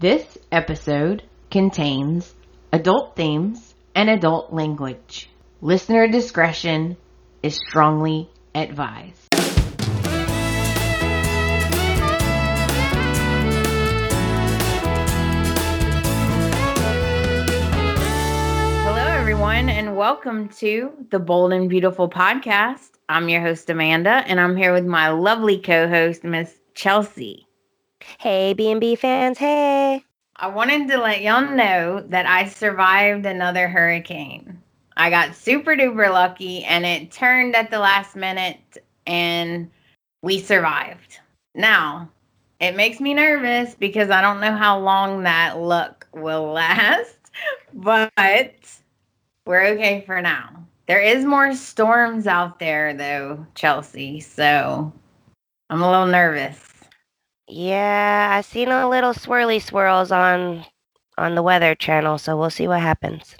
This 0.00 0.38
episode 0.50 1.24
contains 1.50 2.32
adult 2.72 3.16
themes 3.16 3.74
and 3.94 4.08
adult 4.08 4.50
language. 4.50 5.28
Listener 5.60 6.08
discretion 6.08 6.96
is 7.42 7.56
strongly 7.68 8.30
advised. 8.54 9.28
Hello, 18.86 19.04
everyone, 19.06 19.68
and 19.68 19.98
welcome 19.98 20.48
to 20.60 20.92
the 21.10 21.18
Bold 21.18 21.52
and 21.52 21.68
Beautiful 21.68 22.08
podcast. 22.08 22.92
I'm 23.06 23.28
your 23.28 23.42
host, 23.42 23.68
Amanda, 23.68 24.24
and 24.26 24.40
I'm 24.40 24.56
here 24.56 24.72
with 24.72 24.86
my 24.86 25.10
lovely 25.10 25.58
co 25.58 25.86
host, 25.88 26.24
Miss 26.24 26.58
Chelsey. 26.72 27.49
Hey, 28.18 28.54
B&B 28.54 28.96
fans, 28.96 29.38
hey. 29.38 30.04
I 30.36 30.46
wanted 30.46 30.88
to 30.88 30.98
let 30.98 31.20
y'all 31.20 31.54
know 31.54 32.00
that 32.08 32.26
I 32.26 32.48
survived 32.48 33.26
another 33.26 33.68
hurricane. 33.68 34.58
I 34.96 35.10
got 35.10 35.34
super 35.34 35.76
duper 35.76 36.10
lucky 36.10 36.64
and 36.64 36.86
it 36.86 37.10
turned 37.10 37.54
at 37.54 37.70
the 37.70 37.78
last 37.78 38.16
minute 38.16 38.78
and 39.06 39.70
we 40.22 40.40
survived. 40.40 41.18
Now, 41.54 42.10
it 42.60 42.76
makes 42.76 43.00
me 43.00 43.14
nervous 43.14 43.74
because 43.74 44.10
I 44.10 44.20
don't 44.20 44.40
know 44.40 44.54
how 44.54 44.78
long 44.78 45.22
that 45.24 45.58
luck 45.58 46.06
will 46.12 46.52
last, 46.52 47.30
but 47.74 48.10
we're 49.46 49.66
okay 49.68 50.02
for 50.06 50.22
now. 50.22 50.64
There 50.86 51.00
is 51.00 51.24
more 51.24 51.54
storms 51.54 52.26
out 52.26 52.58
there 52.58 52.94
though, 52.94 53.46
Chelsey, 53.54 54.20
so 54.20 54.92
I'm 55.68 55.82
a 55.82 55.90
little 55.90 56.06
nervous. 56.06 56.69
Yeah, 57.52 58.30
I've 58.32 58.44
seen 58.44 58.68
a 58.68 58.88
little 58.88 59.12
swirly 59.12 59.60
swirls 59.60 60.12
on 60.12 60.64
on 61.18 61.34
the 61.34 61.42
weather 61.42 61.74
channel, 61.74 62.16
so 62.16 62.36
we'll 62.36 62.48
see 62.48 62.68
what 62.68 62.80
happens. 62.80 63.34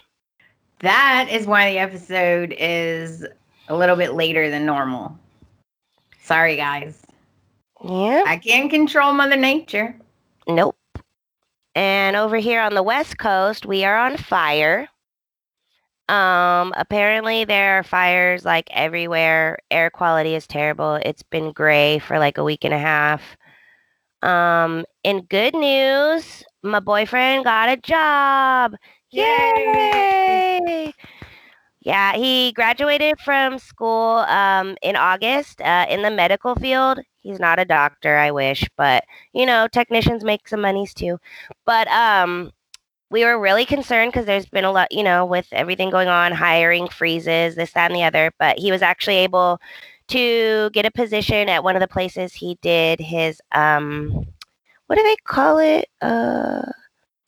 That 0.80 1.28
is 1.30 1.46
why 1.46 1.70
the 1.70 1.78
episode 1.78 2.54
is 2.58 3.24
a 3.68 3.76
little 3.76 3.94
bit 3.94 4.14
later 4.14 4.50
than 4.50 4.66
normal. 4.66 5.16
Sorry, 6.22 6.56
guys. 6.56 7.06
Yeah. 7.84 8.24
I 8.26 8.36
can't 8.36 8.68
control 8.68 9.12
Mother 9.12 9.36
Nature. 9.36 9.94
Nope. 10.48 10.76
And 11.76 12.16
over 12.16 12.36
here 12.36 12.60
on 12.60 12.74
the 12.74 12.82
West 12.82 13.16
Coast, 13.16 13.64
we 13.64 13.84
are 13.84 13.96
on 13.96 14.16
fire. 14.16 14.88
Um, 16.08 16.74
apparently 16.76 17.44
there 17.44 17.78
are 17.78 17.84
fires 17.84 18.44
like 18.44 18.68
everywhere. 18.72 19.58
Air 19.70 19.88
quality 19.88 20.34
is 20.34 20.48
terrible. 20.48 20.96
It's 20.96 21.22
been 21.22 21.52
gray 21.52 22.00
for 22.00 22.18
like 22.18 22.38
a 22.38 22.44
week 22.44 22.64
and 22.64 22.74
a 22.74 22.78
half. 22.78 23.22
Um, 24.22 24.84
in 25.04 25.22
good 25.22 25.54
news, 25.54 26.42
my 26.62 26.80
boyfriend 26.80 27.44
got 27.44 27.68
a 27.68 27.76
job. 27.76 28.74
Yay! 29.10 30.60
Yay! 30.66 30.92
Yeah, 31.82 32.14
he 32.14 32.52
graduated 32.52 33.18
from 33.20 33.58
school 33.58 34.18
um, 34.28 34.76
in 34.82 34.96
August 34.96 35.62
uh, 35.62 35.86
in 35.88 36.02
the 36.02 36.10
medical 36.10 36.54
field. 36.54 37.00
He's 37.22 37.40
not 37.40 37.58
a 37.58 37.64
doctor, 37.64 38.18
I 38.18 38.30
wish, 38.30 38.68
but 38.76 39.04
you 39.32 39.46
know, 39.46 39.66
technicians 39.68 40.22
make 40.24 40.46
some 40.48 40.60
monies 40.60 40.92
too. 40.92 41.18
But 41.64 41.88
um, 41.88 42.52
we 43.10 43.24
were 43.24 43.38
really 43.40 43.64
concerned 43.66 44.12
because 44.12 44.26
there's 44.26 44.46
been 44.46 44.64
a 44.64 44.72
lot, 44.72 44.92
you 44.92 45.02
know, 45.02 45.26
with 45.26 45.48
everything 45.52 45.90
going 45.90 46.08
on, 46.08 46.32
hiring 46.32 46.88
freezes, 46.88 47.56
this, 47.56 47.72
that, 47.72 47.90
and 47.90 47.96
the 47.96 48.04
other. 48.04 48.32
But 48.38 48.58
he 48.58 48.70
was 48.70 48.82
actually 48.82 49.16
able 49.16 49.60
to 50.10 50.70
get 50.72 50.86
a 50.86 50.90
position 50.90 51.48
at 51.48 51.64
one 51.64 51.76
of 51.76 51.80
the 51.80 51.88
places 51.88 52.34
he 52.34 52.58
did 52.62 53.00
his 53.00 53.40
um 53.52 54.26
what 54.86 54.96
do 54.96 55.02
they 55.02 55.16
call 55.24 55.58
it? 55.58 55.88
Uh 56.00 56.62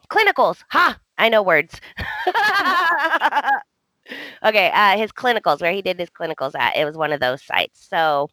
clinicals. 0.09 0.59
Ha! 0.71 0.99
I 1.19 1.29
know 1.29 1.43
words. 1.43 1.81
okay, 4.45 4.71
uh 4.75 4.97
his 4.97 5.13
clinicals 5.13 5.61
where 5.61 5.73
he 5.73 5.83
did 5.83 5.99
his 5.99 6.11
clinicals 6.11 6.55
at. 6.55 6.77
It 6.77 6.85
was 6.85 6.97
one 6.97 7.13
of 7.13 7.21
those 7.21 7.43
sites. 7.43 7.87
So 7.89 8.29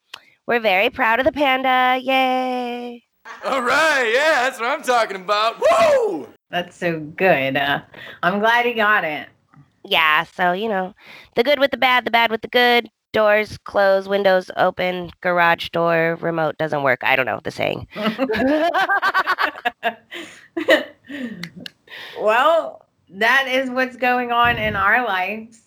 we're 0.47 0.59
very 0.59 0.89
proud 0.89 1.19
of 1.19 1.25
the 1.25 1.31
panda. 1.31 1.99
Yay. 2.01 3.03
All 3.45 3.61
right, 3.61 4.11
yeah, 4.11 4.43
that's 4.43 4.59
what 4.59 4.69
I'm 4.69 4.81
talking 4.81 5.17
about. 5.17 5.57
Whoa! 5.59 6.27
That's 6.49 6.75
so 6.75 6.99
good. 6.99 7.55
Uh, 7.55 7.81
I'm 8.23 8.39
glad 8.39 8.65
he 8.65 8.73
got 8.73 9.03
it. 9.03 9.29
Yeah, 9.85 10.23
so 10.23 10.53
you 10.53 10.67
know, 10.67 10.95
the 11.35 11.43
good 11.43 11.59
with 11.59 11.69
the 11.69 11.77
bad, 11.77 12.05
the 12.05 12.11
bad 12.11 12.31
with 12.31 12.41
the 12.41 12.47
good 12.47 12.89
doors 13.11 13.57
close, 13.59 14.07
windows 14.07 14.51
open, 14.57 15.11
garage 15.21 15.69
door 15.69 16.17
remote 16.21 16.57
doesn't 16.57 16.83
work. 16.83 16.99
I 17.03 17.15
don't 17.15 17.25
know 17.25 17.39
the 17.43 17.51
saying. 17.51 17.87
well, 22.19 22.85
that 23.09 23.47
is 23.47 23.69
what's 23.69 23.97
going 23.97 24.31
on 24.31 24.57
in 24.57 24.75
our 24.75 25.05
lives. 25.05 25.61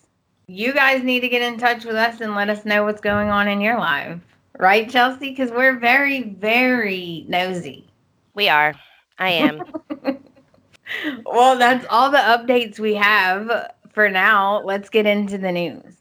You 0.47 0.73
guys 0.73 1.03
need 1.03 1.21
to 1.21 1.29
get 1.29 1.41
in 1.41 1.57
touch 1.57 1.85
with 1.85 1.95
us 1.95 2.21
and 2.21 2.35
let 2.35 2.49
us 2.49 2.65
know 2.65 2.83
what's 2.83 3.01
going 3.01 3.29
on 3.29 3.47
in 3.47 3.61
your 3.61 3.77
life. 3.77 4.19
Right, 4.59 4.89
Chelsey? 4.89 5.29
Because 5.29 5.51
we're 5.51 5.79
very, 5.79 6.23
very 6.23 7.25
nosy. 7.27 7.87
We 8.35 8.49
are. 8.49 8.73
I 9.17 9.29
am. 9.29 9.63
well, 11.25 11.57
that's 11.57 11.85
all 11.89 12.11
the 12.11 12.17
updates 12.17 12.79
we 12.79 12.93
have 12.95 13.71
for 13.93 14.09
now. 14.09 14.61
Let's 14.63 14.89
get 14.89 15.05
into 15.05 15.37
the 15.37 15.51
news. 15.51 15.95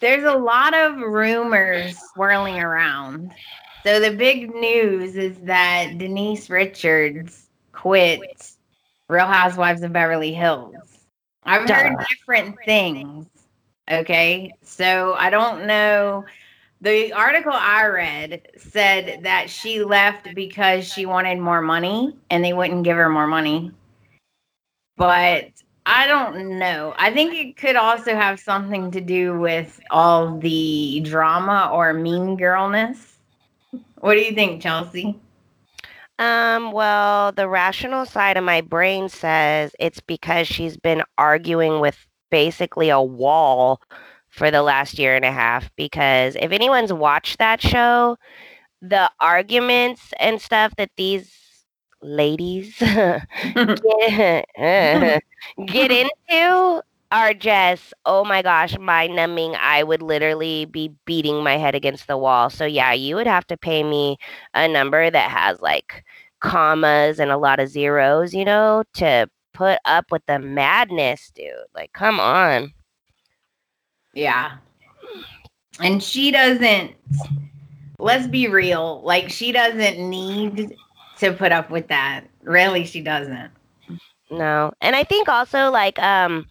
There's 0.00 0.24
a 0.24 0.36
lot 0.36 0.74
of 0.74 0.96
rumors 0.96 1.98
swirling 2.14 2.60
around. 2.60 3.32
So 3.84 4.00
the 4.00 4.10
big 4.10 4.54
news 4.54 5.16
is 5.16 5.36
that 5.40 5.98
Denise 5.98 6.50
Richards 6.50 7.46
quit 7.72 8.20
Real 9.08 9.26
Housewives 9.26 9.82
of 9.82 9.92
Beverly 9.92 10.32
Hills. 10.32 10.74
I've 11.44 11.66
Duh. 11.66 11.74
heard 11.74 12.06
different 12.08 12.56
things. 12.64 13.26
Okay. 13.90 14.52
So 14.62 15.14
I 15.14 15.30
don't 15.30 15.66
know. 15.66 16.24
The 16.80 17.12
article 17.12 17.52
I 17.52 17.86
read 17.86 18.42
said 18.56 19.24
that 19.24 19.50
she 19.50 19.82
left 19.82 20.34
because 20.34 20.86
she 20.86 21.06
wanted 21.06 21.38
more 21.38 21.62
money 21.62 22.16
and 22.30 22.44
they 22.44 22.52
wouldn't 22.52 22.84
give 22.84 22.96
her 22.96 23.08
more 23.08 23.26
money. 23.26 23.72
But 24.96 25.50
I 25.90 26.06
don't 26.06 26.58
know. 26.58 26.92
I 26.98 27.10
think 27.10 27.34
it 27.34 27.56
could 27.56 27.74
also 27.74 28.14
have 28.14 28.38
something 28.38 28.90
to 28.90 29.00
do 29.00 29.38
with 29.38 29.80
all 29.90 30.36
the 30.38 31.00
drama 31.00 31.70
or 31.72 31.94
mean 31.94 32.36
girlness. 32.36 33.16
What 34.00 34.12
do 34.12 34.20
you 34.20 34.34
think, 34.34 34.60
Chelsey? 34.60 35.18
Um, 36.18 36.72
well, 36.72 37.32
the 37.32 37.48
rational 37.48 38.04
side 38.04 38.36
of 38.36 38.44
my 38.44 38.60
brain 38.60 39.08
says 39.08 39.74
it's 39.80 40.00
because 40.00 40.46
she's 40.46 40.76
been 40.76 41.02
arguing 41.16 41.80
with 41.80 41.96
basically 42.30 42.90
a 42.90 43.00
wall 43.00 43.80
for 44.28 44.50
the 44.50 44.62
last 44.62 44.98
year 44.98 45.16
and 45.16 45.24
a 45.24 45.32
half. 45.32 45.70
Because 45.74 46.36
if 46.38 46.52
anyone's 46.52 46.92
watched 46.92 47.38
that 47.38 47.62
show, 47.62 48.18
the 48.82 49.10
arguments 49.20 50.12
and 50.20 50.38
stuff 50.38 50.76
that 50.76 50.90
these 50.98 51.32
ladies 52.02 52.76
get, 52.78 54.44
get 55.66 55.90
into 55.90 56.82
are 57.10 57.32
just 57.32 57.94
oh 58.04 58.22
my 58.22 58.42
gosh 58.42 58.78
mind 58.78 59.16
numbing 59.16 59.54
i 59.56 59.82
would 59.82 60.02
literally 60.02 60.66
be 60.66 60.92
beating 61.06 61.42
my 61.42 61.56
head 61.56 61.74
against 61.74 62.06
the 62.06 62.18
wall. 62.18 62.50
So 62.50 62.66
yeah 62.66 62.92
you 62.92 63.16
would 63.16 63.26
have 63.26 63.46
to 63.46 63.56
pay 63.56 63.82
me 63.82 64.18
a 64.54 64.68
number 64.68 65.10
that 65.10 65.30
has 65.30 65.60
like 65.60 66.04
commas 66.40 67.18
and 67.18 67.30
a 67.30 67.38
lot 67.38 67.60
of 67.60 67.68
zeros 67.68 68.34
you 68.34 68.44
know 68.44 68.84
to 68.94 69.28
put 69.54 69.78
up 69.84 70.12
with 70.12 70.24
the 70.26 70.38
madness 70.38 71.32
dude. 71.34 71.52
Like 71.74 71.92
come 71.92 72.20
on. 72.20 72.72
Yeah. 74.14 74.58
And 75.80 76.02
she 76.02 76.30
doesn't 76.30 76.92
let's 77.98 78.28
be 78.28 78.46
real 78.46 79.02
like 79.02 79.28
she 79.28 79.50
doesn't 79.50 79.98
need 79.98 80.76
to 81.18 81.32
put 81.32 81.52
up 81.52 81.70
with 81.70 81.88
that. 81.88 82.24
Really, 82.42 82.84
she 82.84 83.00
doesn't. 83.00 83.50
No. 84.30 84.72
And 84.80 84.94
I 84.94 85.04
think 85.04 85.28
also 85.28 85.70
like 85.70 85.98
um 85.98 86.46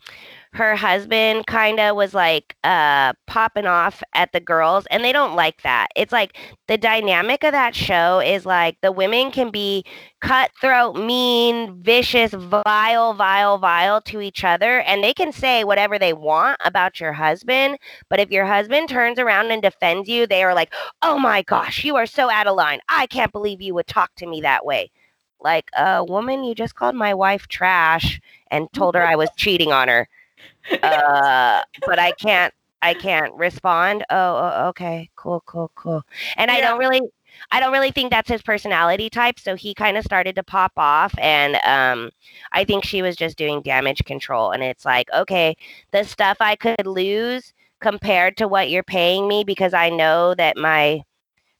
her 0.57 0.75
husband 0.75 1.45
kind 1.45 1.79
of 1.79 1.95
was 1.95 2.15
like 2.15 2.55
uh 2.63 3.13
popping 3.27 3.67
off 3.67 4.01
at 4.13 4.31
the 4.31 4.39
girls 4.39 4.87
and 4.89 5.03
they 5.03 5.11
don't 5.11 5.35
like 5.35 5.61
that. 5.61 5.87
It's 5.95 6.11
like 6.11 6.35
the 6.67 6.79
dynamic 6.79 7.43
of 7.43 7.51
that 7.51 7.75
show 7.75 8.19
is 8.19 8.43
like 8.43 8.75
the 8.81 8.91
women 8.91 9.31
can 9.31 9.51
be 9.51 9.85
cutthroat, 10.19 10.95
mean, 10.95 11.81
vicious, 11.83 12.33
vile, 12.33 13.13
vile, 13.13 13.59
vile 13.59 14.01
to 14.01 14.19
each 14.19 14.43
other 14.43 14.81
and 14.81 15.03
they 15.03 15.13
can 15.13 15.31
say 15.31 15.63
whatever 15.63 15.99
they 15.99 16.13
want 16.13 16.59
about 16.65 16.99
your 16.99 17.13
husband, 17.13 17.77
but 18.09 18.19
if 18.19 18.31
your 18.31 18.45
husband 18.47 18.89
turns 18.89 19.19
around 19.19 19.51
and 19.51 19.61
defends 19.61 20.09
you, 20.09 20.25
they 20.25 20.43
are 20.43 20.55
like, 20.55 20.73
"Oh 21.03 21.19
my 21.19 21.43
gosh, 21.43 21.83
you 21.83 21.95
are 21.97 22.07
so 22.07 22.31
out 22.31 22.47
of 22.47 22.55
line. 22.55 22.79
I 22.89 23.05
can't 23.05 23.31
believe 23.31 23.61
you 23.61 23.75
would 23.75 23.87
talk 23.87 24.15
to 24.15 24.25
me 24.27 24.41
that 24.41 24.65
way." 24.65 24.89
Like, 25.39 25.69
a 25.77 25.99
uh, 25.99 26.03
woman, 26.03 26.43
you 26.43 26.55
just 26.55 26.75
called 26.75 26.95
my 26.95 27.13
wife 27.13 27.47
trash 27.47 28.19
and 28.49 28.67
told 28.73 28.95
her 28.95 29.05
I 29.05 29.15
was 29.15 29.29
cheating 29.37 29.71
on 29.71 29.87
her 29.87 30.07
uh, 30.83 31.61
but 31.85 31.99
I 31.99 32.11
can't 32.13 32.53
I 32.81 32.93
can't 32.93 33.33
respond. 33.33 34.03
Oh, 34.09 34.15
oh, 34.55 34.67
okay, 34.69 35.09
cool, 35.15 35.41
cool, 35.45 35.71
cool. 35.75 36.03
And 36.35 36.49
yeah. 36.49 36.57
I 36.57 36.61
don't 36.61 36.79
really 36.79 37.01
I 37.51 37.59
don't 37.59 37.71
really 37.71 37.91
think 37.91 38.11
that's 38.11 38.29
his 38.29 38.41
personality 38.41 39.09
type. 39.09 39.39
So 39.39 39.55
he 39.55 39.73
kind 39.73 39.97
of 39.97 40.03
started 40.03 40.35
to 40.35 40.43
pop 40.43 40.73
off. 40.77 41.13
And 41.19 41.57
um, 41.63 42.11
I 42.51 42.63
think 42.63 42.83
she 42.83 43.01
was 43.01 43.15
just 43.15 43.37
doing 43.37 43.61
damage 43.61 44.03
control. 44.05 44.51
And 44.51 44.63
it's 44.63 44.85
like, 44.85 45.07
okay, 45.13 45.55
the 45.91 46.03
stuff 46.03 46.37
I 46.39 46.55
could 46.55 46.87
lose 46.87 47.53
compared 47.79 48.37
to 48.37 48.47
what 48.47 48.69
you're 48.69 48.83
paying 48.83 49.27
me 49.27 49.43
because 49.43 49.73
I 49.73 49.89
know 49.89 50.33
that 50.35 50.57
my 50.57 51.03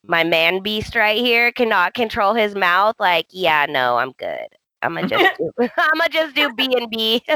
my 0.03 0.23
man 0.23 0.61
beast 0.61 0.95
right 0.95 1.17
here 1.17 1.51
cannot 1.51 1.93
control 1.93 2.33
his 2.33 2.55
mouth. 2.55 2.95
Like, 2.99 3.27
yeah, 3.29 3.65
no, 3.69 3.97
I'm 3.97 4.13
good. 4.13 4.56
I'm 4.81 4.93
gonna 4.95 5.07
just 5.07 5.31
do, 5.37 5.51
I'm 5.59 5.97
gonna 5.97 6.09
just 6.09 6.35
do 6.35 6.53
B 6.53 6.75
and 6.77 6.89
B. 6.89 7.21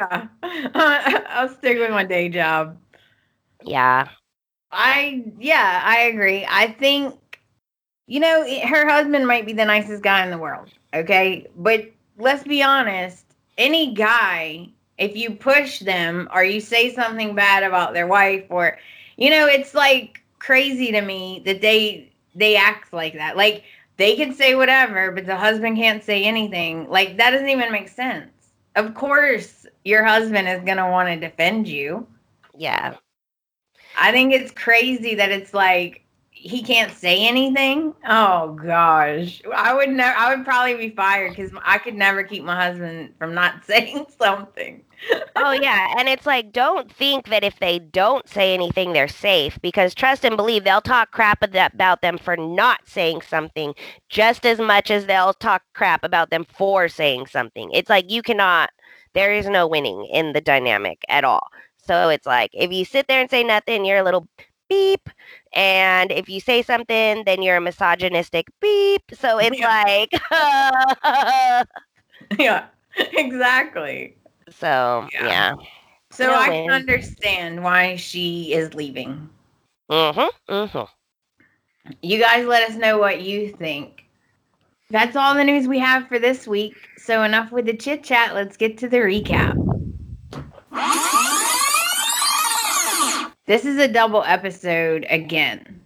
Yeah. 0.00 0.28
I'll 1.28 1.48
stick 1.48 1.78
with 1.78 1.90
my 1.90 2.04
day 2.04 2.28
job. 2.28 2.78
Yeah. 3.64 4.08
I 4.70 5.24
yeah, 5.38 5.82
I 5.84 6.00
agree. 6.02 6.46
I 6.48 6.68
think 6.72 7.14
you 8.06 8.20
know, 8.20 8.44
her 8.66 8.88
husband 8.88 9.26
might 9.26 9.46
be 9.46 9.52
the 9.52 9.64
nicest 9.64 10.02
guy 10.02 10.24
in 10.24 10.30
the 10.30 10.38
world, 10.38 10.70
okay? 10.94 11.46
But 11.56 11.90
let's 12.18 12.44
be 12.44 12.62
honest, 12.62 13.24
any 13.58 13.94
guy 13.94 14.68
if 14.98 15.16
you 15.16 15.30
push 15.30 15.80
them 15.80 16.28
or 16.32 16.42
you 16.44 16.60
say 16.60 16.92
something 16.92 17.34
bad 17.34 17.62
about 17.62 17.94
their 17.94 18.06
wife 18.06 18.44
or 18.50 18.78
you 19.16 19.30
know, 19.30 19.46
it's 19.46 19.74
like 19.74 20.22
crazy 20.38 20.92
to 20.92 21.00
me 21.00 21.42
that 21.46 21.60
they 21.60 22.10
they 22.34 22.56
act 22.56 22.92
like 22.92 23.14
that. 23.14 23.36
Like 23.36 23.64
they 23.98 24.16
can 24.16 24.32
say 24.32 24.54
whatever, 24.54 25.12
but 25.12 25.26
the 25.26 25.36
husband 25.36 25.76
can't 25.76 26.02
say 26.02 26.24
anything. 26.24 26.88
Like 26.88 27.18
that 27.18 27.30
doesn't 27.30 27.48
even 27.48 27.70
make 27.70 27.88
sense. 27.88 28.32
Of 28.76 28.94
course, 28.94 29.66
your 29.84 30.04
husband 30.04 30.48
is 30.48 30.62
going 30.62 30.76
to 30.78 30.86
want 30.88 31.08
to 31.08 31.16
defend 31.16 31.68
you. 31.68 32.06
Yeah. 32.56 32.94
I 33.98 34.12
think 34.12 34.32
it's 34.32 34.52
crazy 34.52 35.16
that 35.16 35.30
it's 35.30 35.52
like 35.52 36.04
he 36.30 36.62
can't 36.62 36.92
say 36.92 37.26
anything. 37.26 37.92
Oh 38.08 38.52
gosh, 38.64 39.42
I 39.54 39.74
would 39.74 39.90
never. 39.90 40.16
I 40.16 40.34
would 40.34 40.44
probably 40.44 40.74
be 40.74 40.94
fired 40.94 41.34
because 41.34 41.50
I 41.64 41.78
could 41.78 41.96
never 41.96 42.22
keep 42.22 42.44
my 42.44 42.54
husband 42.54 43.14
from 43.18 43.34
not 43.34 43.64
saying 43.66 44.06
something. 44.16 44.82
Oh 45.36 45.52
yeah, 45.52 45.94
and 45.98 46.08
it's 46.08 46.26
like 46.26 46.52
don't 46.52 46.90
think 46.92 47.28
that 47.28 47.44
if 47.44 47.58
they 47.60 47.78
don't 47.78 48.28
say 48.28 48.54
anything 48.54 48.92
they're 48.92 49.08
safe 49.08 49.58
because 49.62 49.94
trust 49.94 50.24
and 50.24 50.36
believe 50.36 50.64
they'll 50.64 50.80
talk 50.80 51.12
crap 51.12 51.42
about 51.42 52.02
them 52.02 52.18
for 52.18 52.36
not 52.36 52.80
saying 52.86 53.22
something 53.22 53.74
just 54.08 54.44
as 54.44 54.58
much 54.58 54.90
as 54.90 55.06
they'll 55.06 55.34
talk 55.34 55.62
crap 55.74 56.04
about 56.04 56.30
them 56.30 56.44
for 56.44 56.88
saying 56.88 57.26
something. 57.26 57.70
It's 57.72 57.90
like 57.90 58.10
you 58.10 58.22
cannot 58.22 58.70
there 59.14 59.32
is 59.32 59.48
no 59.48 59.66
winning 59.66 60.06
in 60.12 60.32
the 60.32 60.40
dynamic 60.40 60.98
at 61.08 61.24
all. 61.24 61.48
So 61.86 62.08
it's 62.08 62.26
like 62.26 62.50
if 62.52 62.72
you 62.72 62.84
sit 62.84 63.06
there 63.08 63.20
and 63.20 63.30
say 63.30 63.44
nothing, 63.44 63.84
you're 63.84 63.98
a 63.98 64.04
little 64.04 64.28
beep. 64.68 65.08
And 65.54 66.12
if 66.12 66.28
you 66.28 66.40
say 66.40 66.62
something, 66.62 67.24
then 67.24 67.42
you're 67.42 67.56
a 67.56 67.60
misogynistic 67.60 68.46
beep. 68.60 69.02
So 69.14 69.38
it's 69.38 69.60
like 69.60 70.10
yeah, 72.38 72.66
exactly. 72.98 74.17
So 74.50 75.08
Yeah. 75.12 75.26
yeah. 75.26 75.54
So 76.10 76.26
No 76.26 76.34
I 76.34 76.48
can 76.48 76.70
understand 76.70 77.62
why 77.62 77.96
she 77.96 78.52
is 78.52 78.74
leaving. 78.74 79.28
Mm-hmm. 79.90 80.52
Mm-hmm. 80.52 81.92
You 82.02 82.18
guys 82.20 82.46
let 82.46 82.68
us 82.68 82.76
know 82.76 82.98
what 82.98 83.22
you 83.22 83.52
think. 83.52 84.04
That's 84.90 85.16
all 85.16 85.34
the 85.34 85.44
news 85.44 85.68
we 85.68 85.78
have 85.78 86.08
for 86.08 86.18
this 86.18 86.46
week. 86.46 86.74
So 86.96 87.22
enough 87.22 87.52
with 87.52 87.66
the 87.66 87.76
chit 87.76 88.02
chat. 88.02 88.34
Let's 88.34 88.56
get 88.56 88.78
to 88.78 88.88
the 88.88 88.98
recap. 88.98 89.56
This 93.46 93.64
is 93.64 93.78
a 93.78 93.88
double 93.88 94.22
episode 94.24 95.06
again. 95.08 95.80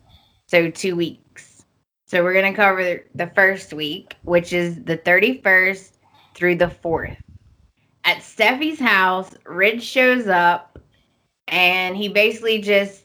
So 0.47 0.71
two 0.71 0.97
weeks. 0.97 1.65
So 2.07 2.23
we're 2.23 2.33
going 2.33 2.53
to 2.53 2.57
cover 2.57 3.05
the 3.15 3.31
first 3.35 3.73
week, 3.73 4.17
which 4.23 4.53
is 4.53 4.83
the 4.83 4.99
31st 4.99 5.93
through 6.35 6.57
the 6.57 6.67
4th. 6.67 7.22
At 8.05 8.19
Steffy's 8.19 8.81
house, 8.81 9.35
Ridge 9.47 9.83
shows 9.83 10.27
up 10.27 10.79
and 11.49 11.97
he 11.97 12.09
basically 12.09 12.61
just 12.61 13.05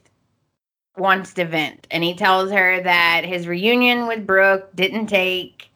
wants 0.98 1.34
to 1.36 1.46
vent. 1.46 1.88
And 1.92 2.04
he 2.04 2.16
tells 2.16 2.52
her 2.52 2.82
that 2.82 3.24
his 3.26 3.48
reunion 3.48 4.08
with 4.08 4.26
Brooke 4.26 4.76
didn't 4.76 5.08
take 5.08 5.70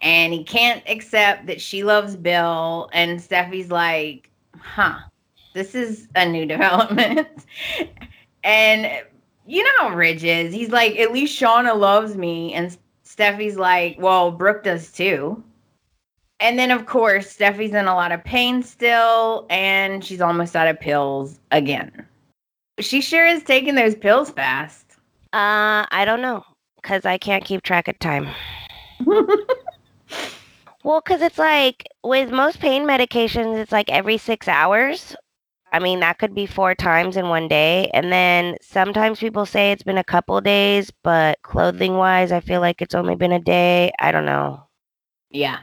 and 0.00 0.32
he 0.32 0.42
can't 0.44 0.82
accept 0.88 1.46
that 1.46 1.60
she 1.60 1.84
loves 1.84 2.16
Bill. 2.16 2.90
And 2.92 3.20
Steffy's 3.20 3.70
like, 3.70 4.30
huh, 4.58 4.98
this 5.54 5.74
is 5.74 6.08
a 6.14 6.28
new 6.28 6.44
development. 6.46 7.28
and 8.44 9.04
you 9.46 9.64
know 9.64 9.88
how 9.88 9.94
Ridge 9.94 10.24
is. 10.24 10.52
He's 10.52 10.70
like, 10.70 10.96
at 10.98 11.12
least 11.12 11.40
Shauna 11.40 11.76
loves 11.76 12.16
me. 12.16 12.52
And 12.54 12.76
Steffy's 13.04 13.56
like, 13.56 13.96
well, 13.98 14.30
Brooke 14.30 14.64
does 14.64 14.92
too. 14.92 15.42
And 16.42 16.58
then, 16.58 16.72
of 16.72 16.86
course, 16.86 17.36
Steffy's 17.36 17.72
in 17.72 17.86
a 17.86 17.94
lot 17.94 18.10
of 18.10 18.24
pain 18.24 18.64
still, 18.64 19.46
and 19.48 20.04
she's 20.04 20.20
almost 20.20 20.56
out 20.56 20.66
of 20.66 20.80
pills 20.80 21.38
again. 21.52 22.04
She 22.80 23.00
sure 23.00 23.24
is 23.24 23.44
taking 23.44 23.76
those 23.76 23.94
pills 23.94 24.30
fast. 24.30 24.96
Uh, 25.32 25.86
I 25.90 26.02
don't 26.04 26.20
know, 26.20 26.44
cause 26.82 27.06
I 27.06 27.16
can't 27.16 27.44
keep 27.44 27.62
track 27.62 27.88
of 27.88 27.98
time. 27.98 28.28
Well, 30.84 31.00
cause 31.00 31.22
it's 31.22 31.38
like 31.38 31.88
with 32.02 32.32
most 32.32 32.58
pain 32.58 32.82
medications, 32.82 33.56
it's 33.56 33.70
like 33.70 33.88
every 33.88 34.18
six 34.18 34.48
hours. 34.48 35.14
I 35.72 35.78
mean, 35.78 36.00
that 36.00 36.18
could 36.18 36.34
be 36.34 36.44
four 36.44 36.74
times 36.74 37.16
in 37.16 37.28
one 37.28 37.46
day, 37.46 37.88
and 37.94 38.12
then 38.12 38.56
sometimes 38.60 39.20
people 39.20 39.46
say 39.46 39.70
it's 39.70 39.84
been 39.84 39.96
a 39.96 40.02
couple 40.02 40.40
days, 40.40 40.90
but 41.04 41.40
clothing 41.42 41.96
wise, 41.98 42.32
I 42.32 42.40
feel 42.40 42.60
like 42.60 42.82
it's 42.82 42.96
only 42.96 43.14
been 43.14 43.30
a 43.30 43.38
day. 43.38 43.92
I 44.00 44.10
don't 44.10 44.26
know. 44.26 44.64
Yeah. 45.30 45.60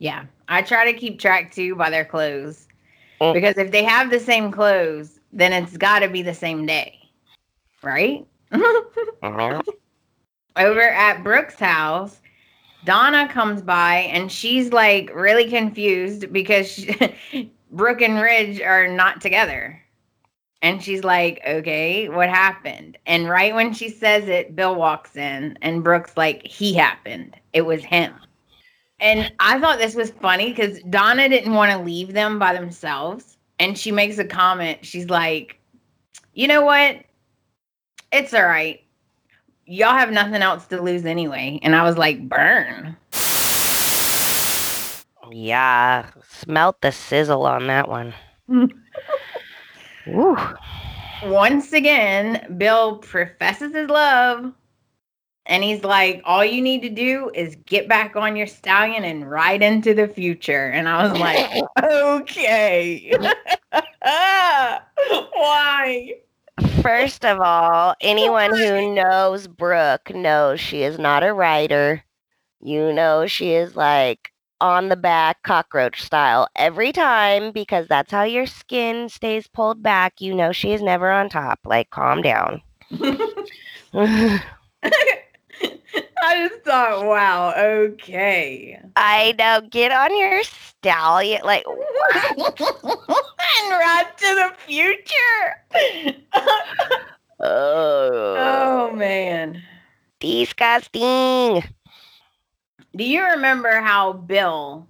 Yeah. 0.00 0.24
I 0.48 0.62
try 0.62 0.90
to 0.90 0.98
keep 0.98 1.20
track 1.20 1.52
too 1.52 1.76
by 1.76 1.90
their 1.90 2.04
clothes. 2.04 2.66
Mm. 3.20 3.34
Because 3.34 3.56
if 3.58 3.70
they 3.70 3.84
have 3.84 4.10
the 4.10 4.18
same 4.18 4.50
clothes, 4.50 5.20
then 5.32 5.52
it's 5.52 5.76
got 5.76 6.00
to 6.00 6.08
be 6.08 6.22
the 6.22 6.34
same 6.34 6.66
day. 6.66 6.98
Right? 7.82 8.26
Mhm. 9.22 9.62
Over 10.56 10.80
at 10.80 11.22
Brooke's 11.22 11.60
house, 11.60 12.20
Donna 12.84 13.28
comes 13.28 13.60
by 13.60 13.96
and 14.10 14.32
she's 14.32 14.72
like 14.72 15.10
really 15.14 15.48
confused 15.48 16.32
because 16.32 16.68
she, 16.68 17.52
Brooke 17.70 18.00
and 18.00 18.20
Ridge 18.20 18.60
are 18.62 18.88
not 18.88 19.20
together. 19.20 19.80
And 20.62 20.82
she's 20.82 21.04
like, 21.04 21.40
okay, 21.46 22.08
what 22.08 22.28
happened? 22.30 22.98
And 23.06 23.28
right 23.28 23.54
when 23.54 23.72
she 23.74 23.90
says 23.90 24.28
it, 24.28 24.56
Bill 24.56 24.74
walks 24.74 25.16
in 25.16 25.58
and 25.62 25.84
Brooke's 25.84 26.16
like, 26.16 26.46
he 26.46 26.72
happened. 26.74 27.36
It 27.52 27.62
was 27.62 27.84
him. 27.84 28.14
And 29.00 29.32
I 29.40 29.58
thought 29.58 29.78
this 29.78 29.94
was 29.94 30.10
funny 30.10 30.50
because 30.50 30.80
Donna 30.90 31.28
didn't 31.28 31.54
want 31.54 31.72
to 31.72 31.78
leave 31.78 32.12
them 32.12 32.38
by 32.38 32.52
themselves. 32.52 33.38
And 33.58 33.76
she 33.76 33.92
makes 33.92 34.18
a 34.18 34.24
comment. 34.24 34.84
She's 34.84 35.08
like, 35.08 35.58
you 36.34 36.46
know 36.46 36.62
what? 36.62 36.96
It's 38.12 38.34
all 38.34 38.44
right. 38.44 38.82
Y'all 39.66 39.96
have 39.96 40.10
nothing 40.10 40.42
else 40.42 40.66
to 40.66 40.82
lose 40.82 41.04
anyway. 41.04 41.60
And 41.62 41.76
I 41.76 41.82
was 41.82 41.96
like, 41.96 42.28
burn. 42.28 42.96
Yeah, 45.30 46.10
smelt 46.28 46.80
the 46.80 46.90
sizzle 46.90 47.46
on 47.46 47.68
that 47.68 47.88
one. 47.88 48.12
Once 51.24 51.72
again, 51.72 52.54
Bill 52.58 52.98
professes 52.98 53.72
his 53.74 53.88
love. 53.88 54.52
And 55.50 55.64
he's 55.64 55.82
like, 55.82 56.22
all 56.24 56.44
you 56.44 56.62
need 56.62 56.80
to 56.82 56.88
do 56.88 57.28
is 57.34 57.56
get 57.66 57.88
back 57.88 58.14
on 58.14 58.36
your 58.36 58.46
stallion 58.46 59.02
and 59.02 59.28
ride 59.28 59.62
into 59.62 59.92
the 59.94 60.06
future. 60.06 60.68
And 60.68 60.88
I 60.88 61.02
was 61.02 61.18
like, 61.18 61.64
okay. 61.82 63.12
Why? 65.34 66.14
First 66.82 67.24
of 67.24 67.40
all, 67.40 67.96
anyone 68.00 68.56
who 68.56 68.94
knows 68.94 69.48
Brooke 69.48 70.14
knows 70.14 70.60
she 70.60 70.84
is 70.84 71.00
not 71.00 71.24
a 71.24 71.34
writer. 71.34 72.04
You 72.62 72.92
know 72.92 73.26
she 73.26 73.54
is 73.54 73.74
like 73.74 74.30
on 74.60 74.88
the 74.88 74.96
back 74.96 75.42
cockroach 75.42 76.00
style 76.00 76.46
every 76.54 76.92
time 76.92 77.50
because 77.50 77.88
that's 77.88 78.12
how 78.12 78.22
your 78.22 78.46
skin 78.46 79.08
stays 79.08 79.48
pulled 79.48 79.82
back. 79.82 80.20
You 80.20 80.32
know 80.32 80.52
she 80.52 80.72
is 80.72 80.80
never 80.80 81.10
on 81.10 81.28
top. 81.28 81.58
Like 81.64 81.90
calm 81.90 82.22
down. 82.22 82.62
I 86.22 86.48
just 86.48 86.62
thought, 86.64 87.06
wow, 87.06 87.52
okay. 87.56 88.80
I 88.96 89.34
know. 89.38 89.60
Get 89.70 89.92
on 89.92 90.16
your 90.16 90.42
stallion. 90.44 91.40
Like 91.44 91.64
and 92.36 93.70
ride 93.70 94.06
to 94.18 94.34
the 94.34 94.52
future. 94.66 95.56
oh, 97.40 98.36
oh 98.38 98.92
man. 98.94 99.62
disgusting. 100.20 101.62
Do 102.96 103.04
you 103.04 103.22
remember 103.24 103.80
how 103.80 104.12
Bill 104.12 104.86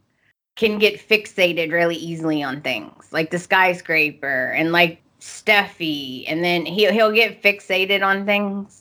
can 0.57 0.79
get 0.79 1.07
fixated 1.09 1.73
really 1.73 1.97
easily 1.97 2.43
on 2.43 2.61
things 2.61 3.13
like 3.13 3.31
the 3.31 3.39
skyscraper 3.39 4.53
and 4.53 4.73
like 4.73 5.01
Steffy, 5.21 6.25
and 6.29 6.43
then 6.43 6.65
he'll 6.65 6.93
he'll 6.93 7.13
get 7.13 7.43
fixated 7.43 8.05
on 8.05 8.25
things. 8.25 8.80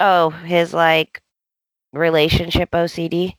Oh, 0.00 0.30
his 0.30 0.74
like 0.74 1.22
relationship 1.92 2.70
OCD. 2.72 3.34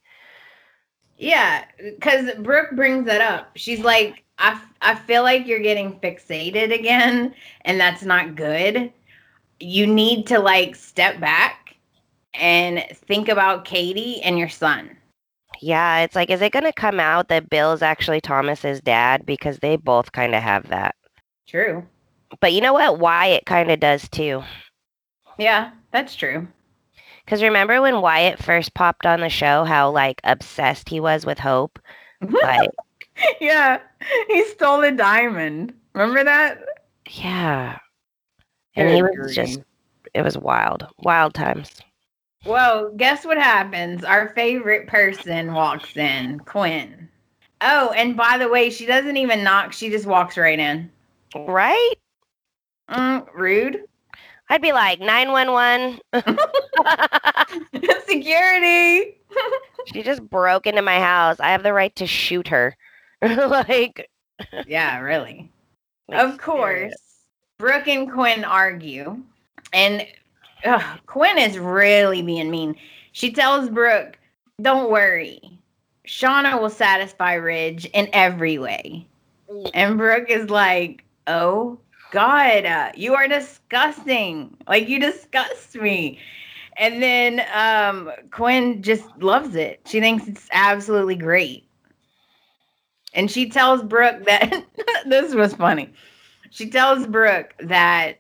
Yeah, 1.18 1.66
because 1.78 2.32
Brooke 2.40 2.72
brings 2.72 3.06
that 3.06 3.22
up. 3.22 3.52
She's 3.56 3.82
like, 3.82 4.24
I, 4.40 4.54
f- 4.54 4.74
I 4.82 4.96
feel 4.96 5.22
like 5.22 5.46
you're 5.46 5.60
getting 5.60 6.00
fixated 6.00 6.74
again, 6.74 7.36
and 7.64 7.80
that's 7.80 8.04
not 8.04 8.36
good. 8.36 8.92
You 9.60 9.86
need 9.86 10.26
to 10.28 10.40
like 10.40 10.76
step 10.76 11.20
back 11.20 11.76
and 12.34 12.84
think 13.06 13.30
about 13.30 13.66
Katie 13.66 14.22
and 14.24 14.40
your 14.40 14.50
son. 14.50 14.98
Yeah, 15.60 16.00
it's 16.00 16.16
like, 16.16 16.32
is 16.32 16.42
it 16.42 16.54
going 16.54 16.66
to 16.66 16.74
come 16.74 17.00
out 17.00 17.28
that 17.28 17.52
Bill's 17.52 17.84
actually 17.84 18.20
Thomas's 18.20 18.82
dad? 18.82 19.24
Because 19.26 19.60
they 19.60 19.76
both 19.76 20.12
kind 20.12 20.34
of 20.34 20.42
have 20.42 20.70
that. 20.70 20.96
True. 21.48 21.86
But 22.40 22.54
you 22.54 22.62
know 22.62 22.74
what? 22.74 22.98
Why 22.98 23.28
it 23.28 23.46
kind 23.46 23.70
of 23.70 23.80
does 23.80 24.10
too. 24.10 24.44
Yeah, 25.38 25.72
that's 25.92 26.16
true. 26.16 26.48
Because 27.26 27.44
remember 27.44 27.82
when 27.82 28.02
Wyatt 28.02 28.42
first 28.44 28.74
popped 28.74 29.06
on 29.06 29.22
the 29.22 29.30
show, 29.30 29.64
how 29.64 29.90
like 29.92 30.22
obsessed 30.24 30.90
he 30.90 31.00
was 31.00 31.26
with 31.26 31.40
Hope? 31.40 31.80
Like, 32.22 32.70
yeah, 33.40 33.80
he 34.28 34.46
stole 34.46 34.84
a 34.84 34.92
diamond. 34.92 35.74
Remember 35.94 36.24
that? 36.24 36.60
yeah. 37.10 37.80
And 38.76 38.90
he 38.90 39.02
Good 39.02 39.20
was 39.20 39.36
just, 39.36 39.60
it 40.14 40.22
was 40.22 40.38
wild, 40.38 40.88
wild 41.00 41.34
times. 41.34 41.82
Well, 42.46 42.92
guess 42.96 43.26
what 43.26 43.38
happens? 43.38 44.04
Our 44.04 44.30
favorite 44.30 44.88
person 44.88 45.54
walks 45.54 45.96
in, 45.96 46.40
Quinn. 46.40 47.10
Oh, 47.62 47.92
and 47.96 48.18
by 48.18 48.38
the 48.38 48.50
way, 48.50 48.70
she 48.70 48.86
doesn't 48.86 49.18
even 49.18 49.44
knock. 49.44 49.74
She 49.74 49.90
just 49.90 50.06
walks 50.08 50.38
right 50.38 50.58
in. 50.58 50.90
Right? 51.36 51.94
Mm, 52.90 53.28
rude. 53.34 53.84
I'd 54.52 54.62
be 54.62 54.74
like, 54.74 55.00
911. 55.00 56.02
Security. 58.06 59.18
she 59.94 60.04
just 60.04 60.22
broke 60.30 60.68
into 60.68 60.82
my 60.82 61.00
house. 61.00 61.40
I 61.40 61.52
have 61.52 61.64
the 61.64 61.72
right 61.72 61.96
to 61.96 62.06
shoot 62.06 62.50
her. 62.50 62.76
like, 63.22 64.10
Yeah, 64.68 65.00
really. 65.00 65.50
like, 66.10 66.20
Of 66.20 66.38
course. 66.38 66.94
Brooke 67.60 67.88
and 67.88 68.12
Quinn 68.12 68.44
argue, 68.44 69.24
and 69.72 70.06
ugh, 70.66 71.00
Quinn 71.06 71.38
is 71.38 71.58
really 71.58 72.22
being 72.22 72.52
mean. 72.52 72.76
She 73.14 73.32
tells 73.32 73.70
Brooke, 73.70 74.18
"Don't 74.62 74.90
worry, 74.92 75.40
Shauna 76.08 76.60
will 76.60 76.72
satisfy 76.72 77.36
Ridge 77.36 77.86
in 77.94 78.10
every 78.14 78.58
way." 78.58 79.06
Mm. 79.50 79.70
And 79.76 79.98
Brooke 80.00 80.30
is 80.32 80.50
like, 80.50 81.04
"Oh 81.28 81.78
God, 82.12 82.66
uh, 82.66 82.92
you 82.96 83.16
are 83.16 83.28
disgusting! 83.28 84.56
Like 84.68 84.88
you 84.88 85.00
disgust 85.00 85.76
me." 85.76 86.20
And 86.78 87.02
then 87.04 87.46
um, 87.54 88.12
Quinn 88.32 88.82
just 88.82 89.06
loves 89.20 89.56
it. 89.56 89.82
She 89.86 90.00
thinks 90.00 90.28
it's 90.28 90.48
absolutely 90.52 91.16
great. 91.16 91.66
And 93.14 93.30
she 93.30 93.50
tells 93.50 93.84
Brooke 93.84 94.24
that 94.26 94.66
this 95.06 95.36
was 95.36 95.54
funny. 95.54 95.92
She 96.50 96.70
tells 96.70 97.06
Brooke 97.08 97.54
that 97.60 98.20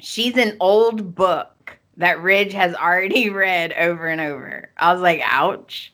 she's 0.00 0.36
an 0.36 0.56
old 0.60 1.14
book 1.14 1.78
that 1.96 2.20
Ridge 2.20 2.52
has 2.52 2.74
already 2.74 3.30
read 3.30 3.72
over 3.72 4.06
and 4.06 4.20
over. 4.20 4.70
I 4.76 4.92
was 4.92 5.02
like, 5.02 5.22
ouch. 5.24 5.92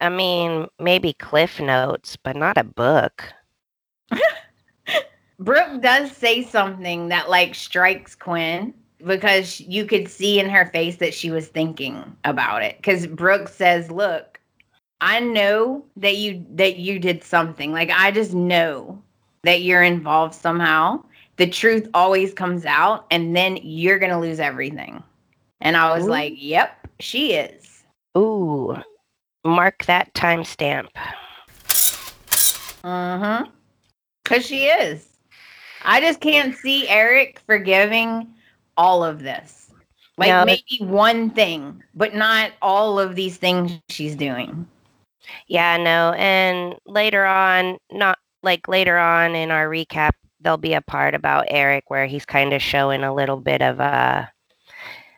I 0.00 0.10
mean, 0.10 0.68
maybe 0.78 1.14
Cliff 1.14 1.60
Notes, 1.60 2.16
but 2.16 2.36
not 2.36 2.58
a 2.58 2.64
book. 2.64 3.24
Brooke 5.38 5.80
does 5.80 6.12
say 6.12 6.42
something 6.42 7.08
that 7.08 7.28
like 7.28 7.54
strikes 7.54 8.14
Quinn 8.14 8.72
because 9.04 9.60
you 9.60 9.84
could 9.84 10.08
see 10.08 10.38
in 10.38 10.48
her 10.48 10.66
face 10.66 10.96
that 10.96 11.14
she 11.14 11.30
was 11.30 11.48
thinking 11.48 12.16
about 12.24 12.62
it. 12.62 12.76
Because 12.76 13.06
Brooke 13.06 13.48
says, 13.48 13.90
"Look, 13.90 14.40
I 15.00 15.20
know 15.20 15.84
that 15.96 16.16
you 16.16 16.44
that 16.50 16.76
you 16.76 16.98
did 16.98 17.24
something. 17.24 17.72
Like 17.72 17.90
I 17.90 18.10
just 18.10 18.32
know 18.32 19.02
that 19.42 19.62
you're 19.62 19.82
involved 19.82 20.34
somehow. 20.34 21.04
The 21.36 21.48
truth 21.48 21.88
always 21.94 22.32
comes 22.32 22.64
out, 22.64 23.06
and 23.10 23.36
then 23.36 23.58
you're 23.62 23.98
gonna 23.98 24.20
lose 24.20 24.40
everything." 24.40 25.02
And 25.60 25.76
I 25.76 25.92
was 25.94 26.04
Ooh. 26.04 26.10
like, 26.10 26.34
"Yep, 26.36 26.88
she 27.00 27.34
is." 27.34 27.84
Ooh, 28.16 28.76
mark 29.44 29.84
that 29.86 30.14
timestamp. 30.14 30.88
Uh 32.84 33.18
huh. 33.18 33.46
Cause 34.24 34.46
she 34.46 34.66
is. 34.66 35.13
I 35.84 36.00
just 36.00 36.20
can't 36.20 36.56
see 36.56 36.88
Eric 36.88 37.40
forgiving 37.46 38.28
all 38.76 39.04
of 39.04 39.22
this. 39.22 39.70
Like 40.16 40.28
No, 40.28 40.44
maybe 40.44 40.78
one 40.80 41.30
thing, 41.30 41.82
but 41.94 42.14
not 42.14 42.52
all 42.62 42.98
of 43.00 43.16
these 43.16 43.36
things 43.36 43.72
she's 43.88 44.14
doing. 44.14 44.66
Yeah, 45.48 45.76
no. 45.76 46.12
And 46.12 46.76
later 46.86 47.24
on, 47.24 47.78
not 47.90 48.18
like 48.42 48.68
later 48.68 48.96
on 48.96 49.34
in 49.34 49.50
our 49.50 49.68
recap, 49.68 50.12
there'll 50.40 50.58
be 50.58 50.74
a 50.74 50.82
part 50.82 51.14
about 51.14 51.46
Eric 51.48 51.84
where 51.88 52.06
he's 52.06 52.26
kind 52.26 52.52
of 52.52 52.62
showing 52.62 53.02
a 53.02 53.14
little 53.14 53.38
bit 53.38 53.62
of 53.62 53.80
a 53.80 54.30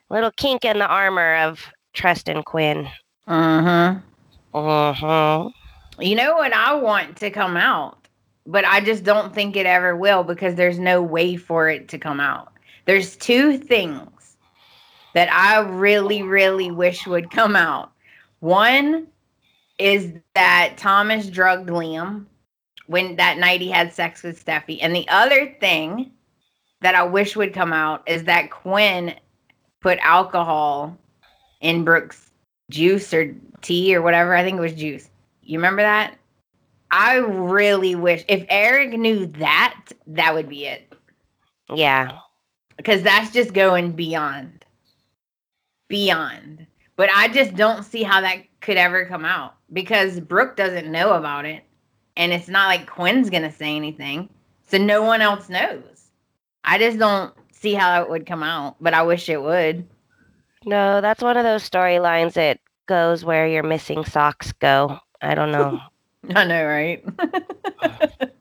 little 0.09 0.31
kink 0.31 0.65
in 0.65 0.79
the 0.79 0.87
armor 0.87 1.37
of 1.37 1.67
Trust 1.93 2.29
and 2.29 2.45
Quinn. 2.45 2.89
Mm-hmm. 3.29 3.99
Uh-huh. 4.57 5.51
You 5.99 6.15
know 6.15 6.35
what 6.37 6.53
I 6.53 6.75
want 6.75 7.17
to 7.17 7.31
come 7.31 7.57
out, 7.57 8.06
but 8.47 8.65
I 8.65 8.81
just 8.81 9.05
don't 9.05 9.35
think 9.35 9.57
it 9.57 9.67
ever 9.67 9.97
will 9.97 10.23
because 10.23 10.55
there's 10.55 10.79
no 10.79 11.03
way 11.03 11.37
for 11.37 11.69
it 11.69 11.89
to 11.89 11.99
come 11.99 12.21
out. 12.21 12.53
There's 12.85 13.17
two 13.17 13.59
things 13.59 14.37
that 15.15 15.33
I 15.33 15.61
really, 15.61 16.23
really 16.23 16.71
wish 16.71 17.07
would 17.07 17.31
come 17.31 17.57
out. 17.57 17.93
One 18.41 19.09
is 19.79 20.13
that 20.35 20.75
Thomas 20.77 21.29
drugged 21.29 21.69
Liam 21.69 22.27
when 22.87 23.17
that 23.17 23.39
night 23.39 23.61
he 23.61 23.71
had 23.71 23.93
sex 23.93 24.23
with 24.23 24.45
Steffy. 24.45 24.79
And 24.81 24.95
the 24.95 25.09
other 25.09 25.55
thing 25.61 26.13
that 26.81 26.95
I 26.95 27.03
wish 27.03 27.35
would 27.35 27.53
come 27.53 27.73
out 27.73 28.03
is 28.07 28.25
that 28.25 28.51
Quinn 28.51 29.15
put 29.81 29.99
alcohol 30.01 30.97
in 31.61 31.85
Brooke's 31.85 32.31
juice 32.71 33.13
or 33.13 33.35
tea 33.63 33.97
or 33.97 34.03
whatever. 34.03 34.35
I 34.35 34.45
think 34.45 34.59
it 34.59 34.61
was 34.61 34.75
juice. 34.75 35.11
You 35.43 35.59
remember 35.59 35.83
that? 35.83 36.17
I 36.97 37.17
really 37.17 37.95
wish 37.95 38.25
if 38.27 38.47
Eric 38.49 38.99
knew 38.99 39.27
that, 39.27 39.93
that 40.07 40.33
would 40.33 40.49
be 40.49 40.65
it. 40.65 40.91
Oh, 41.69 41.77
yeah. 41.77 42.21
Because 42.79 43.03
that's 43.03 43.31
just 43.33 43.53
going 43.53 43.93
beyond. 43.93 44.65
Beyond. 45.89 46.67
But 46.97 47.11
I 47.15 47.29
just 47.29 47.55
don't 47.55 47.83
see 47.83 48.03
how 48.03 48.23
that 48.23 48.39
could 48.63 48.79
ever 48.79 49.05
come 49.05 49.27
out 49.27 49.57
because 49.75 50.21
Brooke 50.21 50.57
doesn't 50.57 50.91
know 50.91 51.13
about 51.13 51.45
it. 51.45 51.65
And 52.17 52.33
it's 52.33 52.49
not 52.49 52.69
like 52.69 52.87
Quinn's 52.87 53.29
going 53.29 53.43
to 53.43 53.53
say 53.53 53.77
anything. 53.77 54.31
So 54.67 54.79
no 54.79 55.03
one 55.03 55.21
else 55.21 55.51
knows. 55.51 56.11
I 56.65 56.79
just 56.79 56.99
don't 56.99 57.35
see 57.53 57.75
how 57.75 58.01
it 58.01 58.09
would 58.09 58.25
come 58.25 58.43
out, 58.43 58.77
but 58.81 58.95
I 58.95 59.03
wish 59.03 59.29
it 59.29 59.43
would. 59.43 59.87
No, 60.65 61.03
that's 61.03 61.23
one 61.23 61.37
of 61.37 61.45
those 61.45 61.69
storylines 61.69 62.33
that 62.33 62.59
goes 62.87 63.23
where 63.23 63.47
your 63.47 63.65
missing 63.65 64.03
socks 64.07 64.53
go. 64.53 64.99
I 65.21 65.35
don't 65.35 65.53
know. 65.53 65.79
I 66.35 66.45
know, 66.45 66.65
right? 66.67 67.05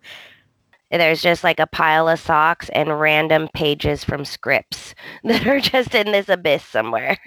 There's 0.91 1.21
just 1.21 1.43
like 1.43 1.59
a 1.59 1.67
pile 1.67 2.07
of 2.07 2.19
socks 2.19 2.69
and 2.69 2.99
random 2.99 3.49
pages 3.53 4.03
from 4.03 4.23
scripts 4.23 4.95
that 5.25 5.45
are 5.45 5.59
just 5.59 5.93
in 5.93 6.11
this 6.11 6.29
abyss 6.29 6.63
somewhere. 6.63 7.17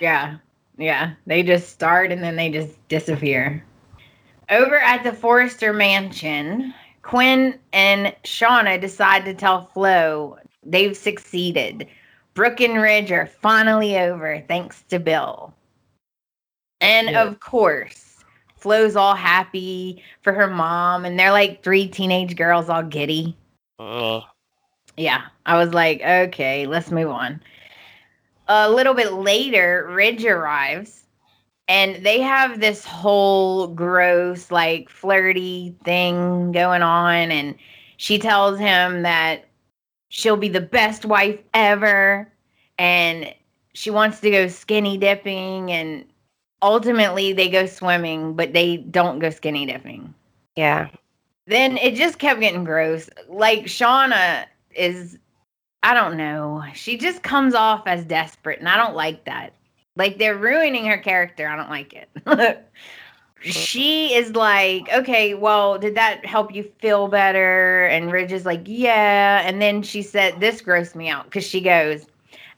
yeah. 0.00 0.38
Yeah. 0.76 1.12
They 1.26 1.42
just 1.44 1.68
start 1.70 2.10
and 2.10 2.22
then 2.22 2.34
they 2.36 2.50
just 2.50 2.76
disappear. 2.88 3.64
Over 4.50 4.78
at 4.78 5.04
the 5.04 5.12
Forrester 5.12 5.72
mansion, 5.72 6.74
Quinn 7.02 7.58
and 7.72 8.14
Shauna 8.24 8.80
decide 8.80 9.24
to 9.26 9.34
tell 9.34 9.66
Flo 9.66 10.36
they've 10.64 10.96
succeeded. 10.96 11.86
Brooke 12.34 12.60
and 12.60 12.80
Ridge 12.82 13.12
are 13.12 13.26
finally 13.26 13.96
over 13.98 14.42
thanks 14.48 14.82
to 14.88 14.98
Bill. 14.98 15.54
And 16.80 17.10
Yeah. 17.10 17.22
of 17.22 17.38
course, 17.38 18.03
Flo's 18.64 18.96
all 18.96 19.14
happy 19.14 20.02
for 20.22 20.32
her 20.32 20.46
mom, 20.46 21.04
and 21.04 21.20
they're 21.20 21.32
like 21.32 21.62
three 21.62 21.86
teenage 21.86 22.34
girls 22.34 22.70
all 22.70 22.82
giddy. 22.82 23.36
Meh. 23.78 24.20
Yeah, 24.96 25.24
I 25.44 25.62
was 25.62 25.74
like, 25.74 26.00
okay, 26.00 26.66
let's 26.66 26.90
move 26.90 27.10
on. 27.10 27.42
A 28.48 28.70
little 28.70 28.94
bit 28.94 29.12
later, 29.12 29.86
Ridge 29.90 30.24
arrives 30.24 31.04
and 31.68 32.02
they 32.06 32.22
have 32.22 32.60
this 32.60 32.86
whole 32.86 33.66
gross, 33.66 34.50
like 34.50 34.88
flirty 34.88 35.76
thing 35.84 36.52
going 36.52 36.80
on. 36.80 37.30
And 37.30 37.56
she 37.98 38.18
tells 38.18 38.58
him 38.58 39.02
that 39.02 39.44
she'll 40.08 40.38
be 40.38 40.48
the 40.48 40.62
best 40.62 41.04
wife 41.04 41.38
ever 41.52 42.32
and 42.78 43.30
she 43.74 43.90
wants 43.90 44.20
to 44.20 44.30
go 44.30 44.48
skinny 44.48 44.96
dipping. 44.96 45.70
And 45.70 46.06
ultimately, 46.64 47.32
they 47.32 47.48
go 47.48 47.66
swimming, 47.66 48.34
but 48.34 48.52
they 48.52 48.78
don't 48.78 49.20
go 49.20 49.30
skinny 49.30 49.66
dipping 49.66 50.14
yeah. 50.56 50.88
then 51.46 51.76
it 51.78 51.94
just 51.94 52.18
kept 52.18 52.40
getting 52.40 52.64
gross. 52.64 53.10
Like 53.28 53.64
Shauna 53.64 54.46
is 54.74 55.18
I 55.82 55.92
don't 55.92 56.16
know. 56.16 56.64
She 56.72 56.96
just 56.96 57.22
comes 57.22 57.54
off 57.54 57.82
as 57.86 58.04
desperate, 58.04 58.58
and 58.58 58.68
I 58.68 58.76
don't 58.76 58.94
like 58.94 59.24
that. 59.26 59.52
Like 59.96 60.18
they're 60.18 60.36
ruining 60.36 60.86
her 60.86 60.98
character. 60.98 61.46
I 61.46 61.56
don't 61.56 61.70
like 61.70 61.92
it. 61.92 62.66
she 63.42 64.14
is 64.14 64.34
like, 64.34 64.88
okay, 64.92 65.34
well, 65.34 65.78
did 65.78 65.94
that 65.96 66.24
help 66.24 66.54
you 66.54 66.70
feel 66.80 67.08
better? 67.08 67.84
And 67.86 68.10
Ridge 68.10 68.32
is 68.32 68.46
like, 68.46 68.62
yeah. 68.64 69.42
And 69.44 69.60
then 69.60 69.82
she 69.82 70.02
said, 70.02 70.40
this 70.40 70.62
grossed 70.62 70.94
me 70.94 71.10
out 71.10 71.26
because 71.26 71.44
she 71.44 71.60
goes, 71.60 72.06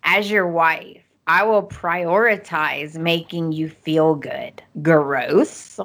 as 0.05 0.31
your 0.31 0.47
wife, 0.47 1.03
I 1.27 1.43
will 1.43 1.65
prioritize 1.65 2.97
making 2.97 3.53
you 3.53 3.69
feel 3.69 4.15
good. 4.15 4.63
Gross. 4.81 5.81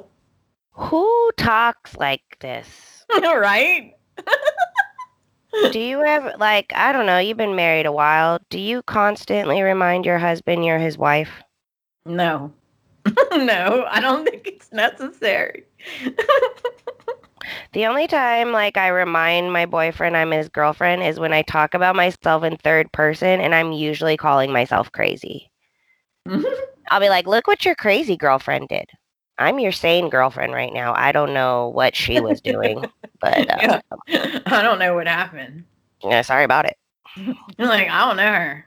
Who 0.72 1.30
talks 1.36 1.96
like 1.96 2.38
this? 2.40 3.04
right? 3.22 3.94
Do 5.70 5.78
you 5.78 6.02
ever, 6.02 6.32
like, 6.38 6.72
I 6.74 6.92
don't 6.92 7.06
know, 7.06 7.18
you've 7.18 7.36
been 7.36 7.56
married 7.56 7.86
a 7.86 7.92
while. 7.92 8.38
Do 8.48 8.58
you 8.58 8.82
constantly 8.82 9.60
remind 9.62 10.06
your 10.06 10.18
husband 10.18 10.64
you're 10.64 10.78
his 10.78 10.96
wife? 10.96 11.42
No. 12.06 12.52
no, 13.32 13.84
I 13.88 14.00
don't 14.00 14.24
think 14.24 14.46
it's 14.46 14.72
necessary. 14.72 15.64
The 17.72 17.86
only 17.86 18.06
time 18.06 18.52
like 18.52 18.76
I 18.76 18.88
remind 18.88 19.52
my 19.52 19.66
boyfriend 19.66 20.16
I'm 20.16 20.30
his 20.30 20.48
girlfriend 20.48 21.02
is 21.02 21.18
when 21.20 21.32
I 21.32 21.42
talk 21.42 21.74
about 21.74 21.96
myself 21.96 22.44
in 22.44 22.56
third 22.56 22.90
person 22.92 23.40
and 23.40 23.54
I'm 23.54 23.72
usually 23.72 24.16
calling 24.16 24.52
myself 24.52 24.90
crazy. 24.92 25.50
I'll 26.90 27.00
be 27.00 27.08
like, 27.08 27.26
"Look 27.26 27.46
what 27.46 27.64
your 27.64 27.74
crazy 27.74 28.16
girlfriend 28.16 28.68
did." 28.68 28.86
I'm 29.38 29.58
your 29.58 29.72
sane 29.72 30.10
girlfriend 30.10 30.52
right 30.52 30.72
now. 30.72 30.94
I 30.94 31.10
don't 31.10 31.32
know 31.34 31.68
what 31.68 31.96
she 31.96 32.20
was 32.20 32.40
doing, 32.40 32.84
but 33.20 33.50
uh, 33.50 33.80
Yeah. 34.08 34.40
I 34.46 34.62
don't 34.62 34.78
know 34.78 34.94
what 34.94 35.08
happened. 35.08 35.64
yeah, 36.04 36.22
sorry 36.22 36.44
about 36.44 36.66
it. 36.66 36.76
You're 37.16 37.68
like, 37.68 37.88
I 37.88 38.06
don't 38.06 38.16
know 38.18 38.32
her. 38.32 38.66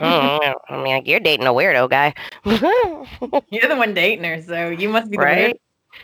Mm, 0.00 0.54
I 0.70 0.76
mean, 0.76 0.94
like, 0.94 1.06
you're 1.06 1.20
dating 1.20 1.46
a 1.46 1.52
weirdo 1.52 1.90
guy, 1.90 2.14
You're 3.50 3.68
the 3.68 3.76
one 3.76 3.92
dating 3.94 4.24
her, 4.24 4.40
so 4.42 4.70
you 4.70 4.88
must 4.88 5.10
be 5.10 5.16
the 5.18 5.22
right? 5.22 5.36
weird- 5.38 5.58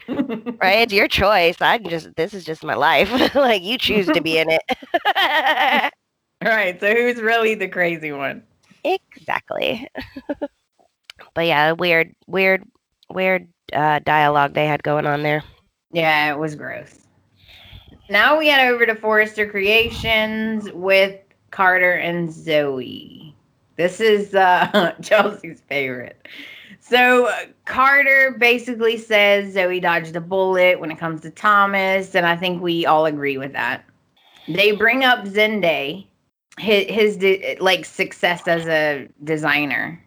Right? 0.08 0.80
It's 0.80 0.92
your 0.92 1.08
choice. 1.08 1.56
I 1.60 1.78
can 1.78 1.90
just 1.90 2.14
this 2.16 2.34
is 2.34 2.44
just 2.44 2.64
my 2.64 2.74
life. 2.74 3.10
like 3.34 3.62
you 3.62 3.78
choose 3.78 4.06
to 4.06 4.20
be 4.20 4.38
in 4.38 4.48
it. 4.50 4.62
right. 6.44 6.78
So 6.80 6.94
who's 6.94 7.20
really 7.20 7.54
the 7.54 7.68
crazy 7.68 8.12
one? 8.12 8.42
Exactly. 8.84 9.88
but 11.34 11.46
yeah, 11.46 11.72
weird, 11.72 12.14
weird, 12.26 12.64
weird 13.10 13.48
uh, 13.72 14.00
dialogue 14.04 14.54
they 14.54 14.66
had 14.66 14.82
going 14.82 15.06
on 15.06 15.22
there. 15.22 15.42
Yeah, 15.92 16.32
it 16.32 16.38
was 16.38 16.54
gross. 16.54 17.06
Now 18.08 18.38
we 18.38 18.48
head 18.48 18.68
over 18.70 18.86
to 18.86 18.94
Forrester 18.94 19.48
Creations 19.48 20.70
with 20.72 21.18
Carter 21.50 21.92
and 21.92 22.32
Zoe. 22.32 23.34
This 23.76 24.00
is 24.00 24.34
uh, 24.34 24.94
Chelsey's 25.02 25.60
favorite. 25.68 26.28
So 26.88 27.28
Carter 27.64 28.36
basically 28.38 28.96
says 28.96 29.54
Zoe 29.54 29.80
dodged 29.80 30.14
a 30.14 30.20
bullet 30.20 30.78
when 30.78 30.92
it 30.92 30.98
comes 30.98 31.20
to 31.22 31.30
Thomas, 31.30 32.14
and 32.14 32.24
I 32.24 32.36
think 32.36 32.62
we 32.62 32.86
all 32.86 33.06
agree 33.06 33.38
with 33.38 33.52
that. 33.54 33.84
They 34.46 34.70
bring 34.70 35.02
up 35.02 35.24
Zende, 35.24 36.06
his, 36.60 36.86
his 36.86 37.16
de- 37.16 37.56
like 37.58 37.84
success 37.84 38.46
as 38.46 38.68
a 38.68 39.08
designer, 39.24 40.00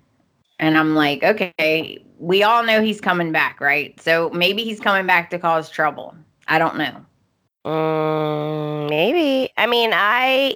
and 0.58 0.78
I'm 0.78 0.96
like, 0.96 1.22
okay, 1.22 2.02
we 2.18 2.44
all 2.44 2.64
know 2.64 2.82
he's 2.82 3.02
coming 3.02 3.34
back, 3.34 3.60
right? 3.60 4.00
So 4.00 4.30
maybe 4.30 4.64
he's 4.64 4.80
coming 4.80 5.06
back 5.06 5.32
to 5.32 5.40
cause 5.40 5.70
trouble. 5.70 6.16
I 6.48 6.60
don't 6.60 6.78
know. 6.78 7.06
Mm, 7.66 8.90
maybe. 8.90 9.52
I 9.58 9.68
mean, 9.68 9.92
I 9.94 10.56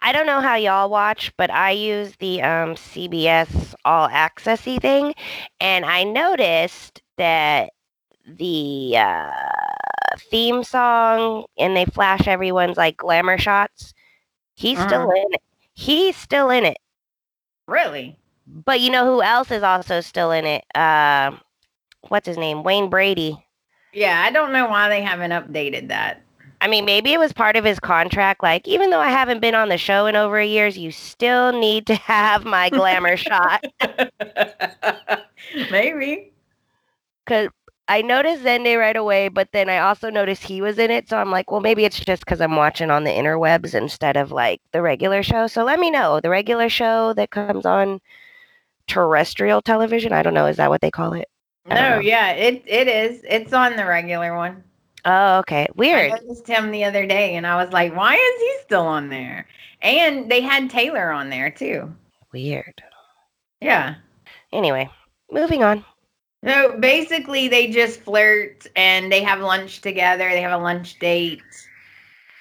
I 0.00 0.12
don't 0.12 0.26
know 0.26 0.40
how 0.40 0.54
y'all 0.54 0.88
watch, 0.88 1.32
but 1.36 1.50
I 1.50 1.70
use 1.72 2.16
the 2.16 2.42
um, 2.42 2.74
CBS 2.74 3.74
All 3.84 4.08
Accessy 4.08 4.80
thing, 4.80 5.14
and 5.60 5.84
I 5.84 6.04
noticed 6.04 7.02
that 7.18 7.70
the 8.26 8.94
uh, 8.96 9.30
theme 10.30 10.64
song 10.64 11.44
and 11.58 11.76
they 11.76 11.84
flash 11.84 12.26
everyone's 12.26 12.76
like 12.76 12.96
glamour 12.96 13.38
shots. 13.38 13.94
He's 14.54 14.78
still 14.78 15.10
in 15.10 15.24
it. 15.32 15.42
He's 15.74 16.16
still 16.16 16.50
in 16.50 16.64
it. 16.64 16.78
Really? 17.66 18.16
But 18.46 18.80
you 18.80 18.90
know 18.90 19.04
who 19.04 19.22
else 19.22 19.50
is 19.50 19.62
also 19.62 20.00
still 20.00 20.30
in 20.30 20.44
it? 20.44 20.64
Uh, 20.74 21.32
what's 22.08 22.26
his 22.26 22.38
name? 22.38 22.62
Wayne 22.62 22.88
Brady. 22.90 23.44
Yeah, 23.92 24.22
I 24.24 24.30
don't 24.30 24.52
know 24.52 24.68
why 24.68 24.88
they 24.88 25.02
haven't 25.02 25.30
updated 25.30 25.88
that. 25.88 26.23
I 26.64 26.66
mean, 26.66 26.86
maybe 26.86 27.12
it 27.12 27.18
was 27.18 27.34
part 27.34 27.56
of 27.56 27.64
his 27.64 27.78
contract. 27.78 28.42
Like, 28.42 28.66
even 28.66 28.88
though 28.88 28.98
I 28.98 29.10
haven't 29.10 29.40
been 29.40 29.54
on 29.54 29.68
the 29.68 29.76
show 29.76 30.06
in 30.06 30.16
over 30.16 30.38
a 30.38 30.46
years, 30.46 30.78
you 30.78 30.92
still 30.92 31.52
need 31.52 31.86
to 31.88 31.94
have 31.94 32.46
my 32.46 32.70
glamour 32.70 33.18
shot. 33.18 33.66
maybe. 35.70 36.32
Because 37.22 37.50
I 37.86 38.00
noticed 38.00 38.44
Zende 38.44 38.78
right 38.78 38.96
away, 38.96 39.28
but 39.28 39.50
then 39.52 39.68
I 39.68 39.80
also 39.80 40.08
noticed 40.08 40.42
he 40.42 40.62
was 40.62 40.78
in 40.78 40.90
it. 40.90 41.06
So 41.06 41.18
I'm 41.18 41.30
like, 41.30 41.50
well, 41.50 41.60
maybe 41.60 41.84
it's 41.84 42.00
just 42.00 42.24
because 42.24 42.40
I'm 42.40 42.56
watching 42.56 42.90
on 42.90 43.04
the 43.04 43.10
interwebs 43.10 43.74
instead 43.74 44.16
of 44.16 44.32
like 44.32 44.62
the 44.72 44.80
regular 44.80 45.22
show. 45.22 45.46
So 45.46 45.64
let 45.64 45.78
me 45.78 45.90
know. 45.90 46.18
The 46.18 46.30
regular 46.30 46.70
show 46.70 47.12
that 47.12 47.28
comes 47.28 47.66
on 47.66 48.00
terrestrial 48.86 49.60
television. 49.60 50.14
I 50.14 50.22
don't 50.22 50.32
know. 50.32 50.46
Is 50.46 50.56
that 50.56 50.70
what 50.70 50.80
they 50.80 50.90
call 50.90 51.12
it? 51.12 51.28
No, 51.66 51.98
yeah, 51.98 52.30
it 52.30 52.62
it 52.66 52.88
is. 52.88 53.22
It's 53.28 53.52
on 53.52 53.76
the 53.76 53.84
regular 53.84 54.34
one. 54.34 54.64
Oh, 55.04 55.38
okay. 55.38 55.68
Weird. 55.74 56.12
I 56.12 56.16
noticed 56.16 56.46
him 56.46 56.70
the 56.70 56.84
other 56.84 57.06
day 57.06 57.36
and 57.36 57.46
I 57.46 57.62
was 57.62 57.72
like, 57.72 57.94
why 57.94 58.14
is 58.14 58.40
he 58.40 58.56
still 58.62 58.86
on 58.86 59.08
there? 59.08 59.46
And 59.82 60.30
they 60.30 60.40
had 60.40 60.70
Taylor 60.70 61.10
on 61.10 61.28
there 61.28 61.50
too. 61.50 61.94
Weird. 62.32 62.82
Yeah. 63.60 63.96
Anyway, 64.52 64.88
moving 65.30 65.62
on. 65.62 65.84
So 66.44 66.78
basically, 66.78 67.48
they 67.48 67.68
just 67.70 68.00
flirt 68.00 68.66
and 68.76 69.10
they 69.10 69.22
have 69.22 69.40
lunch 69.40 69.80
together. 69.80 70.28
They 70.28 70.42
have 70.42 70.58
a 70.58 70.62
lunch 70.62 70.98
date. 70.98 71.42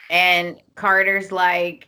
And 0.10 0.58
Carter's 0.76 1.32
like, 1.32 1.86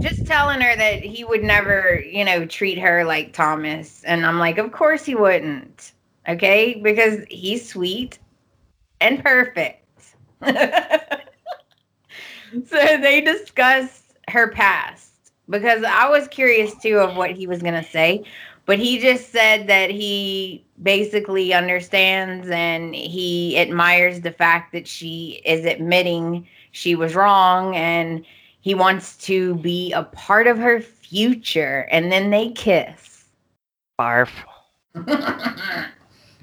just 0.00 0.26
telling 0.26 0.60
her 0.60 0.76
that 0.76 1.02
he 1.02 1.24
would 1.24 1.42
never, 1.42 2.00
you 2.00 2.24
know, 2.24 2.46
treat 2.46 2.78
her 2.78 3.04
like 3.04 3.32
Thomas. 3.32 4.04
And 4.04 4.24
I'm 4.24 4.38
like, 4.38 4.58
of 4.58 4.72
course 4.72 5.04
he 5.04 5.14
wouldn't. 5.14 5.92
Okay. 6.28 6.80
Because 6.82 7.24
he's 7.28 7.68
sweet 7.68 8.18
and 9.00 9.22
perfect. 9.22 9.79
so 12.66 12.96
they 13.00 13.20
discuss 13.20 14.02
her 14.28 14.48
past 14.48 15.32
because 15.48 15.84
I 15.84 16.08
was 16.08 16.28
curious 16.28 16.74
too 16.80 16.98
of 16.98 17.16
what 17.16 17.32
he 17.32 17.46
was 17.46 17.60
going 17.60 17.74
to 17.74 17.88
say. 17.90 18.24
But 18.66 18.78
he 18.78 18.98
just 18.98 19.32
said 19.32 19.66
that 19.66 19.90
he 19.90 20.64
basically 20.82 21.52
understands 21.52 22.48
and 22.48 22.94
he 22.94 23.58
admires 23.58 24.20
the 24.20 24.30
fact 24.30 24.72
that 24.72 24.86
she 24.86 25.42
is 25.44 25.64
admitting 25.64 26.46
she 26.70 26.94
was 26.94 27.16
wrong 27.16 27.74
and 27.74 28.24
he 28.60 28.74
wants 28.74 29.16
to 29.26 29.56
be 29.56 29.92
a 29.92 30.04
part 30.04 30.46
of 30.46 30.56
her 30.58 30.80
future. 30.80 31.88
And 31.90 32.12
then 32.12 32.30
they 32.30 32.50
kiss. 32.50 33.24
Barf. 33.98 34.30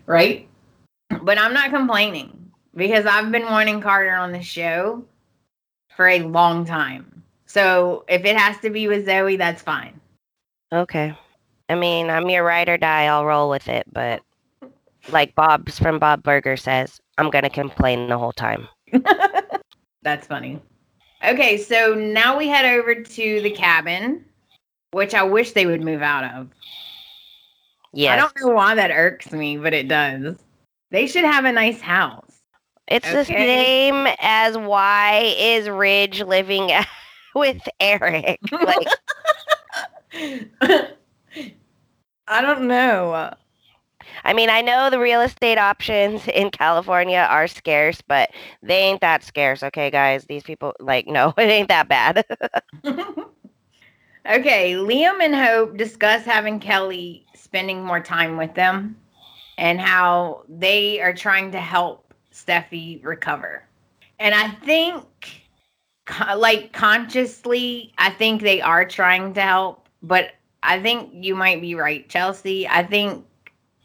right? 0.06 0.48
But 1.22 1.38
I'm 1.38 1.54
not 1.54 1.70
complaining 1.70 2.37
because 2.78 3.06
I've 3.06 3.32
been 3.32 3.46
wanting 3.46 3.82
Carter 3.82 4.16
on 4.16 4.32
the 4.32 4.42
show 4.42 5.04
for 5.96 6.08
a 6.08 6.22
long 6.22 6.64
time. 6.64 7.24
So 7.48 8.06
if 8.08 8.24
it 8.24 8.38
has 8.38 8.58
to 8.60 8.70
be 8.70 8.88
with 8.88 9.06
Zoe, 9.06 9.36
that's 9.36 9.62
fine. 9.62 10.00
Okay. 10.72 11.18
I 11.70 11.76
mean, 11.76 12.10
I'm 12.10 12.30
your 12.30 12.44
ride 12.44 12.70
or 12.70 12.78
die. 12.78 13.06
I'll 13.06 13.26
roll 13.26 13.50
with 13.50 13.68
it. 13.68 13.86
But 13.92 14.22
like 15.10 15.36
Bob's 15.36 15.80
from 15.80 16.00
Bob 16.00 16.24
Burger 16.24 16.56
says, 16.56 17.02
I'm 17.18 17.30
going 17.30 17.44
to 17.44 17.50
complain 17.50 18.08
the 18.08 18.18
whole 18.18 18.32
time. 18.32 18.68
That's 20.04 20.28
funny. 20.28 20.62
Okay, 21.26 21.58
so 21.58 21.94
now 21.96 22.38
we 22.38 22.48
head 22.48 22.66
over 22.66 22.96
to 22.96 23.42
the 23.42 23.50
cabin, 23.52 24.24
which 24.92 25.14
I 25.14 25.24
wish 25.24 25.52
they 25.52 25.66
would 25.66 25.82
move 25.82 26.02
out 26.02 26.24
of. 26.36 26.50
Yes. 27.92 28.14
I 28.14 28.22
don't 28.22 28.34
know 28.40 28.54
why 28.54 28.76
that 28.76 28.92
irks 28.92 29.32
me, 29.32 29.58
but 29.58 29.74
it 29.74 29.88
does. 29.88 30.36
They 30.92 31.08
should 31.08 31.26
have 31.26 31.46
a 31.46 31.52
nice 31.52 31.82
house. 31.82 32.27
It's 32.88 33.12
the 33.12 33.26
same 33.26 34.08
as 34.20 34.58
why 34.58 35.36
is 35.38 35.70
Ridge 35.70 36.22
living 36.22 36.72
with 37.36 37.62
Eric? 37.80 38.40
Like, 38.52 38.88
I 42.28 42.42
don't 42.42 42.68
know. 42.68 43.34
I 44.24 44.34
mean, 44.34 44.50
I 44.50 44.62
know 44.62 44.90
the 44.90 45.00
real 45.00 45.22
estate 45.22 45.58
options 45.58 46.28
in 46.28 46.52
California 46.52 47.28
are 47.30 47.48
scarce, 47.48 48.02
but 48.02 48.30
they 48.62 48.80
ain't 48.80 49.02
that 49.02 49.24
scarce, 49.24 49.64
okay, 49.64 49.90
guys? 49.90 50.26
These 50.26 50.44
people, 50.44 50.74
like, 50.80 51.08
no, 51.08 51.34
it 51.38 51.50
ain't 51.50 51.70
that 51.70 51.88
bad. 51.88 52.26
okay, 52.86 54.74
Liam 54.74 55.22
and 55.22 55.36
Hope 55.36 55.78
discuss 55.78 56.24
having 56.26 56.60
Kelly 56.60 57.26
spending 57.36 57.84
more 57.84 58.00
time 58.02 58.38
with 58.38 58.54
them 58.56 58.98
and 59.58 59.80
how 59.80 60.44
they 60.50 61.00
are 61.02 61.14
trying 61.14 61.52
to 61.52 61.60
help 61.60 62.07
Steffy 62.38 63.04
recover. 63.04 63.64
And 64.20 64.36
I 64.36 64.50
think 64.66 65.06
like 66.36 66.74
consciously, 66.74 67.94
I 67.98 68.10
think 68.12 68.42
they 68.42 68.62
are 68.62 68.86
trying 68.86 69.34
to 69.34 69.42
help, 69.42 69.90
but 70.02 70.32
I 70.64 70.82
think 70.82 71.12
you 71.14 71.36
might 71.36 71.62
be 71.62 71.76
right, 71.76 72.08
Chelsey. 72.10 72.68
I 72.68 72.84
think 72.84 73.26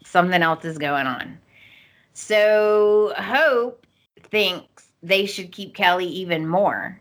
something 0.04 0.42
else 0.42 0.64
is 0.64 0.78
going 0.78 1.06
on. 1.06 1.38
So 2.14 3.14
Hope 3.16 3.86
thinks 4.22 4.88
they 5.02 5.26
should 5.26 5.52
keep 5.52 5.74
Kelly 5.74 6.06
even 6.06 6.46
more. 6.46 6.98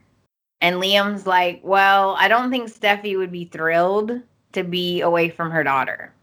And 0.61 0.77
Liam's 0.77 1.25
like, 1.25 1.59
well, 1.63 2.15
I 2.19 2.27
don't 2.27 2.51
think 2.51 2.69
Steffy 2.69 3.17
would 3.17 3.31
be 3.31 3.45
thrilled 3.45 4.21
to 4.53 4.63
be 4.63 5.01
away 5.01 5.29
from 5.29 5.49
her 5.51 5.63
daughter. 5.63 6.13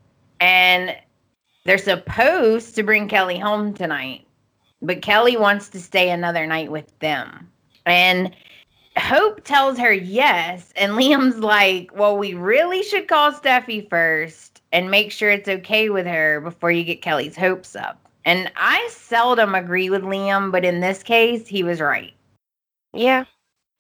And 0.41 0.97
they're 1.65 1.79
supposed 1.79 2.75
to 2.77 2.83
bring 2.83 3.09
Kelly 3.09 3.39
home 3.39 3.75
tonight, 3.75 4.27
but 4.83 5.03
Kelly 5.03 5.37
wants 5.37 5.69
to 5.71 5.81
stay 5.81 6.11
another 6.11 6.47
night 6.47 6.71
with 6.71 6.99
them. 7.01 7.51
And 7.87 8.35
Hope 8.99 9.45
tells 9.45 9.79
her 9.79 9.93
yes. 9.93 10.73
And 10.77 10.93
Liam's 10.99 11.39
like, 11.39 11.91
well, 11.95 12.17
we 12.17 12.35
really 12.35 12.83
should 12.83 13.09
call 13.09 13.33
Steffy 13.33 13.89
first 13.89 14.63
and 14.73 14.91
make 14.91 15.13
sure 15.13 15.31
it's 15.31 15.49
okay 15.49 15.89
with 15.89 16.07
her 16.07 16.41
before 16.41 16.71
you 16.71 16.85
get 16.85 17.03
Kelly's 17.03 17.37
hopes 17.37 17.75
up. 17.75 18.09
And 18.25 18.51
I 18.57 18.87
seldom 18.93 19.55
agree 19.55 19.89
with 19.89 20.03
Liam, 20.03 20.53
but 20.53 20.65
in 20.65 20.81
this 20.81 21.03
case, 21.03 21.47
he 21.47 21.63
was 21.63 21.81
right. 21.81 22.13
Yeah. 22.93 23.25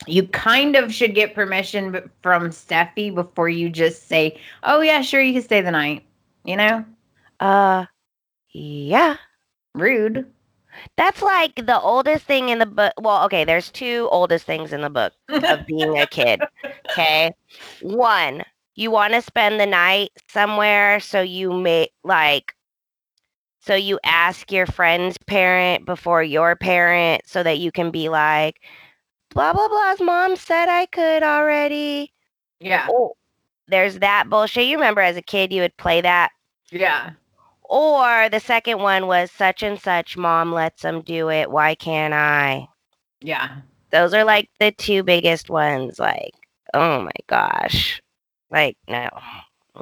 You 0.06 0.26
kind 0.28 0.76
of 0.76 0.94
should 0.94 1.14
get 1.14 1.34
permission 1.34 2.10
from 2.22 2.50
Steffy 2.50 3.14
before 3.14 3.48
you 3.48 3.68
just 3.68 4.08
say, 4.08 4.40
oh, 4.62 4.80
yeah, 4.80 5.02
sure, 5.02 5.20
you 5.20 5.34
can 5.34 5.42
stay 5.42 5.60
the 5.60 5.72
night. 5.72 6.04
You 6.44 6.56
know? 6.56 6.84
Uh, 7.40 7.84
yeah. 8.52 9.16
Rude. 9.74 10.24
That's 10.96 11.22
like 11.22 11.54
the 11.54 11.80
oldest 11.80 12.24
thing 12.24 12.48
in 12.48 12.58
the 12.58 12.66
book. 12.66 12.92
Well, 13.00 13.24
okay, 13.26 13.44
there's 13.44 13.70
two 13.70 14.08
oldest 14.10 14.44
things 14.44 14.72
in 14.72 14.80
the 14.80 14.90
book 14.90 15.12
of 15.48 15.66
being 15.66 15.98
a 15.98 16.06
kid. 16.06 16.42
Okay. 16.90 17.32
One, 17.80 18.42
you 18.74 18.90
want 18.90 19.12
to 19.14 19.22
spend 19.22 19.60
the 19.60 19.66
night 19.66 20.10
somewhere, 20.28 20.98
so 21.00 21.20
you 21.20 21.52
may 21.52 21.88
like, 22.02 22.54
so 23.60 23.74
you 23.74 23.98
ask 24.04 24.50
your 24.50 24.66
friend's 24.66 25.18
parent 25.18 25.84
before 25.84 26.22
your 26.22 26.56
parent 26.56 27.22
so 27.26 27.42
that 27.42 27.58
you 27.58 27.70
can 27.70 27.90
be 27.90 28.08
like, 28.08 28.60
blah, 29.30 29.52
blah, 29.52 29.68
blah's 29.68 30.00
mom 30.00 30.36
said 30.36 30.68
I 30.68 30.86
could 30.86 31.22
already. 31.22 32.12
Yeah. 32.60 32.86
Oh, 32.90 33.14
there's 33.68 33.98
that 34.00 34.28
bullshit. 34.30 34.66
You 34.66 34.76
remember 34.76 35.00
as 35.02 35.16
a 35.16 35.22
kid, 35.22 35.52
you 35.52 35.62
would 35.62 35.76
play 35.76 36.00
that 36.00 36.30
Yeah. 36.70 37.12
Or 37.68 38.28
the 38.30 38.40
second 38.40 38.80
one 38.80 39.06
was 39.06 39.30
such 39.30 39.62
and 39.62 39.78
such 39.78 40.16
mom 40.16 40.52
lets 40.52 40.82
them 40.82 41.02
do 41.02 41.28
it. 41.30 41.50
Why 41.50 41.74
can't 41.74 42.14
I? 42.14 42.66
Yeah. 43.20 43.58
Those 43.90 44.14
are 44.14 44.24
like 44.24 44.48
the 44.58 44.72
two 44.72 45.02
biggest 45.02 45.50
ones. 45.50 45.98
Like, 45.98 46.32
oh 46.72 47.02
my 47.02 47.10
gosh. 47.26 48.00
Like, 48.50 48.76
no. 48.88 49.08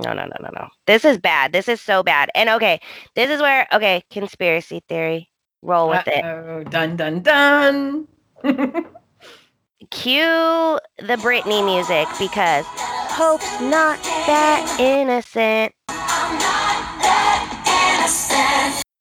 No, 0.03 0.13
no, 0.13 0.25
no, 0.25 0.37
no, 0.41 0.51
no. 0.53 0.69
This 0.87 1.05
is 1.05 1.17
bad. 1.17 1.53
This 1.53 1.69
is 1.69 1.81
so 1.81 2.03
bad. 2.03 2.29
And 2.35 2.51
okay, 2.51 2.81
this 3.15 3.31
is 3.31 3.41
where, 3.41 3.67
okay, 3.73 4.03
conspiracy 4.11 4.83
theory. 4.89 5.31
Roll 5.63 5.89
with 5.89 6.07
it. 6.07 6.23
Uh-oh. 6.23 6.65
Dun, 6.65 6.97
dun, 6.97 7.23
dun. 7.23 8.07
Cue 9.91 10.79
the 10.99 11.17
Britney 11.17 11.65
music 11.65 12.07
because 12.19 12.65
Hope's 12.69 13.61
not 13.61 14.03
that 14.27 14.77
innocent. 14.79 15.73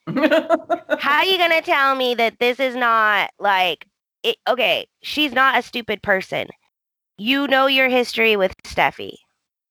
How 0.08 1.18
are 1.20 1.26
you 1.26 1.38
gonna 1.38 1.62
tell 1.62 1.96
me 1.96 2.16
that 2.16 2.40
this 2.40 2.60
is 2.60 2.76
not 2.76 3.32
like 3.40 3.88
it, 4.24 4.38
okay, 4.48 4.88
she's 5.04 5.34
not 5.34 5.58
a 5.58 5.62
stupid 5.62 6.02
person. 6.02 6.48
You 7.18 7.48
know 7.48 7.68
your 7.68 7.90
history 7.90 8.36
with 8.38 8.56
Steffy. 8.64 9.16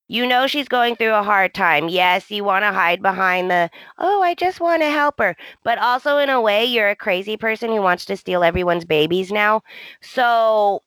You 0.08 0.26
know 0.26 0.46
she's 0.46 0.68
going 0.68 0.96
through 0.96 1.14
a 1.14 1.22
hard 1.22 1.54
time. 1.54 1.88
Yes, 1.88 2.30
you 2.30 2.44
want 2.44 2.64
to 2.64 2.72
hide 2.72 3.02
behind 3.02 3.50
the, 3.50 3.70
oh, 3.98 4.22
I 4.22 4.34
just 4.34 4.60
want 4.60 4.82
to 4.82 4.90
help 4.90 5.18
her. 5.18 5.36
But 5.64 5.78
also, 5.78 6.18
in 6.18 6.30
a 6.30 6.40
way, 6.40 6.64
you're 6.64 6.90
a 6.90 6.96
crazy 6.96 7.36
person 7.36 7.70
who 7.70 7.82
wants 7.82 8.04
to 8.06 8.16
steal 8.16 8.44
everyone's 8.44 8.84
babies 8.84 9.32
now. 9.32 9.62
So, 10.02 10.82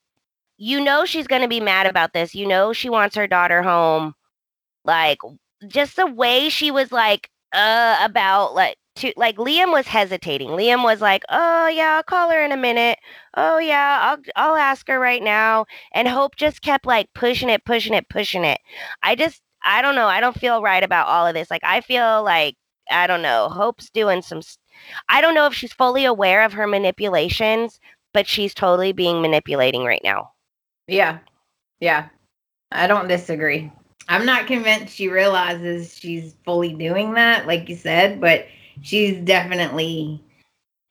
you 0.57 0.81
know 0.81 1.05
she's 1.05 1.27
going 1.27 1.41
to 1.43 1.47
be 1.47 1.59
mad 1.61 1.87
about 1.87 2.13
this. 2.13 2.35
You 2.35 2.47
know 2.47 2.73
she 2.73 2.89
wants 2.89 3.15
her 3.15 3.27
daughter 3.27 3.63
home. 3.63 4.15
Like, 4.85 5.19
just 5.67 5.95
the 5.95 6.07
way 6.07 6.49
she 6.49 6.71
was 6.71 6.91
like, 6.91 7.29
uh, 7.53 7.97
about 8.01 8.53
like, 8.55 8.77
to 8.97 9.13
like 9.17 9.37
Liam 9.37 9.71
was 9.71 9.87
hesitating. 9.87 10.49
Liam 10.49 10.83
was 10.83 11.01
like, 11.01 11.23
"Oh 11.29 11.67
yeah, 11.67 11.95
I'll 11.97 12.03
call 12.03 12.29
her 12.31 12.43
in 12.43 12.51
a 12.51 12.57
minute. 12.57 12.99
Oh 13.35 13.57
yeah, 13.59 13.99
I'll 14.01 14.17
I'll 14.35 14.55
ask 14.55 14.87
her 14.87 14.99
right 14.99 15.23
now." 15.23 15.65
And 15.93 16.07
Hope 16.07 16.35
just 16.35 16.61
kept 16.61 16.85
like 16.85 17.07
pushing 17.13 17.49
it, 17.49 17.65
pushing 17.65 17.93
it, 17.93 18.09
pushing 18.09 18.43
it. 18.45 18.59
I 19.03 19.15
just 19.15 19.41
I 19.63 19.81
don't 19.81 19.95
know. 19.95 20.07
I 20.07 20.21
don't 20.21 20.39
feel 20.39 20.61
right 20.61 20.83
about 20.83 21.07
all 21.07 21.27
of 21.27 21.33
this. 21.33 21.51
Like 21.51 21.63
I 21.63 21.81
feel 21.81 22.23
like 22.23 22.55
I 22.89 23.07
don't 23.07 23.21
know. 23.21 23.49
Hope's 23.49 23.89
doing 23.89 24.21
some 24.21 24.41
I 25.09 25.21
don't 25.21 25.35
know 25.35 25.45
if 25.47 25.53
she's 25.53 25.73
fully 25.73 26.05
aware 26.05 26.43
of 26.43 26.53
her 26.53 26.67
manipulations, 26.67 27.79
but 28.13 28.27
she's 28.27 28.53
totally 28.53 28.93
being 28.93 29.21
manipulating 29.21 29.83
right 29.85 30.01
now. 30.03 30.31
yeah. 30.87 31.19
Yeah. 31.79 32.09
I 32.71 32.87
don't 32.87 33.07
disagree. 33.07 33.71
I'm 34.09 34.25
not 34.25 34.47
convinced 34.47 34.95
she 34.95 35.09
realizes 35.09 35.95
she's 35.97 36.35
fully 36.45 36.73
doing 36.73 37.13
that, 37.15 37.45
like 37.47 37.69
you 37.69 37.75
said, 37.75 38.21
but 38.21 38.47
she's 38.81 39.17
definitely 39.23 40.21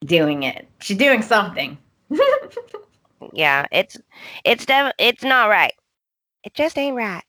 doing 0.05 0.43
it. 0.43 0.67
She's 0.79 0.97
doing 0.97 1.21
something. 1.21 1.77
Yeah, 3.33 3.65
it's 3.71 3.97
it's 4.45 4.65
def- 4.65 4.93
it's 4.99 5.23
not 5.23 5.49
right. 5.49 5.73
It 6.43 6.53
just 6.53 6.77
ain't 6.77 6.95
right. 6.95 7.23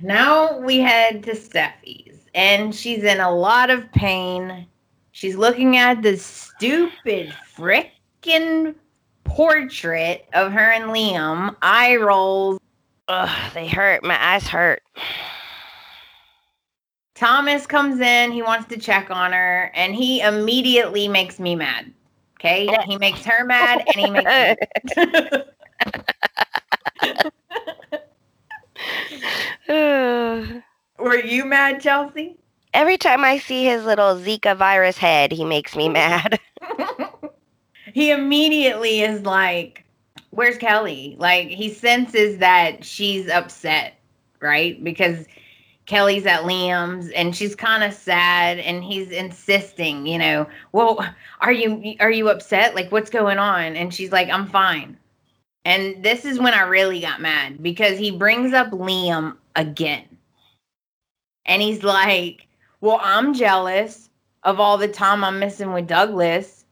Now 0.00 0.58
we 0.58 0.78
head 0.78 1.22
to 1.24 1.32
Steffy's, 1.32 2.20
and 2.34 2.74
she's 2.74 3.02
in 3.04 3.20
a 3.20 3.30
lot 3.30 3.70
of 3.70 3.90
pain. 3.92 4.66
She's 5.12 5.36
looking 5.36 5.76
at 5.76 6.02
this 6.02 6.24
stupid 6.24 7.34
frickin' 7.56 8.74
portrait 9.24 10.26
of 10.34 10.52
her 10.52 10.70
and 10.70 10.84
Liam. 10.92 11.56
Eye 11.62 11.96
rolls. 11.96 12.60
Ugh, 13.08 13.52
they 13.54 13.66
hurt. 13.66 14.04
My 14.04 14.34
eyes 14.34 14.46
hurt. 14.46 14.82
Thomas 17.18 17.66
comes 17.66 18.00
in. 18.00 18.30
He 18.30 18.42
wants 18.42 18.68
to 18.68 18.78
check 18.78 19.10
on 19.10 19.32
her, 19.32 19.72
and 19.74 19.92
he 19.92 20.20
immediately 20.20 21.08
makes 21.08 21.40
me 21.40 21.56
mad. 21.56 21.92
Okay, 22.38 22.68
he 22.86 22.96
makes 22.96 23.24
her 23.24 23.44
mad, 23.44 23.84
and 23.88 24.00
he 24.00 24.10
makes. 24.10 24.56
Were 30.98 31.16
you 31.24 31.44
mad, 31.44 31.80
Chelsey? 31.80 32.36
Every 32.72 32.96
time 32.96 33.24
I 33.24 33.38
see 33.38 33.64
his 33.64 33.84
little 33.84 34.14
Zika 34.14 34.56
virus 34.56 34.98
head, 34.98 35.32
he 35.32 35.44
makes 35.44 35.74
me 35.74 35.88
mad. 35.88 36.38
he 37.92 38.12
immediately 38.12 39.00
is 39.00 39.22
like, 39.22 39.84
Where's 40.30 40.58
Kelly? 40.58 41.16
Like, 41.18 41.48
he 41.48 41.68
senses 41.68 42.38
that 42.38 42.84
she's 42.84 43.28
upset, 43.28 43.94
right? 44.40 44.82
Because 44.84 45.26
Kelly's 45.88 46.26
at 46.26 46.42
Liam's 46.42 47.08
and 47.12 47.34
she's 47.34 47.56
kind 47.56 47.82
of 47.82 47.94
sad 47.94 48.58
and 48.58 48.84
he's 48.84 49.10
insisting, 49.10 50.06
you 50.06 50.18
know, 50.18 50.46
well, 50.72 51.02
are 51.40 51.50
you 51.50 51.96
are 51.98 52.10
you 52.10 52.28
upset? 52.28 52.74
Like 52.74 52.92
what's 52.92 53.08
going 53.08 53.38
on? 53.38 53.74
And 53.74 53.92
she's 53.92 54.12
like, 54.12 54.28
I'm 54.28 54.46
fine. 54.46 54.98
And 55.64 56.04
this 56.04 56.26
is 56.26 56.38
when 56.38 56.52
I 56.52 56.60
really 56.62 57.00
got 57.00 57.22
mad 57.22 57.62
because 57.62 57.98
he 57.98 58.10
brings 58.10 58.52
up 58.52 58.70
Liam 58.70 59.36
again. 59.56 60.04
And 61.46 61.62
he's 61.62 61.82
like, 61.82 62.46
Well, 62.82 63.00
I'm 63.02 63.32
jealous 63.32 64.10
of 64.42 64.60
all 64.60 64.76
the 64.76 64.88
time 64.88 65.24
I'm 65.24 65.38
missing 65.38 65.72
with 65.72 65.86
Douglas. 65.86 66.66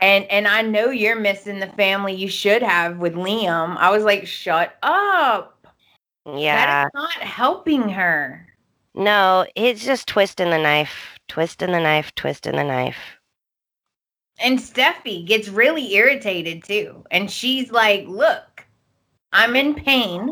And 0.00 0.26
and 0.26 0.46
I 0.46 0.60
know 0.60 0.90
you're 0.90 1.18
missing 1.18 1.58
the 1.58 1.68
family 1.68 2.12
you 2.14 2.28
should 2.28 2.62
have 2.62 2.98
with 2.98 3.14
Liam. 3.14 3.78
I 3.78 3.90
was 3.90 4.04
like, 4.04 4.26
shut 4.26 4.76
up. 4.82 5.51
Yeah. 6.26 6.56
That 6.56 6.86
is 6.86 6.90
not 6.94 7.26
helping 7.26 7.88
her. 7.88 8.46
No, 8.94 9.46
it's 9.56 9.84
just 9.84 10.06
twisting 10.06 10.50
the 10.50 10.58
knife, 10.58 11.18
twisting 11.28 11.72
the 11.72 11.80
knife, 11.80 12.14
twisting 12.14 12.56
the 12.56 12.64
knife. 12.64 13.18
And 14.38 14.58
Steffy 14.58 15.26
gets 15.26 15.48
really 15.48 15.94
irritated 15.94 16.64
too. 16.64 17.04
And 17.10 17.30
she's 17.30 17.70
like, 17.70 18.06
look, 18.06 18.66
I'm 19.32 19.56
in 19.56 19.74
pain 19.74 20.30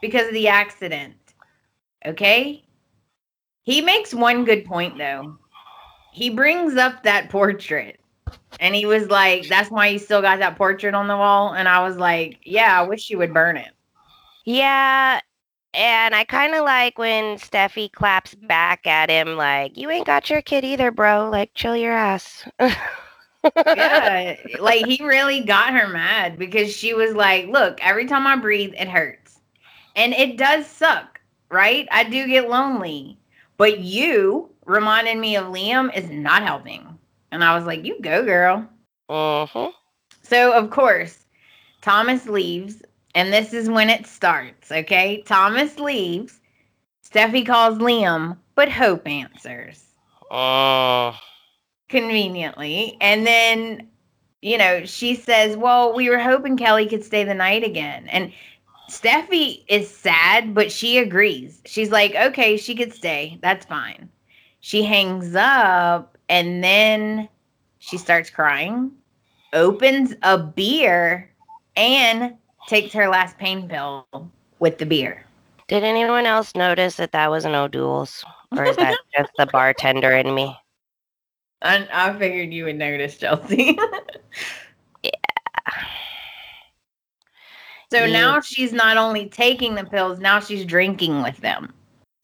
because 0.00 0.28
of 0.28 0.34
the 0.34 0.48
accident. 0.48 1.14
Okay? 2.04 2.64
He 3.62 3.80
makes 3.80 4.12
one 4.12 4.44
good 4.44 4.64
point 4.64 4.98
though. 4.98 5.38
He 6.12 6.28
brings 6.28 6.76
up 6.76 7.02
that 7.02 7.30
portrait. 7.30 7.98
And 8.60 8.74
he 8.74 8.84
was 8.84 9.08
like, 9.08 9.48
that's 9.48 9.70
why 9.70 9.88
you 9.88 9.98
still 9.98 10.20
got 10.20 10.38
that 10.40 10.56
portrait 10.56 10.94
on 10.94 11.08
the 11.08 11.16
wall. 11.16 11.54
And 11.54 11.68
I 11.68 11.82
was 11.82 11.96
like, 11.96 12.40
yeah, 12.44 12.78
I 12.78 12.86
wish 12.86 13.08
you 13.08 13.18
would 13.18 13.32
burn 13.32 13.56
it. 13.56 13.72
Yeah, 14.44 15.20
and 15.74 16.14
I 16.14 16.24
kind 16.24 16.54
of 16.54 16.64
like 16.64 16.98
when 16.98 17.36
Steffy 17.36 17.90
claps 17.90 18.34
back 18.34 18.86
at 18.86 19.10
him, 19.10 19.36
like, 19.36 19.76
"You 19.76 19.90
ain't 19.90 20.06
got 20.06 20.30
your 20.30 20.42
kid 20.42 20.64
either, 20.64 20.90
bro. 20.90 21.28
Like, 21.30 21.54
chill 21.54 21.76
your 21.76 21.92
ass." 21.92 22.46
yeah, 22.60 24.36
like 24.60 24.84
he 24.86 25.04
really 25.04 25.40
got 25.42 25.74
her 25.74 25.88
mad 25.88 26.38
because 26.38 26.74
she 26.74 26.94
was 26.94 27.14
like, 27.14 27.48
"Look, 27.48 27.78
every 27.84 28.06
time 28.06 28.26
I 28.26 28.36
breathe, 28.36 28.74
it 28.78 28.88
hurts, 28.88 29.40
and 29.96 30.12
it 30.14 30.36
does 30.36 30.66
suck, 30.66 31.20
right? 31.50 31.88
I 31.90 32.04
do 32.04 32.26
get 32.26 32.48
lonely, 32.50 33.18
but 33.56 33.80
you 33.80 34.50
reminding 34.66 35.20
me 35.20 35.36
of 35.36 35.46
Liam 35.46 35.94
is 35.96 36.10
not 36.10 36.42
helping." 36.42 36.98
And 37.30 37.42
I 37.44 37.54
was 37.56 37.64
like, 37.66 37.84
"You 37.84 38.00
go, 38.00 38.24
girl." 38.24 38.68
Uh 39.08 39.46
huh. 39.46 39.72
So 40.22 40.52
of 40.52 40.70
course, 40.70 41.26
Thomas 41.80 42.26
leaves, 42.28 42.82
and 43.14 43.32
this 43.32 43.52
is 43.52 43.68
when 43.70 43.90
it 43.90 44.06
starts. 44.06 44.70
Okay, 44.70 45.22
Thomas 45.26 45.78
leaves. 45.78 46.40
Steffy 47.04 47.44
calls 47.46 47.78
Liam, 47.78 48.38
but 48.54 48.70
Hope 48.70 49.06
answers 49.08 49.94
Mm. 50.30 51.14
conveniently. 51.88 52.96
And 53.00 53.26
then, 53.26 53.88
you 54.40 54.58
know, 54.58 54.84
she 54.84 55.14
says, 55.14 55.56
Well, 55.56 55.94
we 55.94 56.08
were 56.08 56.18
hoping 56.18 56.56
Kelly 56.56 56.86
could 56.86 57.04
stay 57.04 57.24
the 57.24 57.34
night 57.34 57.64
again. 57.64 58.08
And 58.08 58.32
Steffy 58.88 59.64
is 59.68 59.88
sad, 59.90 60.54
but 60.54 60.70
she 60.72 60.98
agrees. 60.98 61.62
She's 61.66 61.90
like, 61.90 62.14
Okay, 62.14 62.56
she 62.56 62.74
could 62.74 62.92
stay. 62.92 63.38
That's 63.42 63.66
fine. 63.66 64.08
She 64.60 64.82
hangs 64.84 65.34
up 65.34 66.16
and 66.28 66.62
then 66.62 67.28
she 67.78 67.98
starts 67.98 68.30
crying, 68.30 68.92
opens 69.52 70.14
a 70.22 70.38
beer, 70.38 71.30
and 71.76 72.34
takes 72.66 72.92
her 72.94 73.08
last 73.08 73.38
pain 73.38 73.68
pill 73.68 74.06
with 74.58 74.78
the 74.78 74.86
beer. 74.86 75.24
Did 75.68 75.84
anyone 75.84 76.26
else 76.26 76.54
notice 76.54 76.96
that 76.96 77.12
that 77.12 77.30
was 77.30 77.44
an 77.44 77.54
O'Doul's? 77.54 78.24
Or 78.56 78.66
is 78.66 78.76
that 78.76 78.96
just 79.16 79.30
the 79.38 79.46
bartender 79.46 80.12
in 80.12 80.34
me? 80.34 80.56
I, 81.62 81.88
I 81.92 82.18
figured 82.18 82.52
you 82.52 82.64
would 82.64 82.76
notice, 82.76 83.16
Chelsey. 83.16 83.78
yeah. 85.02 85.10
So 87.92 88.06
Yeah. 88.06 88.12
now 88.12 88.40
she's 88.40 88.72
not 88.72 88.96
only 88.96 89.28
taking 89.28 89.74
the 89.74 89.84
pills, 89.84 90.18
now 90.18 90.40
she's 90.40 90.64
drinking 90.64 91.22
with 91.22 91.36
them. 91.38 91.74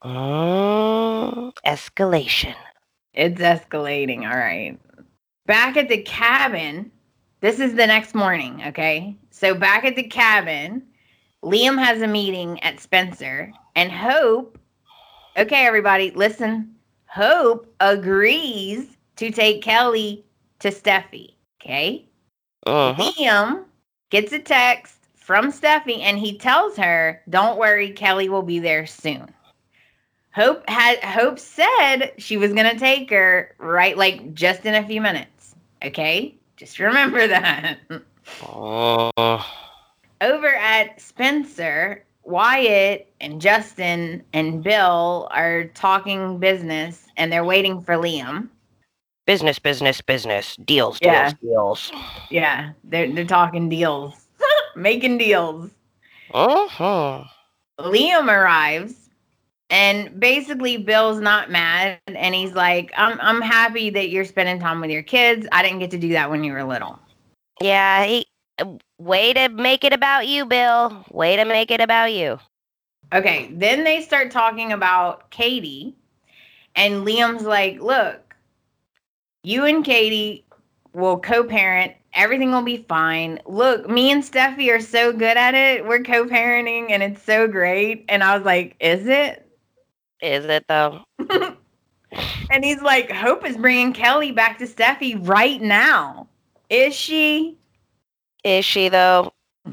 Mm, 0.03 1.53
escalation. 1.67 2.55
It's 3.13 3.39
escalating. 3.39 4.21
All 4.21 4.39
right. 4.39 4.79
Back 5.45 5.77
at 5.77 5.91
the 5.91 5.99
cabin, 6.03 6.91
this 7.43 7.61
is 7.61 7.75
the 7.75 7.87
next 7.87 8.15
morning. 8.15 8.63
Okay. 8.69 9.15
So 9.39 9.55
back 9.55 9.85
at 9.85 9.95
the 9.95 10.03
cabin, 10.03 10.83
Liam 11.45 11.79
has 11.79 12.03
a 12.03 12.09
meeting 12.09 12.61
at 12.65 12.81
Spencer, 12.81 13.53
and 13.77 13.93
Hope, 13.93 14.59
okay, 15.37 15.65
everybody, 15.65 16.11
listen. 16.11 16.75
Hope 17.07 17.73
agrees 17.79 18.97
to 19.15 19.31
take 19.31 19.63
Kelly 19.63 20.25
to 20.59 20.71
Steffy. 20.71 21.35
Okay. 21.63 22.05
Mhm. 22.67 22.97
Liam 22.97 23.65
gets 24.11 24.33
a 24.33 24.41
text 24.41 24.97
from 25.15 25.53
Steffy 25.53 26.01
and 26.01 26.19
he 26.19 26.37
tells 26.37 26.77
her, 26.77 27.23
Don't 27.29 27.61
worry, 27.61 27.93
Kelly 27.93 28.29
will 28.29 28.43
be 28.43 28.59
there 28.59 28.87
soon. 28.87 29.33
Hope 30.35 30.69
had 30.69 30.99
Hope 31.05 31.39
said 31.39 32.13
she 32.19 32.37
was 32.37 32.53
gonna 32.53 32.77
take 32.77 33.09
her 33.11 33.55
right 33.59 33.97
like 33.97 34.35
just 34.35 34.67
in 34.67 34.75
a 34.75 34.85
few 34.85 35.01
minutes. 35.01 35.55
Okay? 35.85 36.35
Just 36.57 36.81
remember 36.81 37.25
that. 37.29 37.79
Mm. 38.41 39.45
Over 40.21 40.55
at 40.55 41.01
Spencer, 41.01 42.05
Wyatt 42.25 43.11
and 43.21 43.41
Justin 43.41 44.23
and 44.33 44.63
Bill 44.63 45.29
are 45.31 45.65
talking 45.69 46.39
business 46.39 47.07
and 47.17 47.33
they're 47.33 47.45
waiting 47.45 47.81
for 47.83 47.95
Liam. 47.95 48.49
Business, 49.27 49.59
business, 49.59 50.01
business. 50.01 50.57
Deals, 50.57 50.99
deals, 51.01 51.13
Yeah. 51.15 51.33
deals. 51.43 51.93
Yeah, 52.31 52.71
they're 52.85 53.13
they're 53.13 53.25
talking 53.25 53.69
deals. 53.69 54.27
Making 54.77 55.19
deals. 55.19 55.71
hmm 56.31 57.23
Liam 57.81 58.29
arrives 58.29 59.09
and 59.71 60.19
basically 60.19 60.79
Bill's 60.79 61.21
not 61.21 61.51
mad 61.51 61.99
and 62.07 62.35
he's 62.35 62.53
like, 62.53 62.93
I'm 62.97 63.19
I'm 63.21 63.41
happy 63.41 63.91
that 63.91 64.09
you're 64.09 64.25
spending 64.25 64.59
time 64.59 64.81
with 64.81 64.91
your 64.91 65.03
kids. 65.03 65.47
I 65.53 65.63
didn't 65.63 65.79
get 65.79 65.91
to 65.93 65.99
do 65.99 66.09
that 66.11 66.31
when 66.31 66.43
you 66.45 66.53
were 66.53 66.65
little. 66.65 66.99
Yeah, 67.61 68.05
he. 68.05 68.27
Way 68.99 69.33
to 69.35 69.49
make 69.49 69.85
it 69.85 69.93
about 69.93 70.27
you, 70.27 70.45
Bill. 70.45 71.05
Way 71.13 71.37
to 71.37 71.45
make 71.45 71.71
it 71.71 71.81
about 71.81 72.13
you. 72.13 72.41
Okay, 73.13 73.49
then 73.53 73.85
they 73.85 74.03
start 74.03 74.33
talking 74.33 74.73
about 74.73 75.31
Katie 75.31 75.95
and 76.75 77.07
Liam's 77.07 77.45
like, 77.45 77.81
"Look, 77.81 78.35
you 79.45 79.65
and 79.65 79.85
Katie 79.85 80.45
will 80.93 81.19
co-parent. 81.21 81.93
Everything 82.15 82.51
will 82.51 82.63
be 82.63 82.79
fine. 82.89 83.41
Look, 83.47 83.89
me 83.89 84.11
and 84.11 84.25
Steffy 84.25 84.75
are 84.75 84.81
so 84.81 85.13
good 85.13 85.37
at 85.37 85.55
it. 85.55 85.87
We're 85.87 86.03
co-parenting 86.03 86.91
and 86.91 87.03
it's 87.03 87.23
so 87.23 87.47
great." 87.47 88.05
And 88.09 88.25
I 88.25 88.37
was 88.37 88.45
like, 88.45 88.75
"Is 88.81 89.07
it? 89.07 89.49
Is 90.21 90.45
it 90.47 90.65
though? 90.69 91.05
And 92.51 92.65
he's 92.65 92.81
like, 92.81 93.11
Hope 93.11 93.45
is 93.45 93.57
bringing 93.57 93.93
Kelly 93.93 94.33
back 94.33 94.59
to 94.59 94.67
Steffy 94.67 95.17
right 95.29 95.61
now. 95.61 96.28
Is 96.71 96.95
she? 96.95 97.57
Is 98.45 98.65
she 98.65 98.89
though? 98.89 99.33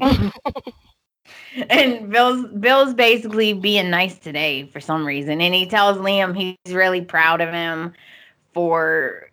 And 1.70 2.10
Bill's 2.10 2.46
Bill's 2.60 2.94
basically 2.94 3.52
being 3.54 3.88
nice 3.90 4.18
today 4.18 4.66
for 4.72 4.80
some 4.80 5.06
reason. 5.06 5.40
And 5.40 5.54
he 5.54 5.66
tells 5.66 5.96
Liam 5.96 6.36
he's 6.36 6.74
really 6.74 7.00
proud 7.00 7.40
of 7.40 7.52
him 7.52 7.94
for 8.52 9.30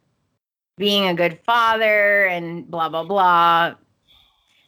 being 0.77 1.05
a 1.07 1.13
good 1.13 1.39
father 1.45 2.25
and 2.25 2.69
blah 2.69 2.89
blah 2.89 3.03
blah. 3.03 3.75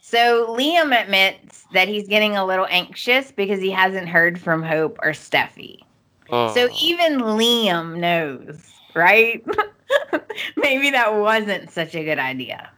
So 0.02 0.56
Liam 0.56 0.94
admits 1.02 1.66
that 1.74 1.88
he's 1.88 2.08
getting 2.08 2.36
a 2.36 2.46
little 2.46 2.68
anxious 2.70 3.32
because 3.32 3.60
he 3.62 3.72
hasn't 3.72 4.08
heard 4.10 4.40
from 4.40 4.62
Hope 4.62 5.00
or 5.02 5.12
Steffy. 5.12 5.80
So 6.30 6.68
Mm. 6.68 6.82
even 6.82 7.20
Liam 7.22 7.98
knows, 7.98 8.70
right? 8.94 9.44
Maybe 10.58 10.90
that 10.92 11.16
wasn't 11.16 11.72
such 11.72 11.96
a 11.96 12.04
good 12.04 12.20
idea. 12.20 12.70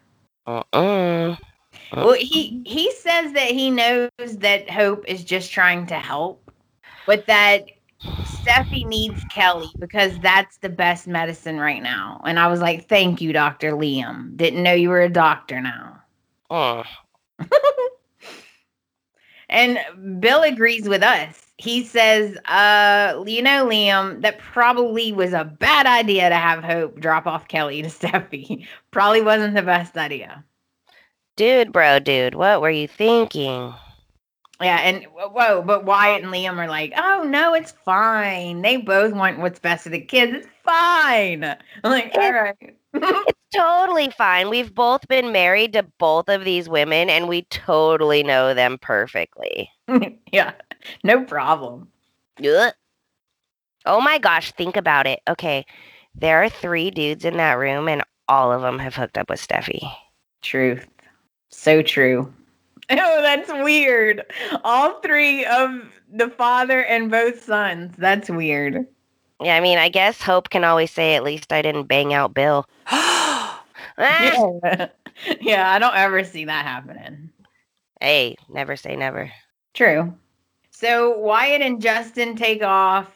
Mm-mm. 0.48 1.38
Well, 1.92 2.14
he 2.14 2.62
he 2.66 2.92
says 2.92 3.34
that 3.34 3.52
he 3.52 3.70
knows 3.70 4.10
that 4.18 4.70
Hope 4.70 5.06
is 5.08 5.24
just 5.24 5.52
trying 5.52 5.86
to 5.88 5.96
help, 5.96 6.52
but 7.06 7.26
that 7.28 7.66
Steffy 8.02 8.86
needs 8.86 9.24
Kelly 9.26 9.70
because 9.80 10.18
that's 10.20 10.58
the 10.58 10.70
best 10.70 11.08
medicine 11.08 11.60
right 11.60 11.82
now. 11.82 12.22
And 12.26 12.40
I 12.40 12.48
was 12.48 12.62
like, 12.62 12.88
"Thank 12.88 13.22
you, 13.22 13.34
Doctor 13.34 13.72
Liam. 13.72 14.36
Didn't 14.38 14.64
know 14.64 14.74
you 14.74 14.90
were 14.90 15.02
a 15.02 15.10
doctor 15.10 15.62
now." 15.62 16.02
Mm. 16.52 16.86
And 19.50 19.80
Bill 20.20 20.44
agrees 20.44 20.90
with 20.90 21.04
us. 21.04 21.48
He 21.58 21.84
says, 21.84 22.38
uh, 22.46 23.24
you 23.26 23.42
know, 23.42 23.66
Liam, 23.66 24.22
that 24.22 24.38
probably 24.40 25.12
was 25.12 25.34
a 25.34 25.46
bad 25.46 25.86
idea 25.86 26.30
to 26.30 26.36
have 26.36 26.64
Hope 26.64 27.00
drop 27.00 27.26
off 27.26 27.48
Kelly 27.48 27.82
to 27.82 27.88
Steffy. 27.90 28.68
Probably 28.92 29.22
wasn't 29.22 29.56
the 29.56 29.64
best 29.64 29.98
idea. 29.98 30.44
Dude, 31.36 31.72
bro, 31.72 32.00
dude, 32.00 32.36
what 32.36 32.62
were 32.62 32.70
you 32.70 32.88
thinking? 32.88 33.74
Yeah, 34.60 34.78
and 34.78 35.06
whoa, 35.14 35.62
but 35.62 35.86
Wyatt 35.86 36.24
and 36.24 36.34
Liam 36.34 36.58
are 36.58 36.68
like, 36.68 36.94
oh 36.98 37.24
no, 37.24 37.54
it's 37.54 37.74
fine. 37.86 38.64
They 38.64 38.78
both 38.78 39.14
want 39.14 39.38
what's 39.40 39.60
best 39.60 39.84
for 39.84 39.90
the 39.90 40.02
kids. 40.02 40.34
It's 40.34 40.48
fine. 40.64 41.44
I'm 41.44 41.92
like, 41.92 42.12
all 42.16 42.34
right. 42.34 42.76
Totally 43.54 44.10
fine. 44.10 44.50
We've 44.50 44.74
both 44.74 45.08
been 45.08 45.32
married 45.32 45.74
to 45.74 45.84
both 46.00 46.28
of 46.28 46.44
these 46.44 46.68
women 46.68 47.10
and 47.10 47.30
we 47.30 47.44
totally 47.44 48.22
know 48.22 48.54
them 48.54 48.78
perfectly. 48.82 49.70
yeah, 50.32 50.54
no 51.04 51.24
problem. 51.24 51.88
Ugh. 52.46 52.74
Oh 53.86 54.02
my 54.02 54.18
gosh, 54.18 54.52
think 54.52 54.76
about 54.76 55.08
it. 55.08 55.22
Okay, 55.30 55.66
there 56.14 56.44
are 56.44 56.50
three 56.50 56.92
dudes 56.92 57.24
in 57.24 57.38
that 57.38 57.54
room 57.54 57.88
and 57.88 58.04
all 58.28 58.52
of 58.52 58.62
them 58.62 58.80
have 58.80 58.96
hooked 58.96 59.18
up 59.18 59.30
with 59.30 59.46
Steffy. 59.46 59.80
Truth. 60.42 60.88
So 61.50 61.82
true. 61.82 62.34
Oh, 62.90 63.22
that's 63.22 63.52
weird. 63.52 64.24
All 64.64 65.02
three 65.02 65.44
of 65.44 65.92
the 66.10 66.30
father 66.30 66.86
and 66.86 67.12
both 67.12 67.44
sons. 67.44 67.94
That's 67.98 68.30
weird. 68.30 68.88
Yeah, 69.44 69.58
I 69.58 69.60
mean, 69.60 69.78
I 69.78 69.90
guess 69.90 70.22
Hope 70.22 70.50
can 70.50 70.64
always 70.64 70.90
say, 70.90 71.16
at 71.16 71.24
least 71.26 71.52
I 71.52 71.62
didn't 71.62 71.88
bang 71.90 72.14
out 72.14 72.34
Bill. 72.34 72.66
Ah! 73.98 74.32
Yeah. 74.64 74.88
yeah, 75.42 75.72
I 75.72 75.80
don't 75.80 75.96
ever 75.96 76.24
see 76.24 76.46
that 76.46 76.66
happening. 76.66 77.30
Hey, 78.00 78.36
never 78.50 78.76
say 78.76 78.96
never. 78.96 79.32
True. 79.74 80.14
So 80.72 81.18
Wyatt 81.18 81.62
and 81.62 81.82
Justin 81.82 82.36
take 82.36 82.62
off, 82.62 83.10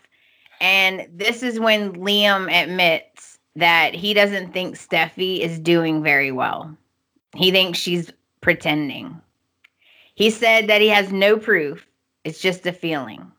and 0.60 1.08
this 1.14 1.44
is 1.44 1.60
when 1.60 1.94
Liam 1.94 2.52
admits 2.52 3.38
that 3.56 3.94
he 3.94 4.14
doesn't 4.14 4.54
think 4.54 4.76
Steffy 4.76 5.40
is 5.40 5.60
doing 5.60 6.02
very 6.02 6.32
well. 6.32 6.76
He 7.36 7.52
thinks 7.52 7.78
she's 7.78 8.12
pretending. 8.42 9.22
He 10.16 10.30
said 10.30 10.68
that 10.68 10.82
he 10.82 10.88
has 10.88 11.12
no 11.12 11.38
proof, 11.38 11.86
it's 12.24 12.42
just 12.42 12.66
a 12.66 12.74
feeling. 12.74 13.32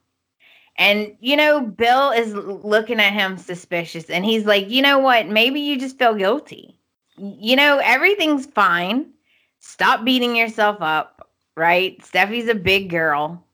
And, 0.76 1.16
you 1.20 1.37
know, 1.37 1.61
Bill 1.61 2.11
is 2.12 2.35
looking 2.35 2.98
at 3.00 3.12
him 3.12 3.37
suspicious, 3.37 4.09
and 4.09 4.24
he's 4.24 4.46
like, 4.46 4.70
you 4.70 4.83
know 4.83 4.98
what? 4.98 5.28
Maybe 5.28 5.61
you 5.61 5.78
just 5.78 5.98
feel 5.98 6.14
guilty. 6.14 6.78
You 7.22 7.56
know, 7.56 7.78
everything's 7.78 8.46
fine. 8.46 9.12
Stop 9.61 10.04
beating 10.04 10.37
yourself 10.37 10.78
up, 10.80 11.28
right? 11.56 12.02
Steffy's 12.02 12.48
a 12.48 12.54
big 12.54 12.90
girl. 12.90 13.44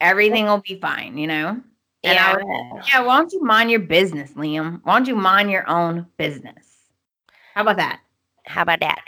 Everything 0.00 0.46
will 0.46 0.62
be 0.66 0.78
fine, 0.80 1.18
you 1.18 1.28
know? 1.28 1.62
And 2.04 2.18
Yeah. 2.18 2.32
would- 2.32 2.44
yeah, 2.92 3.00
why 3.02 3.18
don't 3.18 3.32
you 3.32 3.42
mind 3.42 3.70
your 3.70 3.80
business, 3.80 4.34
Liam? 4.34 4.80
Why 4.84 4.94
don't 4.96 5.08
you 5.08 5.16
mind 5.16 5.50
your 5.50 5.68
own 5.68 6.06
business? 6.18 6.90
How 7.54 7.62
about 7.62 7.76
that? 7.78 8.00
How 8.46 8.62
about 8.62 8.80
that? 8.80 9.02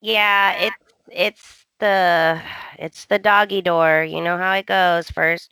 Yeah, 0.00 0.52
it's 0.54 0.76
it's 1.10 1.66
the 1.78 2.40
it's 2.78 3.06
the 3.06 3.18
doggy 3.18 3.62
door. 3.62 4.04
You 4.04 4.20
know 4.22 4.38
how 4.38 4.52
it 4.54 4.66
goes. 4.66 5.10
First, 5.10 5.50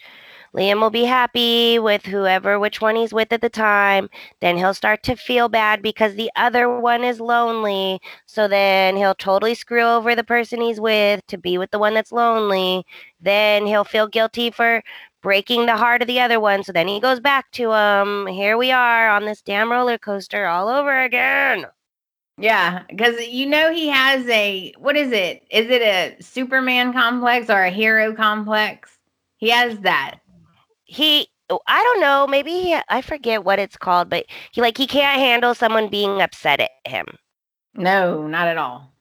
Liam 0.54 0.80
will 0.80 0.90
be 0.90 1.04
happy 1.04 1.78
with 1.78 2.04
whoever 2.06 2.58
which 2.58 2.80
one 2.80 2.96
he's 2.96 3.12
with 3.12 3.32
at 3.32 3.40
the 3.40 3.48
time. 3.48 4.10
Then 4.40 4.56
he'll 4.56 4.74
start 4.74 5.02
to 5.04 5.16
feel 5.16 5.48
bad 5.48 5.82
because 5.82 6.14
the 6.14 6.30
other 6.36 6.68
one 6.68 7.04
is 7.04 7.20
lonely. 7.20 8.00
So 8.26 8.48
then 8.48 8.96
he'll 8.96 9.14
totally 9.14 9.54
screw 9.54 9.84
over 9.84 10.14
the 10.14 10.24
person 10.24 10.60
he's 10.60 10.80
with 10.80 11.24
to 11.28 11.38
be 11.38 11.58
with 11.58 11.70
the 11.70 11.78
one 11.78 11.94
that's 11.94 12.12
lonely. 12.12 12.84
Then 13.20 13.66
he'll 13.66 13.84
feel 13.84 14.08
guilty 14.08 14.50
for 14.50 14.82
breaking 15.22 15.66
the 15.66 15.76
heart 15.76 16.02
of 16.02 16.08
the 16.08 16.20
other 16.20 16.40
one. 16.40 16.64
So 16.64 16.72
then 16.72 16.88
he 16.88 17.00
goes 17.00 17.20
back 17.20 17.50
to 17.52 17.72
him. 17.72 18.26
Here 18.26 18.56
we 18.56 18.72
are 18.72 19.08
on 19.08 19.26
this 19.26 19.42
damn 19.42 19.70
roller 19.70 19.98
coaster 19.98 20.46
all 20.46 20.68
over 20.68 21.00
again. 21.02 21.66
Yeah, 22.38 22.84
because 22.88 23.26
you 23.28 23.46
know 23.46 23.70
he 23.72 23.88
has 23.88 24.26
a 24.28 24.72
what 24.78 24.96
is 24.96 25.12
it? 25.12 25.42
Is 25.50 25.68
it 25.68 25.82
a 25.82 26.16
Superman 26.22 26.92
complex 26.92 27.50
or 27.50 27.62
a 27.62 27.70
hero 27.70 28.14
complex? 28.14 28.98
He 29.36 29.50
has 29.50 29.78
that. 29.80 30.19
He 30.90 31.28
oh, 31.50 31.60
I 31.66 31.82
don't 31.82 32.00
know, 32.00 32.26
maybe 32.26 32.50
he, 32.50 32.78
I 32.88 33.00
forget 33.00 33.44
what 33.44 33.58
it's 33.58 33.76
called, 33.76 34.10
but 34.10 34.26
he 34.52 34.60
like 34.60 34.76
he 34.76 34.86
can't 34.86 35.20
handle 35.20 35.54
someone 35.54 35.88
being 35.88 36.20
upset 36.20 36.60
at 36.60 36.70
him. 36.84 37.06
No, 37.74 38.26
not 38.26 38.48
at 38.48 38.58
all. 38.58 38.92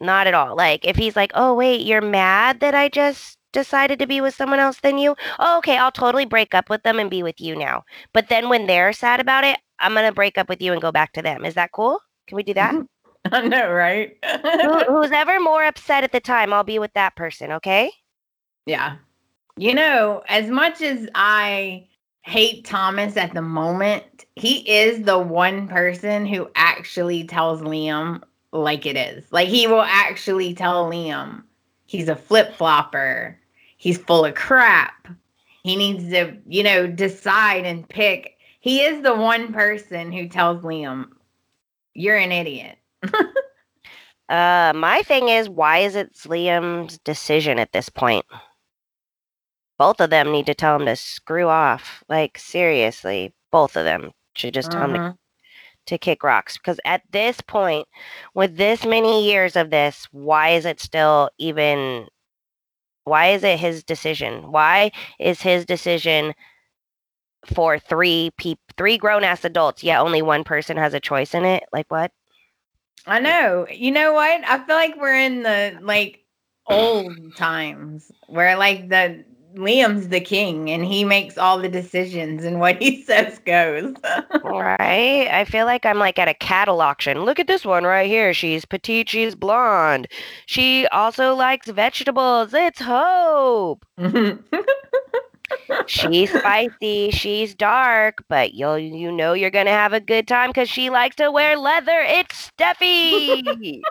Not 0.00 0.26
at 0.26 0.34
all. 0.34 0.56
Like 0.56 0.84
if 0.84 0.96
he's 0.96 1.16
like, 1.16 1.30
"Oh, 1.34 1.54
wait, 1.54 1.82
you're 1.82 2.00
mad 2.02 2.60
that 2.60 2.74
I 2.74 2.88
just 2.88 3.38
decided 3.52 3.98
to 4.00 4.06
be 4.06 4.20
with 4.20 4.34
someone 4.34 4.58
else 4.58 4.80
than 4.80 4.98
you?" 4.98 5.14
Oh, 5.38 5.58
okay, 5.58 5.76
I'll 5.78 5.92
totally 5.92 6.24
break 6.26 6.54
up 6.54 6.68
with 6.68 6.82
them 6.82 6.98
and 6.98 7.08
be 7.10 7.22
with 7.22 7.40
you 7.40 7.54
now. 7.56 7.84
But 8.12 8.28
then 8.28 8.48
when 8.48 8.66
they're 8.66 8.92
sad 8.92 9.20
about 9.20 9.44
it, 9.44 9.58
I'm 9.78 9.94
going 9.94 10.06
to 10.06 10.12
break 10.12 10.36
up 10.38 10.48
with 10.48 10.60
you 10.60 10.72
and 10.72 10.82
go 10.82 10.90
back 10.92 11.12
to 11.14 11.22
them. 11.22 11.44
Is 11.44 11.54
that 11.54 11.72
cool? 11.72 12.00
Can 12.26 12.36
we 12.36 12.42
do 12.42 12.54
that? 12.54 12.74
I 13.32 13.46
know, 13.46 13.70
right? 13.72 14.16
Who, 14.62 14.78
who's 14.88 15.12
ever 15.12 15.40
more 15.40 15.64
upset 15.64 16.04
at 16.04 16.12
the 16.12 16.20
time, 16.20 16.52
I'll 16.52 16.64
be 16.64 16.78
with 16.78 16.92
that 16.94 17.16
person, 17.16 17.52
okay? 17.52 17.92
yeah. 18.66 18.96
You 19.56 19.74
know, 19.74 20.22
as 20.28 20.50
much 20.50 20.82
as 20.82 21.08
I 21.14 21.86
hate 22.22 22.64
Thomas 22.64 23.16
at 23.16 23.34
the 23.34 23.42
moment, 23.42 24.24
he 24.34 24.68
is 24.68 25.02
the 25.02 25.18
one 25.18 25.68
person 25.68 26.26
who 26.26 26.48
actually 26.56 27.24
tells 27.24 27.60
Liam 27.62 28.22
like 28.52 28.86
it 28.86 28.96
is. 28.96 29.24
Like 29.30 29.48
he 29.48 29.66
will 29.66 29.82
actually 29.82 30.54
tell 30.54 30.90
Liam 30.90 31.42
he's 31.86 32.08
a 32.08 32.16
flip 32.16 32.54
flopper. 32.54 33.38
He's 33.76 33.98
full 33.98 34.24
of 34.24 34.34
crap. 34.34 35.08
He 35.62 35.76
needs 35.76 36.08
to, 36.10 36.36
you 36.46 36.62
know, 36.62 36.86
decide 36.86 37.64
and 37.64 37.88
pick. 37.88 38.38
He 38.60 38.80
is 38.80 39.02
the 39.02 39.14
one 39.14 39.52
person 39.52 40.10
who 40.10 40.28
tells 40.28 40.62
Liam, 40.62 41.08
you're 41.94 42.16
an 42.16 42.32
idiot. 42.32 42.78
Uh, 44.28 44.72
my 44.74 45.02
thing 45.02 45.28
is, 45.28 45.50
why 45.50 45.78
is 45.78 45.94
it 45.94 46.12
Liam's 46.14 46.98
decision 47.00 47.58
at 47.58 47.72
this 47.72 47.90
point? 47.90 48.24
Both 49.78 50.00
of 50.00 50.10
them 50.10 50.30
need 50.32 50.46
to 50.46 50.54
tell 50.54 50.76
him 50.76 50.86
to 50.86 50.96
screw 50.96 51.48
off. 51.48 52.04
Like 52.08 52.38
seriously, 52.38 53.32
both 53.50 53.76
of 53.76 53.84
them 53.84 54.12
should 54.34 54.54
just 54.54 54.70
tell 54.70 54.84
him 54.84 54.94
to, 54.94 54.98
Mhm. 55.00 55.18
to 55.86 55.98
kick 55.98 56.22
rocks. 56.22 56.56
Because 56.58 56.80
at 56.84 57.02
this 57.10 57.40
point, 57.40 57.86
with 58.34 58.56
this 58.56 58.84
many 58.84 59.24
years 59.26 59.56
of 59.56 59.70
this, 59.70 60.06
why 60.12 60.50
is 60.50 60.64
it 60.64 60.80
still 60.80 61.30
even? 61.38 62.08
Why 63.04 63.28
is 63.28 63.44
it 63.44 63.58
his 63.58 63.84
decision? 63.84 64.50
Why 64.50 64.90
is 65.18 65.42
his 65.42 65.66
decision 65.66 66.34
for 67.46 67.78
three 67.78 68.30
peop 68.38 68.58
three 68.76 68.96
grown 68.96 69.24
ass 69.24 69.44
adults, 69.44 69.82
yet 69.82 70.00
only 70.00 70.22
one 70.22 70.44
person 70.44 70.76
has 70.76 70.94
a 70.94 71.00
choice 71.00 71.34
in 71.34 71.44
it? 71.44 71.64
Like 71.72 71.90
what? 71.90 72.12
I 73.06 73.20
know. 73.20 73.66
You 73.70 73.90
know 73.90 74.14
what? 74.14 74.42
I 74.44 74.64
feel 74.64 74.76
like 74.76 74.96
we're 74.98 75.14
in 75.18 75.42
the 75.42 75.78
like 75.82 76.24
old 76.66 77.36
times 77.36 78.10
where 78.28 78.56
like 78.56 78.88
the 78.88 79.24
Liam's 79.54 80.08
the 80.08 80.20
king 80.20 80.70
and 80.70 80.84
he 80.84 81.04
makes 81.04 81.38
all 81.38 81.58
the 81.58 81.68
decisions 81.68 82.44
and 82.44 82.60
what 82.60 82.80
he 82.80 83.02
says 83.06 83.38
goes. 83.40 83.94
Right. 84.42 85.28
I 85.30 85.44
feel 85.44 85.66
like 85.66 85.86
I'm 85.86 85.98
like 85.98 86.18
at 86.18 86.28
a 86.28 86.34
cattle 86.34 86.80
auction. 86.80 87.24
Look 87.24 87.38
at 87.38 87.46
this 87.46 87.64
one 87.64 87.84
right 87.84 88.08
here. 88.08 88.34
She's 88.34 88.64
petite, 88.64 89.08
she's 89.08 89.34
blonde. 89.34 90.08
She 90.46 90.86
also 90.88 91.34
likes 91.34 91.68
vegetables. 91.68 92.52
It's 92.52 92.80
Hope. 92.80 93.84
She's 95.86 96.30
spicy, 96.30 97.10
she's 97.10 97.54
dark, 97.54 98.24
but 98.28 98.54
you'll 98.54 98.78
you 98.78 99.12
know 99.12 99.34
you're 99.34 99.50
gonna 99.50 99.70
have 99.70 99.92
a 99.92 100.00
good 100.00 100.26
time 100.26 100.50
because 100.50 100.68
she 100.68 100.90
likes 100.90 101.16
to 101.16 101.30
wear 101.30 101.56
leather. 101.56 102.00
It's 102.00 102.50
Steffy. 102.58 103.82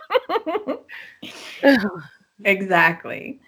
exactly. 2.44 3.40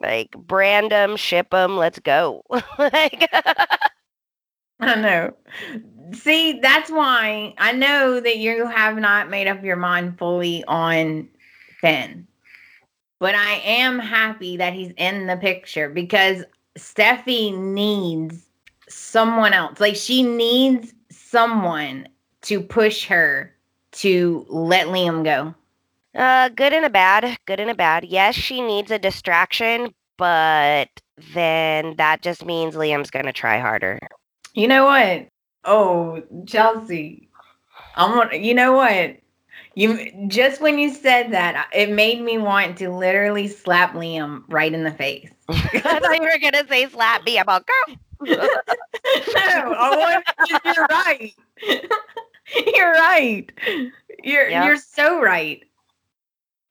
Like 0.00 0.32
brand 0.32 0.90
them, 0.90 1.16
ship 1.16 1.50
them, 1.50 1.76
let's 1.76 1.98
go. 1.98 2.42
like 2.78 3.28
I 4.80 4.94
know. 4.96 5.34
See, 6.12 6.58
that's 6.60 6.90
why 6.90 7.54
I 7.58 7.72
know 7.72 8.20
that 8.20 8.38
you 8.38 8.66
have 8.66 8.96
not 8.96 9.30
made 9.30 9.46
up 9.46 9.64
your 9.64 9.76
mind 9.76 10.18
fully 10.18 10.64
on 10.64 11.28
Finn. 11.80 12.26
But 13.20 13.34
I 13.34 13.54
am 13.64 13.98
happy 13.98 14.56
that 14.56 14.74
he's 14.74 14.92
in 14.96 15.26
the 15.26 15.36
picture 15.36 15.88
because 15.88 16.44
Steffy 16.76 17.56
needs 17.56 18.46
someone 18.88 19.52
else. 19.52 19.80
Like 19.80 19.96
she 19.96 20.22
needs 20.22 20.92
someone 21.10 22.08
to 22.42 22.60
push 22.60 23.06
her 23.06 23.54
to 23.92 24.44
let 24.48 24.88
Liam 24.88 25.24
go. 25.24 25.54
Uh, 26.14 26.48
good 26.50 26.72
and 26.72 26.84
a 26.84 26.90
bad. 26.90 27.36
Good 27.46 27.60
and 27.60 27.70
a 27.70 27.74
bad. 27.74 28.04
Yes, 28.04 28.34
she 28.34 28.60
needs 28.60 28.90
a 28.90 28.98
distraction, 28.98 29.94
but 30.16 30.88
then 31.34 31.96
that 31.96 32.22
just 32.22 32.44
means 32.44 32.74
Liam's 32.74 33.10
gonna 33.10 33.32
try 33.32 33.58
harder. 33.58 33.98
You 34.54 34.68
know 34.68 34.84
what? 34.84 35.26
Oh, 35.64 36.22
Chelsey. 36.46 37.28
I'm 37.96 38.12
gonna, 38.16 38.36
you 38.36 38.54
know 38.54 38.72
what? 38.72 39.16
You 39.74 40.28
just 40.28 40.60
when 40.60 40.78
you 40.78 40.92
said 40.94 41.32
that, 41.32 41.68
it 41.74 41.90
made 41.90 42.20
me 42.22 42.38
want 42.38 42.78
to 42.78 42.90
literally 42.90 43.48
slap 43.48 43.94
Liam 43.94 44.44
right 44.48 44.72
in 44.72 44.84
the 44.84 44.92
face. 44.92 45.30
I 45.48 46.00
thought 46.00 46.16
you 46.16 46.22
were 46.22 46.38
gonna 46.40 46.66
say 46.68 46.86
slap 46.88 47.24
me. 47.24 47.38
I'm 47.38 47.48
all 47.48 47.60
girl. 47.60 47.96
no, 48.26 48.36
I 49.76 49.96
want 49.96 50.24
you're 50.64 50.86
right. 50.86 51.34
you're 52.74 52.92
right. 52.92 53.50
You're 54.22 54.48
Yeah. 54.48 54.64
you're 54.66 54.76
so 54.76 55.20
right. 55.20 55.62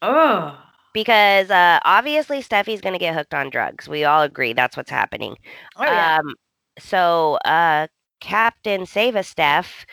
Oh. 0.03 0.59
because 0.93 1.49
uh, 1.51 1.79
obviously 1.85 2.41
Steffy's 2.41 2.81
gonna 2.81 2.99
get 2.99 3.15
hooked 3.15 3.33
on 3.33 3.49
drugs. 3.49 3.87
We 3.89 4.03
all 4.03 4.21
agree 4.23 4.53
that's 4.53 4.77
what's 4.77 4.91
happening. 4.91 5.37
Oh 5.77 5.85
yeah. 5.85 6.19
Um, 6.19 6.35
so 6.79 7.35
uh, 7.45 7.87
Captain 8.21 8.85
Save 8.85 9.15
a 9.15 9.23
Steph 9.23 9.85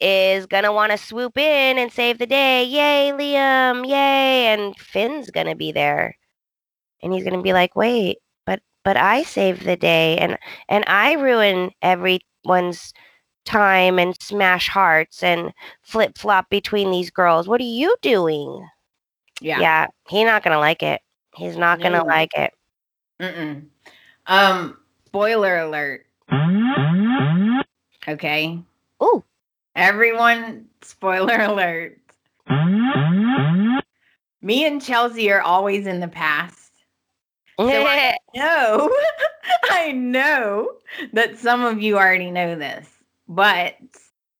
is 0.00 0.46
gonna 0.46 0.72
want 0.72 0.92
to 0.92 0.98
swoop 0.98 1.38
in 1.38 1.78
and 1.78 1.92
save 1.92 2.18
the 2.18 2.26
day. 2.26 2.64
Yay, 2.64 3.12
Liam! 3.12 3.86
Yay! 3.86 4.48
And 4.48 4.76
Finn's 4.78 5.30
gonna 5.30 5.56
be 5.56 5.72
there, 5.72 6.16
and 7.02 7.12
he's 7.14 7.24
gonna 7.24 7.42
be 7.42 7.52
like, 7.54 7.76
"Wait, 7.76 8.18
but 8.46 8.62
but 8.84 8.96
I 8.96 9.24
saved 9.24 9.64
the 9.64 9.76
day, 9.76 10.18
and 10.18 10.38
and 10.68 10.84
I 10.88 11.14
ruin 11.14 11.72
everyone's 11.82 12.92
time 13.46 13.98
and 13.98 14.16
smash 14.22 14.68
hearts 14.68 15.22
and 15.24 15.52
flip 15.82 16.18
flop 16.18 16.50
between 16.50 16.90
these 16.92 17.10
girls. 17.10 17.48
What 17.48 17.60
are 17.62 17.64
you 17.64 17.96
doing?" 18.02 18.66
Yeah. 19.40 19.60
Yeah, 19.60 19.86
he's 20.08 20.24
not 20.24 20.42
gonna 20.42 20.58
like 20.58 20.82
it. 20.82 21.00
He's 21.34 21.56
not 21.56 21.80
gonna 21.80 21.98
No. 21.98 22.04
like 22.04 22.30
it. 22.36 22.52
Mm-mm. 23.20 23.64
Um, 24.26 24.76
spoiler 25.06 25.58
alert. 25.58 26.06
Okay. 28.08 28.58
Ooh. 29.02 29.24
Everyone, 29.76 30.66
spoiler 30.82 31.40
alert. 31.40 31.98
Me 34.42 34.64
and 34.66 34.80
Chelsey 34.82 35.30
are 35.30 35.42
always 35.42 35.86
in 35.86 36.00
the 36.00 36.08
past. 36.08 36.72
I- 37.58 38.16
No, 38.34 38.90
I 39.70 39.92
know 39.92 40.72
that 41.12 41.36
some 41.38 41.62
of 41.64 41.82
you 41.82 41.96
already 41.98 42.30
know 42.30 42.54
this, 42.56 42.88
but 43.28 43.74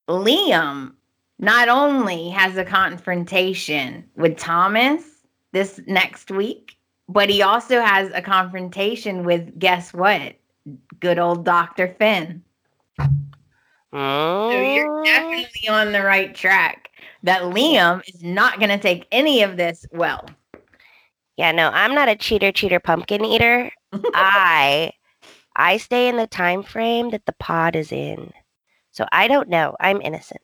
Liam 0.08 0.94
not 1.40 1.68
only 1.68 2.28
has 2.28 2.56
a 2.56 2.64
confrontation 2.64 4.04
with 4.16 4.36
Thomas 4.36 5.02
this 5.52 5.80
next 5.86 6.30
week, 6.30 6.76
but 7.08 7.28
he 7.30 7.42
also 7.42 7.80
has 7.80 8.10
a 8.14 8.22
confrontation 8.22 9.24
with 9.24 9.58
guess 9.58 9.92
what? 9.92 10.34
Good 11.00 11.18
old 11.18 11.44
Dr. 11.44 11.88
Finn. 11.98 12.42
So 13.92 14.60
you're 14.60 14.86
Mm. 14.86 15.04
definitely 15.04 15.68
on 15.68 15.92
the 15.92 16.02
right 16.02 16.34
track. 16.34 16.86
that 17.22 17.42
Liam 17.42 18.02
is 18.14 18.22
not 18.22 18.58
going 18.58 18.68
to 18.70 18.78
take 18.78 19.06
any 19.12 19.42
of 19.42 19.56
this 19.56 19.84
well. 19.92 20.24
Yeah, 21.36 21.52
no, 21.52 21.68
I'm 21.70 21.94
not 21.94 22.08
a 22.08 22.16
cheater, 22.16 22.52
cheater, 22.52 22.80
pumpkin 22.80 23.24
eater. 23.24 23.70
I 24.14 24.92
I 25.56 25.76
stay 25.78 26.08
in 26.08 26.16
the 26.16 26.26
time 26.26 26.62
frame 26.62 27.10
that 27.10 27.24
the 27.26 27.32
pod 27.32 27.76
is 27.76 27.92
in. 27.92 28.32
So 28.90 29.06
I 29.12 29.28
don't 29.28 29.48
know. 29.48 29.76
I'm 29.80 30.00
innocent. 30.02 30.40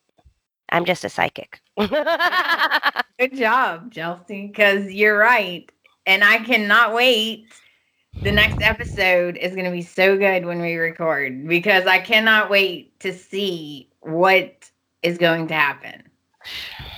I'm 0.70 0.84
just 0.84 1.04
a 1.04 1.08
psychic. 1.08 1.60
Good 1.78 3.36
job, 3.36 3.92
Chelsey, 3.92 4.48
because 4.48 4.90
you're 4.92 5.18
right. 5.18 5.70
And 6.06 6.22
I 6.22 6.38
cannot 6.38 6.94
wait. 6.94 7.46
The 8.22 8.32
next 8.32 8.62
episode 8.62 9.36
is 9.36 9.52
going 9.52 9.66
to 9.66 9.70
be 9.70 9.82
so 9.82 10.16
good 10.16 10.46
when 10.46 10.62
we 10.62 10.76
record 10.76 11.46
because 11.46 11.84
I 11.84 11.98
cannot 11.98 12.48
wait 12.48 12.98
to 13.00 13.12
see 13.12 13.90
what 14.00 14.70
is 15.02 15.18
going 15.18 15.48
to 15.48 15.54
happen. 15.54 16.02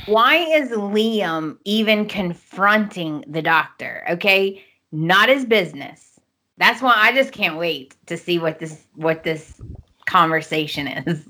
Why 0.07 0.37
is 0.37 0.71
Liam 0.71 1.59
even 1.65 2.07
confronting 2.07 3.25
the 3.27 3.43
doctor? 3.43 4.05
Okay, 4.11 4.63
not 4.93 5.29
his 5.29 5.45
business. 5.45 6.21
That's 6.57 6.81
why 6.81 6.95
I 6.97 7.13
just 7.13 7.33
can't 7.33 7.57
wait 7.57 7.97
to 8.07 8.17
see 8.17 8.39
what 8.39 8.59
this 8.59 8.85
what 8.95 9.25
this 9.25 9.61
conversation 10.07 10.87
is. 10.89 11.25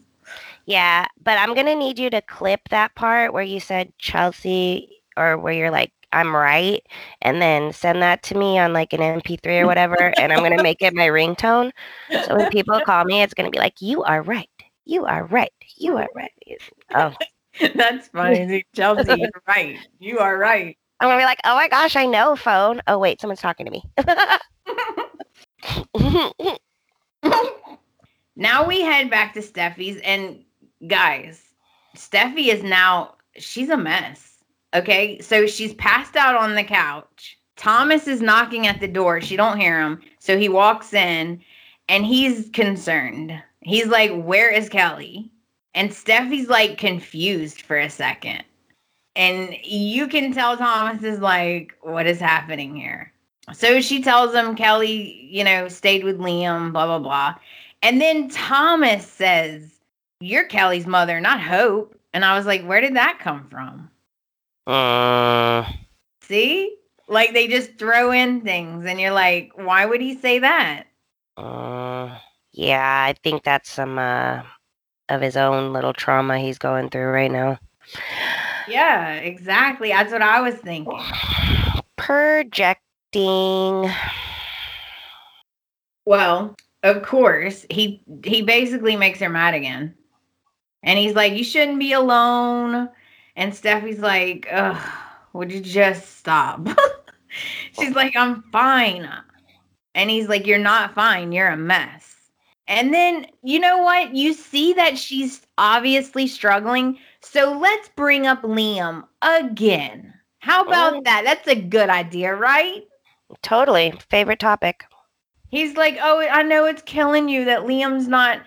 Yeah, 0.68 1.06
but 1.24 1.38
I'm 1.38 1.54
gonna 1.54 1.74
need 1.74 1.98
you 1.98 2.10
to 2.10 2.20
clip 2.20 2.68
that 2.68 2.94
part 2.94 3.32
where 3.32 3.42
you 3.42 3.58
said 3.58 3.90
Chelsey 3.96 5.00
or 5.16 5.38
where 5.38 5.54
you're 5.54 5.70
like, 5.70 5.92
I'm 6.12 6.36
right, 6.36 6.82
and 7.22 7.40
then 7.40 7.72
send 7.72 8.02
that 8.02 8.22
to 8.24 8.34
me 8.34 8.58
on 8.58 8.74
like 8.74 8.92
an 8.92 9.00
MP3 9.00 9.60
or 9.60 9.66
whatever, 9.66 9.96
and 10.18 10.30
I'm 10.30 10.42
gonna 10.42 10.58
make 10.62 10.82
it 10.82 10.92
my 10.94 11.06
ringtone. 11.06 11.72
So 12.20 12.36
when 12.36 12.48
people 12.48 12.78
call 12.82 13.06
me, 13.06 13.22
it's 13.22 13.32
gonna 13.32 13.48
be 13.48 13.58
like, 13.58 13.80
You 13.80 14.02
are 14.02 14.20
right. 14.20 14.50
You 14.84 15.06
are 15.06 15.24
right. 15.24 15.48
You 15.78 15.96
are 15.96 16.08
right. 16.14 16.32
Oh, 16.94 17.14
That's 17.74 18.08
funny. 18.08 18.62
Chelsey, 18.74 19.20
you're 19.20 19.42
right. 19.46 19.78
You 20.00 20.18
are 20.18 20.36
right. 20.36 20.76
I'm 21.00 21.08
gonna 21.08 21.18
be 21.18 21.24
like, 21.24 21.40
oh 21.44 21.54
my 21.54 21.68
gosh, 21.68 21.96
I 21.96 22.04
know 22.04 22.36
phone. 22.36 22.82
Oh 22.86 22.98
wait, 22.98 23.22
someone's 23.22 23.40
talking 23.40 23.64
to 23.64 23.72
me. 23.72 23.82
now 28.36 28.66
we 28.66 28.82
head 28.82 29.08
back 29.08 29.32
to 29.32 29.40
Steffy's 29.40 29.98
and 30.04 30.44
guys, 30.86 31.42
Steffy 31.96 32.48
is 32.48 32.62
now 32.62 33.14
she's 33.36 33.68
a 33.68 33.76
mess. 33.76 34.44
Okay, 34.74 35.18
so 35.20 35.46
she's 35.46 35.74
passed 35.74 36.16
out 36.16 36.36
on 36.36 36.54
the 36.54 36.64
couch. 36.64 37.38
Thomas 37.56 38.06
is 38.06 38.20
knocking 38.20 38.66
at 38.66 38.80
the 38.80 38.88
door. 38.88 39.20
She 39.20 39.36
don't 39.36 39.58
hear 39.58 39.80
him, 39.80 40.00
so 40.18 40.38
he 40.38 40.48
walks 40.48 40.92
in, 40.92 41.40
and 41.88 42.04
he's 42.04 42.50
concerned. 42.50 43.42
He's 43.62 43.86
like, 43.86 44.12
"Where 44.12 44.50
is 44.50 44.68
Kelly?" 44.68 45.30
And 45.74 45.90
Steffy's 45.90 46.48
like 46.48 46.78
confused 46.78 47.62
for 47.62 47.78
a 47.78 47.90
second. 47.90 48.44
And 49.18 49.56
you 49.64 50.06
can 50.06 50.32
tell 50.32 50.56
Thomas 50.56 51.02
is 51.02 51.18
like, 51.18 51.74
what 51.82 52.06
is 52.06 52.20
happening 52.20 52.76
here? 52.76 53.12
So 53.52 53.80
she 53.80 54.00
tells 54.00 54.32
him 54.32 54.54
Kelly, 54.54 55.28
you 55.28 55.42
know, 55.42 55.66
stayed 55.66 56.04
with 56.04 56.18
Liam, 56.18 56.72
blah, 56.72 56.86
blah, 56.86 57.00
blah. 57.00 57.34
And 57.82 58.00
then 58.00 58.28
Thomas 58.28 59.04
says, 59.04 59.77
You're 60.20 60.46
Kelly's 60.46 60.86
mother, 60.86 61.20
not 61.20 61.40
Hope. 61.40 61.94
And 62.12 62.24
I 62.24 62.36
was 62.36 62.46
like, 62.46 62.64
Where 62.64 62.80
did 62.80 62.96
that 62.96 63.18
come 63.20 63.48
from? 63.48 63.90
uh, 64.66 65.64
See? 66.22 66.76
Like 67.08 67.32
they 67.32 67.48
just 67.48 67.78
throw 67.78 68.12
in 68.12 68.42
things, 68.42 68.84
and 68.86 69.00
you're 69.00 69.12
like, 69.12 69.52
Why 69.56 69.86
would 69.86 70.00
he 70.00 70.14
say 70.16 70.38
that? 70.40 70.84
uh, 71.36 72.18
yeah, 72.52 73.04
I 73.08 73.14
think 73.22 73.44
that's 73.44 73.70
some 73.70 73.98
uh, 73.98 74.42
of 75.08 75.20
his 75.20 75.36
own 75.36 75.72
little 75.72 75.92
trauma 75.92 76.38
he's 76.38 76.58
going 76.58 76.90
through 76.90 77.08
right 77.10 77.30
now. 77.30 77.58
Yeah, 78.66 79.14
exactly. 79.14 79.88
That's 79.90 80.12
what 80.12 80.22
I 80.22 80.40
was 80.40 80.54
thinking. 80.56 81.16
Projecting. 81.96 83.90
Well, 86.06 86.56
of 86.82 87.02
course, 87.02 87.66
he 87.70 88.02
he 88.24 88.42
basically 88.42 88.96
makes 88.96 89.20
her 89.20 89.28
mad 89.28 89.54
again. 89.54 89.94
And 90.82 90.98
he's 90.98 91.14
like, 91.14 91.32
You 91.34 91.44
shouldn't 91.44 91.78
be 91.78 91.92
alone. 91.92 92.88
And 93.36 93.52
Steffy's 93.52 94.00
like, 94.00 94.48
would 95.32 95.52
you 95.52 95.60
just 95.60 96.18
stop? 96.18 96.66
She's 97.78 97.94
like, 97.94 98.16
I'm 98.16 98.42
fine. 98.50 99.08
And 99.94 100.10
he's 100.10 100.28
like, 100.28 100.46
You're 100.46 100.58
not 100.58 100.94
fine, 100.94 101.32
you're 101.32 101.48
a 101.48 101.56
mess. 101.56 102.14
And 102.66 102.92
then 102.92 103.26
you 103.42 103.58
know 103.58 103.78
what? 103.78 104.14
You 104.14 104.34
see 104.34 104.72
that 104.74 104.98
she's 104.98 105.40
obviously 105.56 106.26
struggling. 106.26 106.98
So 107.22 107.58
let's 107.58 107.88
bring 107.96 108.26
up 108.26 108.42
Liam 108.42 109.04
again. 109.22 110.12
How 110.40 110.64
about 110.64 110.94
Oh. 110.94 111.00
that? 111.04 111.22
That's 111.24 111.48
a 111.48 111.54
good 111.60 111.88
idea, 111.88 112.34
right? 112.34 112.82
Totally. 113.42 113.92
Favorite 114.10 114.38
topic. 114.38 114.84
He's 115.50 115.76
like, 115.76 115.96
"Oh, 116.00 116.20
I 116.20 116.42
know 116.42 116.66
it's 116.66 116.82
killing 116.82 117.28
you 117.28 117.44
that 117.46 117.60
Liam's 117.60 118.06
not 118.08 118.40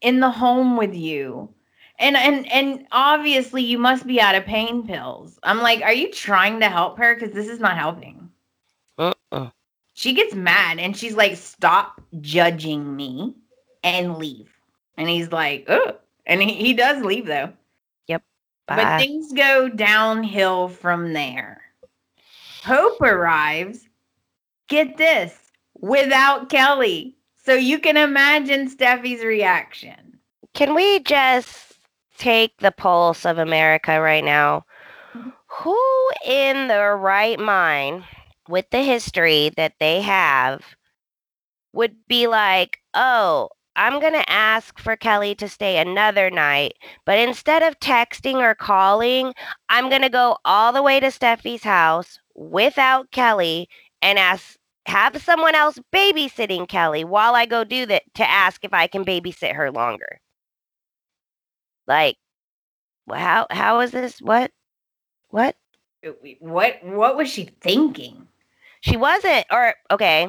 in 0.00 0.20
the 0.20 0.30
home 0.30 0.76
with 0.76 0.94
you." 0.94 1.52
And 1.98 2.16
and 2.16 2.50
and 2.52 2.86
obviously 2.92 3.62
you 3.62 3.78
must 3.78 4.06
be 4.06 4.20
out 4.20 4.34
of 4.34 4.44
pain 4.44 4.86
pills. 4.86 5.38
I'm 5.42 5.58
like, 5.58 5.82
"Are 5.82 5.92
you 5.92 6.10
trying 6.12 6.60
to 6.60 6.68
help 6.68 6.98
her 6.98 7.16
cuz 7.16 7.32
this 7.32 7.48
is 7.48 7.58
not 7.58 7.76
helping?" 7.76 8.30
Mm-mm. 8.98 9.52
She 9.94 10.12
gets 10.12 10.34
mad 10.34 10.78
and 10.78 10.96
she's 10.96 11.14
like, 11.14 11.36
"Stop 11.36 12.00
judging 12.20 12.94
me 12.94 13.34
and 13.82 14.16
leave." 14.16 14.52
And 14.96 15.08
he's 15.08 15.32
like, 15.32 15.64
"Oh." 15.68 15.96
And 16.26 16.42
he, 16.42 16.54
he 16.54 16.72
does 16.72 17.02
leave 17.04 17.26
though. 17.26 17.52
Yep. 18.06 18.22
But 18.66 18.98
things 18.98 19.32
go 19.32 19.68
downhill 19.68 20.68
from 20.68 21.14
there. 21.14 21.62
Hope 22.64 23.00
arrives, 23.00 23.88
get 24.68 24.98
this, 24.98 25.34
without 25.80 26.50
Kelly. 26.50 27.16
So 27.44 27.54
you 27.54 27.78
can 27.78 27.96
imagine 27.96 28.68
Steffy's 28.68 29.24
reaction. 29.24 30.18
Can 30.52 30.74
we 30.74 31.00
just 31.00 31.67
take 32.18 32.58
the 32.58 32.72
pulse 32.72 33.24
of 33.24 33.38
America 33.38 34.00
right 34.00 34.24
now? 34.24 34.64
Mm-hmm. 35.14 35.30
Who 35.60 36.10
in 36.26 36.68
their 36.68 36.96
right 36.96 37.38
mind, 37.38 38.04
with 38.48 38.66
the 38.70 38.82
history 38.82 39.50
that 39.56 39.74
they 39.80 40.00
have, 40.02 40.62
would 41.72 41.96
be 42.08 42.26
like, 42.26 42.80
oh, 42.94 43.50
I'm 43.76 44.00
going 44.00 44.14
to 44.14 44.30
ask 44.30 44.78
for 44.80 44.96
Kelly 44.96 45.36
to 45.36 45.48
stay 45.48 45.78
another 45.78 46.30
night, 46.30 46.74
but 47.04 47.18
instead 47.18 47.62
of 47.62 47.78
texting 47.78 48.36
or 48.36 48.54
calling, 48.54 49.32
I'm 49.68 49.88
going 49.88 50.02
to 50.02 50.08
go 50.08 50.36
all 50.44 50.72
the 50.72 50.82
way 50.82 50.98
to 50.98 51.06
Steffy's 51.06 51.62
house 51.62 52.18
without 52.34 53.10
Kelly 53.12 53.68
and 54.02 54.18
ask 54.18 54.58
have 54.86 55.22
someone 55.22 55.54
else 55.54 55.78
babysitting 55.94 56.66
Kelly 56.66 57.04
while 57.04 57.34
I 57.34 57.46
go 57.46 57.62
do 57.62 57.84
that 57.86 58.02
to 58.14 58.28
ask 58.28 58.64
if 58.64 58.72
I 58.72 58.86
can 58.86 59.04
babysit 59.04 59.54
her 59.54 59.70
longer. 59.70 60.18
Like, 61.88 62.18
how 63.10 63.46
how 63.50 63.80
is 63.80 63.90
this? 63.90 64.20
What? 64.20 64.52
What? 65.30 65.56
Uh, 66.06 66.12
what 66.40 66.78
what 66.84 67.16
was 67.16 67.30
she 67.30 67.50
thinking? 67.60 68.28
She 68.80 68.96
wasn't, 68.96 69.46
or 69.50 69.74
okay. 69.90 70.28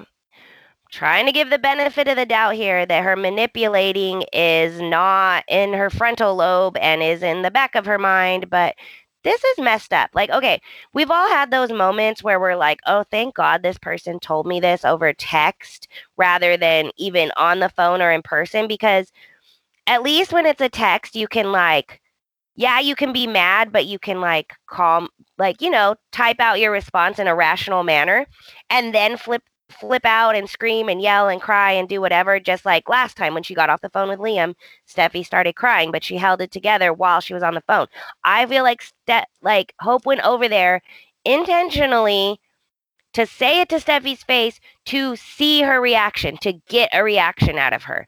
Trying 0.91 1.27
to 1.27 1.31
give 1.31 1.51
the 1.51 1.59
benefit 1.59 2.07
of 2.07 2.15
the 2.15 2.25
doubt 2.25 2.55
here 2.55 2.83
that 2.83 3.03
her 3.03 3.15
manipulating 3.15 4.23
is 4.33 4.81
not 4.81 5.43
in 5.47 5.73
her 5.73 5.91
frontal 5.91 6.35
lobe 6.35 6.77
and 6.77 7.03
is 7.03 7.21
in 7.21 7.43
the 7.43 7.51
back 7.51 7.75
of 7.75 7.85
her 7.85 7.99
mind, 7.99 8.49
but 8.49 8.75
this 9.23 9.43
is 9.43 9.59
messed 9.59 9.93
up. 9.93 10.09
Like, 10.15 10.31
okay, 10.31 10.61
we've 10.93 11.11
all 11.11 11.29
had 11.29 11.51
those 11.51 11.71
moments 11.71 12.23
where 12.23 12.39
we're 12.39 12.55
like, 12.55 12.79
oh, 12.87 13.03
thank 13.11 13.35
God 13.35 13.61
this 13.61 13.77
person 13.77 14.19
told 14.19 14.47
me 14.47 14.59
this 14.59 14.85
over 14.85 15.13
text 15.13 15.87
rather 16.17 16.57
than 16.57 16.91
even 16.97 17.31
on 17.37 17.59
the 17.59 17.69
phone 17.69 18.01
or 18.01 18.11
in 18.11 18.23
person 18.23 18.67
because 18.67 19.11
at 19.89 20.03
least 20.03 20.31
when 20.31 20.45
it's 20.45 20.61
a 20.61 20.69
text, 20.69 21.15
you 21.15 21.27
can 21.27 21.51
like, 21.51 21.99
yeah, 22.55 22.79
you 22.79 22.95
can 22.95 23.11
be 23.11 23.25
mad, 23.25 23.71
but 23.71 23.87
you 23.87 23.97
can 23.97 24.21
like 24.21 24.53
calm, 24.67 25.09
like, 25.39 25.61
you 25.61 25.69
know, 25.69 25.95
type 26.11 26.39
out 26.39 26.59
your 26.59 26.71
response 26.71 27.17
in 27.17 27.27
a 27.27 27.35
rational 27.35 27.83
manner 27.83 28.27
and 28.69 28.93
then 28.93 29.17
flip 29.17 29.41
flip 29.69 30.03
out 30.05 30.35
and 30.35 30.49
scream 30.49 30.89
and 30.89 30.99
yell 30.99 31.27
and 31.27 31.41
cry 31.41 31.71
and 31.71 31.87
do 31.87 32.01
whatever 32.01 32.39
just 32.39 32.65
like 32.65 32.89
last 32.89 33.15
time 33.15 33.35
when 33.35 33.43
she 33.43 33.53
got 33.53 33.69
off 33.69 33.81
the 33.81 33.89
phone 33.89 34.09
with 34.09 34.17
Liam 34.17 34.55
Steffy 34.87 35.23
started 35.23 35.55
crying 35.55 35.91
but 35.91 36.03
she 36.03 36.17
held 36.17 36.41
it 36.41 36.49
together 36.49 36.91
while 36.91 37.21
she 37.21 37.35
was 37.35 37.43
on 37.43 37.53
the 37.53 37.61
phone. 37.67 37.85
I 38.23 38.47
feel 38.47 38.63
like 38.63 38.81
Ste- 38.81 39.27
like 39.43 39.75
Hope 39.79 40.07
went 40.07 40.21
over 40.21 40.47
there 40.47 40.81
intentionally 41.23 42.39
to 43.13 43.27
say 43.27 43.61
it 43.61 43.69
to 43.69 43.75
Steffy's 43.75 44.23
face 44.23 44.59
to 44.85 45.15
see 45.15 45.61
her 45.61 45.79
reaction 45.79 46.37
to 46.37 46.53
get 46.67 46.89
a 46.91 47.03
reaction 47.03 47.59
out 47.59 47.73
of 47.73 47.83
her 47.83 48.07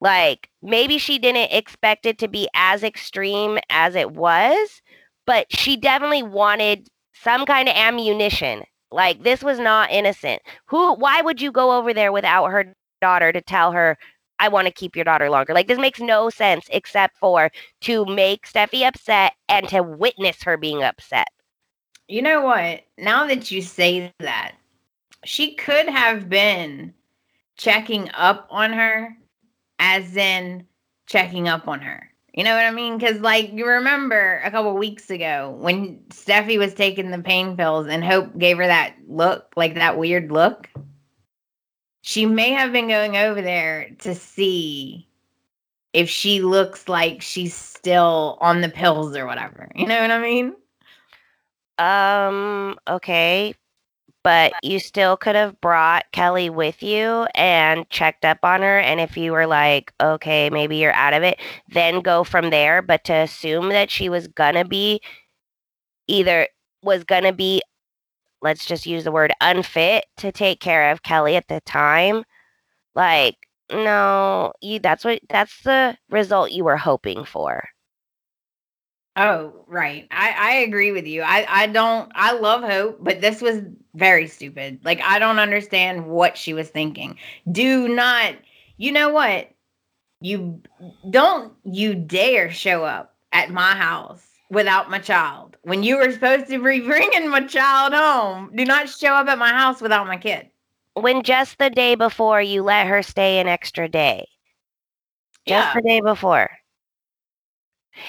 like 0.00 0.50
maybe 0.62 0.98
she 0.98 1.18
didn't 1.18 1.52
expect 1.52 2.06
it 2.06 2.18
to 2.18 2.28
be 2.28 2.48
as 2.54 2.82
extreme 2.82 3.58
as 3.70 3.94
it 3.94 4.12
was 4.12 4.82
but 5.26 5.46
she 5.50 5.76
definitely 5.76 6.22
wanted 6.22 6.88
some 7.14 7.46
kind 7.46 7.68
of 7.68 7.74
ammunition 7.76 8.62
like 8.94 9.24
this 9.24 9.42
was 9.42 9.58
not 9.58 9.90
innocent. 9.90 10.40
Who 10.66 10.94
why 10.94 11.20
would 11.20 11.42
you 11.42 11.50
go 11.50 11.76
over 11.76 11.92
there 11.92 12.12
without 12.12 12.46
her 12.46 12.74
daughter 13.00 13.32
to 13.32 13.40
tell 13.40 13.72
her 13.72 13.98
I 14.38 14.48
want 14.48 14.66
to 14.66 14.72
keep 14.72 14.96
your 14.96 15.04
daughter 15.04 15.30
longer. 15.30 15.52
Like 15.52 15.68
this 15.68 15.78
makes 15.78 16.00
no 16.00 16.30
sense 16.30 16.66
except 16.70 17.16
for 17.18 17.50
to 17.82 18.06
make 18.06 18.46
Steffy 18.46 18.86
upset 18.86 19.34
and 19.48 19.68
to 19.68 19.82
witness 19.82 20.42
her 20.44 20.56
being 20.56 20.82
upset. 20.82 21.28
You 22.08 22.22
know 22.22 22.42
what? 22.42 22.82
Now 22.98 23.26
that 23.26 23.50
you 23.50 23.62
say 23.62 24.12
that, 24.20 24.52
she 25.24 25.54
could 25.54 25.88
have 25.88 26.28
been 26.28 26.94
checking 27.56 28.10
up 28.12 28.46
on 28.50 28.72
her, 28.72 29.16
as 29.78 30.16
in 30.16 30.66
checking 31.06 31.48
up 31.48 31.68
on 31.68 31.80
her. 31.80 32.10
You 32.32 32.42
know 32.42 32.54
what 32.54 32.64
I 32.64 32.72
mean? 32.72 32.98
Because, 32.98 33.20
like, 33.20 33.52
you 33.52 33.64
remember 33.64 34.40
a 34.44 34.50
couple 34.50 34.76
weeks 34.76 35.08
ago 35.08 35.56
when 35.60 36.00
Steffy 36.08 36.58
was 36.58 36.74
taking 36.74 37.10
the 37.10 37.20
pain 37.20 37.56
pills 37.56 37.86
and 37.86 38.04
Hope 38.04 38.36
gave 38.36 38.56
her 38.56 38.66
that 38.66 38.96
look, 39.06 39.52
like 39.56 39.74
that 39.74 39.98
weird 39.98 40.32
look? 40.32 40.68
She 42.02 42.26
may 42.26 42.50
have 42.50 42.72
been 42.72 42.88
going 42.88 43.16
over 43.16 43.40
there 43.40 43.90
to 44.00 44.14
see 44.16 45.08
if 45.92 46.10
she 46.10 46.42
looks 46.42 46.88
like 46.88 47.22
she's 47.22 47.54
still 47.54 48.36
on 48.40 48.60
the 48.60 48.68
pills 48.68 49.16
or 49.16 49.26
whatever. 49.26 49.70
You 49.76 49.86
know 49.86 50.00
what 50.00 50.10
I 50.10 50.20
mean? 50.20 50.54
Um, 51.78 52.78
okay. 52.88 53.54
But 54.24 54.54
you 54.62 54.80
still 54.80 55.16
could 55.18 55.36
have 55.36 55.60
brought 55.60 56.06
Kelly 56.12 56.50
with 56.50 56.82
you 56.82 57.26
and 57.36 57.88
checked 57.90 58.24
up 58.24 58.38
on 58.44 58.62
her. 58.62 58.78
And 58.80 59.00
if 59.00 59.16
you 59.18 59.32
were 59.32 59.46
like, 59.46 59.92
okay, 60.02 60.50
maybe 60.50 60.78
you're 60.78 60.94
out 60.94 61.14
of 61.14 61.22
it, 61.22 61.40
then 61.68 62.00
go 62.00 62.24
from 62.24 62.50
there. 62.50 62.82
But 62.82 63.04
to 63.04 63.14
assume 63.14 63.68
that 63.70 63.90
she 63.90 64.08
was 64.10 64.28
gonna 64.28 64.64
be 64.64 65.00
either 66.08 66.48
was 66.82 67.04
gonna 67.04 67.32
be, 67.32 67.62
let's 68.42 68.66
just 68.66 68.86
use 68.86 69.04
the 69.04 69.12
word 69.12 69.32
unfit 69.42 70.06
to 70.18 70.32
take 70.32 70.60
care 70.60 70.90
of 70.92 71.02
Kelly 71.02 71.36
at 71.36 71.48
the 71.48 71.60
time, 71.62 72.24
like, 72.94 73.36
no, 73.72 74.52
you 74.62 74.80
that's 74.80 75.04
what 75.04 75.20
that's 75.30 75.62
the 75.64 75.96
result 76.10 76.52
you 76.52 76.64
were 76.64 76.76
hoping 76.78 77.24
for. 77.24 77.64
Oh, 79.16 79.64
right. 79.68 80.06
I, 80.10 80.34
I 80.38 80.50
agree 80.58 80.90
with 80.90 81.06
you. 81.06 81.22
I, 81.22 81.46
I 81.48 81.66
don't 81.68 82.10
I 82.14 82.32
love 82.32 82.62
Hope, 82.62 82.98
but 83.00 83.20
this 83.20 83.40
was 83.40 83.60
very 83.94 84.26
stupid. 84.26 84.80
Like 84.84 85.00
I 85.02 85.18
don't 85.20 85.38
understand 85.38 86.06
what 86.06 86.36
she 86.36 86.52
was 86.52 86.68
thinking. 86.68 87.16
Do 87.50 87.88
not 87.88 88.34
you 88.76 88.90
know 88.92 89.10
what? 89.10 89.50
You 90.20 90.62
don't 91.10 91.52
you 91.64 91.94
dare 91.94 92.50
show 92.50 92.84
up 92.84 93.14
at 93.32 93.50
my 93.50 93.74
house 93.74 94.26
without 94.50 94.90
my 94.90 94.98
child. 94.98 95.56
When 95.62 95.82
you 95.82 95.96
were 95.98 96.10
supposed 96.12 96.46
to 96.48 96.62
be 96.62 96.80
bringing 96.86 97.28
my 97.30 97.40
child 97.46 97.92
home, 97.94 98.50
do 98.54 98.64
not 98.64 98.88
show 98.88 99.14
up 99.14 99.28
at 99.28 99.38
my 99.38 99.50
house 99.50 99.80
without 99.80 100.06
my 100.06 100.16
kid. 100.16 100.50
When 100.94 101.22
just 101.22 101.58
the 101.58 101.70
day 101.70 101.94
before 101.94 102.42
you 102.42 102.62
let 102.62 102.86
her 102.88 103.02
stay 103.02 103.38
an 103.38 103.46
extra 103.46 103.88
day. 103.88 104.28
Just 105.46 105.70
Yeah. 105.70 105.72
the 105.72 105.80
day 105.82 106.00
before. 106.00 106.50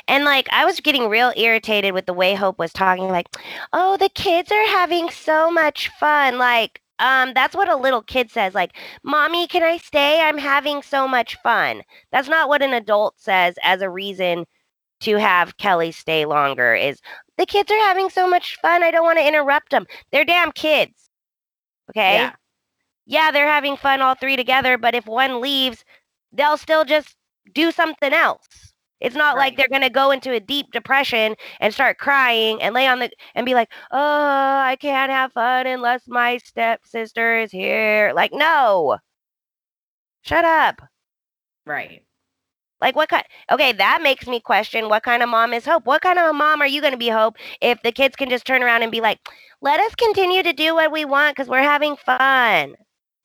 And 0.08 0.26
like 0.26 0.48
I 0.52 0.66
was 0.66 0.80
getting 0.80 1.10
real 1.10 1.34
irritated 1.36 1.94
with 1.94 2.06
the 2.06 2.14
way 2.14 2.36
Hope 2.36 2.60
was 2.60 2.74
talking 2.74 3.08
like, 3.10 3.28
"Oh, 3.74 3.98
the 3.98 4.10
kids 4.10 4.52
are 4.52 4.68
having 4.68 5.10
so 5.10 5.52
much 5.52 5.90
fun." 6.00 6.38
Like 6.38 6.82
um 7.00 7.34
that's 7.34 7.56
what 7.56 7.70
a 7.70 7.76
little 7.76 8.02
kid 8.02 8.32
says 8.32 8.54
like, 8.54 8.76
"Mommy, 9.04 9.48
can 9.48 9.64
I 9.64 9.78
stay? 9.78 10.22
I'm 10.22 10.38
having 10.38 10.82
so 10.82 11.08
much 11.08 11.38
fun." 11.44 11.84
That's 12.12 12.30
not 12.30 12.50
what 12.50 12.62
an 12.62 12.74
adult 12.74 13.16
says 13.20 13.56
as 13.64 13.82
a 13.82 13.90
reason 13.90 14.46
to 15.02 15.18
have 15.18 15.58
Kelly 15.58 15.92
stay 15.92 16.26
longer 16.26 16.74
is 16.76 17.00
the 17.38 17.46
kids 17.46 17.72
are 17.72 17.80
having 17.80 18.10
so 18.10 18.28
much 18.28 18.58
fun. 18.62 18.84
I 18.84 18.92
don't 18.92 19.04
want 19.06 19.20
to 19.20 19.28
interrupt 19.28 19.72
them. 19.72 19.86
They're 20.12 20.26
damn 20.26 20.52
kids. 20.52 21.10
Okay? 21.92 22.16
Yeah. 22.16 22.34
yeah, 23.06 23.32
they're 23.32 23.48
having 23.48 23.78
fun 23.78 24.02
all 24.02 24.16
three 24.16 24.36
together, 24.36 24.78
but 24.78 24.96
if 24.96 25.06
one 25.06 25.42
leaves, 25.42 25.84
they'll 26.32 26.58
still 26.58 26.86
just 26.86 27.16
do 27.54 27.72
something 27.72 28.14
else. 28.14 28.74
It's 29.02 29.16
not 29.16 29.38
like 29.38 29.58
they're 29.58 29.68
going 29.70 29.82
to 29.82 29.90
go 29.90 30.12
into 30.12 30.32
a 30.32 30.40
deep 30.40 30.68
depression 30.72 31.36
and 31.60 31.74
start 31.74 31.98
crying 31.98 32.62
and 32.62 32.74
lay 32.74 32.88
on 32.88 33.00
the 33.00 33.10
and 33.36 33.46
be 33.46 33.54
like, 33.54 33.70
"Oh, 33.92 33.98
I 34.60 34.78
can't 34.80 35.12
have 35.12 35.34
fun 35.34 35.68
unless 35.68 36.04
my 36.08 36.38
stepsister 36.38 37.40
is 37.40 37.52
here." 37.52 38.14
Like, 38.16 38.32
no. 38.34 38.98
Shut 40.24 40.44
up. 40.44 40.82
Right. 41.66 42.04
Like 42.82 42.96
what 42.96 43.10
kind 43.10 43.24
Okay, 43.52 43.74
that 43.74 44.02
makes 44.04 44.28
me 44.28 44.40
question 44.42 44.90
what 44.90 45.04
kind 45.04 45.24
of 45.24 45.30
mom 45.30 45.54
is 45.54 45.66
Hope? 45.66 45.86
What 45.86 46.02
kind 46.04 46.20
of 46.20 46.30
a 46.30 46.34
mom 46.34 46.62
are 46.62 46.68
you 46.68 46.82
going 46.82 46.94
to 46.94 46.98
be 47.00 47.10
Hope 47.10 47.38
if 47.62 47.82
the 47.84 47.92
kids 47.94 48.16
can 48.18 48.30
just 48.30 48.46
turn 48.46 48.64
around 48.64 48.84
and 48.84 48.92
be 48.92 49.02
like, 49.02 49.20
"Let 49.62 49.80
us 49.82 49.96
continue 49.96 50.44
to 50.44 50.54
do 50.54 50.76
what 50.76 50.92
we 50.92 51.06
want 51.06 51.38
cuz 51.38 51.48
we're 51.50 51.64
having 51.64 51.96
fun." 51.98 52.76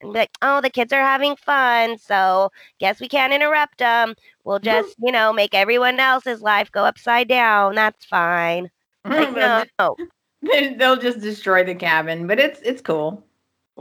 And 0.01 0.13
be 0.13 0.19
like, 0.19 0.31
"Oh, 0.41 0.61
the 0.61 0.69
kids 0.69 0.93
are 0.93 1.01
having 1.01 1.35
fun, 1.35 1.97
so 1.97 2.51
guess 2.79 2.99
we 2.99 3.07
can't 3.07 3.33
interrupt 3.33 3.79
them. 3.79 4.15
We'll 4.43 4.59
just, 4.71 4.95
you 4.99 5.11
know, 5.11 5.33
make 5.33 5.53
everyone 5.53 5.99
else's 5.99 6.41
life 6.41 6.71
go 6.71 6.85
upside 6.85 7.27
down. 7.27 7.75
That's 7.75 8.05
fine." 8.05 8.69
Like, 9.03 9.33
no. 9.79 9.95
They'll 10.77 10.97
just 10.97 11.21
destroy 11.21 11.63
the 11.63 11.73
cabin, 11.73 12.27
but 12.27 12.39
it's 12.39 12.59
it's 12.61 12.81
cool. 12.81 13.23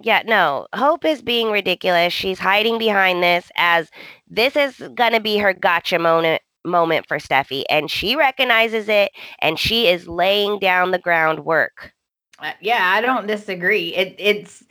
Yeah, 0.02 0.22
no. 0.24 0.66
Hope 0.74 1.04
is 1.04 1.20
being 1.22 1.50
ridiculous. 1.50 2.12
She's 2.12 2.38
hiding 2.38 2.78
behind 2.78 3.22
this 3.22 3.50
as 3.56 3.90
this 4.28 4.56
is 4.56 4.78
going 4.94 5.12
to 5.12 5.20
be 5.20 5.36
her 5.38 5.52
gotcha 5.52 5.98
moment 5.98 6.42
moment 6.64 7.06
for 7.08 7.18
Steffy 7.18 7.64
and 7.70 7.90
she 7.90 8.14
recognizes 8.16 8.88
it 8.88 9.12
and 9.40 9.58
she 9.58 9.88
is 9.88 10.06
laying 10.06 10.58
down 10.58 10.90
the 10.90 10.98
groundwork. 10.98 11.92
Uh, 12.38 12.52
yeah, 12.60 12.92
I 12.94 13.00
don't 13.00 13.26
disagree. 13.26 13.94
It 13.94 14.14
it's 14.18 14.62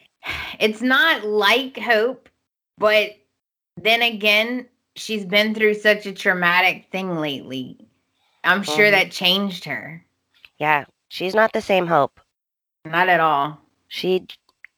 it's 0.59 0.81
not 0.81 1.25
like 1.25 1.77
Hope, 1.77 2.29
but 2.77 3.11
then 3.77 4.01
again, 4.01 4.67
she's 4.95 5.25
been 5.25 5.53
through 5.53 5.75
such 5.75 6.05
a 6.05 6.13
traumatic 6.13 6.87
thing 6.91 7.17
lately. 7.17 7.77
I'm 8.43 8.63
sure 8.63 8.87
Mhm. 8.87 8.91
that 8.91 9.11
changed 9.11 9.65
her. 9.65 10.03
Yeah, 10.57 10.85
she's 11.09 11.35
not 11.35 11.53
the 11.53 11.61
same 11.61 11.87
Hope. 11.87 12.19
Not 12.85 13.09
at 13.09 13.19
all. 13.19 13.59
She 13.87 14.25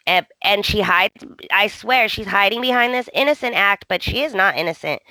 and, 0.07 0.25
and 0.41 0.65
she 0.65 0.81
hides 0.81 1.23
I 1.51 1.67
swear 1.67 2.09
she's 2.09 2.25
hiding 2.27 2.61
behind 2.61 2.93
this 2.93 3.09
innocent 3.13 3.55
act, 3.55 3.85
but 3.87 4.01
she 4.01 4.23
is 4.23 4.33
not 4.33 4.57
innocent. 4.57 5.01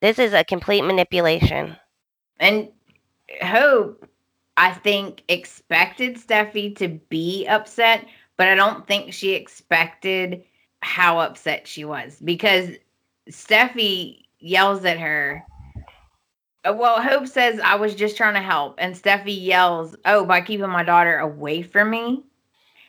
This 0.00 0.18
is 0.18 0.32
a 0.32 0.44
complete 0.44 0.82
manipulation. 0.82 1.76
And 2.40 2.68
Hope, 3.42 4.08
I 4.56 4.72
think, 4.72 5.22
expected 5.28 6.16
Steffy 6.16 6.74
to 6.76 6.88
be 6.88 7.46
upset, 7.46 8.06
but 8.38 8.48
I 8.48 8.54
don't 8.54 8.86
think 8.86 9.12
she 9.12 9.34
expected 9.34 10.42
how 10.80 11.18
upset 11.18 11.66
she 11.68 11.84
was 11.84 12.18
because 12.24 12.70
Steffy 13.28 14.22
yells 14.38 14.84
at 14.86 14.98
her. 14.98 15.44
uh, 16.64 16.72
Well, 16.72 17.02
Hope 17.02 17.26
says, 17.26 17.60
I 17.60 17.74
was 17.74 17.94
just 17.94 18.16
trying 18.16 18.34
to 18.34 18.40
help. 18.40 18.76
And 18.78 18.94
Steffy 18.94 19.38
yells, 19.44 19.96
Oh, 20.06 20.24
by 20.24 20.40
keeping 20.40 20.70
my 20.70 20.84
daughter 20.84 21.18
away 21.18 21.62
from 21.62 21.90
me. 21.90 22.22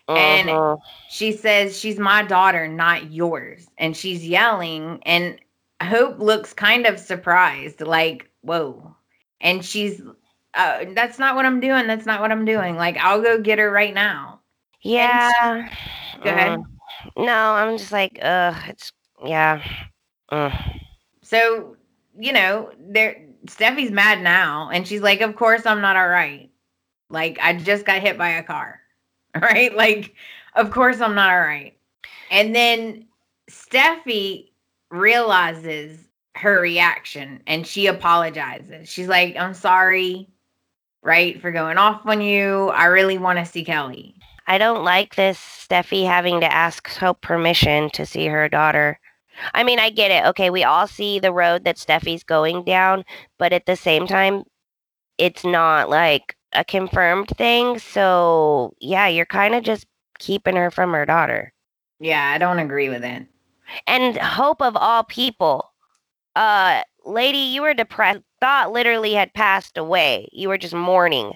And- 0.07 0.49
Mhm. 0.49 0.79
She 1.09 1.31
says, 1.33 1.77
She's 1.77 1.99
my 1.99 2.23
daughter, 2.23 2.67
not 2.67 3.11
yours. 3.11 3.67
And 3.77 3.95
she's 3.97 4.25
yelling. 4.27 5.01
And 5.05 5.39
Hope 5.83 6.19
looks 6.19 6.53
kind 6.53 6.85
of 6.85 6.99
surprised, 6.99 7.81
like, 7.81 8.29
Whoa. 8.41 8.95
And 9.41 9.63
she's, 9.65 10.01
uh, 10.53 10.85
That's 10.89 11.19
not 11.19 11.35
what 11.35 11.45
I'm 11.45 11.59
doing. 11.59 11.87
That's 11.87 12.05
not 12.05 12.21
what 12.21 12.31
I'm 12.31 12.45
doing. 12.45 12.75
Like, 12.75 12.97
I'll 12.97 13.21
go 13.21 13.39
get 13.39 13.59
her 13.59 13.69
right 13.71 13.93
now. 13.93 14.38
Yeah. 14.81 15.69
Go 16.23 16.29
ahead. 16.29 16.59
Mm. 16.59 16.65
No, 17.17 17.53
I'm 17.53 17.77
just 17.77 17.91
like, 17.91 18.19
uh, 18.21 18.53
it's 18.67 18.91
yeah. 19.25 19.63
So, 21.21 21.75
you 22.17 22.33
know, 22.33 22.71
there 22.79 23.21
Steffy's 23.45 23.91
mad 23.91 24.21
now. 24.21 24.69
And 24.71 24.87
she's 24.87 25.01
like, 25.01 25.21
Of 25.21 25.35
course 25.35 25.65
I'm 25.65 25.81
not 25.81 25.95
all 25.95 26.07
right. 26.07 26.49
Like, 27.09 27.39
I 27.41 27.53
just 27.53 27.85
got 27.85 28.01
hit 28.01 28.17
by 28.17 28.29
a 28.29 28.43
car. 28.43 28.79
Right? 29.39 29.75
Like, 29.75 30.15
of 30.55 30.71
course 30.71 30.99
I'm 30.99 31.13
not 31.13 31.29
all 31.29 31.39
right. 31.39 31.77
And 32.31 32.55
then 32.55 33.05
Steffy 33.47 34.49
realizes 34.89 35.99
her 36.35 36.59
reaction 36.59 37.41
and 37.45 37.65
she 37.65 37.85
apologizes. 37.85 38.89
She's 38.89 39.07
like, 39.07 39.35
I'm 39.37 39.53
sorry, 39.53 40.27
right, 41.03 41.39
for 41.39 41.51
going 41.51 41.77
off 41.77 42.01
on 42.07 42.21
you. 42.21 42.69
I 42.69 42.85
really 42.85 43.19
want 43.19 43.37
to 43.37 43.45
see 43.45 43.63
Kelly. 43.63 44.15
I 44.49 44.57
don't 44.57 44.83
like 44.83 45.15
this 45.15 45.37
Steffy 45.37 46.07
having 46.07 46.39
to 46.39 46.51
ask 46.51 46.89
Hope 46.95 47.21
permission 47.21 47.91
to 47.91 48.03
see 48.03 48.25
her 48.25 48.49
daughter. 48.49 48.99
I 49.53 49.63
mean, 49.63 49.77
I 49.77 49.91
get 49.91 50.09
it. 50.09 50.27
Okay, 50.29 50.49
we 50.49 50.63
all 50.63 50.87
see 50.87 51.19
the 51.19 51.31
road 51.31 51.65
that 51.65 51.77
Steffy's 51.77 52.23
going 52.23 52.63
down, 52.63 53.05
but 53.37 53.53
at 53.53 53.67
the 53.67 53.75
same 53.75 54.07
time, 54.07 54.43
it's 55.19 55.45
not 55.45 55.87
like 55.87 56.35
a 56.53 56.65
confirmed 56.65 57.29
thing. 57.37 57.77
So, 57.77 58.73
yeah, 58.79 59.07
you're 59.07 59.27
kind 59.27 59.53
of 59.53 59.63
just 59.63 59.85
keeping 60.17 60.55
her 60.55 60.71
from 60.71 60.93
her 60.93 61.05
daughter. 61.05 61.53
Yeah, 61.99 62.31
I 62.33 62.39
don't 62.39 62.57
agree 62.57 62.89
with 62.89 63.03
it. 63.03 63.27
And 63.85 64.17
Hope 64.17 64.63
of 64.63 64.75
all 64.75 65.03
people, 65.03 65.71
uh, 66.35 66.81
lady, 67.05 67.37
you 67.37 67.61
were 67.61 67.75
depressed, 67.75 68.21
thought 68.41 68.71
literally 68.71 69.13
had 69.13 69.31
passed 69.35 69.77
away. 69.77 70.27
You 70.31 70.49
were 70.49 70.57
just 70.57 70.73
mourning. 70.73 71.33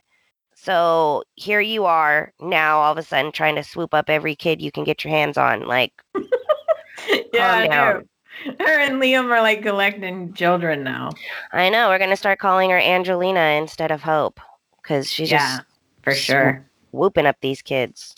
So 0.63 1.23
here 1.35 1.59
you 1.59 1.83
are 1.83 2.31
now, 2.39 2.79
all 2.79 2.93
of 2.93 2.97
a 2.97 3.03
sudden, 3.03 3.33
trying 3.33 3.55
to 3.55 3.63
swoop 3.63 3.93
up 3.93 4.09
every 4.09 4.33
kid 4.33 4.61
you 4.61 4.71
can 4.71 4.85
get 4.85 5.03
your 5.03 5.11
hands 5.11 5.37
on. 5.37 5.67
Like, 5.67 5.91
yeah, 7.33 7.67
calm 7.67 7.69
down. 7.69 8.09
Her 8.61 8.79
and 8.79 9.01
Liam 9.01 9.25
are 9.29 9.41
like 9.41 9.61
collecting 9.61 10.33
children 10.33 10.81
now. 10.81 11.09
I 11.51 11.69
know. 11.69 11.89
We're 11.89 11.99
gonna 11.99 12.15
start 12.15 12.39
calling 12.39 12.69
her 12.69 12.79
Angelina 12.79 13.41
instead 13.61 13.91
of 13.91 14.01
Hope 14.03 14.39
because 14.81 15.11
she's 15.11 15.29
Yeah, 15.29 15.57
just 15.57 15.67
for 16.01 16.13
sure. 16.13 16.65
whooping 16.93 17.25
up 17.25 17.35
these 17.41 17.61
kids. 17.61 18.15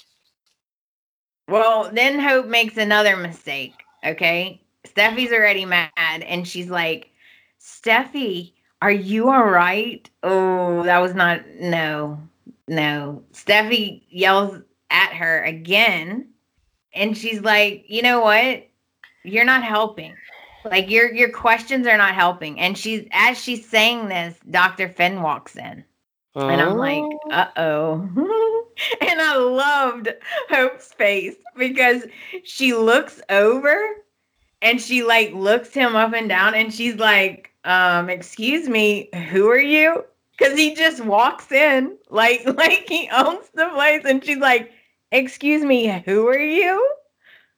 Well, 1.47 1.89
then 1.91 2.19
Hope 2.19 2.45
makes 2.45 2.77
another 2.77 3.17
mistake. 3.17 3.73
Okay. 4.05 4.61
Steffy's 4.85 5.31
already 5.31 5.65
mad 5.65 5.89
and 5.97 6.47
she's 6.47 6.69
like, 6.69 7.09
Steffy, 7.59 8.53
are 8.83 8.91
you 8.91 9.31
all 9.31 9.45
right? 9.45 10.07
Oh, 10.21 10.83
that 10.83 10.99
was 10.99 11.15
not, 11.15 11.41
no, 11.59 12.19
no. 12.68 13.24
Steffy 13.34 14.03
yells 14.09 14.61
at 14.89 15.13
her 15.13 15.43
again 15.43 16.30
and 16.93 17.18
she's 17.18 17.41
like, 17.41 17.86
you 17.88 18.01
know 18.01 18.22
what? 18.22 18.68
You're 19.24 19.45
not 19.45 19.63
helping. 19.63 20.16
Like 20.63 20.89
your 20.89 21.13
your 21.13 21.30
questions 21.30 21.86
are 21.86 21.97
not 21.97 22.16
helping. 22.16 22.59
And 22.59 22.78
she's 22.78 23.07
as 23.11 23.39
she's 23.39 23.68
saying 23.68 24.07
this, 24.07 24.36
Dr. 24.49 24.89
Finn 24.89 25.22
walks 25.22 25.55
in. 25.55 25.84
And 26.36 26.61
I'm 26.61 26.78
like, 26.78 27.03
uh 27.32 27.47
oh. 27.55 28.09
and 29.01 29.22
I 29.22 29.38
loved 29.38 30.09
Hope's 30.49 30.91
face 30.93 31.36
because 31.55 32.03
she 32.43 32.74
looks 32.74 33.22
over 33.30 33.78
and 34.61 34.82
she 34.82 35.03
like 35.03 35.32
looks 35.34 35.74
him 35.74 35.95
up 35.95 36.13
and 36.13 36.28
down 36.28 36.55
and 36.55 36.74
she's 36.74 36.95
like, 36.95 37.51
um, 37.63 38.09
excuse 38.09 38.68
me, 38.68 39.09
who 39.30 39.47
are 39.49 39.59
you? 39.59 40.03
Because 40.38 40.57
he 40.57 40.75
just 40.75 41.03
walks 41.03 41.51
in 41.51 41.97
like 42.09 42.41
like 42.57 42.86
he 42.88 43.09
owns 43.13 43.49
the 43.53 43.67
place 43.73 44.03
and 44.05 44.23
she's 44.23 44.38
like, 44.38 44.71
excuse 45.11 45.63
me, 45.63 46.01
who 46.05 46.27
are 46.27 46.38
you? 46.39 46.91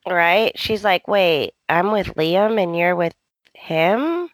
right? 0.08 0.58
She's 0.58 0.84
like, 0.84 1.08
wait, 1.08 1.54
I'm 1.70 1.92
with 1.92 2.08
Liam 2.16 2.62
and 2.62 2.78
you're 2.78 2.96
with 2.96 3.14
him? 3.54 4.30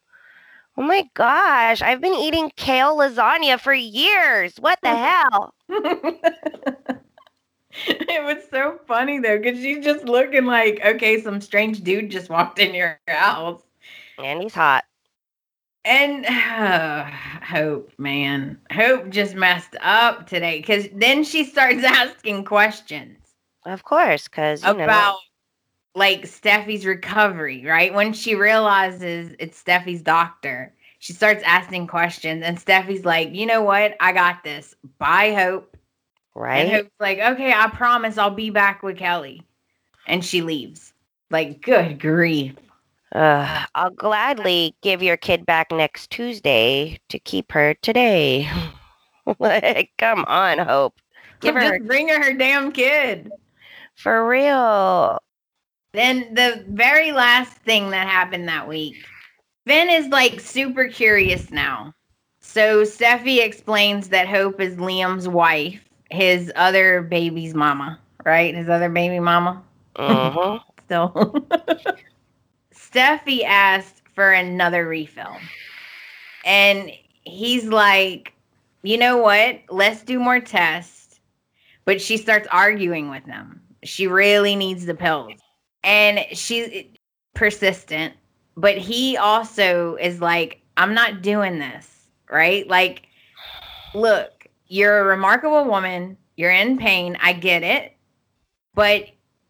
Oh 0.75 0.81
my 0.81 1.07
gosh, 1.13 1.81
I've 1.81 2.01
been 2.01 2.13
eating 2.15 2.51
kale 2.55 2.97
lasagna 2.97 3.59
for 3.59 3.73
years. 3.73 4.55
What 4.57 4.79
the 4.81 4.95
hell? 4.95 5.53
it 7.87 8.23
was 8.23 8.43
so 8.49 8.79
funny 8.87 9.19
though, 9.19 9.37
because 9.37 9.59
she's 9.59 9.83
just 9.83 10.05
looking 10.05 10.45
like, 10.45 10.81
okay, 10.83 11.21
some 11.21 11.41
strange 11.41 11.81
dude 11.83 12.09
just 12.09 12.29
walked 12.29 12.59
in 12.59 12.73
your 12.73 12.99
house. 13.07 13.61
And 14.17 14.41
he's 14.41 14.53
hot. 14.53 14.83
And 15.86 16.25
Hope, 17.43 17.91
man, 17.97 18.59
Hope 18.71 19.09
just 19.09 19.36
messed 19.36 19.75
up 19.81 20.27
today 20.27 20.59
because 20.59 20.88
then 20.93 21.23
she 21.23 21.43
starts 21.43 21.84
asking 21.84 22.45
questions 22.45 23.17
Of 23.65 23.84
course, 23.84 24.27
because 24.27 24.63
you 24.63 24.73
know, 24.73 24.84
about 24.84 25.17
like 25.95 26.23
Steffy's 26.23 26.86
recovery, 26.86 27.65
right? 27.65 27.93
When 27.93 28.13
she 28.13 28.36
realizes 28.36 29.36
it's 29.39 29.61
Steffy's 29.61 30.01
doctor, 30.01 30.73
she 30.99 31.13
starts 31.13 31.43
asking 31.45 31.88
questions, 31.88 32.43
and 32.43 32.57
Steffy's 32.57 33.03
like, 33.03 33.34
you 33.34 33.45
know 33.45 33.61
what? 33.61 33.95
I 33.99 34.13
got 34.13 34.43
this. 34.43 34.73
Bye, 34.99 35.34
Hope. 35.34 35.75
And 36.36 36.43
right? 36.43 36.71
Hope's 36.71 36.95
like, 36.99 37.19
okay, 37.19 37.51
I 37.51 37.67
promise 37.67 38.17
I'll 38.17 38.29
be 38.29 38.49
back 38.49 38.84
with 38.84 38.97
Kelly. 38.97 39.43
And 40.07 40.23
she 40.23 40.41
leaves. 40.41 40.93
Like, 41.29 41.61
good 41.61 41.99
grief. 41.99 42.55
Ugh, 43.14 43.68
I'll 43.76 43.91
gladly 43.91 44.76
give 44.82 45.03
your 45.03 45.18
kid 45.18 45.45
back 45.45 45.72
next 45.72 46.09
Tuesday 46.09 46.99
to 47.09 47.20
keep 47.20 47.51
her 47.51 47.76
today. 47.76 48.49
like, 49.39 49.91
come 49.99 50.26
on, 50.28 50.57
Hope. 50.57 50.99
Give 51.41 51.53
her 51.61 51.78
Just 51.78 51.88
bring 51.88 52.07
her 52.09 52.24
her 52.24 52.34
damn 52.34 52.72
kid. 52.72 53.32
for 53.95 54.28
real. 54.28 55.20
Then 55.93 56.34
the 56.34 56.66
very 56.70 57.11
last 57.11 57.53
thing 57.59 57.91
that 57.91 58.07
happened 58.07 58.47
that 58.47 58.68
week, 58.68 58.95
Finn 59.68 59.89
is 59.89 60.07
like 60.07 60.39
super 60.39 60.88
curious 60.88 61.51
now. 61.51 61.93
So 62.39 62.84
Steffy 62.84 63.43
explains 63.45 64.09
that 64.09 64.28
Hope 64.28 64.59
is 64.59 64.76
Liam's 64.78 65.28
wife, 65.28 65.80
his 66.09 66.51
other 66.55 67.03
baby's 67.03 67.53
mama, 67.53 67.99
right? 68.26 68.55
His 68.55 68.70
other 68.70 68.89
baby 68.89 69.20
mama. 69.20 69.61
hmm 69.97 70.57
Still. 70.86 71.47
Steffy 72.93 73.43
asked 73.43 74.01
for 74.13 74.31
another 74.31 74.87
refill. 74.87 75.35
And 76.45 76.91
he's 77.23 77.65
like, 77.65 78.33
you 78.83 78.97
know 78.97 79.17
what? 79.17 79.61
Let's 79.69 80.03
do 80.03 80.19
more 80.19 80.39
tests. 80.39 81.19
But 81.85 82.01
she 82.01 82.17
starts 82.17 82.47
arguing 82.51 83.09
with 83.09 83.25
him. 83.25 83.61
She 83.83 84.07
really 84.07 84.55
needs 84.55 84.85
the 84.85 84.93
pills. 84.93 85.33
And 85.83 86.25
she's 86.31 86.85
persistent. 87.33 88.13
But 88.55 88.77
he 88.77 89.17
also 89.17 89.95
is 89.95 90.21
like, 90.21 90.61
I'm 90.77 90.93
not 90.93 91.21
doing 91.21 91.59
this. 91.59 91.89
Right? 92.29 92.67
Like, 92.67 93.03
look, 93.93 94.47
you're 94.67 94.99
a 94.99 95.03
remarkable 95.03 95.65
woman. 95.65 96.17
You're 96.35 96.51
in 96.51 96.77
pain. 96.77 97.17
I 97.21 97.33
get 97.33 97.63
it. 97.63 97.95
But 98.75 99.07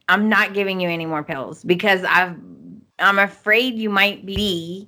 I'm 0.10 0.28
not 0.28 0.54
giving 0.54 0.80
you 0.80 0.90
any 0.90 1.06
more 1.06 1.24
pills 1.24 1.64
because 1.64 2.04
I've 2.04 2.36
I'm 3.00 3.20
afraid 3.20 3.76
you 3.76 3.90
might 3.90 4.26
be 4.26 4.88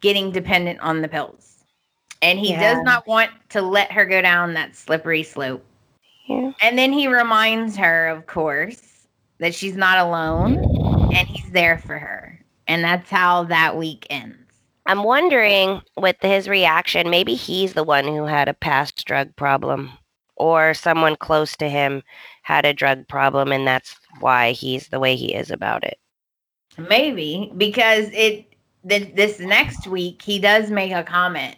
getting 0.00 0.32
dependent 0.32 0.80
on 0.80 1.02
the 1.02 1.08
pills. 1.08 1.64
And 2.20 2.38
he 2.38 2.50
Yeah. 2.50 2.74
does 2.74 2.82
not 2.84 3.06
want 3.06 3.30
to 3.50 3.62
let 3.62 3.90
her 3.92 4.04
go 4.06 4.20
down 4.20 4.54
that 4.54 4.76
slippery 4.76 5.22
slope. 5.22 5.64
Yeah. 6.26 6.52
And 6.60 6.78
then 6.78 6.92
he 6.92 7.08
reminds 7.08 7.76
her, 7.76 8.08
of 8.08 8.26
course, 8.26 9.06
that 9.38 9.54
she's 9.54 9.76
not 9.76 9.98
alone 9.98 10.58
and 11.14 11.28
he's 11.28 11.50
there 11.50 11.78
for 11.78 11.98
her. 11.98 12.38
And 12.68 12.84
that's 12.84 13.10
how 13.10 13.44
that 13.44 13.76
week 13.76 14.06
ends. 14.08 14.36
I'm 14.86 15.02
wondering 15.04 15.82
with 15.96 16.16
his 16.20 16.48
reaction, 16.48 17.10
maybe 17.10 17.34
he's 17.34 17.74
the 17.74 17.84
one 17.84 18.04
who 18.04 18.24
had 18.24 18.48
a 18.48 18.54
past 18.54 19.04
drug 19.04 19.34
problem 19.36 19.90
or 20.36 20.74
someone 20.74 21.16
close 21.16 21.56
to 21.56 21.68
him 21.68 22.02
had 22.42 22.64
a 22.64 22.72
drug 22.72 23.06
problem 23.08 23.52
and 23.52 23.66
that's 23.66 23.96
why 24.20 24.52
he's 24.52 24.88
the 24.88 24.98
way 25.00 25.14
he 25.14 25.34
is 25.34 25.50
about 25.50 25.84
it. 25.84 25.98
Maybe 26.78 27.52
because 27.56 28.08
it 28.12 28.46
th- 28.88 29.14
this 29.14 29.38
next 29.40 29.86
week 29.86 30.22
he 30.22 30.38
does 30.38 30.70
make 30.70 30.92
a 30.92 31.02
comment 31.02 31.56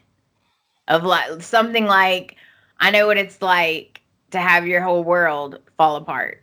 of 0.89 1.05
like 1.05 1.43
something 1.43 1.87
like, 1.87 2.37
"I 2.81 2.91
know 2.91 3.07
what 3.07 3.19
it's 3.19 3.41
like 3.43 4.03
to 4.31 4.39
have 4.41 4.67
your 4.67 4.83
whole 4.83 5.05
world 5.05 5.59
fall 5.77 5.97
apart," 5.97 6.43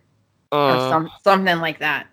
or 0.66 0.80
Mm. 0.80 0.80
some 0.80 1.12
something 1.24 1.60
like 1.60 1.80
that. 1.80 2.08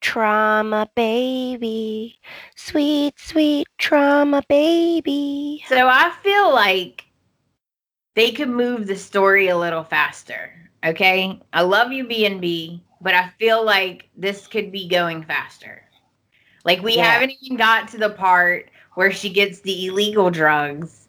Trauma 0.00 0.88
baby, 0.94 2.20
sweet, 2.54 3.18
sweet 3.18 3.66
trauma 3.78 4.42
baby. 4.48 5.64
So 5.64 5.88
I 5.88 6.10
feel 6.22 6.52
like 6.52 7.06
they 8.14 8.32
could 8.32 8.48
move 8.48 8.86
the 8.86 8.96
story 8.96 9.48
a 9.48 9.56
little 9.56 9.84
faster. 9.84 10.70
Okay, 10.84 11.40
I 11.52 11.62
love 11.62 11.92
you, 11.92 12.06
B 12.06 12.24
and 12.26 12.40
B, 12.40 12.82
but 13.00 13.14
I 13.14 13.28
feel 13.38 13.64
like 13.64 14.08
this 14.16 14.46
could 14.46 14.70
be 14.72 14.88
going 14.88 15.22
faster. 15.24 15.82
Like 16.64 16.82
we 16.82 16.96
Yeah. 16.96 17.04
haven't 17.04 17.32
even 17.40 17.56
got 17.56 17.88
to 17.88 17.98
the 17.98 18.10
part 18.10 18.70
where 18.94 19.12
she 19.12 19.30
gets 19.30 19.60
the 19.60 19.86
illegal 19.86 20.30
drugs 20.30 21.08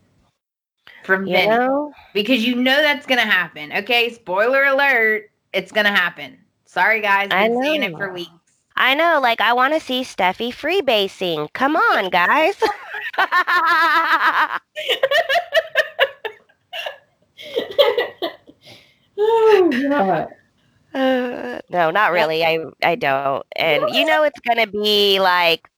from 1.03 1.25
You 1.25 1.33
Vinny. 1.33 1.47
know? 1.47 1.93
because 2.13 2.45
you 2.45 2.55
know 2.55 2.81
that's 2.81 3.05
gonna 3.05 3.21
happen. 3.21 3.71
Okay, 3.73 4.09
spoiler 4.11 4.63
alert, 4.65 5.29
it's 5.53 5.71
gonna 5.71 5.89
happen. 5.91 6.37
Sorry 6.65 7.01
guys, 7.01 7.29
I've 7.31 7.51
been 7.53 7.55
saying 7.63 7.83
it 7.83 7.91
know. 7.91 7.97
for 7.97 8.11
weeks. 8.13 8.29
I 8.75 8.93
know, 8.95 9.19
like 9.21 9.41
I 9.41 9.53
want 9.53 9.73
to 9.73 9.79
see 9.79 10.01
Steffy 10.03 10.49
freebasing. 10.51 11.51
Come 11.53 11.75
on, 11.75 12.09
guys. 12.09 12.55
oh 19.17 19.87
god. 19.89 20.29
Uh, 20.93 21.59
no, 21.69 21.91
not 21.91 22.11
really. 22.11 22.43
I 22.43 22.59
I 22.83 22.95
don't. 22.95 23.45
And 23.55 23.89
you 23.93 24.05
know 24.05 24.23
it's 24.23 24.39
gonna 24.39 24.67
be 24.67 25.19
like 25.19 25.69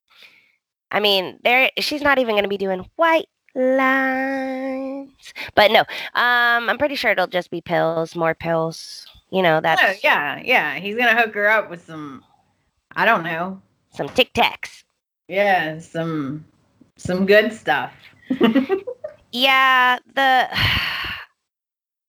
I 0.92 1.00
mean, 1.00 1.40
there 1.44 1.70
she's 1.80 2.02
not 2.02 2.20
even 2.20 2.36
gonna 2.36 2.48
be 2.48 2.58
doing 2.58 2.86
white 2.96 3.28
lines. 3.56 5.10
But 5.56 5.72
no, 5.72 5.82
um 6.16 6.70
I'm 6.70 6.78
pretty 6.78 6.96
sure 6.96 7.12
it'll 7.12 7.28
just 7.28 7.52
be 7.52 7.62
pills, 7.62 8.16
more 8.16 8.34
pills. 8.36 9.08
You 9.32 9.42
know, 9.42 9.62
that's 9.62 9.82
Oh, 9.82 9.94
yeah, 10.04 10.42
yeah. 10.44 10.76
He's 10.76 10.96
gonna 10.96 11.20
hook 11.20 11.34
her 11.36 11.48
up 11.50 11.70
with 11.70 11.86
some 11.86 12.24
I 12.96 13.06
don't 13.06 13.24
know. 13.24 13.62
some 13.94 14.10
tic 14.10 14.34
tacs. 14.34 14.84
Yeah, 15.28 15.80
some 15.80 16.46
some 16.98 17.26
good 17.26 17.54
stuff. 17.54 17.94
Yeah, 19.34 19.98
the 20.14 20.50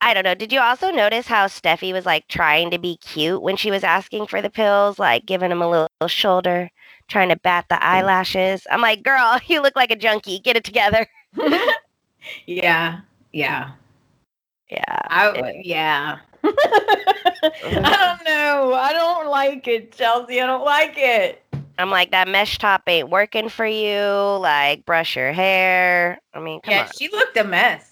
I 0.04 0.14
don't 0.14 0.24
know. 0.24 0.34
Did 0.34 0.52
you 0.52 0.58
also 0.58 0.90
notice 0.90 1.28
how 1.28 1.46
Steffy 1.46 1.92
was 1.92 2.04
like 2.04 2.26
trying 2.26 2.72
to 2.72 2.78
be 2.78 2.96
cute 2.96 3.40
when 3.40 3.56
she 3.56 3.70
was 3.70 3.84
asking 3.84 4.26
for 4.26 4.42
the 4.42 4.50
pills, 4.50 4.98
like 4.98 5.26
giving 5.26 5.52
him 5.52 5.62
a 5.62 5.70
little, 5.70 5.88
shoulder, 6.08 6.70
trying 7.06 7.28
to 7.28 7.36
bat 7.36 7.66
the 7.68 7.76
mm. 7.76 7.82
eyelashes? 7.82 8.66
I'm 8.68 8.80
like, 8.80 9.04
girl, 9.04 9.38
you 9.46 9.62
look 9.62 9.76
like 9.76 9.92
a 9.92 9.96
junkie. 9.96 10.40
Get 10.40 10.56
it 10.56 10.64
together. 10.64 11.06
yeah, 12.46 13.00
yeah. 13.32 13.70
Yeah. 14.68 14.98
I 15.08 15.60
yeah. 15.62 16.18
I 16.42 18.16
don't 18.16 18.24
know. 18.26 18.74
I 18.74 18.92
don't 18.92 19.28
like 19.28 19.68
it, 19.68 19.92
Chelsey. 19.92 20.40
I 20.40 20.46
don't 20.46 20.64
like 20.64 20.94
it. 20.96 21.44
I'm 21.78 21.90
like, 21.90 22.10
that 22.10 22.26
mesh 22.26 22.58
top 22.58 22.82
ain't 22.88 23.08
working 23.10 23.48
for 23.48 23.66
you. 23.66 24.00
Like, 24.40 24.84
brush 24.84 25.14
your 25.14 25.32
hair. 25.32 26.18
I 26.34 26.40
mean, 26.40 26.60
come 26.62 26.72
yeah, 26.72 26.82
on. 26.86 26.90
she 26.98 27.08
looked 27.10 27.36
a 27.36 27.44
mess. 27.44 27.91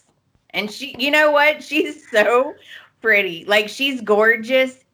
And 0.52 0.70
she, 0.70 0.94
you 0.98 1.10
know 1.10 1.30
what? 1.30 1.62
She's 1.64 2.08
so 2.10 2.54
pretty. 3.00 3.44
Like 3.44 3.68
she's 3.68 4.00
gorgeous, 4.00 4.84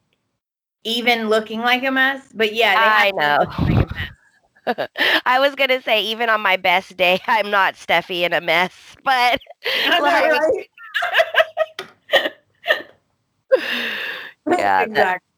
even 0.85 1.29
looking 1.29 1.61
like 1.61 1.85
a 1.85 1.91
mess. 1.91 2.29
But 2.35 2.55
yeah, 2.55 2.77
they 2.77 2.85
I 2.85 3.11
know. 3.13 3.45
like 3.47 3.59
a 3.59 3.85
mess. 3.85 4.09
I 5.27 5.39
was 5.39 5.55
gonna 5.55 5.81
say, 5.83 6.03
even 6.05 6.29
on 6.29 6.41
my 6.41 6.57
best 6.57 6.97
day, 6.97 7.21
I'm 7.27 7.51
not 7.51 7.75
Steffy 7.75 8.23
in 8.23 8.33
a 8.33 8.41
mess, 8.41 8.97
but 9.05 9.41
like, 10.01 10.71
yeah, 14.47 14.83
exactly. 14.83 15.33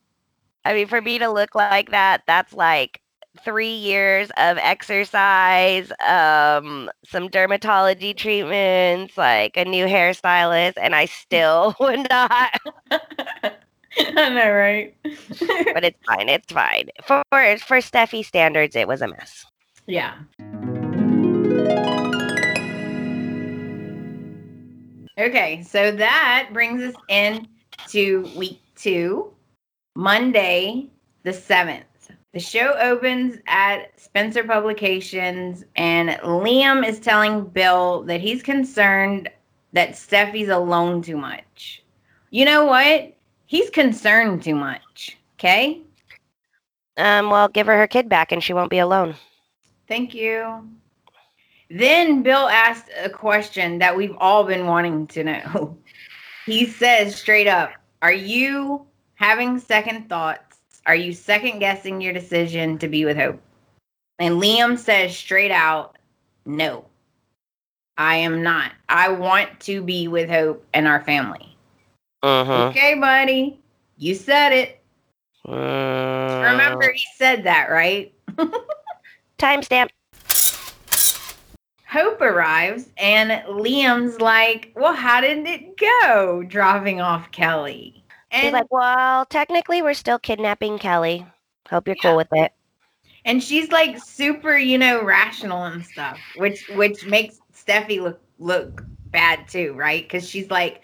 I 0.65 0.75
mean, 0.75 0.87
for 0.87 1.01
me 1.01 1.19
to 1.19 1.31
look 1.31 1.55
like 1.55 1.91
that, 1.91 2.23
that's 2.27 2.53
like 2.53 3.01
three 3.45 3.73
years 3.75 4.31
of 4.37 4.59
exercise, 4.59 5.91
um, 6.07 6.91
some 7.05 7.29
dermatology 7.29 8.17
treatments, 8.17 9.17
like 9.17 9.57
a 9.57 9.65
new 9.65 9.87
hairstylist, 9.87 10.75
and 10.81 10.95
I 10.95 11.07
still 11.07 11.75
would 11.81 12.09
not. 12.09 12.55
I 12.91 14.29
know, 14.29 14.51
right? 14.53 14.95
But 15.75 15.85
it's 15.85 15.99
fine. 16.07 16.29
It's 16.29 16.53
fine. 16.53 16.89
For 17.07 17.23
for 17.31 17.79
Steffy 17.79 18.25
standards, 18.25 18.77
it 18.77 18.87
was 18.87 19.03
a 19.03 19.09
mess. 19.09 19.45
yeah. 19.87 20.15
Okay, 25.19 25.65
so 25.65 25.91
that 25.91 26.51
brings 26.53 26.81
us 26.83 26.95
in 27.09 27.49
to 27.89 28.31
week 28.37 28.61
two, 28.77 29.33
Monday, 29.97 30.87
the 31.25 31.31
7th. 31.33 31.83
The 32.35 32.41
show 32.41 32.75
opens 32.79 33.39
at 33.47 33.99
Spencer 33.99 34.45
Publications, 34.45 35.65
and 35.77 36.11
Liam 36.21 36.87
is 36.87 37.01
telling 37.01 37.45
Bill 37.45 38.03
that 38.03 38.21
he's 38.21 38.43
concerned 38.43 39.31
that 39.73 39.93
Steffy's 39.93 40.51
alone 40.51 41.01
too 41.01 41.17
much. 41.17 41.83
You 42.31 42.45
know 42.45 42.67
what? 42.67 43.15
He's 43.47 43.71
concerned 43.71 44.43
too 44.43 44.55
much. 44.55 45.17
Okay? 45.39 45.81
Um, 46.99 47.31
well, 47.31 47.49
give 47.49 47.67
her 47.67 47.79
her 47.79 47.87
kid 47.87 48.09
back, 48.11 48.31
and 48.31 48.45
she 48.45 48.53
won't 48.53 48.71
be 48.71 48.79
alone. 48.79 49.15
Thank 49.87 50.15
you. 50.15 50.69
Then 51.71 52.23
Bill 52.23 52.49
asked 52.49 52.91
a 53.03 53.09
question 53.09 53.79
that 53.79 53.97
we've 53.97 54.17
all 54.19 54.45
been 54.45 54.67
wanting 54.67 55.07
to 55.09 55.25
know. 55.25 55.77
He 56.47 56.65
says 56.65 57.15
straight 57.15 57.47
up, 57.47 57.73
Are 58.01 58.11
you 58.11 58.87
having 59.17 59.59
second 59.59 60.09
thoughts? 60.09 60.48
Are 60.89 60.97
you 60.97 61.13
second 61.13 61.59
guessing 61.59 62.01
your 62.01 62.15
decision 62.15 62.79
to 62.79 62.89
be 62.89 63.05
with 63.05 63.19
Hope? 63.19 63.39
And 64.19 64.41
Liam 64.43 64.79
says 64.79 65.15
straight 65.15 65.51
out, 65.51 65.99
No, 66.47 66.87
I 67.99 68.17
am 68.17 68.43
not. 68.43 68.73
I 68.89 69.11
want 69.11 69.61
to 69.61 69.83
be 69.83 70.09
with 70.09 70.31
Hope 70.31 70.67
and 70.73 70.89
our 70.89 71.05
family. 71.05 71.55
Mm-hmm. 72.25 72.51
Okay, 72.71 72.95
buddy. 72.95 73.61
You 73.99 74.15
said 74.15 74.53
it. 74.55 74.81
Mm. 75.47 76.53
Remember, 76.53 76.91
he 76.91 77.05
said 77.17 77.45
that, 77.45 77.71
right? 77.71 78.11
timestamp. 79.39 79.91
Hope 81.87 82.21
arrives 82.23 82.89
and 82.97 83.31
Liam's 83.47 84.23
like, 84.23 84.73
Well, 84.75 84.95
how 84.95 85.21
did 85.21 85.47
it 85.47 85.77
go 85.77 86.45
dropping 86.49 87.03
off 87.03 87.31
Kelly? 87.31 88.05
She's 88.31 88.53
And, 88.53 88.53
like, 88.53 88.71
well, 88.71 89.25
technically, 89.27 89.83
we're 89.83 89.95
still 89.95 90.19
kidnapping 90.19 90.79
Kelly. 90.79 91.27
Hope 91.71 91.87
you're 91.87 91.97
Yeah. 91.97 92.03
cool 92.03 92.17
with 92.17 92.29
it. 92.33 92.53
and 93.25 93.43
she's 93.43 93.71
like 93.71 93.99
super, 93.99 94.57
you 94.57 94.79
know, 94.79 95.03
rational 95.05 95.65
and 95.65 95.85
stuff, 95.85 96.21
which 96.35 96.65
which 96.69 97.05
makes 97.05 97.41
Steffy 97.55 98.01
look 98.01 98.21
look 98.39 98.85
bad 99.11 99.49
too, 99.49 99.73
right? 99.75 100.03
Because 100.03 100.29
she's 100.29 100.51
like, 100.51 100.83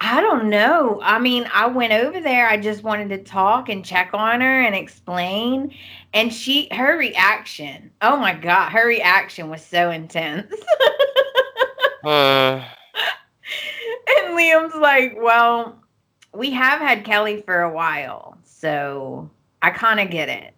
I 0.00 0.20
don't 0.20 0.50
know. 0.50 1.00
I 1.02 1.18
mean, 1.18 1.48
I 1.54 1.66
went 1.66 1.92
over 1.92 2.20
there. 2.20 2.48
I 2.48 2.56
just 2.58 2.82
wanted 2.84 3.08
to 3.10 3.22
talk 3.22 3.68
and 3.68 3.84
check 3.84 4.10
on 4.12 4.40
her 4.40 4.60
and 4.62 4.74
explain. 4.74 5.74
And 6.12 6.32
she, 6.32 6.68
her 6.72 6.98
reaction, 6.98 7.90
oh 8.02 8.16
my 8.16 8.34
God, 8.34 8.70
her 8.72 8.86
reaction 8.86 9.48
was 9.48 9.64
so 9.64 9.90
intense. 9.90 10.52
Mm. 12.04 12.64
and 14.08 14.36
Liam's 14.38 14.74
like, 14.76 15.14
well, 15.18 15.82
we 16.36 16.50
have 16.50 16.80
had 16.80 17.04
Kelly 17.04 17.42
for 17.42 17.62
a 17.62 17.72
while, 17.72 18.36
so 18.44 19.30
I 19.62 19.70
kind 19.70 20.00
of 20.00 20.10
get 20.10 20.28
it. 20.28 20.54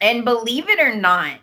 And 0.00 0.24
believe 0.24 0.68
it 0.68 0.80
or 0.80 0.94
not, 0.94 1.38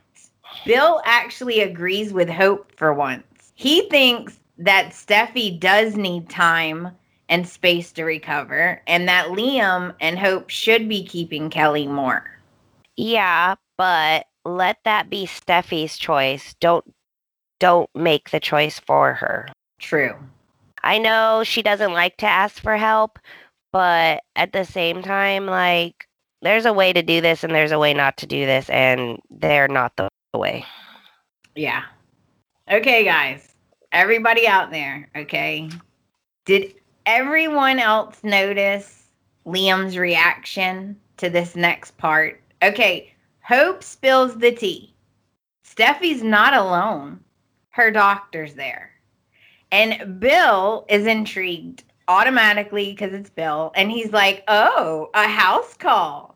Bill 0.65 1.01
actually 1.05 1.59
agrees 1.59 2.13
with 2.13 2.29
Hope 2.29 2.71
for 2.75 2.93
once. 2.93 3.51
He 3.55 3.87
thinks 3.89 4.39
that 4.57 4.91
Steffy 4.91 5.59
does 5.59 5.95
need 5.95 6.29
time 6.29 6.89
and 7.29 7.47
space 7.47 7.91
to 7.91 8.03
recover, 8.03 8.81
and 8.87 9.07
that 9.07 9.27
Liam 9.27 9.93
and 9.99 10.17
Hope 10.17 10.49
should 10.49 10.87
be 10.87 11.03
keeping 11.03 11.49
Kelly 11.49 11.87
more. 11.87 12.23
Yeah, 12.95 13.55
but 13.77 14.25
let 14.45 14.77
that 14.85 15.09
be 15.09 15.25
Steffy's 15.25 15.97
choice. 15.97 16.55
Don't 16.59 16.85
don't 17.59 17.89
make 17.95 18.29
the 18.29 18.39
choice 18.39 18.79
for 18.79 19.13
her. 19.15 19.47
True. 19.79 20.15
I 20.83 20.99
know 20.99 21.43
she 21.43 21.61
doesn't 21.61 21.93
like 21.93 22.17
to 22.17 22.27
ask 22.27 22.61
for 22.61 22.77
help, 22.77 23.19
but 23.77 24.23
at 24.35 24.53
the 24.53 24.65
same 24.65 25.03
time, 25.03 25.45
like 25.45 26.07
there's 26.41 26.65
a 26.65 26.73
way 26.73 26.93
to 26.93 27.03
do 27.03 27.21
this 27.21 27.43
and 27.43 27.53
there's 27.53 27.71
a 27.71 27.77
way 27.77 27.93
not 27.93 28.17
to 28.17 28.25
do 28.25 28.43
this, 28.47 28.71
and 28.71 29.19
they're 29.29 29.67
not 29.67 29.95
the 29.97 30.09
way. 30.33 30.65
Yeah. 31.55 31.83
Okay, 32.71 33.03
guys. 33.03 33.53
Everybody 33.91 34.47
out 34.47 34.71
there, 34.71 35.11
okay? 35.15 35.69
Did 36.45 36.73
everyone 37.05 37.77
else 37.77 38.23
notice 38.23 39.11
Liam's 39.45 39.95
reaction 39.95 40.97
to 41.17 41.29
this 41.29 41.55
next 41.55 41.99
part? 41.99 42.41
Okay, 42.63 43.13
Hope 43.43 43.83
spills 43.83 44.37
the 44.37 44.51
tea. 44.51 44.95
Steffy's 45.63 46.23
not 46.23 46.55
alone. 46.55 47.19
Her 47.69 47.91
doctor's 47.91 48.55
there. 48.55 48.89
And 49.71 50.19
Bill 50.19 50.87
is 50.89 51.05
intrigued 51.05 51.83
automatically 52.07 52.91
because 52.91 53.13
it's 53.13 53.29
Bill. 53.29 53.71
And 53.75 53.91
he's 53.91 54.11
like, 54.11 54.43
oh, 54.47 55.09
a 55.13 55.27
house 55.27 55.73
call. 55.75 56.35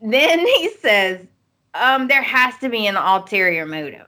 Then 0.00 0.40
he 0.40 0.70
says, 0.80 1.26
um, 1.74 2.08
there 2.08 2.22
has 2.22 2.56
to 2.58 2.68
be 2.68 2.86
an 2.86 2.96
ulterior 2.96 3.66
motive. 3.66 4.06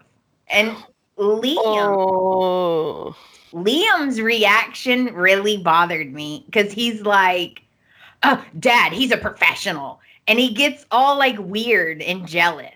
And 0.49 0.77
Liam, 1.19 1.57
Oh. 1.65 3.17
Liam's 3.53 4.21
reaction 4.21 5.07
really 5.15 5.57
bothered 5.57 6.13
me 6.13 6.45
because 6.47 6.73
he's 6.73 7.03
like, 7.03 7.63
oh, 8.23 8.45
Dad, 8.59 8.93
he's 8.93 9.11
a 9.11 9.17
professional. 9.17 10.01
And 10.27 10.39
he 10.39 10.53
gets 10.53 10.85
all 10.91 11.19
like 11.19 11.37
weird 11.39 12.03
and 12.03 12.27
jealous. 12.27 12.75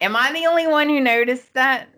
Am 0.00 0.14
I 0.16 0.32
the 0.32 0.46
only 0.46 0.66
one 0.66 0.88
who 0.88 1.00
noticed 1.00 1.52
that? 1.54 1.88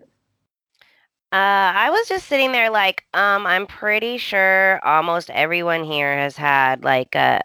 Uh, 1.33 1.35
I 1.75 1.89
was 1.89 2.07
just 2.07 2.27
sitting 2.27 2.53
there 2.53 2.69
like, 2.69 3.03
um, 3.13 3.45
I'm 3.45 3.67
pretty 3.67 4.17
sure 4.17 4.79
almost 4.85 5.29
everyone 5.31 5.83
here 5.83 6.17
has 6.17 6.37
had 6.37 6.83
like 6.83 7.15
a 7.15 7.41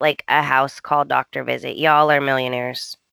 like 0.00 0.24
a 0.28 0.42
house 0.42 0.80
called 0.80 1.08
doctor 1.08 1.44
visit. 1.44 1.78
Y'all 1.78 2.10
are 2.10 2.20
millionaires. 2.20 2.96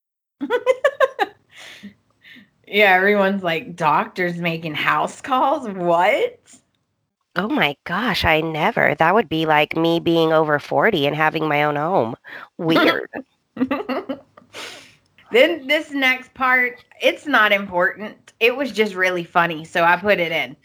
Yeah, 2.68 2.94
everyone's 2.94 3.44
like, 3.44 3.76
doctors 3.76 4.38
making 4.38 4.74
house 4.74 5.22
calls? 5.22 5.68
What? 5.70 6.40
Oh 7.36 7.48
my 7.48 7.76
gosh, 7.84 8.26
I 8.26 8.42
never. 8.42 8.96
That 8.96 9.14
would 9.14 9.30
be 9.30 9.46
like 9.46 9.76
me 9.76 10.00
being 10.00 10.34
over 10.34 10.58
40 10.60 11.06
and 11.06 11.16
having 11.16 11.48
my 11.48 11.64
own 11.64 11.76
home. 11.76 12.16
Weird. 12.58 13.10
then 15.34 15.68
this 15.68 15.92
next 15.92 16.34
part, 16.34 16.84
it's 17.02 17.26
not 17.26 17.52
important. 17.52 18.34
It 18.40 18.56
was 18.56 18.72
just 18.72 18.96
really 18.96 19.24
funny, 19.24 19.66
so 19.66 19.84
I 19.84 19.98
put 19.98 20.20
it 20.20 20.32
in. 20.32 20.56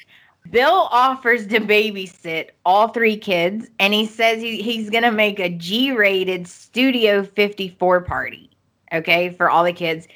Bill 0.50 0.88
offers 0.90 1.46
to 1.48 1.60
babysit 1.60 2.50
all 2.64 2.88
three 2.88 3.16
kids, 3.16 3.68
and 3.78 3.92
he 3.92 4.06
says 4.06 4.40
he, 4.40 4.62
he's 4.62 4.88
going 4.88 5.02
to 5.02 5.12
make 5.12 5.38
a 5.38 5.50
G 5.50 5.92
rated 5.92 6.48
Studio 6.48 7.22
54 7.22 8.00
party, 8.02 8.50
okay, 8.92 9.30
for 9.30 9.50
all 9.50 9.64
the 9.64 9.72
kids. 9.72 10.08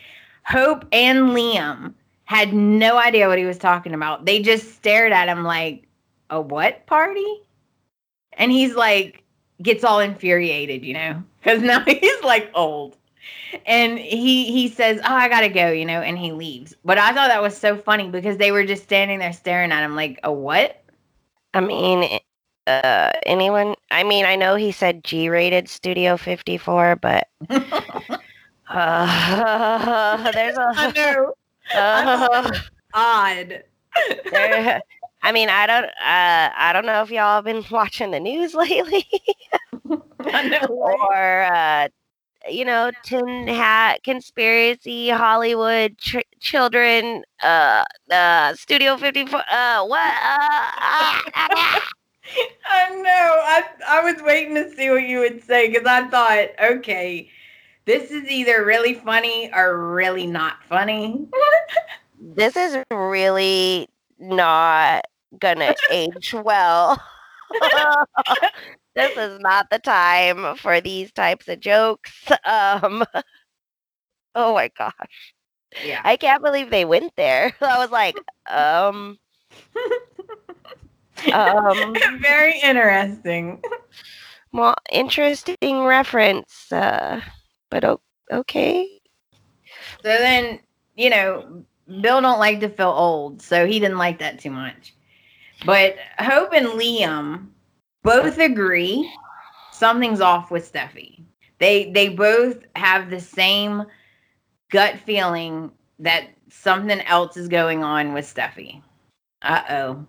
Hope 0.45 0.87
and 0.93 1.31
Liam 1.31 1.93
had 2.25 2.55
no 2.55 2.97
idea 2.97 3.29
what 3.29 3.39
he 3.39 3.45
was 3.45 3.59
talking 3.59 3.93
about. 3.93 4.25
They 4.25 4.41
just 4.41 4.75
stared 4.75 5.13
at 5.13 5.29
him 5.29 5.45
like, 5.45 5.87
a 6.31 6.41
what 6.41 6.87
party? 6.87 7.43
And 8.39 8.51
he's 8.51 8.75
like, 8.75 9.23
gets 9.63 9.85
all 9.85 10.01
infuriated, 10.01 10.85
you 10.85 10.95
know, 10.95 11.23
because 11.39 11.63
now 11.63 11.81
he's 11.87 12.25
like 12.25 12.51
old. 12.55 12.97
And 13.67 13.99
he 13.99 14.51
he 14.53 14.69
says, 14.69 15.01
"Oh, 15.05 15.15
I 15.15 15.29
gotta 15.29 15.49
go," 15.49 15.71
you 15.71 15.85
know, 15.85 16.01
and 16.01 16.19
he 16.19 16.33
leaves. 16.33 16.75
But 16.85 16.99
I 16.99 17.13
thought 17.13 17.29
that 17.29 17.43
was 17.43 17.57
so 17.57 17.77
funny 17.77 18.09
because 18.11 18.37
they 18.39 18.51
were 18.53 18.65
just 18.65 18.83
standing 18.85 19.19
there 19.19 19.33
staring 19.33 19.73
at 19.73 19.85
him 19.85 19.95
like, 19.97 20.19
"A 20.25 20.33
what?" 20.33 20.83
I 21.55 21.61
mean, 21.61 22.19
uh, 22.67 23.11
anyone? 23.27 23.75
I 23.91 24.03
mean, 24.05 24.25
I 24.25 24.37
know 24.37 24.55
he 24.57 24.73
said 24.73 25.05
G 25.05 25.29
rated 25.29 25.69
Studio 25.69 26.17
54, 26.17 26.97
but 26.97 27.29
Uh, 28.69 30.33
there's 30.33 30.57
I 30.77 30.87
a. 30.87 30.95
know. 30.95 31.35
Uh, 31.75 32.51
Odd. 32.95 33.63
there, 34.31 34.83
I 35.23 35.33
mean, 35.33 35.49
I 35.49 35.67
don't. 35.67 35.85
Uh, 35.85 36.51
I 36.57 36.71
don't 36.73 36.87
know 36.87 37.03
if 37.03 37.11
y'all 37.11 37.37
have 37.37 37.45
been 37.45 37.65
watching 37.71 38.11
the 38.11 38.21
news 38.21 38.55
lately, 38.55 39.07
I 40.33 40.43
know. 40.43 40.67
or 40.71 41.43
uh, 41.43 41.89
you 42.49 42.65
know, 42.65 42.93
tin 43.03 43.47
hat 43.49 44.03
conspiracy, 44.05 45.09
Hollywood 45.11 45.99
ch- 45.99 46.25
children, 46.41 47.25
uh, 47.43 47.85
uh, 48.11 48.55
Studio 48.55 48.97
Fifty 48.97 49.27
Four. 49.27 49.43
Uh, 49.51 49.85
what? 49.87 50.01
Uh, 50.01 50.71
ah, 50.79 51.23
I 52.69 52.91
know. 52.91 53.03
I 53.43 53.65
I 53.89 54.03
was 54.13 54.23
waiting 54.23 54.55
to 54.57 54.71
see 54.75 54.91
what 54.91 55.03
you 55.05 55.21
would 55.21 55.43
say 55.43 55.69
because 55.69 55.87
I 55.87 56.09
thought, 56.09 56.49
okay, 56.77 57.31
this 57.87 58.11
is 58.11 58.29
either 58.29 58.65
really 58.65 58.95
funny 58.95 59.51
or 59.55 59.93
really 59.93 60.27
not 60.27 60.63
funny. 60.65 61.27
this 62.19 62.57
is 62.57 62.79
really 62.91 63.89
not 64.19 65.05
gonna 65.39 65.75
age 65.89 66.35
well. 66.35 67.03
this 68.95 69.17
is 69.17 69.39
not 69.41 69.71
the 69.71 69.79
time 69.79 70.57
for 70.57 70.81
these 70.81 71.13
types 71.13 71.49
of 71.49 71.61
jokes. 71.61 72.31
Um, 72.45 73.05
oh 74.35 74.55
my 74.55 74.69
gosh, 74.77 75.35
yeah. 75.81 76.03
I 76.05 76.17
can't 76.17 76.43
believe 76.43 76.71
they 76.71 76.85
went 76.85 77.15
there. 77.17 77.53
I 77.61 77.79
was 77.79 77.91
like, 77.91 78.21
um, 78.51 79.19
um, 81.33 82.17
Very 82.21 82.59
interesting. 82.63 83.63
well, 84.53 84.75
interesting 84.91 85.83
reference, 85.85 86.71
uh, 86.73 87.21
but 87.71 87.85
o- 87.85 88.01
okay. 88.33 89.01
So 90.03 90.09
then, 90.09 90.61
you 90.97 91.11
know, 91.11 91.65
Bill 92.01 92.21
don't 92.21 92.39
like 92.39 92.61
to 92.61 92.69
feel 92.69 92.91
old, 92.91 93.43
so 93.43 93.67
he 93.67 93.79
didn't 93.81 93.99
like 93.99 94.19
that 94.19 94.39
too 94.41 94.51
much. 94.51 94.95
But 95.65 95.97
Hope 96.19 96.53
and 96.53 96.67
Liam 96.69 97.49
both 98.03 98.39
agree 98.39 99.11
something's 99.73 100.21
off 100.21 100.51
with 100.51 100.71
Steffy. 100.71 101.23
They 101.59 101.91
they 101.93 102.09
both 102.09 102.59
have 102.77 103.11
the 103.11 103.21
same 103.21 103.85
gut 104.71 104.99
feeling 104.99 105.71
that 105.99 106.29
something 106.51 107.01
else 107.03 107.37
is 107.37 107.49
going 107.49 107.85
on 107.85 108.13
with 108.13 108.25
Steffy. 108.25 108.83
Uh 109.43 109.63
oh. 109.71 110.07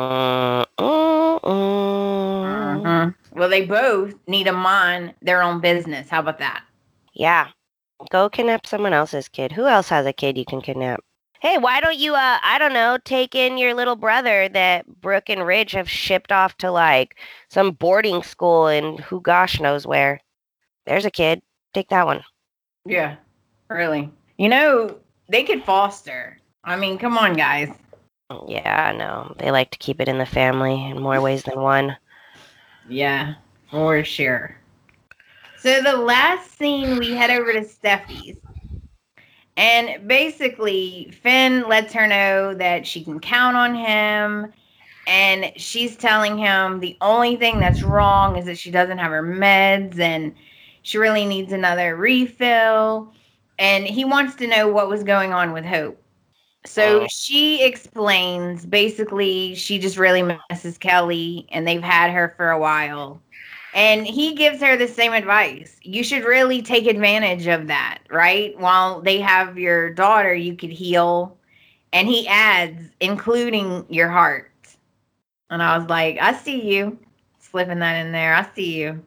Uh. 0.00 0.64
Well, 3.32 3.48
they 3.50 3.66
both 3.66 4.14
need 4.26 4.44
to 4.44 4.52
mind 4.52 5.14
their 5.20 5.42
own 5.42 5.60
business. 5.60 6.08
How 6.08 6.20
about 6.20 6.38
that? 6.38 6.64
Yeah. 7.12 7.48
Go 8.10 8.28
kidnap 8.28 8.66
someone 8.66 8.92
else's 8.92 9.28
kid. 9.28 9.52
Who 9.52 9.66
else 9.66 9.88
has 9.90 10.06
a 10.06 10.12
kid 10.12 10.36
you 10.38 10.44
can 10.44 10.60
kidnap? 10.60 11.00
Hey, 11.40 11.58
why 11.58 11.80
don't 11.80 11.96
you 11.96 12.14
uh 12.14 12.38
I 12.42 12.58
don't 12.58 12.72
know, 12.72 12.98
take 13.04 13.34
in 13.34 13.58
your 13.58 13.74
little 13.74 13.96
brother 13.96 14.48
that 14.48 14.86
Brooke 15.00 15.28
and 15.28 15.46
Ridge 15.46 15.72
have 15.72 15.88
shipped 15.88 16.32
off 16.32 16.56
to 16.58 16.70
like 16.70 17.16
some 17.48 17.72
boarding 17.72 18.22
school 18.22 18.68
in 18.68 18.98
who 18.98 19.20
gosh 19.20 19.60
knows 19.60 19.86
where. 19.86 20.20
There's 20.86 21.04
a 21.04 21.10
kid. 21.10 21.42
Take 21.74 21.88
that 21.90 22.06
one. 22.06 22.22
Yeah, 22.84 23.16
really. 23.68 24.10
You 24.38 24.48
know, 24.48 24.96
they 25.28 25.42
could 25.42 25.64
foster. 25.64 26.38
I 26.64 26.76
mean, 26.76 26.98
come 26.98 27.18
on, 27.18 27.34
guys. 27.34 27.68
Yeah, 28.48 28.92
I 28.92 28.96
know. 28.96 29.34
They 29.38 29.50
like 29.50 29.70
to 29.70 29.78
keep 29.78 30.00
it 30.00 30.08
in 30.08 30.18
the 30.18 30.26
family 30.26 30.84
in 30.90 31.00
more 31.00 31.20
ways 31.20 31.42
than 31.44 31.60
one. 31.60 31.96
Yeah, 32.88 33.34
for 33.70 34.02
sure. 34.04 34.56
So 35.58 35.82
the 35.82 35.96
last 35.96 36.56
scene, 36.56 36.98
we 36.98 37.12
head 37.12 37.30
over 37.30 37.52
to 37.52 37.60
Steffy's. 37.60 38.38
And 39.56 40.06
basically, 40.06 41.10
Finn 41.22 41.68
lets 41.68 41.92
her 41.94 42.06
know 42.06 42.54
that 42.54 42.86
she 42.86 43.02
can 43.02 43.20
count 43.20 43.56
on 43.56 43.74
him. 43.74 44.52
And 45.06 45.52
she's 45.56 45.96
telling 45.96 46.36
him 46.38 46.80
the 46.80 46.96
only 47.00 47.36
thing 47.36 47.60
that's 47.60 47.82
wrong 47.82 48.36
is 48.36 48.44
that 48.46 48.58
she 48.58 48.70
doesn't 48.70 48.98
have 48.98 49.12
her 49.12 49.22
meds 49.22 49.98
and 49.98 50.34
she 50.82 50.98
really 50.98 51.24
needs 51.24 51.52
another 51.52 51.96
refill. 51.96 53.12
And 53.58 53.86
he 53.86 54.04
wants 54.04 54.34
to 54.36 54.46
know 54.46 54.68
what 54.68 54.88
was 54.88 55.04
going 55.04 55.32
on 55.32 55.52
with 55.52 55.64
Hope. 55.64 56.02
So 56.66 57.02
Oh. 57.02 57.06
she 57.08 57.64
explains 57.64 58.66
basically 58.66 59.54
she 59.54 59.78
just 59.78 59.96
really 59.96 60.22
misses 60.50 60.78
Kelly 60.78 61.46
and 61.50 61.66
they've 61.66 61.82
had 61.82 62.10
her 62.12 62.34
for 62.36 62.50
a 62.50 62.58
while. 62.58 63.22
And 63.76 64.06
he 64.06 64.34
gives 64.34 64.62
her 64.62 64.78
the 64.78 64.88
same 64.88 65.12
advice. 65.12 65.76
You 65.82 66.02
should 66.02 66.24
really 66.24 66.62
take 66.62 66.86
advantage 66.86 67.46
of 67.46 67.66
that, 67.66 67.98
right? 68.08 68.58
While 68.58 69.02
they 69.02 69.20
have 69.20 69.58
your 69.58 69.90
daughter, 69.90 70.34
you 70.34 70.56
could 70.56 70.70
heal. 70.70 71.36
And 71.92 72.08
he 72.08 72.26
adds, 72.26 72.90
including 73.00 73.84
your 73.90 74.08
heart. 74.08 74.50
And 75.50 75.62
I 75.62 75.76
was 75.76 75.90
like, 75.90 76.16
I 76.22 76.32
see 76.32 76.74
you 76.74 76.98
slipping 77.38 77.80
that 77.80 78.04
in 78.04 78.12
there. 78.12 78.34
I 78.34 78.48
see 78.54 78.80
you. 78.80 79.04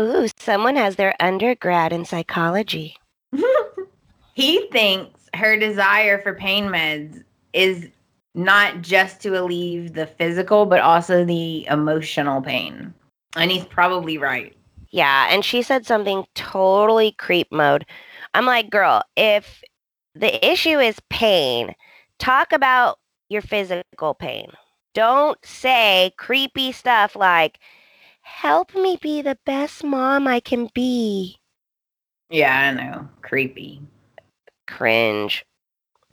Ooh, 0.00 0.26
someone 0.36 0.74
has 0.74 0.96
their 0.96 1.14
undergrad 1.20 1.92
in 1.92 2.04
psychology. 2.04 2.96
he 4.34 4.66
thinks 4.72 5.30
her 5.34 5.56
desire 5.56 6.20
for 6.20 6.34
pain 6.34 6.64
meds 6.64 7.22
is 7.52 7.88
not 8.34 8.82
just 8.82 9.20
to 9.22 9.40
alleviate 9.40 9.94
the 9.94 10.06
physical, 10.06 10.66
but 10.66 10.80
also 10.80 11.24
the 11.24 11.66
emotional 11.66 12.42
pain. 12.42 12.92
And 13.38 13.50
he's 13.50 13.64
probably 13.64 14.18
right. 14.18 14.54
Yeah, 14.90 15.28
and 15.30 15.44
she 15.44 15.62
said 15.62 15.86
something 15.86 16.24
totally 16.34 17.12
creep 17.12 17.48
mode. 17.52 17.86
I'm 18.34 18.46
like, 18.46 18.70
girl, 18.70 19.02
if 19.16 19.62
the 20.14 20.46
issue 20.46 20.78
is 20.78 20.98
pain, 21.10 21.74
talk 22.18 22.52
about 22.52 22.98
your 23.28 23.42
physical 23.42 24.14
pain. 24.14 24.50
Don't 24.94 25.38
say 25.44 26.12
creepy 26.16 26.72
stuff 26.72 27.14
like, 27.14 27.60
help 28.22 28.74
me 28.74 28.98
be 29.00 29.22
the 29.22 29.38
best 29.46 29.84
mom 29.84 30.26
I 30.26 30.40
can 30.40 30.68
be. 30.74 31.38
Yeah, 32.30 32.58
I 32.58 32.72
know. 32.72 33.08
Creepy. 33.22 33.80
Cringe. 34.66 35.44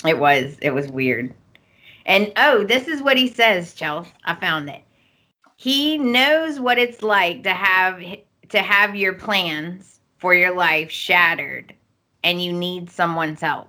It 0.06 0.20
was. 0.20 0.58
It 0.62 0.72
was 0.72 0.88
weird. 0.88 1.34
And 2.06 2.32
oh, 2.38 2.64
this 2.64 2.88
is 2.88 3.02
what 3.02 3.18
he 3.18 3.28
says, 3.28 3.74
Chelsey. 3.74 4.12
I 4.24 4.36
found 4.36 4.70
it. 4.70 4.85
He 5.66 5.98
knows 5.98 6.60
what 6.60 6.78
it's 6.78 7.02
like 7.02 7.42
to 7.42 7.50
have 7.52 8.00
to 8.50 8.60
have 8.60 8.96
your 8.96 9.14
plans 9.14 10.00
for 10.20 10.36
your 10.36 10.56
life 10.56 10.92
shattered 10.92 11.74
and 12.24 12.40
you 12.40 12.54
need 12.54 12.92
someone's 12.92 13.42
help. 13.42 13.68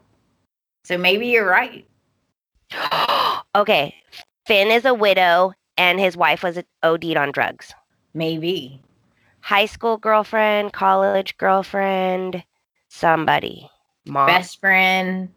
So 0.85 0.99
maybe 0.99 1.29
you're 1.29 1.49
right. 1.49 1.87
okay, 3.55 3.95
Finn 4.45 4.71
is 4.71 4.85
a 4.85 4.93
widow 4.93 5.55
and 5.79 5.99
his 5.99 6.19
wife 6.19 6.43
was 6.43 6.59
OD'd 6.83 7.17
on 7.17 7.33
drugs. 7.33 7.73
Maybe. 8.13 8.79
High 9.41 9.65
school 9.65 9.97
girlfriend, 9.97 10.75
college 10.75 11.39
girlfriend, 11.39 12.45
somebody. 12.91 13.71
Mom. 14.05 14.27
Best 14.27 14.61
friend, 14.61 15.31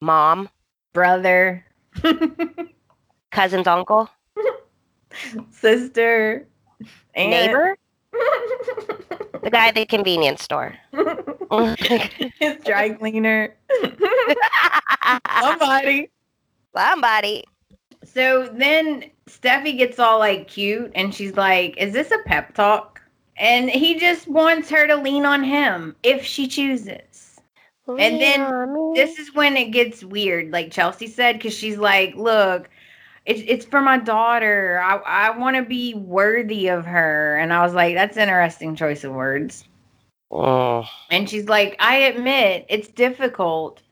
Mom. 0.00 0.48
brother, 0.94 1.62
Cousin's 3.32 3.66
uncle. 3.66 4.08
Sister, 5.50 6.46
aunt. 7.14 7.30
Neighbor. 7.30 7.76
The 9.42 9.50
guy 9.50 9.68
at 9.68 9.76
the 9.76 9.86
convenience 9.86 10.42
store. 10.42 10.74
his 12.40 12.56
dry 12.64 12.88
cleaner, 12.98 13.54
somebody. 15.40 16.10
Somebody. 16.76 17.44
So 18.02 18.48
then 18.52 19.04
Steffy 19.28 19.78
gets 19.78 20.00
all 20.00 20.18
like 20.18 20.48
cute 20.48 20.90
and 20.96 21.14
she's 21.14 21.36
like, 21.36 21.76
Is 21.76 21.92
this 21.92 22.10
a 22.10 22.18
pep 22.26 22.54
talk? 22.54 23.00
And 23.36 23.70
he 23.70 24.00
just 24.00 24.26
wants 24.26 24.68
her 24.70 24.88
to 24.88 24.96
lean 24.96 25.24
on 25.24 25.44
him 25.44 25.94
if 26.02 26.24
she 26.24 26.48
chooses. 26.48 27.38
And 27.86 28.20
then 28.20 28.92
This 28.96 29.18
is 29.20 29.32
when 29.32 29.56
it 29.56 29.70
gets 29.70 30.02
weird, 30.02 30.50
like 30.50 30.72
Chelsey 30.72 31.06
said, 31.06 31.34
because 31.34 31.54
she's 31.54 31.78
like, 31.78 32.16
Look, 32.16 32.68
it's, 33.26 33.42
it's 33.46 33.64
for 33.64 33.80
my 33.80 33.98
daughter. 33.98 34.80
I, 34.82 34.96
I 34.96 35.38
want 35.38 35.56
to 35.56 35.62
be 35.62 35.94
worthy 35.94 36.68
of 36.68 36.86
her. 36.86 37.36
And 37.36 37.52
I 37.52 37.62
was 37.62 37.74
like, 37.74 37.94
That's 37.94 38.16
interesting 38.16 38.76
choice 38.76 39.04
of 39.04 39.12
words. 39.12 39.64
Oh. 40.30 40.84
And 41.10 41.28
she's 41.28 41.48
like, 41.48 41.76
I 41.78 41.96
admit 41.96 42.66
it's 42.68 42.88
difficult 42.88 43.82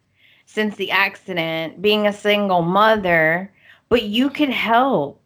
since 0.47 0.77
the 0.77 0.91
accident, 0.91 1.83
being 1.83 2.07
a 2.07 2.13
single 2.13 2.63
mother, 2.63 3.53
but 3.89 4.05
you 4.05 4.31
could 4.31 4.51
help 4.51 5.21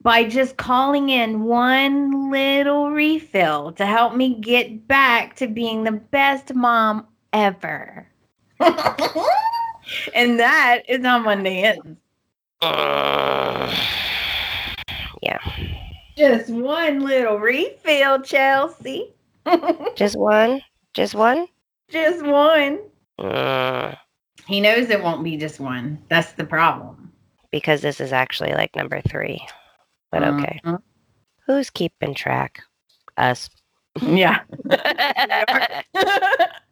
by 0.00 0.24
just 0.24 0.56
calling 0.56 1.08
in 1.10 1.42
one 1.42 2.30
little 2.30 2.90
refill 2.90 3.72
to 3.72 3.84
help 3.84 4.14
me 4.14 4.34
get 4.34 4.86
back 4.86 5.36
to 5.36 5.46
being 5.46 5.84
the 5.84 5.92
best 5.92 6.54
mom 6.54 7.06
ever. 7.32 8.06
and 10.14 10.38
that 10.38 10.82
is 10.88 11.04
how 11.04 11.18
Monday 11.18 11.62
ends. 11.62 11.98
Mm. 12.62 13.74
Yeah. 15.22 15.38
Just 16.16 16.50
one 16.50 17.00
little 17.00 17.38
refill, 17.38 18.20
Chelsey. 18.22 19.12
Just 19.96 20.16
one? 20.16 20.62
Just 20.94 21.14
one? 21.14 21.46
just 21.90 22.22
one. 22.26 22.80
Mm, 23.18 23.96
He 24.46 24.60
knows 24.60 24.90
it 24.90 25.02
won't 25.02 25.24
be 25.24 25.36
just 25.38 25.58
one. 25.58 25.98
That's 26.10 26.32
the 26.32 26.44
problem. 26.44 27.12
because 27.50 27.80
this 27.80 27.98
is 28.00 28.12
actually 28.12 28.52
like 28.52 28.76
number 28.76 29.00
three. 29.08 29.40
But 30.12 30.22
okay. 30.24 30.60
Mhm. 30.64 30.82
Who's 31.46 31.70
keeping 31.70 32.14
track? 32.14 32.62
Us. 33.16 33.48
Yeah. 34.02 34.40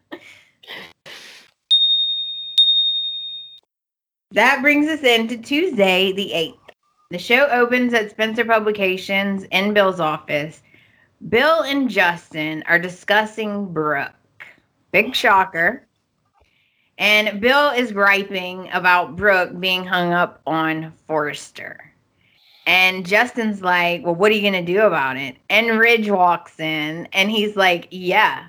that 4.33 4.61
brings 4.63 4.89
us 4.89 5.03
into 5.03 5.37
Tuesday, 5.39 6.13
the 6.13 6.33
8th. 6.35 6.59
The 7.11 7.19
show 7.19 7.47
opens 7.47 7.95
at 7.95 8.11
Spencer 8.11 8.45
Publications 8.45 9.45
in 9.53 9.73
Bill's 9.73 10.01
office. 10.01 10.63
Bill 11.29 11.63
and 11.63 11.89
Justin 11.89 12.65
are 12.67 12.79
discussing 12.79 13.73
Brooke. 13.73 14.13
Big 14.91 15.15
shocker. 15.15 15.87
And 16.99 17.41
Bill 17.41 17.71
is 17.71 17.93
griping 17.93 18.69
about 18.73 19.17
Brooke 19.17 19.59
being 19.61 19.85
hung 19.85 20.13
up 20.13 20.41
on 20.47 20.93
Forrester. 21.07 21.93
And 22.67 23.07
Justin's 23.07 23.63
like, 23.63 24.05
Well, 24.05 24.15
what 24.15 24.33
are 24.33 24.35
you 24.35 24.41
going 24.41 24.65
to 24.65 24.73
do 24.73 24.81
about 24.81 25.17
it? 25.17 25.37
And 25.49 25.79
Ridge 25.79 26.11
walks 26.11 26.59
in 26.59 27.07
and 27.13 27.31
he's 27.31 27.55
like, 27.55 27.87
Yeah, 27.91 28.47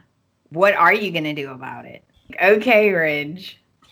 what 0.50 0.74
are 0.74 0.94
you 0.94 1.12
going 1.12 1.26
to 1.26 1.34
do 1.34 1.52
about 1.52 1.86
it? 1.86 2.04
Okay, 2.42 2.90
Ridge. 2.92 3.62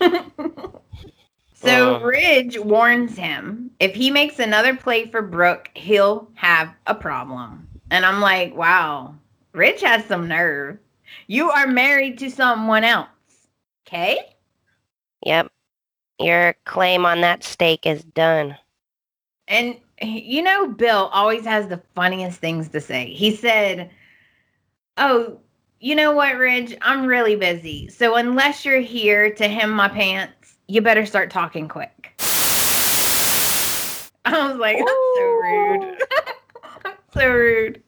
so 1.56 1.96
Uh. 1.96 2.00
Ridge 2.00 2.58
warns 2.58 3.16
him 3.16 3.70
if 3.80 3.94
he 3.94 4.10
makes 4.10 4.38
another 4.38 4.76
play 4.76 5.06
for 5.06 5.22
Brooke, 5.22 5.70
he'll 5.74 6.28
have 6.34 6.72
a 6.86 6.94
problem. 6.94 7.66
And 7.90 8.04
I'm 8.06 8.20
like, 8.20 8.54
Wow, 8.54 9.14
Ridge 9.52 9.80
has 9.80 10.04
some 10.04 10.28
nerve. 10.28 10.78
You 11.28 11.50
are 11.50 11.66
married 11.66 12.18
to 12.18 12.30
someone 12.30 12.84
else. 12.84 13.08
Okay? 13.86 14.18
Yep. 15.24 15.50
Your 16.18 16.54
claim 16.64 17.06
on 17.06 17.20
that 17.22 17.42
stake 17.44 17.86
is 17.86 18.04
done. 18.04 18.56
And 19.48 19.76
you 20.02 20.42
know, 20.42 20.68
Bill 20.68 21.08
always 21.12 21.44
has 21.46 21.68
the 21.68 21.82
funniest 21.94 22.38
things 22.38 22.68
to 22.70 22.80
say. 22.82 23.12
He 23.12 23.34
said, 23.34 23.90
Oh, 24.98 25.38
you 25.80 25.94
know 25.94 26.12
what, 26.12 26.36
Ridge? 26.36 26.76
I'm 26.82 27.06
really 27.06 27.36
busy. 27.36 27.88
So 27.88 28.16
unless 28.16 28.64
you're 28.64 28.80
here 28.80 29.32
to 29.34 29.48
hem 29.48 29.70
my 29.70 29.88
pants, 29.88 30.34
you 30.68 30.80
better 30.82 31.06
start 31.06 31.30
talking 31.30 31.68
quick. 31.68 32.14
I 34.24 34.48
was 34.48 34.56
like, 34.58 34.78
That's 34.78 34.90
so 35.16 35.24
rude. 35.32 35.98
so 37.14 37.30
rude. 37.30 37.82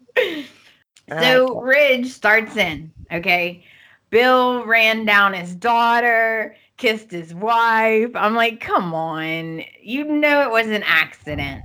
So 1.08 1.60
Ridge 1.60 2.06
starts 2.10 2.56
in, 2.56 2.92
okay? 3.10 3.64
Bill 4.10 4.64
ran 4.64 5.04
down 5.04 5.32
his 5.34 5.54
daughter, 5.54 6.54
kissed 6.76 7.10
his 7.10 7.34
wife. 7.34 8.10
I'm 8.14 8.34
like, 8.34 8.60
come 8.60 8.94
on. 8.94 9.62
You 9.82 10.04
know 10.04 10.42
it 10.42 10.50
was 10.50 10.68
an 10.68 10.82
accident. 10.84 11.64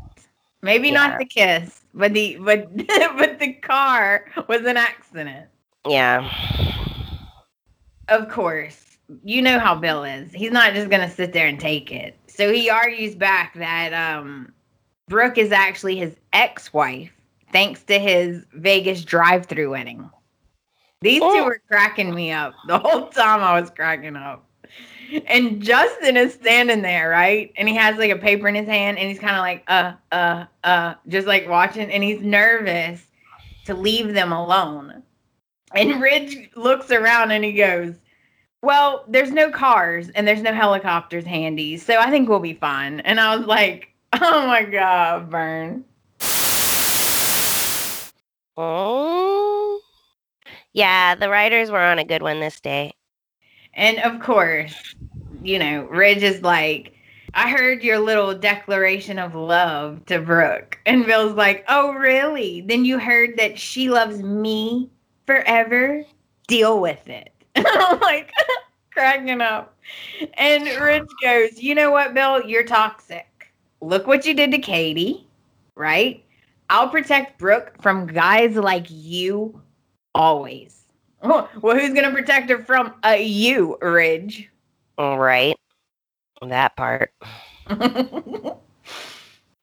Maybe 0.61 0.89
Yeah. 0.89 0.93
not 0.93 1.19
the 1.19 1.25
kiss, 1.25 1.81
but 1.93 2.13
the 2.13 2.37
but 2.39 2.75
but 3.17 3.39
the 3.39 3.53
car 3.53 4.25
was 4.47 4.61
an 4.65 4.77
accident. 4.77 5.47
Yeah. 5.87 6.29
Of 8.07 8.29
course. 8.29 8.92
You 9.23 9.41
know 9.41 9.59
how 9.59 9.75
Bill 9.75 10.03
is. 10.03 10.31
He's 10.31 10.51
not 10.51 10.73
just 10.73 10.89
gonna 10.89 11.09
sit 11.09 11.33
there 11.33 11.47
and 11.47 11.59
take 11.59 11.91
it. 11.91 12.17
So 12.27 12.51
he 12.51 12.69
argues 12.69 13.15
back 13.15 13.53
that 13.55 13.93
um 13.93 14.53
Brooke 15.07 15.37
is 15.37 15.51
actually 15.51 15.97
his 15.97 16.15
ex-wife, 16.31 17.11
thanks 17.51 17.83
to 17.83 17.99
his 17.99 18.45
Vegas 18.53 19.03
drive-through 19.03 19.71
wedding. 19.71 20.09
These 21.01 21.19
two 21.19 21.43
were 21.43 21.61
cracking 21.67 22.15
me 22.15 22.31
up 22.31 22.53
the 22.67 22.79
whole 22.79 23.07
time 23.07 23.41
I 23.41 23.59
was 23.59 23.69
cracking 23.69 24.15
up. 24.15 24.47
And 25.27 25.61
Justin 25.61 26.17
is 26.17 26.33
standing 26.33 26.81
there, 26.81 27.09
right? 27.09 27.51
And 27.57 27.67
he 27.67 27.75
has 27.75 27.97
like 27.97 28.09
a 28.09 28.17
paper 28.17 28.47
in 28.47 28.55
his 28.55 28.67
hand 28.67 28.97
and 28.97 29.09
he's 29.09 29.19
kind 29.19 29.35
of 29.35 29.41
like, 29.41 29.63
uh, 29.67 29.93
uh, 30.11 30.45
uh, 30.63 30.95
just 31.07 31.27
like 31.27 31.47
watching, 31.47 31.91
and 31.91 32.03
he's 32.03 32.21
nervous 32.21 33.05
to 33.65 33.73
leave 33.73 34.13
them 34.13 34.31
alone. 34.31 35.03
And 35.75 36.01
Ridge 36.01 36.49
looks 36.55 36.89
around 36.89 37.31
and 37.31 37.43
he 37.43 37.53
goes, 37.53 37.95
Well, 38.63 39.03
there's 39.09 39.31
no 39.33 39.51
cars 39.51 40.09
and 40.15 40.25
there's 40.25 40.41
no 40.41 40.53
helicopters 40.53 41.25
handy, 41.25 41.75
so 41.75 41.99
I 41.99 42.09
think 42.09 42.29
we'll 42.29 42.39
be 42.39 42.53
fine. 42.53 43.01
And 43.01 43.19
I 43.19 43.35
was 43.35 43.45
like, 43.45 43.93
Oh 44.13 44.47
my 44.47 44.63
God, 44.63 45.29
Burn. 45.29 45.83
Oh. 48.55 49.81
Yeah, 50.71 51.13
the 51.15 51.29
writers 51.29 51.71
were 51.71 51.81
on 51.81 51.99
a 51.99 52.05
good 52.05 52.21
one 52.21 52.39
this 52.39 52.61
day. 52.61 52.93
And 53.73 53.99
of 53.99 54.21
course, 54.21 54.95
you 55.43 55.59
know, 55.59 55.83
Ridge 55.91 56.23
is 56.23 56.41
like, 56.41 56.93
I 57.33 57.49
heard 57.51 57.83
your 57.83 57.99
little 57.99 58.33
declaration 58.33 59.19
of 59.19 59.35
love 59.35 60.05
to 60.05 60.19
Brooke. 60.19 60.79
And 60.85 61.05
Bill's 61.05 61.33
like, 61.33 61.65
Oh, 61.67 61.91
really? 61.91 62.61
Then 62.61 62.85
you 62.85 62.97
heard 62.97 63.35
that 63.35 63.59
she 63.59 63.89
loves 63.89 64.23
me 64.23 64.89
forever? 65.25 66.05
Deal 66.47 66.79
with 66.79 67.09
it. 67.09 67.32
I'm 67.65 67.99
like, 67.99 68.31
cracking 68.91 69.41
up. 69.41 69.77
And 70.35 70.65
Ridge 70.81 71.09
goes, 71.21 71.61
You 71.61 71.75
know 71.75 71.91
what, 71.91 72.13
Bill? 72.13 72.43
You're 72.45 72.63
toxic. 72.63 73.51
Look 73.81 74.07
what 74.07 74.25
you 74.25 74.33
did 74.33 74.51
to 74.51 74.59
Katie, 74.59 75.27
right? 75.75 76.23
I'll 76.69 76.89
protect 76.89 77.37
Brooke 77.37 77.73
from 77.81 78.07
guys 78.07 78.55
like 78.55 78.87
you 78.89 79.61
always. 80.15 80.79
Well, 81.23 81.47
who's 81.61 81.93
gonna 81.93 82.11
protect 82.11 82.49
her 82.49 82.65
from 82.65 82.95
uh, 83.05 83.15
you, 83.17 83.77
Ridge? 83.81 84.49
All 84.97 85.17
right. 85.17 85.55
That 86.41 86.75
part. 86.75 87.13
Over 87.69 88.59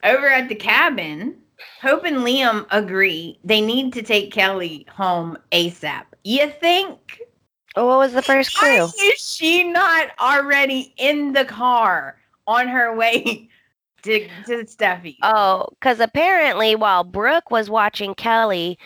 at 0.03 0.49
the 0.49 0.55
cabin, 0.55 1.37
Hope 1.83 2.05
and 2.05 2.19
Liam 2.19 2.67
agree 2.71 3.39
they 3.45 3.61
need 3.61 3.93
to 3.93 4.03
take 4.03 4.33
Kelly 4.33 4.87
home 4.91 5.37
ASAP. 5.53 6.05
You 6.25 6.51
think? 6.61 7.21
Oh, 7.77 7.87
what 7.87 7.99
was 7.99 8.13
the 8.13 8.23
first 8.23 8.61
Why 8.61 8.77
clue? 8.79 8.91
is 9.01 9.21
she 9.21 9.65
not 9.65 10.09
already 10.19 10.93
in 10.97 11.33
the 11.33 11.45
car 11.45 12.17
on 12.47 12.69
her 12.69 12.95
way 12.97 13.49
to 14.03 14.29
to 14.47 14.65
Steffy? 14.65 15.17
Oh, 15.23 15.69
because 15.79 16.01
apparently 16.01 16.75
while 16.75 17.05
Brooke 17.05 17.51
was 17.51 17.71
watching 17.71 18.15
Kelly, 18.15 18.79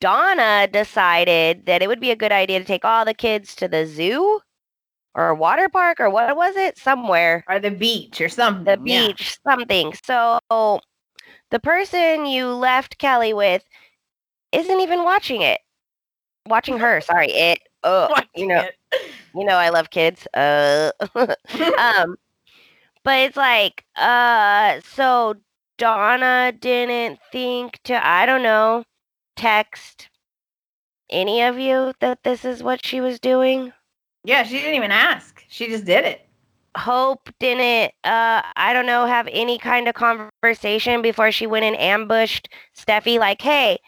Donna 0.00 0.66
decided 0.70 1.66
that 1.66 1.82
it 1.82 1.88
would 1.88 2.00
be 2.00 2.10
a 2.10 2.16
good 2.16 2.32
idea 2.32 2.58
to 2.58 2.64
take 2.64 2.84
all 2.84 3.04
the 3.04 3.14
kids 3.14 3.54
to 3.56 3.68
the 3.68 3.86
zoo 3.86 4.40
or 5.14 5.28
a 5.28 5.34
water 5.34 5.68
park 5.68 6.00
or 6.00 6.08
what 6.08 6.34
was 6.36 6.56
it? 6.56 6.78
Somewhere. 6.78 7.44
or 7.48 7.58
the 7.58 7.70
beach 7.70 8.20
or 8.20 8.28
something. 8.28 8.64
The 8.64 8.80
yeah. 8.84 9.06
beach, 9.08 9.38
something. 9.46 9.92
So 10.04 10.38
the 10.48 11.60
person 11.60 12.26
you 12.26 12.46
left 12.46 12.98
Kelly 12.98 13.34
with 13.34 13.62
isn't 14.52 14.80
even 14.80 15.04
watching 15.04 15.42
it. 15.42 15.60
Watching 16.46 16.78
her, 16.78 17.00
sorry, 17.00 17.30
it. 17.30 17.60
Oh, 17.84 18.08
you 18.36 18.46
know, 18.46 18.64
you 19.34 19.44
know 19.44 19.56
I 19.56 19.70
love 19.70 19.90
kids. 19.90 20.26
Uh 20.34 20.92
um 21.78 22.16
but 23.04 23.18
it's 23.20 23.36
like 23.36 23.84
uh 23.96 24.80
so 24.84 25.34
donna 25.78 26.52
didn't 26.60 27.18
think 27.32 27.80
to 27.84 28.06
i 28.06 28.26
don't 28.26 28.42
know 28.42 28.84
text 29.36 30.08
any 31.10 31.42
of 31.42 31.58
you 31.58 31.92
that 32.00 32.22
this 32.24 32.44
is 32.44 32.62
what 32.62 32.84
she 32.84 33.00
was 33.00 33.18
doing 33.20 33.72
yeah, 34.24 34.44
she 34.44 34.58
didn't 34.58 34.74
even 34.74 34.92
ask. 34.92 35.44
She 35.48 35.66
just 35.66 35.84
did 35.84 36.04
it. 36.04 36.28
hope 36.76 37.28
didn't 37.38 37.92
uh 38.04 38.40
i 38.56 38.72
don't 38.72 38.86
know 38.86 39.04
have 39.04 39.28
any 39.30 39.58
kind 39.58 39.86
of 39.88 39.94
conversation 39.94 41.02
before 41.02 41.30
she 41.30 41.46
went 41.46 41.64
and 41.66 41.76
ambushed 41.78 42.48
steffy 42.74 43.18
like 43.18 43.42
hey 43.42 43.78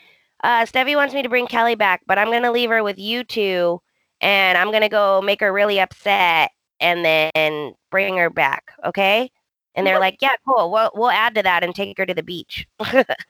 uh 0.42 0.64
steffy 0.66 0.94
wants 0.94 1.14
me 1.14 1.22
to 1.22 1.28
bring 1.30 1.46
kelly 1.46 1.74
back 1.74 2.02
but 2.06 2.18
i'm 2.18 2.30
gonna 2.30 2.52
leave 2.52 2.68
her 2.68 2.82
with 2.82 2.98
you 2.98 3.24
two 3.24 3.80
and 4.24 4.58
i'm 4.58 4.72
gonna 4.72 4.88
go 4.88 5.22
make 5.22 5.40
her 5.40 5.52
really 5.52 5.78
upset 5.78 6.50
and 6.80 7.04
then 7.04 7.72
bring 7.90 8.16
her 8.16 8.30
back 8.30 8.72
okay? 8.84 9.30
And 9.76 9.86
they're 9.86 10.00
like 10.00 10.18
yeah 10.20 10.34
cool 10.46 10.70
we'll, 10.70 10.90
we'll 10.94 11.10
add 11.10 11.34
to 11.36 11.42
that 11.42 11.62
and 11.62 11.74
take 11.74 11.96
her 11.98 12.06
to 12.06 12.14
the 12.14 12.22
beach. 12.22 12.66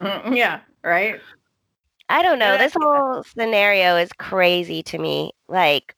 Mm, 0.01 0.36
yeah, 0.36 0.61
right. 0.82 1.20
i 2.09 2.22
don't 2.22 2.38
know 2.38 2.59
this 2.59 2.74
whole 2.78 3.22
scenario 3.22 3.97
is 3.97 4.11
crazy 4.18 4.82
to 4.82 4.99
me 4.99 5.32
like 5.49 5.95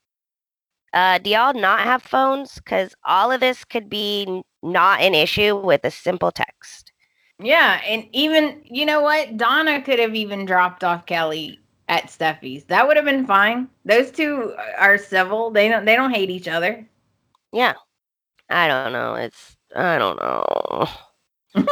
uh 0.93 1.19
do 1.19 1.31
y'all 1.31 1.55
not 1.55 1.81
have 1.81 2.03
phones? 2.03 2.55
Because 2.55 2.95
all 3.05 3.31
of 3.31 3.41
this 3.41 3.65
could 3.65 3.89
be 3.91 4.43
not 4.63 5.01
an 5.01 5.15
issue 5.15 5.57
with 5.57 5.85
a 5.85 5.91
simple 5.91 6.33
text. 6.33 6.93
Yeah, 7.39 7.81
and 7.85 8.07
even 8.13 8.63
you 8.65 8.87
know 8.87 9.03
what? 9.03 9.37
Donna 9.37 9.83
could 9.83 9.99
have 9.99 10.15
even 10.15 10.47
dropped 10.47 10.83
off 10.83 11.05
Kelly 11.07 11.61
at 11.89 12.05
Steffy's. 12.07 12.65
That 12.65 12.87
would 12.87 12.97
have 12.97 13.05
been 13.05 13.27
fine. 13.27 13.69
Those 13.85 14.11
two 14.11 14.55
are 14.79 14.99
civil. 14.99 15.51
They 15.51 15.69
don't 15.69 15.85
they 15.85 15.97
don't 15.97 16.13
hate 16.15 16.31
each 16.31 16.49
other. 16.49 16.87
Yeah. 17.53 17.75
I 18.51 18.69
don't 18.69 18.93
know. 18.93 19.15
It's 19.15 19.57
I 19.75 19.99
don't 19.99 20.17
know. 20.21 20.89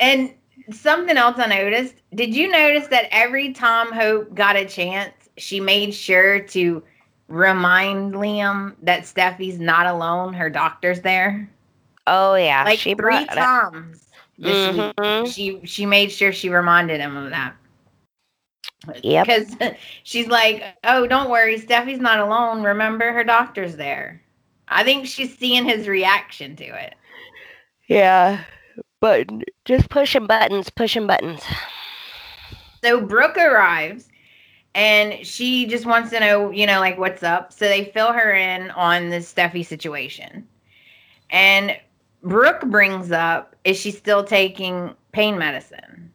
And 0.00 0.34
something 0.70 1.16
else 1.16 1.38
I 1.38 1.46
noticed. 1.46 1.94
Did 2.14 2.34
you 2.34 2.48
notice 2.48 2.88
that 2.88 3.06
every 3.12 3.52
time 3.52 3.92
Hope 3.92 4.34
got 4.34 4.56
a 4.56 4.64
chance, 4.66 5.12
she 5.36 5.60
made 5.60 5.94
sure 5.94 6.40
to 6.40 6.82
remind 7.28 8.14
Liam 8.14 8.74
that 8.82 9.02
Steffy's 9.04 9.60
not 9.60 9.86
alone. 9.86 10.32
Her 10.34 10.50
doctor's 10.50 11.00
there. 11.00 11.48
Oh 12.06 12.34
yeah, 12.34 12.64
Like 12.64 12.80
she 12.80 12.94
three 12.94 13.24
times 13.26 14.08
this 14.38 14.76
week. 14.76 14.96
Mhm. 14.96 15.32
She 15.32 15.60
she 15.64 15.86
made 15.86 16.10
sure 16.10 16.32
she 16.32 16.48
reminded 16.48 17.00
him 17.00 17.16
of 17.16 17.30
that. 17.30 17.54
Yep. 19.02 19.26
Because 19.26 19.74
she's 20.02 20.26
like, 20.26 20.62
oh, 20.84 21.06
don't 21.06 21.30
worry, 21.30 21.58
Steffy's 21.58 22.00
not 22.00 22.20
alone. 22.20 22.62
Remember, 22.62 23.12
her 23.12 23.24
doctor's 23.24 23.76
there. 23.76 24.22
I 24.68 24.84
think 24.84 25.06
she's 25.06 25.36
seeing 25.36 25.64
his 25.64 25.86
reaction 25.88 26.56
to 26.56 26.64
it. 26.64 26.94
Yeah, 27.88 28.44
but 29.00 29.28
just 29.64 29.90
pushing 29.90 30.26
buttons, 30.26 30.70
pushing 30.70 31.06
buttons. 31.06 31.42
So 32.82 33.00
Brooke 33.00 33.36
arrives 33.36 34.08
and 34.74 35.26
she 35.26 35.66
just 35.66 35.84
wants 35.84 36.10
to 36.10 36.20
know, 36.20 36.50
you 36.50 36.66
know, 36.66 36.80
like 36.80 36.98
what's 36.98 37.22
up. 37.22 37.52
So 37.52 37.66
they 37.66 37.86
fill 37.86 38.12
her 38.12 38.32
in 38.32 38.70
on 38.70 39.10
the 39.10 39.18
Steffy 39.18 39.64
situation. 39.64 40.48
And 41.30 41.76
Brooke 42.22 42.62
brings 42.66 43.12
up, 43.12 43.56
is 43.64 43.76
she 43.78 43.90
still 43.90 44.24
taking 44.24 44.94
pain 45.12 45.38
medicine? 45.38 46.11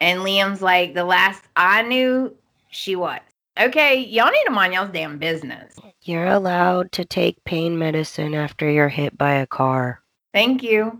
And 0.00 0.20
Liam's 0.20 0.62
like, 0.62 0.94
the 0.94 1.04
last 1.04 1.42
I 1.56 1.82
knew, 1.82 2.34
she 2.70 2.96
was. 2.96 3.20
Okay, 3.58 4.00
y'all 4.00 4.30
need 4.30 4.44
to 4.44 4.50
mind 4.50 4.74
y'all's 4.74 4.90
damn 4.90 5.18
business. 5.18 5.74
You're 6.02 6.26
allowed 6.26 6.92
to 6.92 7.04
take 7.04 7.42
pain 7.44 7.78
medicine 7.78 8.34
after 8.34 8.70
you're 8.70 8.90
hit 8.90 9.16
by 9.16 9.32
a 9.32 9.46
car. 9.46 10.02
Thank 10.34 10.62
you. 10.62 10.98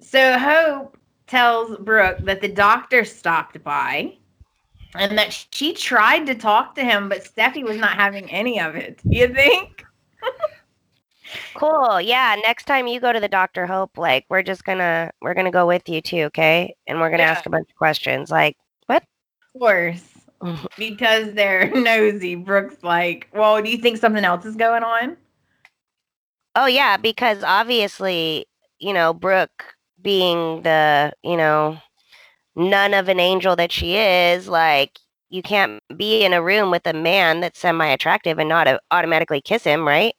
So 0.00 0.38
Hope 0.38 0.96
tells 1.26 1.76
Brooke 1.78 2.18
that 2.20 2.40
the 2.40 2.48
doctor 2.48 3.04
stopped 3.04 3.62
by 3.62 4.16
and 4.94 5.16
that 5.18 5.46
she 5.52 5.74
tried 5.74 6.26
to 6.26 6.34
talk 6.34 6.74
to 6.74 6.84
him, 6.84 7.08
but 7.08 7.24
Steffy 7.24 7.62
was 7.62 7.76
not 7.76 7.92
having 7.92 8.30
any 8.30 8.58
of 8.58 8.74
it. 8.74 8.98
You 9.04 9.28
think? 9.28 9.84
Cool. 11.54 12.00
Yeah. 12.00 12.36
Next 12.42 12.64
time 12.64 12.86
you 12.86 13.00
go 13.00 13.12
to 13.12 13.20
the 13.20 13.28
doctor, 13.28 13.66
Hope, 13.66 13.98
like 13.98 14.24
we're 14.30 14.42
just 14.42 14.64
gonna 14.64 15.10
we're 15.20 15.34
gonna 15.34 15.50
go 15.50 15.66
with 15.66 15.88
you 15.88 16.00
too, 16.00 16.22
okay? 16.24 16.74
And 16.86 17.00
we're 17.00 17.10
gonna 17.10 17.24
Yeah. 17.24 17.30
ask 17.30 17.46
a 17.46 17.50
bunch 17.50 17.68
of 17.70 17.76
questions. 17.76 18.30
Like, 18.30 18.56
what? 18.86 19.02
Of 19.54 19.60
course. 19.60 20.06
Because 20.78 21.32
they're 21.34 21.70
nosy. 21.74 22.34
Brooks 22.34 22.76
like, 22.82 23.28
well, 23.34 23.60
do 23.62 23.70
you 23.70 23.76
think 23.78 23.98
something 23.98 24.24
else 24.24 24.44
is 24.46 24.56
going 24.56 24.82
on? 24.82 25.16
Oh 26.56 26.66
yeah, 26.66 26.96
because 26.96 27.42
obviously, 27.44 28.46
you 28.78 28.92
know, 28.92 29.12
Brooke 29.14 29.74
being 30.02 30.62
the, 30.62 31.12
you 31.22 31.36
know, 31.36 31.78
none 32.56 32.94
of 32.94 33.08
an 33.08 33.20
angel 33.20 33.56
that 33.56 33.72
she 33.72 33.96
is, 33.96 34.48
like 34.48 34.98
you 35.30 35.42
can't 35.42 35.80
be 35.96 36.24
in 36.24 36.32
a 36.32 36.42
room 36.42 36.70
with 36.70 36.86
a 36.86 36.92
man 36.92 37.40
that's 37.40 37.58
semi-attractive 37.60 38.38
and 38.38 38.48
not 38.48 38.66
automatically 38.90 39.40
kiss 39.40 39.64
him, 39.64 39.86
right? 39.86 40.14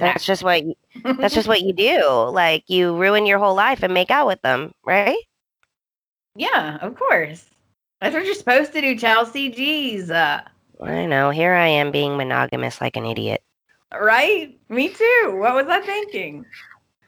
That's 0.00 0.24
Exactly. 0.24 0.24
just 0.26 0.42
what 0.42 0.64
you, 0.64 0.74
that's 1.18 1.34
just 1.34 1.48
what 1.48 1.62
you 1.62 1.72
do. 1.72 2.04
Like 2.30 2.64
you 2.68 2.96
ruin 2.96 3.26
your 3.26 3.38
whole 3.38 3.54
life 3.54 3.82
and 3.82 3.94
make 3.94 4.10
out 4.10 4.26
with 4.26 4.40
them, 4.42 4.72
right? 4.84 5.18
yeah, 6.34 6.78
of 6.80 6.94
course. 6.96 7.46
That's 8.00 8.14
what 8.14 8.24
you're 8.24 8.34
supposed 8.34 8.72
to 8.72 8.80
do, 8.80 8.96
Chelsey. 8.96 9.50
Jeez. 9.52 10.10
Uh, 10.10 10.42
I 10.82 11.06
know. 11.06 11.30
Here 11.30 11.54
I 11.54 11.66
am 11.66 11.90
being 11.90 12.16
monogamous 12.16 12.80
like 12.80 12.96
an 12.96 13.04
idiot. 13.06 13.42
Right? 13.98 14.58
Me 14.68 14.88
too. 14.88 15.36
What 15.38 15.54
was 15.54 15.66
I 15.68 15.80
thinking? 15.80 16.44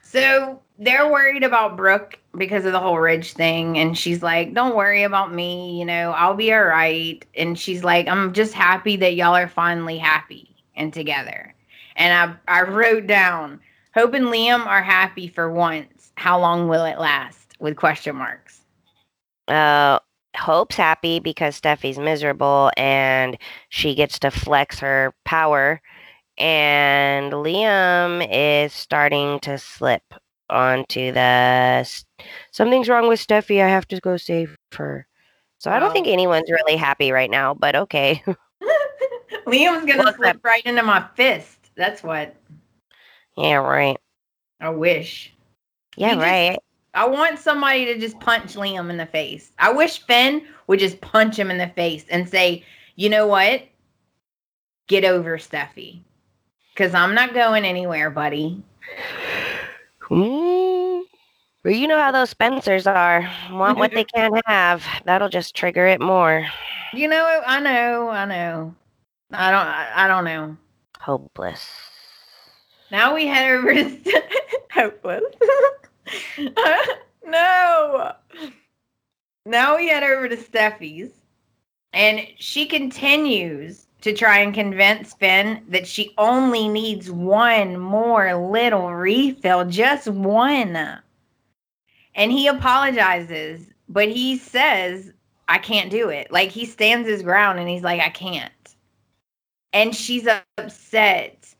So 0.03 0.61
they're 0.79 1.11
worried 1.11 1.45
about 1.45 1.77
Brooke 1.77 2.19
because 2.37 2.65
of 2.65 2.73
the 2.73 2.81
whole 2.81 2.99
Ridge 2.99 3.35
thing. 3.35 3.79
And 3.79 3.97
she's 3.97 4.23
like, 4.23 4.55
Don't 4.55 4.75
worry 4.77 5.05
about 5.05 5.33
me. 5.33 5.79
You 5.79 5.85
know, 5.85 6.13
I'll 6.13 6.35
be 6.35 6.53
all 6.53 6.65
right. 6.65 7.25
And 7.37 7.59
she's 7.59 7.85
like, 7.85 8.09
I'm 8.09 8.33
just 8.33 8.55
happy 8.55 8.97
that 8.97 9.15
y'all 9.15 9.37
are 9.37 9.49
finally 9.49 9.99
happy 9.99 10.57
and 10.75 10.93
together. 10.93 11.55
And 12.01 12.41
I, 12.49 12.61
I 12.61 12.63
wrote 12.63 13.07
down, 13.07 13.61
Hope 13.95 14.15
and 14.15 14.27
Liam 14.27 14.67
are 14.67 14.83
happy 14.83 15.29
for 15.29 15.53
once. 15.53 16.13
How 16.15 16.41
long 16.41 16.67
will 16.67 16.87
it 16.87 16.99
last? 16.99 17.55
With 17.61 17.77
question 17.77 18.17
marks. 18.17 18.63
Uh, 19.47 19.99
Hope's 20.35 20.77
happy 20.77 21.21
because 21.21 21.61
Steffy's 21.61 21.99
miserable 21.99 22.71
and 22.79 23.37
she 23.69 23.95
gets 23.95 24.19
to 24.21 24.31
flex 24.31 24.79
her 24.79 25.13
power. 25.27 25.83
And 26.39 27.35
Liam 27.35 28.27
is 28.33 28.73
starting 28.73 29.39
to 29.41 29.59
slip 29.59 30.15
onto 30.49 31.13
the 31.13 31.87
something's 32.51 32.89
wrong 32.89 33.09
with 33.09 33.21
Steffy. 33.21 33.63
I 33.63 33.69
have 33.69 33.87
to 33.89 34.01
go 34.01 34.17
save 34.17 34.57
her. 34.73 35.07
So 35.59 35.71
I 35.71 35.79
don't 35.79 35.93
think 35.93 36.07
anyone's 36.07 36.51
really 36.51 36.77
happy 36.77 37.13
right 37.13 37.31
now, 37.31 37.53
but 37.53 37.77
okay. 37.77 38.25
Liam's 39.47 39.85
going 39.85 39.99
to 39.99 40.05
Look, 40.05 40.17
slip 40.17 40.43
right 40.43 40.65
into 40.65 40.83
my 40.83 41.07
fist. 41.15 41.60
That's 41.81 42.03
what 42.03 42.37
yeah, 43.39 43.57
right. 43.57 43.97
I 44.61 44.69
wish. 44.69 45.33
Yeah, 45.97 46.15
just- 46.15 46.23
right. 46.23 46.59
I 46.93 47.09
want 47.09 47.39
somebody 47.39 47.87
to 47.87 47.99
just 47.99 48.19
punch 48.21 48.55
Liam 48.55 48.91
in 48.91 48.97
the 48.97 49.07
face. 49.07 49.53
I 49.59 49.73
wish 49.73 50.01
Finn 50.01 50.43
would 50.67 50.81
just 50.81 51.01
punch 51.01 51.39
him 51.39 51.51
in 51.51 51.57
the 51.57 51.69
face 51.69 52.05
and 52.11 52.29
say, 52.29 52.65
you 52.97 53.09
know 53.09 53.29
what? 53.29 53.63
Get 54.89 55.05
over 55.05 55.39
Steffy. 55.39 56.01
Because 56.75 56.93
I'm 56.93 57.15
not 57.15 57.33
going 57.33 57.65
anywhere, 57.65 58.11
buddy. 58.11 58.61
Mm. 60.11 61.03
But 61.63 61.77
you 61.77 61.87
know 61.87 61.99
how 61.99 62.11
those 62.11 62.31
Spencers 62.31 62.89
are. 62.89 63.31
Want 63.53 63.79
what 63.79 63.93
they 63.93 64.05
can't 64.15 64.35
have. 64.47 64.85
That'll 65.05 65.29
just 65.29 65.55
trigger 65.55 65.87
it 65.87 66.01
more. 66.01 66.45
You 66.93 67.07
know, 67.07 67.43
I 67.47 67.61
know, 67.61 68.09
I 68.09 68.25
know. 68.25 68.75
I 69.33 69.51
don't, 69.53 69.67
I, 69.67 69.93
I 69.95 70.09
don't 70.09 70.25
know. 70.25 70.57
Hopeless. 71.01 71.67
Now 72.91 73.15
we 73.15 73.27
head 73.27 73.51
over 73.53 73.73
to 73.73 74.23
hopeless. 74.71 75.23
no. 77.25 78.13
Now 79.47 79.77
we 79.79 79.89
head 79.89 80.03
over 80.03 80.29
to 80.29 80.37
Steffy's, 80.37 81.11
and 81.95 82.27
she 82.37 82.67
continues 82.67 83.87
to 84.03 84.13
try 84.13 84.41
and 84.41 84.53
convince 84.53 85.15
Finn 85.15 85.63
that 85.69 85.87
she 85.87 86.13
only 86.19 86.69
needs 86.69 87.11
one 87.11 87.79
more 87.79 88.35
little 88.35 88.93
refill, 88.93 89.65
just 89.65 90.07
one. 90.09 90.77
And 92.15 92.31
he 92.31 92.47
apologizes, 92.47 93.67
but 93.89 94.09
he 94.09 94.37
says, 94.37 95.13
I 95.49 95.57
can't 95.57 95.91
do 95.91 96.11
it. 96.11 96.31
Like 96.31 96.51
he 96.51 96.67
stands 96.67 97.09
his 97.09 97.23
ground 97.23 97.59
and 97.59 97.71
he's 97.71 97.83
like, 97.83 98.03
I 98.03 98.11
can't. 98.11 98.53
And 99.73 99.95
she's 99.95 100.27
upset 100.59 101.55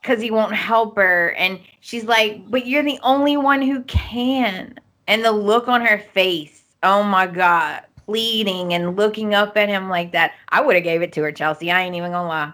because 0.00 0.20
he 0.20 0.30
won't 0.30 0.54
help 0.54 0.96
her. 0.96 1.30
And 1.32 1.60
she's 1.80 2.04
like, 2.04 2.50
But 2.50 2.66
you're 2.66 2.82
the 2.82 2.98
only 3.02 3.36
one 3.36 3.62
who 3.62 3.82
can. 3.82 4.78
And 5.08 5.24
the 5.24 5.32
look 5.32 5.68
on 5.68 5.84
her 5.84 5.98
face, 5.98 6.62
oh 6.82 7.02
my 7.02 7.26
God, 7.26 7.82
pleading 8.06 8.72
and 8.72 8.96
looking 8.96 9.34
up 9.34 9.56
at 9.56 9.68
him 9.68 9.88
like 9.88 10.12
that. 10.12 10.32
I 10.48 10.60
would 10.60 10.76
have 10.76 10.84
gave 10.84 11.02
it 11.02 11.12
to 11.14 11.22
her, 11.22 11.32
Chelsey. 11.32 11.70
I 11.70 11.82
ain't 11.82 11.96
even 11.96 12.12
gonna 12.12 12.28
lie. 12.28 12.52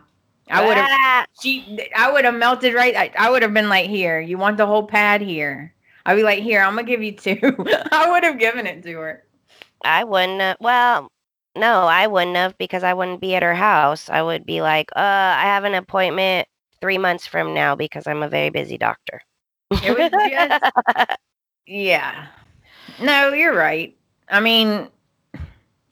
I 0.50 0.66
would 0.66 0.76
have 0.76 0.88
Ah, 0.90 1.26
she 1.40 1.78
I 1.94 2.10
would 2.10 2.24
have 2.24 2.34
melted 2.34 2.74
right. 2.74 2.96
I, 2.96 3.12
I 3.18 3.30
would 3.30 3.42
have 3.42 3.52
been 3.52 3.68
like, 3.68 3.88
here, 3.88 4.20
you 4.20 4.38
want 4.38 4.56
the 4.56 4.66
whole 4.66 4.86
pad 4.86 5.20
here. 5.20 5.74
I'd 6.06 6.16
be 6.16 6.22
like, 6.22 6.42
here, 6.42 6.62
I'm 6.62 6.74
gonna 6.74 6.86
give 6.86 7.02
you 7.02 7.12
two. 7.12 7.38
I 7.92 8.10
would 8.10 8.24
have 8.24 8.38
given 8.38 8.66
it 8.66 8.82
to 8.84 8.92
her. 8.94 9.24
I 9.84 10.04
wouldn't. 10.04 10.40
Have, 10.40 10.56
well, 10.60 11.12
no, 11.58 11.82
I 11.86 12.06
wouldn't 12.06 12.36
have 12.36 12.56
because 12.58 12.82
I 12.82 12.94
wouldn't 12.94 13.20
be 13.20 13.34
at 13.34 13.42
her 13.42 13.54
house. 13.54 14.08
I 14.08 14.22
would 14.22 14.46
be 14.46 14.62
like, 14.62 14.90
uh, 14.96 15.00
I 15.00 15.42
have 15.44 15.64
an 15.64 15.74
appointment 15.74 16.48
three 16.80 16.98
months 16.98 17.26
from 17.26 17.54
now 17.54 17.74
because 17.74 18.06
I'm 18.06 18.22
a 18.22 18.28
very 18.28 18.50
busy 18.50 18.78
doctor. 18.78 19.20
It 19.70 19.96
was 19.96 20.10
just 20.10 21.18
Yeah. 21.66 22.26
No, 23.00 23.32
you're 23.32 23.54
right. 23.54 23.96
I 24.30 24.40
mean, 24.40 24.88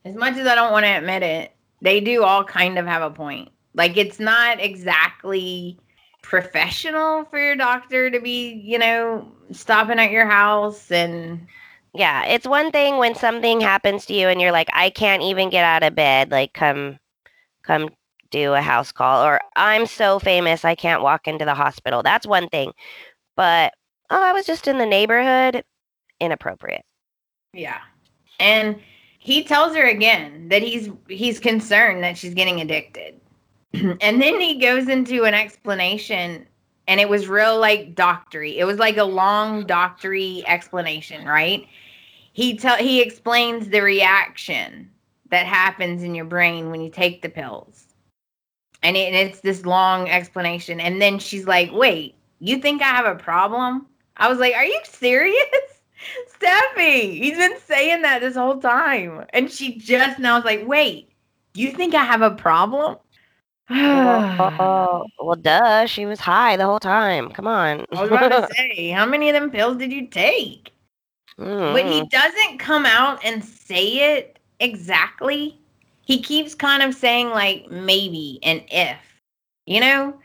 as 0.04 0.14
much 0.14 0.36
as 0.36 0.46
I 0.46 0.54
don't 0.54 0.72
want 0.72 0.86
to 0.86 0.90
admit 0.96 1.22
it, 1.22 1.52
they 1.82 2.00
do 2.00 2.22
all 2.22 2.44
kind 2.44 2.78
of 2.78 2.86
have 2.86 3.02
a 3.02 3.10
point. 3.10 3.50
Like 3.74 3.96
it's 3.96 4.18
not 4.18 4.60
exactly 4.60 5.78
professional 6.22 7.24
for 7.26 7.38
your 7.38 7.56
doctor 7.56 8.10
to 8.10 8.20
be, 8.20 8.54
you 8.64 8.78
know, 8.78 9.30
stopping 9.52 9.98
at 9.98 10.10
your 10.10 10.26
house 10.26 10.90
and 10.90 11.46
yeah, 11.96 12.24
it's 12.24 12.46
one 12.46 12.70
thing 12.70 12.98
when 12.98 13.14
something 13.14 13.60
happens 13.60 14.06
to 14.06 14.14
you 14.14 14.28
and 14.28 14.40
you're 14.40 14.52
like, 14.52 14.68
I 14.72 14.90
can't 14.90 15.22
even 15.22 15.50
get 15.50 15.64
out 15.64 15.82
of 15.82 15.94
bed. 15.94 16.30
Like, 16.30 16.52
come, 16.52 16.98
come 17.62 17.90
do 18.30 18.54
a 18.54 18.60
house 18.60 18.92
call, 18.92 19.24
or 19.24 19.40
I'm 19.56 19.86
so 19.86 20.18
famous 20.18 20.64
I 20.64 20.74
can't 20.74 21.02
walk 21.02 21.28
into 21.28 21.44
the 21.44 21.54
hospital. 21.54 22.02
That's 22.02 22.26
one 22.26 22.48
thing. 22.48 22.72
But 23.36 23.74
oh, 24.10 24.22
I 24.22 24.32
was 24.32 24.46
just 24.46 24.68
in 24.68 24.78
the 24.78 24.86
neighborhood. 24.86 25.64
Inappropriate. 26.20 26.84
yeah. 27.52 27.80
And 28.38 28.80
he 29.18 29.42
tells 29.42 29.74
her 29.74 29.84
again 29.84 30.48
that 30.50 30.62
he's 30.62 30.88
he's 31.08 31.40
concerned 31.40 32.02
that 32.04 32.16
she's 32.16 32.34
getting 32.34 32.60
addicted. 32.60 33.20
and 33.72 34.00
then 34.00 34.40
he 34.40 34.58
goes 34.58 34.88
into 34.88 35.24
an 35.24 35.34
explanation 35.34 36.46
and 36.88 37.00
it 37.00 37.08
was 37.08 37.28
real 37.28 37.58
like 37.58 37.94
doctory. 37.94 38.58
It 38.58 38.64
was 38.64 38.78
like 38.78 38.96
a 38.96 39.04
long 39.04 39.66
doctory 39.66 40.44
explanation, 40.46 41.26
right? 41.26 41.66
He 42.36 42.54
tell 42.58 42.76
he 42.76 43.00
explains 43.00 43.70
the 43.70 43.80
reaction 43.80 44.90
that 45.30 45.46
happens 45.46 46.02
in 46.02 46.14
your 46.14 46.26
brain 46.26 46.70
when 46.70 46.82
you 46.82 46.90
take 46.90 47.22
the 47.22 47.30
pills. 47.30 47.86
And, 48.82 48.94
it, 48.94 49.14
and 49.14 49.16
it's 49.16 49.40
this 49.40 49.64
long 49.64 50.10
explanation. 50.10 50.78
And 50.78 51.00
then 51.00 51.18
she's 51.18 51.46
like, 51.46 51.72
wait, 51.72 52.14
you 52.40 52.58
think 52.58 52.82
I 52.82 52.88
have 52.88 53.06
a 53.06 53.14
problem? 53.14 53.86
I 54.18 54.28
was 54.28 54.38
like, 54.38 54.54
are 54.54 54.66
you 54.66 54.78
serious? 54.84 55.46
Steffy, 56.38 57.18
he's 57.18 57.38
been 57.38 57.58
saying 57.64 58.02
that 58.02 58.20
this 58.20 58.36
whole 58.36 58.58
time. 58.58 59.24
And 59.30 59.50
she 59.50 59.78
just 59.78 60.18
now 60.18 60.36
was 60.36 60.44
like, 60.44 60.68
wait, 60.68 61.08
you 61.54 61.72
think 61.72 61.94
I 61.94 62.04
have 62.04 62.20
a 62.20 62.32
problem? 62.32 62.98
well, 63.70 65.06
well, 65.18 65.36
duh. 65.36 65.86
She 65.86 66.04
was 66.04 66.20
high 66.20 66.58
the 66.58 66.66
whole 66.66 66.80
time. 66.80 67.30
Come 67.30 67.46
on. 67.46 67.86
I 67.92 68.02
was 68.02 68.10
about 68.10 68.28
to 68.28 68.48
say, 68.54 68.90
how 68.90 69.06
many 69.06 69.30
of 69.30 69.32
them 69.32 69.50
pills 69.50 69.78
did 69.78 69.90
you 69.90 70.06
take? 70.06 70.74
But 71.70 71.86
he 71.86 72.02
Mm. 72.02 72.10
doesn't 72.10 72.58
come 72.58 72.86
out 72.86 73.24
and 73.24 73.44
say 73.44 74.16
it 74.16 74.38
exactly. 74.60 75.58
He 76.02 76.22
keeps 76.22 76.54
kind 76.54 76.82
of 76.82 76.94
saying 76.94 77.30
like 77.30 77.70
maybe 77.70 78.38
and 78.42 78.62
if, 78.70 78.98
you 79.66 79.80
know? 79.80 80.18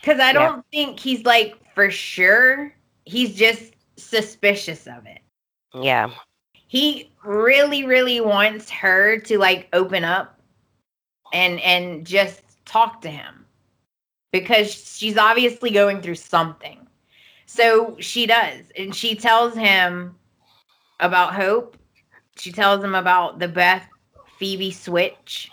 Because 0.00 0.20
I 0.20 0.32
don't 0.32 0.64
think 0.72 0.98
he's 1.00 1.24
like 1.24 1.56
for 1.74 1.90
sure. 1.90 2.74
He's 3.04 3.34
just 3.36 3.74
suspicious 3.96 4.86
of 4.86 5.06
it. 5.06 5.20
yeah. 5.74 6.10
He 6.68 7.10
really, 7.24 7.84
really 7.84 8.20
wants 8.20 8.70
her 8.70 9.18
to 9.20 9.38
like 9.38 9.68
open 9.72 10.04
up 10.04 10.40
and 11.32 11.60
and 11.60 12.06
just 12.06 12.42
talk 12.64 13.00
to 13.02 13.10
him 13.10 13.46
because 14.32 14.72
she's 14.72 15.16
obviously 15.16 15.70
going 15.70 16.00
through 16.02 16.16
something. 16.16 16.85
So 17.46 17.96
she 18.00 18.26
does, 18.26 18.64
and 18.76 18.94
she 18.94 19.14
tells 19.14 19.54
him 19.54 20.16
about 21.00 21.34
hope. 21.34 21.76
She 22.36 22.52
tells 22.52 22.82
him 22.82 22.94
about 22.94 23.38
the 23.38 23.48
Beth 23.48 23.88
Phoebe 24.38 24.72
switch. 24.72 25.50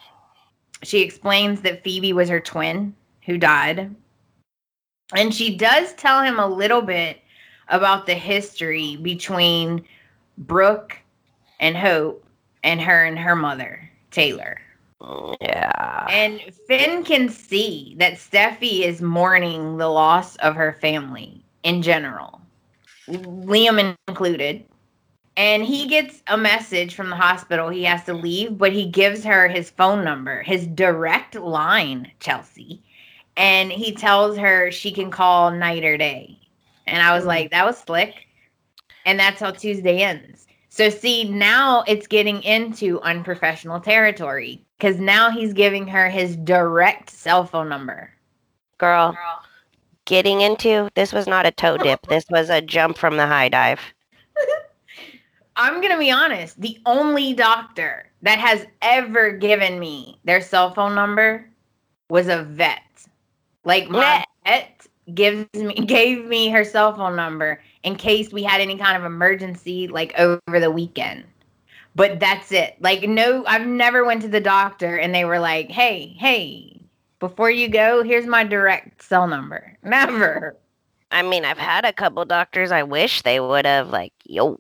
She 0.82 1.02
explains 1.02 1.62
that 1.62 1.84
Phoebe 1.84 2.12
was 2.12 2.30
her 2.30 2.40
twin 2.40 2.96
who 3.26 3.38
died. 3.38 3.96
And 5.16 5.34
she 5.34 5.56
does 5.56 5.94
tell 5.94 6.22
him 6.22 6.40
a 6.40 6.48
little 6.48 6.82
bit 6.82 7.20
about 7.70 8.06
the 8.06 8.16
history 8.16 8.98
between 8.98 9.86
Brooke 10.40 10.98
and 11.60 11.78
Hope 11.78 12.26
and 12.64 12.82
her 12.82 13.06
and 13.06 13.18
her 13.18 13.36
mother, 13.36 13.90
Taylor. 14.12 14.60
Yeah. 15.42 16.08
And 16.10 16.42
Finn 16.68 17.04
can 17.04 17.30
see 17.30 17.96
that 18.00 18.14
Steffy 18.14 18.82
is 18.82 19.02
mourning 19.02 19.78
the 19.78 19.90
loss 19.90 20.36
of 20.38 20.56
her 20.56 20.74
family 20.74 21.43
in 21.64 21.82
general, 21.82 22.42
Liam 23.08 23.96
included. 24.08 24.66
And 25.36 25.64
he 25.64 25.88
gets 25.88 26.22
a 26.28 26.38
message 26.38 26.94
from 26.94 27.10
the 27.10 27.16
hospital. 27.16 27.70
He 27.70 27.84
has 27.86 28.04
to 28.06 28.14
leave, 28.14 28.58
but 28.58 28.72
he 28.72 28.86
gives 28.86 29.24
her 29.24 29.48
his 29.48 29.72
phone 29.72 30.04
number, 30.04 30.44
his 30.44 30.68
direct 30.68 31.34
line, 31.34 32.12
Chelsey. 32.20 32.84
And 33.36 33.72
he 33.72 33.94
tells 33.94 34.38
her 34.38 34.70
she 34.70 34.92
can 34.92 35.10
call 35.10 35.50
night 35.50 35.84
or 35.84 35.98
day. 35.98 36.38
And 36.86 37.02
I 37.02 37.16
was 37.16 37.26
like, 37.26 37.50
that 37.50 37.66
was 37.66 37.80
slick. 37.80 38.28
And 39.06 39.20
that's 39.20 39.40
how 39.40 39.52
Tuesday 39.52 40.04
ends. 40.04 40.46
So, 40.70 40.90
see, 40.90 41.24
now 41.24 41.84
it's 41.88 42.08
getting 42.08 42.42
into 42.44 43.00
unprofessional 43.02 43.80
territory 43.80 44.64
because 44.78 45.00
now 45.00 45.30
he's 45.30 45.54
giving 45.54 45.88
her 45.88 46.10
his 46.10 46.36
direct 46.36 47.10
cell 47.10 47.46
phone 47.46 47.70
number. 47.70 48.12
Girl, 48.80 49.18
getting 50.06 50.42
into 50.42 50.90
this 50.96 51.14
was 51.14 51.28
not 51.28 51.46
a 51.46 51.52
toe 51.52 51.78
dip. 51.78 52.06
This 52.08 52.26
was 52.30 52.50
a 52.50 52.62
jump 52.62 52.98
from 52.98 53.18
the 53.18 53.28
high 53.28 53.50
dive. 53.50 53.80
I'm 55.56 55.82
going 55.82 55.92
to 55.92 56.00
be 56.00 56.12
honest. 56.12 56.60
The 56.60 56.80
only 56.86 57.34
doctor 57.34 58.10
that 58.24 58.40
has 58.40 58.66
ever 58.82 59.32
given 59.32 59.80
me 59.80 60.20
their 60.24 60.42
cell 60.42 60.74
phone 60.74 60.96
number 60.96 61.48
was 62.10 62.28
a 62.28 62.44
vet. 62.44 62.82
Like 63.66 63.90
my 63.90 64.24
vet 64.46 64.88
gives 65.14 65.48
me 65.54 65.74
gave 65.86 66.26
me 66.26 66.50
her 66.50 66.64
cell 66.64 66.94
phone 66.96 67.16
number 67.16 67.62
in 67.84 67.96
case 67.96 68.32
we 68.32 68.44
had 68.44 68.62
any 68.62 68.78
kind 68.78 68.98
of 68.98 69.04
emergency 69.04 69.88
like 69.88 70.14
over 70.18 70.60
the 70.60 70.72
weekend. 70.72 71.24
But 71.96 72.20
that's 72.20 72.52
it. 72.52 72.76
Like 72.80 73.04
no, 73.04 73.46
I've 73.46 73.68
never 73.68 74.04
went 74.04 74.22
to 74.24 74.28
the 74.28 74.42
doctor 74.42 74.98
and 74.98 75.14
they 75.14 75.26
were 75.26 75.40
like, 75.40 75.70
"Hey, 75.70 76.16
hey, 76.18 76.83
before 77.28 77.50
you 77.50 77.70
go, 77.70 78.04
here's 78.04 78.26
my 78.26 78.44
direct 78.44 79.02
cell 79.02 79.28
number." 79.28 79.78
Never. 79.84 80.58
I 81.12 81.22
mean, 81.22 81.46
I've 81.46 81.58
had 81.58 81.86
a 81.86 81.94
couple 81.94 82.26
doctors 82.26 82.72
I 82.72 82.84
wish 82.84 83.22
they 83.22 83.40
would 83.40 83.66
have, 83.66 83.90
like, 83.90 84.14
yo. 84.26 84.60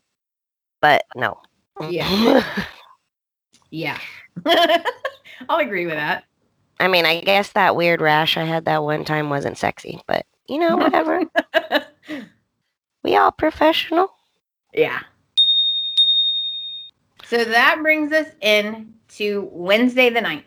But 0.82 1.04
no. 1.16 1.42
Yeah. 1.90 2.44
Yeah. 3.74 3.98
I'll 5.50 5.58
agree 5.58 5.88
with 5.88 5.96
that. 5.96 6.26
I 6.80 6.88
mean, 6.88 7.08
I 7.08 7.22
guess 7.22 7.54
that 7.54 7.76
weird 7.76 8.02
rash 8.02 8.38
I 8.38 8.44
had 8.44 8.66
that 8.66 8.84
one 8.84 9.04
time 9.04 9.32
wasn't 9.32 9.58
sexy, 9.58 10.00
but 10.06 10.28
you 10.48 10.60
know, 10.60 10.78
whatever. 10.78 11.24
we 13.04 13.16
all 13.16 13.32
professional. 13.32 14.10
Yeah. 14.76 15.00
So 17.26 17.44
that 17.44 17.80
brings 17.82 18.12
us 18.12 18.28
in 18.42 18.94
to 19.16 19.50
Wednesday 19.52 20.12
the 20.12 20.20
9th. 20.20 20.44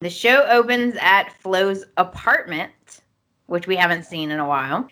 The 0.00 0.10
show 0.10 0.46
opens 0.50 0.94
at 1.00 1.32
Flo's 1.40 1.82
apartment, 1.96 3.00
which 3.46 3.66
we 3.66 3.76
haven't 3.76 4.04
seen 4.04 4.30
in 4.30 4.38
a 4.38 4.46
while. 4.46 4.90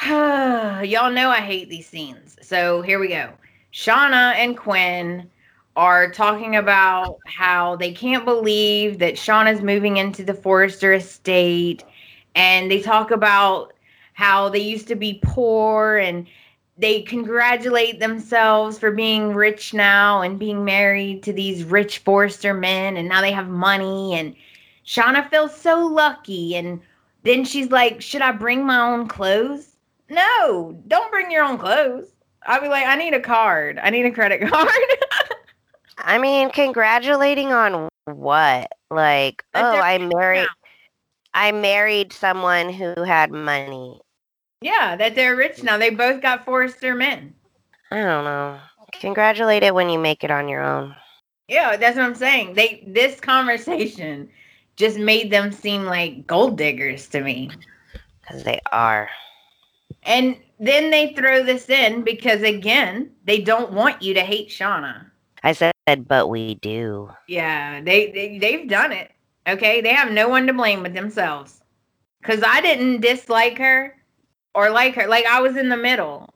Y'all 0.06 1.12
know 1.12 1.28
I 1.28 1.40
hate 1.40 1.68
these 1.68 1.86
scenes. 1.86 2.38
So 2.40 2.80
here 2.80 2.98
we 2.98 3.08
go. 3.08 3.30
Shauna 3.74 4.34
and 4.36 4.56
Quinn 4.56 5.30
are 5.76 6.10
talking 6.10 6.56
about 6.56 7.18
how 7.26 7.76
they 7.76 7.92
can't 7.92 8.24
believe 8.24 8.98
that 9.00 9.16
Shauna's 9.16 9.60
moving 9.60 9.98
into 9.98 10.24
the 10.24 10.32
Forrester 10.32 10.94
estate. 10.94 11.84
And 12.34 12.70
they 12.70 12.80
talk 12.80 13.10
about 13.10 13.74
how 14.14 14.48
they 14.48 14.60
used 14.60 14.88
to 14.88 14.94
be 14.94 15.20
poor 15.22 15.98
and 15.98 16.26
they 16.78 17.02
congratulate 17.02 18.00
themselves 18.00 18.78
for 18.78 18.90
being 18.90 19.34
rich 19.34 19.74
now 19.74 20.22
and 20.22 20.38
being 20.38 20.64
married 20.64 21.22
to 21.22 21.32
these 21.32 21.64
rich 21.64 21.98
Forrester 21.98 22.54
men 22.54 22.96
and 22.96 23.08
now 23.08 23.20
they 23.20 23.32
have 23.32 23.48
money 23.48 24.14
and 24.14 24.34
Shauna 24.86 25.28
feels 25.30 25.54
so 25.54 25.86
lucky 25.86 26.56
and 26.56 26.80
then 27.24 27.44
she's 27.44 27.70
like, 27.70 28.00
"Should 28.00 28.22
I 28.22 28.32
bring 28.32 28.66
my 28.66 28.80
own 28.80 29.06
clothes?" 29.06 29.76
No, 30.08 30.76
don't 30.88 31.10
bring 31.10 31.30
your 31.30 31.44
own 31.44 31.56
clothes. 31.56 32.08
I'll 32.46 32.60
be 32.60 32.68
like, 32.68 32.86
"I 32.86 32.96
need 32.96 33.14
a 33.14 33.20
card. 33.20 33.78
I 33.80 33.90
need 33.90 34.06
a 34.06 34.10
credit 34.10 34.40
card." 34.48 34.68
I 35.98 36.18
mean, 36.18 36.50
congratulating 36.50 37.52
on 37.52 37.88
what? 38.06 38.72
Like, 38.90 39.44
oh, 39.54 39.78
I 39.78 39.98
married. 39.98 40.48
I 41.34 41.52
married 41.52 42.12
someone 42.12 42.70
who 42.70 43.02
had 43.04 43.30
money. 43.30 44.00
Yeah, 44.62 44.96
that 44.96 45.14
they're 45.14 45.36
rich 45.36 45.62
now. 45.62 45.76
They 45.78 45.90
both 45.90 46.22
got 46.22 46.44
Forrester 46.44 46.94
men. 46.94 47.34
I 47.90 48.02
don't 48.02 48.24
know. 48.24 48.58
Congratulate 49.00 49.62
it 49.62 49.74
when 49.74 49.90
you 49.90 49.98
make 49.98 50.24
it 50.24 50.30
on 50.30 50.48
your 50.48 50.62
own. 50.62 50.94
Yeah, 51.48 51.76
that's 51.76 51.96
what 51.96 52.06
I'm 52.06 52.14
saying. 52.14 52.54
They 52.54 52.82
this 52.86 53.20
conversation 53.20 54.28
just 54.76 54.98
made 54.98 55.30
them 55.30 55.52
seem 55.52 55.84
like 55.84 56.26
gold 56.26 56.56
diggers 56.56 57.08
to 57.08 57.20
me. 57.20 57.50
Because 58.20 58.44
they 58.44 58.60
are. 58.70 59.10
And 60.04 60.36
then 60.58 60.90
they 60.90 61.12
throw 61.14 61.42
this 61.42 61.68
in 61.68 62.02
because 62.02 62.42
again, 62.42 63.10
they 63.24 63.40
don't 63.40 63.72
want 63.72 64.00
you 64.02 64.14
to 64.14 64.20
hate 64.20 64.48
Shauna. 64.48 65.06
I 65.42 65.52
said, 65.52 65.72
but 66.06 66.28
we 66.28 66.54
do. 66.56 67.10
Yeah, 67.28 67.80
they, 67.82 68.10
they 68.12 68.38
they've 68.38 68.68
done 68.68 68.92
it. 68.92 69.10
Okay, 69.48 69.80
they 69.80 69.92
have 69.92 70.12
no 70.12 70.28
one 70.28 70.46
to 70.46 70.52
blame 70.52 70.82
but 70.82 70.94
themselves. 70.94 71.62
Cause 72.22 72.42
I 72.46 72.60
didn't 72.60 73.00
dislike 73.00 73.58
her 73.58 73.96
or 74.54 74.70
like 74.70 74.94
her. 74.94 75.06
Like 75.06 75.26
I 75.26 75.40
was 75.40 75.56
in 75.56 75.68
the 75.68 75.76
middle. 75.76 76.28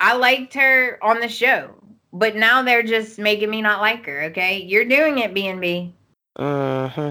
I 0.00 0.14
liked 0.16 0.54
her 0.54 0.98
on 1.02 1.20
the 1.20 1.28
show, 1.28 1.74
but 2.12 2.36
now 2.36 2.62
they're 2.62 2.82
just 2.82 3.18
making 3.18 3.50
me 3.50 3.62
not 3.62 3.80
like 3.80 4.04
her. 4.06 4.22
Okay, 4.24 4.62
you're 4.62 4.84
doing 4.84 5.18
it, 5.18 5.34
B 5.34 5.46
and 5.48 5.60
B. 5.60 5.94
hmm 6.38 7.10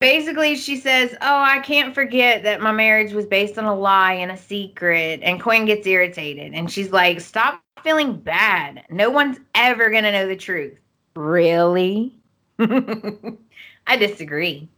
basically 0.00 0.56
she 0.56 0.76
says 0.76 1.14
oh 1.22 1.38
i 1.40 1.58
can't 1.60 1.94
forget 1.94 2.42
that 2.42 2.60
my 2.60 2.70
marriage 2.72 3.12
was 3.12 3.26
based 3.26 3.58
on 3.58 3.64
a 3.64 3.74
lie 3.74 4.12
and 4.12 4.30
a 4.30 4.36
secret 4.36 5.20
and 5.22 5.40
quinn 5.42 5.64
gets 5.64 5.86
irritated 5.86 6.52
and 6.54 6.70
she's 6.70 6.92
like 6.92 7.20
stop 7.20 7.62
feeling 7.82 8.16
bad 8.18 8.84
no 8.90 9.10
one's 9.10 9.38
ever 9.54 9.90
gonna 9.90 10.12
know 10.12 10.26
the 10.28 10.36
truth 10.36 10.78
really 11.14 12.14
i 12.58 13.96
disagree 13.98 14.68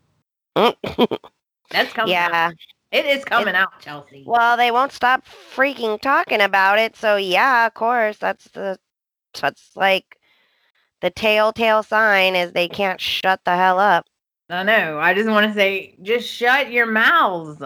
that's 1.71 1.93
coming 1.93 2.17
out. 2.17 2.33
yeah. 2.33 2.51
It 2.91 3.05
is 3.05 3.25
coming 3.25 3.55
out 3.55 3.81
chelsey 3.81 4.25
Well, 4.27 4.57
they 4.57 4.71
won't 4.71 4.93
stop 4.93 5.25
freaking 5.27 6.01
talking 6.01 6.41
about 6.41 6.79
it. 6.79 6.97
So 6.97 7.17
yeah, 7.17 7.67
of 7.67 7.75
course, 7.75 8.17
that's 8.17 8.45
the 8.49 8.79
that's 9.41 9.71
like 9.77 10.17
the 11.01 11.11
telltale 11.11 11.83
sign 11.83 12.35
is 12.35 12.53
they 12.53 12.69
can't 12.69 13.01
shut 13.01 13.41
the 13.45 13.57
hell 13.57 13.79
up. 13.79 14.07
I 14.51 14.63
know. 14.63 14.99
I 14.99 15.13
just 15.15 15.29
want 15.29 15.47
to 15.47 15.55
say, 15.55 15.95
just 16.03 16.29
shut 16.29 16.73
your 16.73 16.87
mouths. 16.87 17.63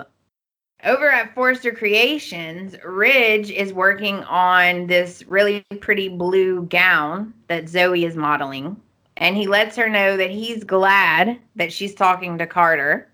Over 0.84 1.08
at 1.08 1.32
Forrester 1.32 1.70
Creations, 1.70 2.74
Ridge 2.84 3.52
is 3.52 3.72
working 3.72 4.24
on 4.24 4.88
this 4.88 5.22
really 5.28 5.64
pretty 5.80 6.08
blue 6.08 6.64
gown 6.64 7.32
that 7.46 7.68
Zoe 7.68 8.04
is 8.04 8.16
modeling. 8.16 8.76
And 9.16 9.36
he 9.36 9.46
lets 9.46 9.76
her 9.76 9.88
know 9.88 10.16
that 10.16 10.30
he's 10.30 10.64
glad 10.64 11.38
that 11.54 11.72
she's 11.72 11.94
talking 11.94 12.36
to 12.38 12.46
Carter 12.48 13.11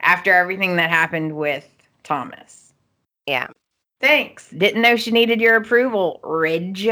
after 0.00 0.32
everything 0.32 0.76
that 0.76 0.90
happened 0.90 1.36
with 1.36 1.66
Thomas. 2.02 2.72
Yeah. 3.26 3.48
Thanks. 4.00 4.50
Didn't 4.50 4.82
know 4.82 4.96
she 4.96 5.10
needed 5.10 5.40
your 5.40 5.56
approval, 5.56 6.20
Ridge. 6.22 6.88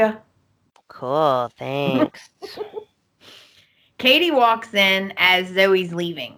Cool. 0.87 1.51
Thanks. 1.57 2.29
Katie 3.97 4.31
walks 4.31 4.73
in 4.73 5.13
as 5.17 5.47
Zoe's 5.47 5.93
leaving. 5.93 6.35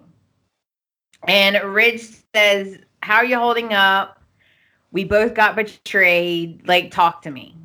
And 1.27 1.61
Ridge 1.73 2.07
says, 2.33 2.77
How 3.01 3.17
are 3.17 3.25
you 3.25 3.37
holding 3.37 3.73
up? 3.73 4.21
We 4.91 5.03
both 5.03 5.33
got 5.33 5.55
betrayed. 5.55 6.67
Like, 6.67 6.91
talk 6.91 7.21
to 7.23 7.31
me. 7.31 7.55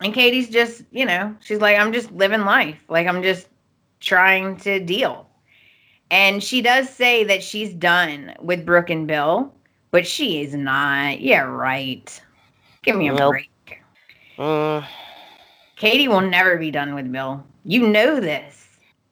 And 0.00 0.12
Katie's 0.12 0.48
just, 0.48 0.82
you 0.90 1.06
know, 1.06 1.36
she's 1.40 1.60
like, 1.60 1.78
I'm 1.78 1.92
just 1.92 2.10
living 2.12 2.40
life. 2.40 2.78
Like, 2.88 3.06
I'm 3.06 3.22
just 3.22 3.48
trying 4.00 4.56
to 4.58 4.80
deal. 4.80 5.28
And 6.12 6.44
she 6.44 6.62
does 6.62 6.88
say 6.88 7.24
that 7.24 7.42
she's 7.42 7.74
done 7.74 8.34
with 8.40 8.64
Brooke 8.66 8.90
and 8.90 9.08
Bill, 9.08 9.52
but 9.90 10.06
she 10.06 10.42
is 10.42 10.54
not. 10.54 11.20
Yeah, 11.20 11.42
right. 11.42 12.22
Give 12.84 12.96
me 12.96 13.08
a 13.08 13.14
Nope. 13.14 13.30
break. 13.32 13.80
Mm, 14.38 14.86
Katie 15.76 16.08
will 16.08 16.20
never 16.20 16.56
be 16.58 16.70
done 16.70 16.94
with 16.94 17.10
Bill. 17.10 17.44
You 17.64 17.88
know 17.88 18.20
this. 18.20 18.68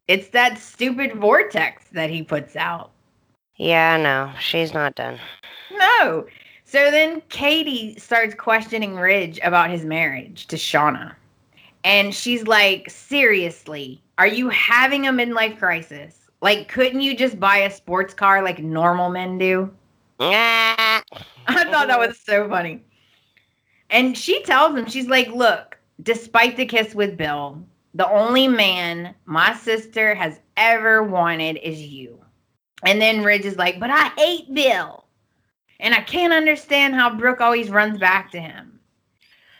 It's 0.08 0.28
that 0.28 0.58
stupid 0.58 1.14
vortex 1.16 1.84
that 1.92 2.10
he 2.10 2.22
puts 2.22 2.56
out. 2.56 2.90
yeah, 3.56 3.96
no, 3.96 4.32
she's 4.40 4.74
not 4.74 4.94
done. 4.94 5.18
No. 5.72 6.26
So 6.64 6.90
then 6.90 7.22
Katie 7.28 7.98
starts 7.98 8.34
questioning 8.34 8.96
Ridge 8.96 9.40
about 9.42 9.70
his 9.70 9.84
marriage 9.84 10.46
to 10.48 10.56
Shauna. 10.56 11.14
And 11.84 12.14
she's 12.14 12.46
like, 12.46 12.90
seriously, 12.90 14.02
are 14.18 14.26
you 14.26 14.48
having 14.50 15.06
a 15.06 15.12
midlife 15.12 15.58
crisis? 15.58 16.19
Like, 16.40 16.68
couldn't 16.68 17.02
you 17.02 17.16
just 17.16 17.38
buy 17.38 17.58
a 17.58 17.70
sports 17.70 18.14
car 18.14 18.42
like 18.42 18.60
normal 18.60 19.10
men 19.10 19.38
do? 19.38 19.70
I 20.18 21.02
thought 21.46 21.88
that 21.88 21.98
was 21.98 22.18
so 22.18 22.48
funny. 22.48 22.82
And 23.90 24.16
she 24.16 24.42
tells 24.42 24.76
him, 24.76 24.86
she's 24.86 25.08
like, 25.08 25.28
look, 25.28 25.78
despite 26.02 26.56
the 26.56 26.66
kiss 26.66 26.94
with 26.94 27.16
Bill, 27.16 27.62
the 27.94 28.08
only 28.08 28.46
man 28.46 29.14
my 29.26 29.54
sister 29.54 30.14
has 30.14 30.38
ever 30.56 31.02
wanted 31.02 31.56
is 31.56 31.80
you. 31.80 32.18
And 32.84 33.00
then 33.00 33.24
Ridge 33.24 33.44
is 33.44 33.56
like, 33.56 33.80
but 33.80 33.90
I 33.90 34.08
hate 34.16 34.54
Bill. 34.54 35.04
And 35.80 35.94
I 35.94 36.00
can't 36.02 36.32
understand 36.32 36.94
how 36.94 37.14
Brooke 37.14 37.40
always 37.40 37.70
runs 37.70 37.98
back 37.98 38.30
to 38.32 38.40
him. 38.40 38.78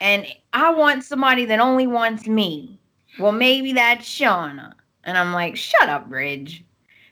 And 0.01 0.27
I 0.53 0.71
want 0.71 1.05
somebody 1.05 1.45
that 1.47 1.61
only 1.61 1.87
wants 1.87 2.27
me. 2.27 2.79
Well, 3.19 3.33
maybe 3.33 3.73
that's 3.73 4.07
Shauna. 4.07 4.73
And 5.05 5.19
I'm 5.19 5.33
like, 5.33 5.57
shut 5.57 5.89
up, 5.89 6.07
Ridge. 6.09 6.65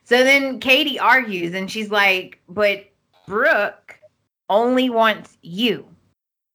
So 0.08 0.24
then 0.24 0.58
Katie 0.58 0.98
argues 0.98 1.52
and 1.52 1.70
she's 1.70 1.90
like, 1.90 2.40
but 2.48 2.86
Brooke 3.26 4.00
only 4.48 4.88
wants 4.88 5.36
you. 5.42 5.86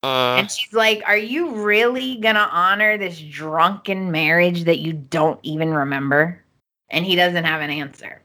mm, 0.04 0.38
And 0.40 0.50
she's 0.50 0.72
like, 0.72 1.04
Are 1.06 1.16
you 1.16 1.50
really 1.62 2.16
going 2.16 2.34
to 2.34 2.48
honor 2.50 2.98
this 2.98 3.20
drunken 3.20 4.10
marriage 4.10 4.64
that 4.64 4.80
you 4.80 4.92
don't 4.92 5.38
even 5.44 5.72
remember? 5.72 6.42
And 6.90 7.04
he 7.04 7.14
doesn't 7.14 7.44
have 7.44 7.60
an 7.60 7.70
answer. 7.70 8.20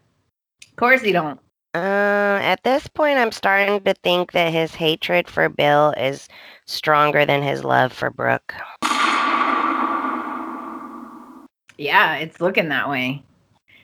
Of 0.67 0.75
course, 0.77 1.03
he 1.03 1.11
don't. 1.11 1.39
Uh, 1.75 2.39
at 2.41 2.63
this 2.63 2.87
point, 2.87 3.19
I'm 3.19 3.31
starting 3.31 3.81
to 3.81 3.93
think 3.93 4.31
that 4.31 4.51
his 4.51 4.73
hatred 4.73 5.29
for 5.29 5.47
Bill 5.47 5.93
is 5.95 6.27
stronger 6.65 7.23
than 7.27 7.43
his 7.43 7.63
love 7.63 7.93
for 7.93 8.09
Brooke. 8.09 8.55
Yeah, 11.77 12.15
it's 12.15 12.41
looking 12.41 12.69
that 12.69 12.89
way. 12.89 13.23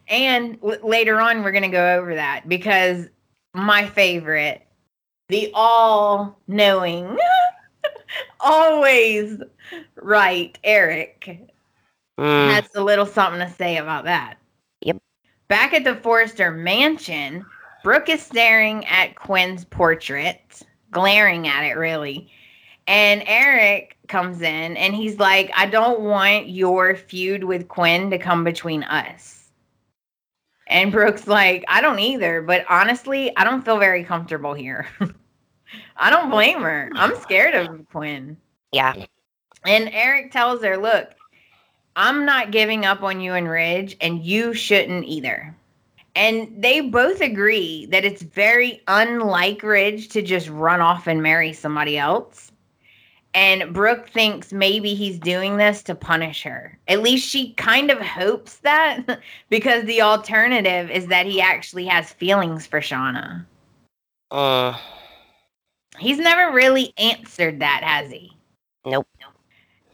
And 0.07 0.59
w- 0.61 0.85
later 0.85 1.19
on, 1.19 1.43
we're 1.43 1.51
going 1.51 1.63
to 1.63 1.69
go 1.69 1.95
over 1.97 2.15
that 2.15 2.47
because 2.47 3.07
my 3.53 3.87
favorite, 3.87 4.61
the 5.29 5.51
all 5.53 6.39
knowing, 6.47 7.17
always 8.39 9.41
right, 9.95 10.57
Eric, 10.63 11.51
Mm, 12.19 12.53
has 12.53 12.69
a 12.75 12.83
little 12.83 13.05
something 13.05 13.45
to 13.45 13.53
say 13.53 13.77
about 13.77 14.05
that. 14.05 14.37
Yep. 14.81 14.97
Back 15.49 15.73
at 15.73 15.83
the 15.83 15.95
Forrester 15.95 16.51
mansion, 16.51 17.45
Brooke 17.83 18.09
is 18.09 18.21
staring 18.21 18.85
at 18.85 19.15
Quinn's 19.15 19.65
portrait, 19.65 20.61
glaring 20.91 21.47
at 21.47 21.63
it 21.63 21.73
really. 21.73 22.31
And 22.87 23.23
Eric 23.25 23.97
comes 24.07 24.41
in 24.41 24.77
and 24.77 24.95
he's 24.95 25.19
like, 25.19 25.51
I 25.55 25.65
don't 25.65 26.01
want 26.01 26.49
your 26.49 26.95
feud 26.95 27.43
with 27.43 27.67
Quinn 27.67 28.09
to 28.11 28.17
come 28.17 28.43
between 28.43 28.83
us. 28.83 29.44
And 30.67 30.91
Brooke's 30.91 31.27
like, 31.27 31.63
I 31.67 31.81
don't 31.81 31.99
either, 31.99 32.41
but 32.41 32.65
honestly, 32.69 33.35
I 33.37 33.43
don't 33.43 33.63
feel 33.63 33.77
very 33.77 34.03
comfortable 34.03 34.53
here. 34.53 34.87
I 35.97 36.09
don't 36.09 36.29
blame 36.29 36.61
her. 36.61 36.89
I'm 36.95 37.15
scared 37.17 37.55
of 37.55 37.87
Quinn. 37.89 38.37
yeah. 38.71 39.05
And 39.65 39.89
Eric 39.93 40.31
tells 40.31 40.63
her, 40.63 40.77
Look, 40.77 41.09
I'm 41.95 42.25
not 42.25 42.51
giving 42.51 42.85
up 42.85 43.03
on 43.03 43.21
you 43.21 43.33
and 43.33 43.49
Ridge, 43.49 43.95
and 44.01 44.23
you 44.23 44.53
shouldn't 44.53 45.05
either. 45.05 45.55
And 46.15 46.63
they 46.63 46.81
both 46.81 47.21
agree 47.21 47.87
that 47.87 48.05
it's 48.05 48.21
very 48.21 48.81
unlike 48.87 49.63
Ridge 49.63 50.09
to 50.09 50.21
just 50.21 50.49
run 50.49 50.81
off 50.81 51.07
and 51.07 51.21
marry 51.21 51.51
somebody 51.51 51.97
else. 51.97 52.51
And 53.35 53.73
Brooke 53.73 54.09
thinks 54.09 54.53
maybe 54.53 54.95
he's 54.95 55.19
doing 55.19 55.57
this 55.57 55.83
to 55.83 55.93
punish 55.93 56.41
her. 56.43 56.79
At 56.87 57.01
least 57.03 57.27
she 57.27 57.53
kind 57.53 57.91
of 57.91 57.99
hopes 57.99 58.57
that 58.59 59.19
because 59.49 59.83
the 59.83 60.01
alternative 60.01 60.89
is 60.89 61.07
that 61.07 61.25
he 61.25 61.41
actually 61.41 61.85
has 61.85 62.13
feelings 62.13 62.65
for 62.65 62.79
Shauna. 62.79 63.45
Uh 64.31 64.77
He's 65.99 66.17
never 66.17 66.53
really 66.53 66.93
answered 66.97 67.59
that, 67.59 67.81
has 67.83 68.11
he? 68.11 68.31
nope. 68.85 69.07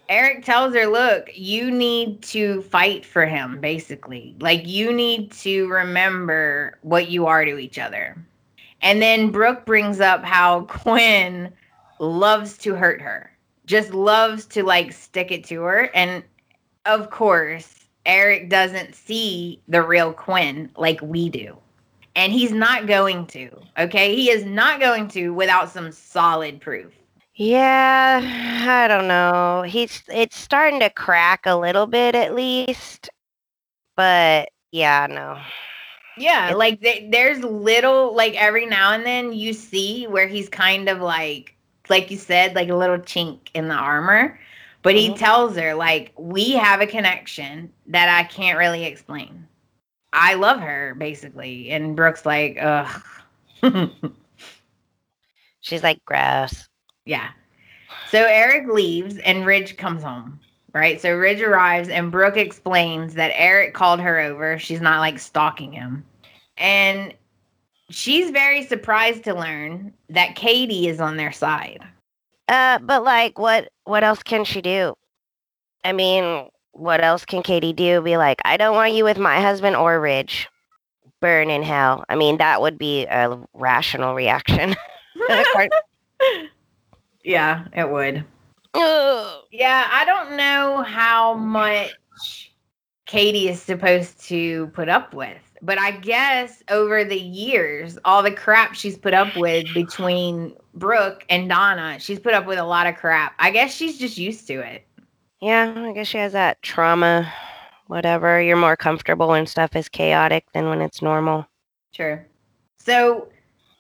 Eric 0.09 0.43
tells 0.43 0.75
her, 0.75 0.87
look, 0.87 1.29
you 1.33 1.71
need 1.71 2.21
to 2.23 2.61
fight 2.63 3.05
for 3.05 3.25
him, 3.25 3.61
basically. 3.61 4.35
Like, 4.41 4.67
you 4.67 4.91
need 4.91 5.31
to 5.33 5.67
remember 5.67 6.77
what 6.81 7.09
you 7.09 7.27
are 7.27 7.45
to 7.45 7.57
each 7.57 7.79
other. 7.79 8.17
And 8.81 9.01
then 9.01 9.31
Brooke 9.31 9.65
brings 9.65 10.01
up 10.01 10.25
how 10.25 10.61
Quinn 10.69 11.53
loves 11.99 12.57
to 12.57 12.75
hurt 12.75 13.01
her, 13.01 13.30
just 13.71 13.93
loves 13.93 14.45
to 14.45 14.63
like 14.63 14.91
stick 14.91 15.31
it 15.31 15.45
to 15.45 15.61
her. 15.61 15.89
And 15.95 16.23
of 16.85 17.09
course, 17.09 17.85
Eric 18.05 18.49
doesn't 18.49 18.93
see 18.93 19.61
the 19.69 19.81
real 19.81 20.11
Quinn 20.11 20.69
like 20.75 21.01
we 21.01 21.29
do. 21.29 21.57
And 22.13 22.33
he's 22.33 22.51
not 22.51 22.87
going 22.87 23.25
to, 23.27 23.49
okay? 23.79 24.13
He 24.13 24.29
is 24.29 24.43
not 24.43 24.81
going 24.81 25.07
to 25.09 25.29
without 25.29 25.69
some 25.69 25.93
solid 25.93 26.59
proof. 26.59 26.91
Yeah, 27.35 28.19
I 28.67 28.89
don't 28.89 29.07
know. 29.07 29.63
He's 29.65 30.03
it's 30.09 30.35
starting 30.35 30.81
to 30.81 30.89
crack 30.89 31.45
a 31.45 31.55
little 31.55 31.87
bit 31.87 32.13
at 32.13 32.35
least. 32.35 33.09
But 33.95 34.49
yeah, 34.71 35.07
no. 35.09 35.39
Yeah, 36.17 36.53
like 36.55 36.81
th- 36.81 37.09
there's 37.09 37.39
little 37.39 38.13
like 38.13 38.35
every 38.35 38.65
now 38.65 38.91
and 38.91 39.05
then 39.05 39.31
you 39.31 39.53
see 39.53 40.07
where 40.07 40.27
he's 40.27 40.49
kind 40.49 40.89
of 40.89 40.99
like 40.99 41.55
like 41.91 42.11
you 42.11 42.17
said 42.17 42.55
like 42.55 42.69
a 42.69 42.75
little 42.75 42.97
chink 42.99 43.39
in 43.53 43.67
the 43.69 43.75
armor, 43.75 44.39
but 44.83 44.95
he 44.95 45.11
Mhm. 45.11 45.17
tells 45.17 45.57
her 45.57 45.75
like 45.75 46.13
we 46.17 46.53
have 46.53 46.81
a 46.81 46.87
connection 46.87 47.71
that 47.87 48.09
I 48.09 48.23
can't 48.23 48.57
really 48.57 48.85
explain. 48.85 49.47
I 50.13 50.35
love 50.35 50.59
her 50.61 50.95
basically, 50.95 51.69
and 51.71 51.95
Brooke's 51.95 52.25
like, 52.25 52.57
ugh. 52.61 53.03
She's 55.61 55.83
like 55.83 56.03
gross. 56.05 56.67
Yeah. 57.05 57.29
So 58.09 58.25
Eric 58.27 58.67
leaves 58.67 59.17
and 59.19 59.45
Ridge 59.45 59.77
comes 59.77 60.03
home. 60.03 60.39
Right. 60.73 61.01
So 61.01 61.15
Ridge 61.15 61.41
arrives 61.41 61.89
and 61.89 62.11
Brooke 62.11 62.37
explains 62.37 63.13
that 63.15 63.31
Eric 63.35 63.73
called 63.73 63.99
her 63.99 64.19
over. 64.19 64.57
She's 64.57 64.81
not 64.81 64.99
like 64.99 65.19
stalking 65.19 65.73
him. 65.73 66.05
And 66.57 67.13
she's 67.91 68.31
very 68.31 68.63
surprised 68.63 69.23
to 69.25 69.33
learn 69.33 69.93
that 70.09 70.35
Katie 70.35 70.87
is 70.87 70.99
on 70.99 71.17
their 71.17 71.31
side. 71.31 71.81
Uh, 72.47 72.79
but 72.79 73.03
like, 73.03 73.37
what 73.39 73.69
what 73.85 74.03
else 74.03 74.23
can 74.23 74.43
she 74.43 74.61
do? 74.61 74.95
I 75.83 75.93
mean, 75.93 76.49
what 76.73 77.03
else 77.03 77.25
can 77.25 77.43
Katie 77.43 77.73
do? 77.73 78.01
Be 78.01 78.17
like, 78.17 78.39
I 78.45 78.57
don't 78.57 78.75
want 78.75 78.93
you 78.93 79.03
with 79.03 79.17
my 79.17 79.39
husband 79.41 79.75
or 79.75 79.99
Ridge. 79.99 80.47
Burn 81.19 81.49
in 81.49 81.63
hell. 81.63 82.03
I 82.09 82.15
mean, 82.15 82.37
that 82.37 82.61
would 82.61 82.77
be 82.77 83.05
a 83.05 83.37
rational 83.53 84.15
reaction. 84.15 84.75
yeah, 87.23 87.65
it 87.73 87.89
would. 87.89 88.25
Ugh. 88.73 89.43
Yeah, 89.51 89.87
I 89.91 90.05
don't 90.05 90.35
know 90.37 90.83
how 90.83 91.33
much 91.35 92.53
Katie 93.05 93.49
is 93.49 93.61
supposed 93.61 94.19
to 94.27 94.67
put 94.67 94.89
up 94.89 95.13
with, 95.13 95.41
but 95.61 95.77
I 95.77 95.91
guess 95.91 96.63
over 96.69 97.03
the 97.03 97.19
years, 97.19 97.97
all 98.05 98.23
the 98.23 98.31
crap 98.31 98.73
she's 98.73 98.97
put 98.97 99.13
up 99.13 99.35
with 99.35 99.71
between 99.73 100.55
Brooke 100.73 101.25
and 101.29 101.47
Donna, 101.47 101.97
she's 101.99 102.19
put 102.19 102.33
up 102.33 102.45
with 102.45 102.57
a 102.59 102.63
lot 102.63 102.87
of 102.87 102.95
crap. 102.95 103.33
I 103.39 103.51
guess 103.51 103.73
she's 103.73 103.97
just 103.97 104.17
used 104.17 104.47
to 104.47 104.59
it. 104.59 104.85
yeah, 105.41 105.73
I 105.75 105.91
guess 105.93 106.07
she 106.07 106.17
has 106.17 106.33
that 106.33 106.61
trauma. 106.61 107.31
Whatever. 107.87 108.41
You're 108.41 108.55
more 108.55 108.77
comfortable 108.77 109.27
when 109.27 109.45
stuff 109.45 109.75
is 109.75 109.89
chaotic 109.89 110.45
than 110.53 110.69
when 110.69 110.81
it's 110.81 111.01
normal. 111.01 111.45
Sure. 111.91 112.25
So, 112.77 113.27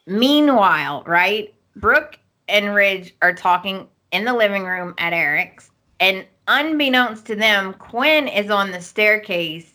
meanwhile, 0.05 1.03
right, 1.07 1.53
Brooke 1.77 2.19
and 2.49 2.75
Ridge 2.75 3.15
are 3.21 3.33
talking 3.33 3.87
in 4.11 4.25
the 4.25 4.33
living 4.33 4.65
room 4.65 4.93
at 4.97 5.13
Eric's, 5.13 5.71
and 6.01 6.25
unbeknownst 6.49 7.25
to 7.27 7.35
them, 7.37 7.73
Quinn 7.75 8.27
is 8.27 8.49
on 8.49 8.71
the 8.71 8.81
staircase 8.81 9.71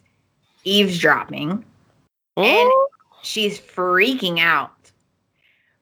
eavesdropping. 0.65 1.65
And 2.37 2.47
oh. 2.47 2.89
she's 3.23 3.59
freaking 3.59 4.39
out 4.39 4.91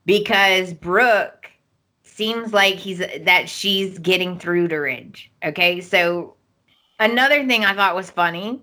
because 0.07 0.73
Brooke 0.73 1.51
seems 2.03 2.53
like 2.53 2.77
he's 2.77 2.99
that 2.99 3.49
she's 3.49 3.99
getting 3.99 4.39
through 4.39 4.69
to 4.69 4.77
Ridge. 4.77 5.33
Okay, 5.45 5.81
so 5.81 6.35
another 7.01 7.47
thing 7.47 7.65
I 7.65 7.75
thought 7.75 7.95
was 7.95 8.11
funny 8.11 8.63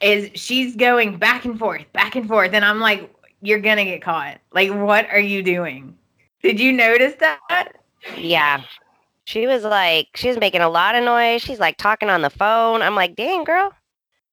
is 0.00 0.30
she's 0.34 0.76
going 0.76 1.18
back 1.18 1.44
and 1.44 1.58
forth, 1.58 1.84
back 1.92 2.16
and 2.16 2.26
forth, 2.26 2.52
and 2.54 2.64
I'm 2.64 2.80
like, 2.80 3.14
you're 3.42 3.60
gonna 3.60 3.84
get 3.84 4.02
caught. 4.02 4.38
Like, 4.52 4.70
what 4.70 5.06
are 5.10 5.20
you 5.20 5.42
doing? 5.42 5.96
Did 6.42 6.58
you 6.58 6.72
notice 6.72 7.14
that? 7.20 7.76
Yeah. 8.16 8.62
She 9.24 9.46
was 9.46 9.62
like, 9.62 10.08
she 10.14 10.28
was 10.28 10.38
making 10.38 10.62
a 10.62 10.68
lot 10.68 10.94
of 10.94 11.04
noise. 11.04 11.42
She's 11.42 11.60
like 11.60 11.76
talking 11.76 12.08
on 12.08 12.22
the 12.22 12.30
phone. 12.30 12.82
I'm 12.82 12.94
like, 12.94 13.14
dang, 13.14 13.44
girl. 13.44 13.72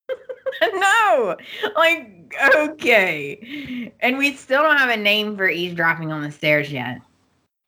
no, 0.62 1.36
like, 1.76 2.17
okay. 2.56 3.92
And 4.00 4.18
we 4.18 4.34
still 4.34 4.62
don't 4.62 4.78
have 4.78 4.90
a 4.90 4.96
name 4.96 5.36
for 5.36 5.48
eavesdropping 5.48 6.12
on 6.12 6.22
the 6.22 6.30
stairs 6.30 6.70
yet. 6.72 7.00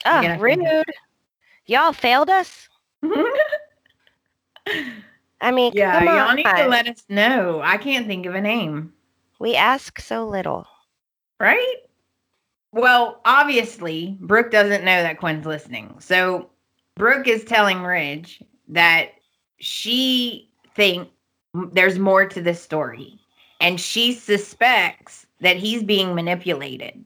Oh, 0.07 0.37
rude. 0.39 0.85
Y'all 1.67 1.93
failed 1.93 2.31
us? 2.31 2.69
I 5.43 5.51
mean, 5.53 5.73
yeah, 5.75 5.99
come 5.99 6.09
y'all 6.09 6.29
on. 6.29 6.37
need 6.37 6.45
to 6.45 6.67
let 6.69 6.87
us 6.89 7.05
know. 7.09 7.61
I 7.63 7.77
can't 7.79 8.07
think 8.07 8.27
of 8.27 8.35
a 8.35 8.41
name. 8.41 8.93
we 9.39 9.55
ask 9.57 10.01
so 10.01 10.27
little. 10.27 10.67
right? 11.39 11.77
Well, 12.73 13.21
obviously, 13.25 14.17
Brooke 14.21 14.51
doesn't 14.51 14.85
know 14.85 15.03
that 15.03 15.19
Quinn's 15.19 15.47
listening. 15.47 15.95
So 15.99 16.51
Brooke 16.97 17.27
is 17.27 17.45
telling 17.45 17.83
Ridge 17.83 18.43
that 18.69 19.11
she 19.59 20.49
thinks 20.77 21.11
there's 21.73 21.99
more 21.99 22.27
to 22.27 22.41
this 22.41 22.63
story. 22.63 23.20
And 23.61 23.81
she 23.81 24.13
suspects 24.13 25.27
that 25.41 25.57
he's 25.57 25.83
being 25.83 26.15
manipulated. 26.15 27.05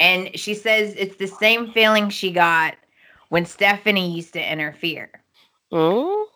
And 0.00 0.30
she 0.38 0.54
says 0.54 0.94
it's 0.96 1.16
the 1.16 1.26
same 1.26 1.72
feeling 1.72 2.08
she 2.10 2.30
got 2.30 2.76
when 3.30 3.44
Stephanie 3.46 4.14
used 4.14 4.32
to 4.34 4.52
interfere. 4.52 5.10
Mm? 5.72 6.26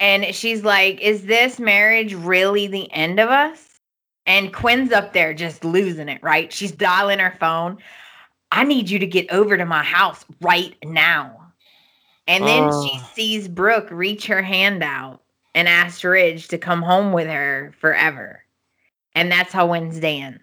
And 0.00 0.34
she's 0.34 0.64
like, 0.64 1.00
Is 1.00 1.26
this 1.26 1.60
marriage 1.60 2.14
really 2.14 2.66
the 2.66 2.90
end 2.92 3.20
of 3.20 3.28
us? 3.28 3.80
And 4.26 4.52
Quinn's 4.52 4.92
up 4.92 5.12
there 5.12 5.34
just 5.34 5.64
losing 5.64 6.08
it, 6.08 6.22
right? 6.22 6.52
She's 6.52 6.72
dialing 6.72 7.18
her 7.18 7.34
phone. 7.38 7.78
I 8.50 8.64
need 8.64 8.90
you 8.90 8.98
to 8.98 9.06
get 9.06 9.30
over 9.32 9.56
to 9.56 9.64
my 9.64 9.82
house 9.82 10.24
right 10.40 10.76
now. 10.84 11.52
And 12.28 12.46
then 12.46 12.70
she 12.70 12.98
Oh. 12.98 13.10
sees 13.14 13.48
Brooke 13.48 13.88
reach 13.90 14.26
her 14.26 14.42
hand 14.42 14.82
out 14.82 15.22
and 15.54 15.68
ask 15.68 16.02
Ridge 16.04 16.48
to 16.48 16.58
come 16.58 16.82
home 16.82 17.12
with 17.12 17.26
her 17.26 17.74
forever. 17.80 18.41
And 19.14 19.30
that's 19.30 19.52
how 19.52 19.66
Wednesday 19.66 20.18
ends. 20.20 20.40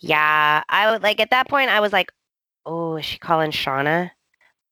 Yeah, 0.00 0.62
I 0.68 0.90
would 0.90 1.02
like 1.02 1.20
at 1.20 1.30
that 1.30 1.48
point. 1.48 1.70
I 1.70 1.80
was 1.80 1.92
like, 1.92 2.10
"Oh, 2.66 2.96
is 2.96 3.04
she 3.04 3.18
calling 3.18 3.50
Shauna? 3.50 4.10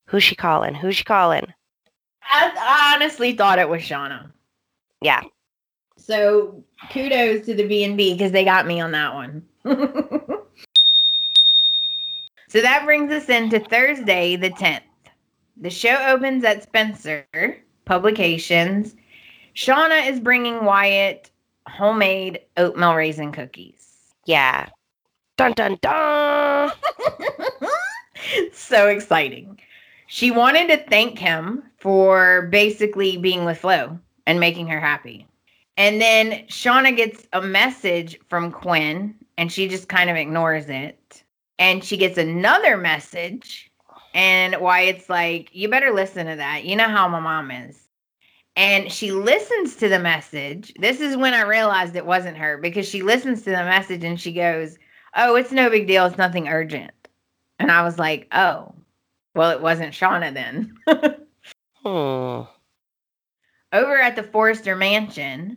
Who's 0.06 0.24
she 0.24 0.35
calling? 0.35 0.74
Who's 0.74 0.97
she 0.97 1.05
calling?" 1.05 1.52
I, 2.31 2.52
I 2.59 2.94
honestly 2.94 3.35
thought 3.35 3.59
it 3.59 3.69
was 3.69 3.82
Shauna. 3.82 4.31
Yeah, 5.01 5.23
So 5.97 6.65
kudos 6.90 7.47
to 7.47 7.55
the 7.55 7.66
B 7.66 7.85
and 7.85 7.97
B 7.97 8.15
because 8.15 8.32
they 8.32 8.44
got 8.44 8.66
me 8.66 8.81
on 8.81 8.90
that 8.93 9.15
one. 9.15 9.44
so 12.48 12.60
that 12.60 12.85
brings 12.85 13.12
us 13.12 13.28
into 13.28 13.60
Thursday 13.60 14.35
the 14.36 14.51
tenth. 14.51 14.82
The 15.60 15.70
show 15.70 15.97
opens 16.09 16.43
at 16.44 16.62
Spencer 16.62 17.27
Publications. 17.85 18.97
Shauna 19.55 20.09
is 20.09 20.20
bringing 20.20 20.65
Wyatt 20.65 21.31
homemade 21.69 22.40
oatmeal 22.57 22.95
raisin 22.95 23.32
cookies. 23.32 24.15
yeah. 24.24 24.69
Dun 25.36 25.53
dun 25.53 25.78
dun. 25.81 26.73
so 28.53 28.89
exciting. 28.89 29.61
She 30.09 30.32
wanted 30.32 30.66
to 30.69 30.78
thank 30.90 31.16
him 31.16 31.62
for 31.78 32.49
basically 32.51 33.16
being 33.19 33.45
with 33.45 33.59
Flo 33.59 33.99
and 34.27 34.40
making 34.40 34.66
her 34.66 34.81
happy. 34.81 35.27
And 35.77 36.01
then 36.01 36.45
Shauna 36.49 36.97
gets 36.97 37.28
a 37.32 37.40
message 37.40 38.19
from 38.28 38.51
Quinn 38.51 39.15
and 39.36 39.53
she 39.53 39.69
just 39.69 39.89
kind 39.89 40.11
of 40.11 40.16
ignores 40.16 40.69
it. 40.69 41.23
And 41.61 41.85
she 41.85 41.97
gets 41.97 42.19
another 42.19 42.77
message. 42.77 43.70
And 44.15 44.57
Wyatt's 44.61 45.09
like, 45.09 45.51
You 45.53 45.69
better 45.69 45.93
listen 45.93 46.27
to 46.27 46.35
that. 46.36 46.65
You 46.65 46.74
know 46.74 46.89
how 46.89 47.07
my 47.07 47.20
mom 47.20 47.53
is. 47.53 47.88
And 48.59 48.90
she 48.90 49.12
listens 49.12 49.76
to 49.76 49.89
the 49.89 50.01
message. 50.01 50.74
This 50.80 51.01
is 51.01 51.16
when 51.16 51.32
I 51.32 51.43
realized 51.43 51.94
it 51.94 52.05
wasn't 52.05 52.36
her 52.39 52.59
because 52.59 52.89
she 52.89 53.02
listens 53.02 53.43
to 53.43 53.51
the 53.51 53.59
message 53.59 54.02
and 54.02 54.20
she 54.20 54.32
goes, 54.32 54.76
Oh, 55.14 55.36
it's 55.36 55.52
no 55.52 55.70
big 55.70 55.86
deal. 55.86 56.05
It's 56.06 56.18
nothing 56.18 56.48
urgent. 56.48 56.90
And 57.60 57.70
I 57.70 57.85
was 57.85 58.01
like, 58.01 58.26
Oh, 58.32 58.74
well, 59.36 59.52
it 59.52 59.62
wasn't 59.62 59.94
Shauna 59.94 60.35
then. 60.35 60.76
Over 61.85 62.48
at 64.01 64.16
the 64.16 64.24
Forrester 64.24 64.74
Mansion, 64.74 65.56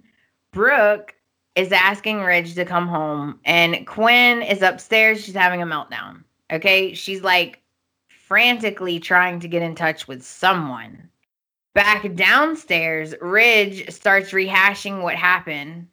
Brooke 0.51 1.15
is 1.55 1.71
asking 1.71 2.19
Ridge 2.19 2.53
to 2.53 2.65
come 2.65 2.87
home, 2.87 3.39
and 3.45 3.87
Quinn 3.87 4.43
is 4.43 4.61
upstairs. 4.61 5.23
She's 5.23 5.33
having 5.33 5.63
a 5.63 5.65
meltdown. 5.65 6.23
Okay. 6.51 6.93
She's 6.93 7.23
like 7.23 7.63
frantically 8.27 8.99
trying 8.99 9.39
to 9.39 9.47
get 9.47 9.63
in 9.63 9.73
touch 9.73 10.07
with 10.07 10.21
someone. 10.23 11.09
Back 11.73 12.13
downstairs, 12.15 13.15
Ridge 13.21 13.89
starts 13.91 14.31
rehashing 14.31 15.01
what 15.03 15.15
happened. 15.15 15.87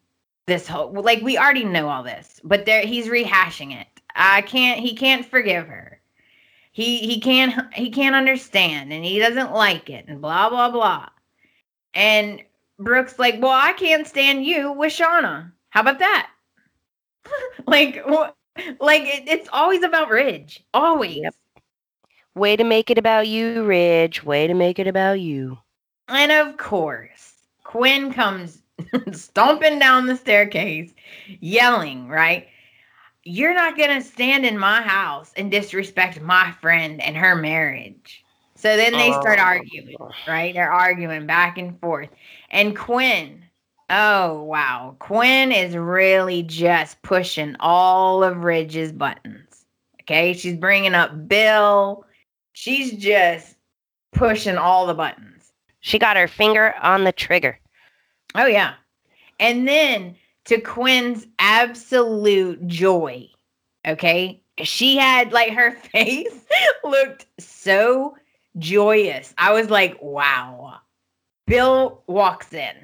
This 0.47 0.67
whole, 0.67 0.91
like, 0.93 1.21
we 1.21 1.37
already 1.37 1.63
know 1.63 1.87
all 1.89 2.03
this, 2.03 2.41
but 2.43 2.65
there 2.65 2.81
he's 2.81 3.07
rehashing 3.07 3.79
it. 3.79 3.87
I 4.15 4.41
can't, 4.41 4.79
he 4.79 4.95
can't 4.95 5.25
forgive 5.25 5.67
her. 5.67 5.99
He 6.71 6.99
he 6.99 7.19
can't 7.19 7.73
he 7.73 7.89
can't 7.89 8.15
understand 8.15 8.93
and 8.93 9.03
he 9.03 9.19
doesn't 9.19 9.51
like 9.51 9.89
it 9.89 10.05
and 10.07 10.21
blah 10.21 10.49
blah 10.49 10.69
blah. 10.69 11.09
And 11.93 12.41
Brooks 12.77 13.19
like, 13.19 13.41
"Well, 13.41 13.51
I 13.51 13.73
can't 13.73 14.07
stand 14.07 14.45
you 14.45 14.71
with 14.71 14.93
Shauna. 14.93 15.51
How 15.71 15.81
about 15.81 15.99
that?" 15.99 16.29
like, 17.67 18.01
wh- 18.07 18.29
like 18.79 19.03
it, 19.03 19.27
it's 19.27 19.49
always 19.51 19.83
about 19.83 20.09
Ridge. 20.09 20.63
Always. 20.73 21.17
Yep. 21.17 21.35
Way 22.35 22.55
to 22.55 22.63
make 22.63 22.89
it 22.89 22.97
about 22.97 23.27
you, 23.27 23.63
Ridge. 23.65 24.23
Way 24.23 24.47
to 24.47 24.53
make 24.53 24.79
it 24.79 24.87
about 24.87 25.19
you. 25.19 25.57
And 26.09 26.31
of 26.31 26.57
course, 26.57 27.33
Quinn 27.63 28.13
comes 28.13 28.63
stomping 29.11 29.79
down 29.79 30.07
the 30.07 30.15
staircase, 30.15 30.93
yelling, 31.39 32.07
right? 32.09 32.47
You're 33.23 33.53
not 33.53 33.77
going 33.77 33.89
to 33.89 34.01
stand 34.01 34.45
in 34.45 34.57
my 34.57 34.81
house 34.81 35.33
and 35.37 35.51
disrespect 35.51 36.21
my 36.21 36.51
friend 36.61 37.01
and 37.01 37.15
her 37.17 37.35
marriage. 37.35 38.25
So 38.55 38.75
then 38.77 38.97
they 38.97 39.13
start 39.13 39.39
Oh. 39.39 39.43
arguing, 39.43 39.95
right? 40.25 40.53
They're 40.53 40.71
arguing 40.71 41.25
back 41.27 41.57
and 41.57 41.79
forth. 41.79 42.09
And 42.49 42.75
Quinn, 42.77 43.43
oh, 43.89 44.43
wow. 44.43 44.95
Quinn 44.99 45.51
is 45.51 45.75
really 45.75 46.43
just 46.43 47.01
pushing 47.03 47.55
all 47.59 48.23
of 48.23 48.43
Ridge's 48.43 48.91
buttons. 48.93 49.65
Okay. 50.01 50.33
She's 50.33 50.57
bringing 50.57 50.95
up 50.95 51.27
Bill. 51.27 52.05
She's 52.53 52.93
just 52.93 53.55
pushing 54.13 54.57
all 54.57 54.87
the 54.87 54.93
buttons. 54.95 55.28
She 55.81 55.99
got 55.99 56.17
her 56.17 56.27
finger 56.27 56.73
on 56.81 57.03
the 57.03 57.11
trigger. 57.11 57.59
Oh 58.35 58.45
yeah. 58.45 58.73
And 59.39 59.67
then 59.67 60.15
to 60.45 60.59
Quinn's 60.59 61.25
absolute 61.39 62.65
joy, 62.67 63.27
okay? 63.87 64.41
She 64.57 64.97
had 64.97 65.31
like 65.31 65.53
her 65.53 65.71
face 65.91 66.45
looked 66.83 67.27
so 67.39 68.17
joyous. 68.57 69.33
I 69.37 69.53
was 69.53 69.69
like, 69.69 69.97
wow. 70.01 70.79
Bill 71.47 72.03
walks 72.07 72.53
in 72.53 72.75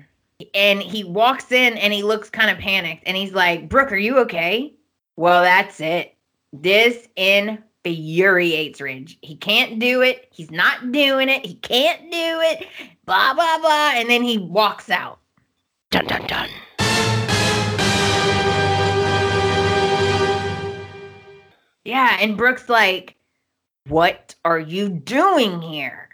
and 0.54 0.82
he 0.82 1.04
walks 1.04 1.52
in 1.52 1.78
and 1.78 1.94
he 1.94 2.04
looks 2.04 2.30
kind 2.30 2.50
of 2.50 2.58
panicked 2.58 3.04
and 3.06 3.16
he's 3.16 3.34
like, 3.34 3.70
Brooke, 3.70 3.92
are 3.92 3.98
you 3.98 4.20
okay? 4.20 4.74
Well, 5.18 5.44
that's 5.44 5.80
it. 5.80 6.16
This 6.52 7.08
infuriates 7.86 8.82
Ridge. 8.82 9.18
He 9.22 9.36
can't 9.36 9.80
do 9.80 10.02
it. 10.02 10.28
He's 10.32 10.52
not 10.52 10.92
doing 10.92 11.30
it. 11.30 11.46
He 11.46 11.56
can't 11.56 12.02
do 12.02 12.08
it. 12.42 12.68
Blah, 13.06 13.34
blah, 13.34 13.60
blah. 13.60 13.92
And 13.96 14.10
then 14.10 14.24
he 14.24 14.38
walks 14.38 14.90
out. 14.90 15.20
Dun 15.92 16.08
dun 16.08 16.26
dun. 16.28 16.50
Yeah, 21.86 22.18
and 22.20 22.36
Brooke's 22.36 22.68
like, 22.68 23.16
What 23.88 24.36
are 24.44 24.60
you 24.60 24.90
doing 24.90 25.62
here? 25.62 26.10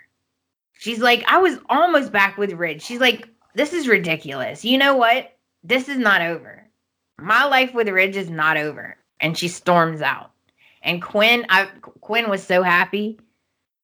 She's 0.73 0.99
like, 0.99 1.23
I 1.27 1.37
was 1.37 1.57
almost 1.69 2.11
back 2.11 2.37
with 2.37 2.51
Ridge. 2.51 2.81
She's 2.81 2.99
like, 2.99 3.27
This 3.55 3.71
is 3.71 3.87
ridiculous. 3.87 4.65
You 4.65 4.77
know 4.77 4.95
what? 4.95 5.37
This 5.63 5.87
is 5.87 5.97
not 5.97 6.21
over. 6.21 6.67
My 7.19 7.45
life 7.45 7.73
with 7.73 7.87
Ridge 7.87 8.17
is 8.17 8.29
not 8.29 8.57
over. 8.57 8.97
And 9.19 9.37
she 9.37 9.47
storms 9.47 10.01
out. 10.01 10.30
And 10.83 11.01
Quinn, 11.01 11.45
I 11.49 11.65
Quinn 12.01 12.29
was 12.29 12.43
so 12.43 12.63
happy. 12.63 13.19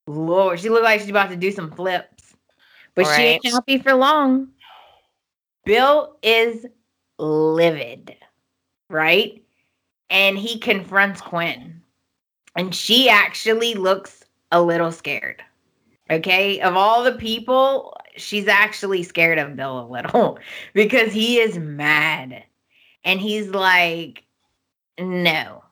Lord, 0.08 0.60
she 0.60 0.70
looked 0.70 0.84
like 0.84 1.02
she's 1.02 1.10
about 1.10 1.30
to 1.30 1.36
do 1.36 1.52
some 1.52 1.72
flips. 1.72 2.36
But 2.96 3.06
she 3.16 3.22
ain't 3.22 3.46
happy 3.46 3.78
for 3.78 3.94
long. 3.94 4.48
Bill 5.66 6.18
is 6.24 6.66
livid, 7.20 8.16
right? 8.90 9.44
And 10.10 10.38
he 10.38 10.58
confronts 10.60 11.22
Quinn. 11.22 11.82
And 12.56 12.74
she 12.74 13.10
actually 13.10 13.76
looks 13.76 14.24
a 14.52 14.62
little 14.62 14.92
scared. 14.92 15.44
Okay. 16.10 16.60
Of 16.62 16.76
all 16.76 17.04
the 17.04 17.12
people, 17.12 17.96
she's 18.16 18.48
actually 18.48 19.04
scared 19.04 19.38
of 19.38 19.56
Bill 19.56 19.80
a 19.80 19.88
little 19.88 20.40
because 20.74 21.12
he 21.12 21.40
is 21.40 21.60
mad. 21.60 22.44
And 23.04 23.20
he's 23.20 23.50
like, 23.50 24.24
no, 25.00 25.64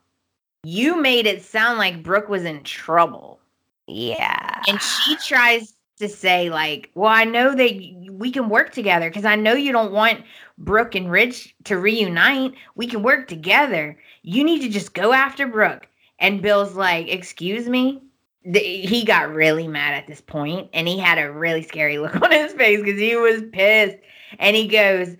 you 0.66 1.00
made 1.00 1.28
it 1.28 1.44
sound 1.44 1.78
like 1.78 2.04
Brooke 2.04 2.28
was 2.28 2.44
in 2.44 2.64
trouble. 2.64 3.40
Yeah. 3.88 4.62
And 4.68 4.82
she 4.82 5.16
tries 5.18 5.74
to 6.00 6.10
say, 6.10 6.50
like, 6.50 6.90
well, 6.96 7.12
I 7.12 7.24
know 7.24 7.54
that 7.54 8.08
we 8.12 8.32
can 8.32 8.50
work 8.50 8.74
together 8.74 9.10
because 9.10 9.26
I 9.26 9.36
know 9.36 9.54
you 9.54 9.72
don't 9.72 9.92
want 9.92 10.24
Brooke 10.58 10.96
and 10.96 11.12
Ridge 11.12 11.56
to 11.66 11.78
reunite. 11.78 12.56
We 12.76 12.88
can 12.88 13.04
work 13.04 13.28
together. 13.28 13.98
You 14.24 14.44
need 14.44 14.62
to 14.62 14.70
just 14.70 14.94
go 14.94 15.14
after 15.14 15.46
Brooke. 15.46 15.88
And 16.18 16.42
Bill's 16.42 16.76
like, 16.76 17.10
excuse 17.10 17.70
me? 17.70 18.02
He 18.44 19.04
got 19.06 19.34
really 19.34 19.68
mad 19.68 19.94
at 19.94 20.08
this 20.08 20.22
point 20.22 20.70
and 20.74 20.88
he 20.88 20.98
had 20.98 21.18
a 21.18 21.32
really 21.32 21.64
scary 21.64 21.98
look 22.00 22.20
on 22.22 22.32
his 22.32 22.54
face 22.54 22.80
because 22.80 23.00
he 23.00 23.16
was 23.16 23.44
pissed. 23.54 23.98
And 24.40 24.56
he 24.56 24.68
goes, 24.68 25.16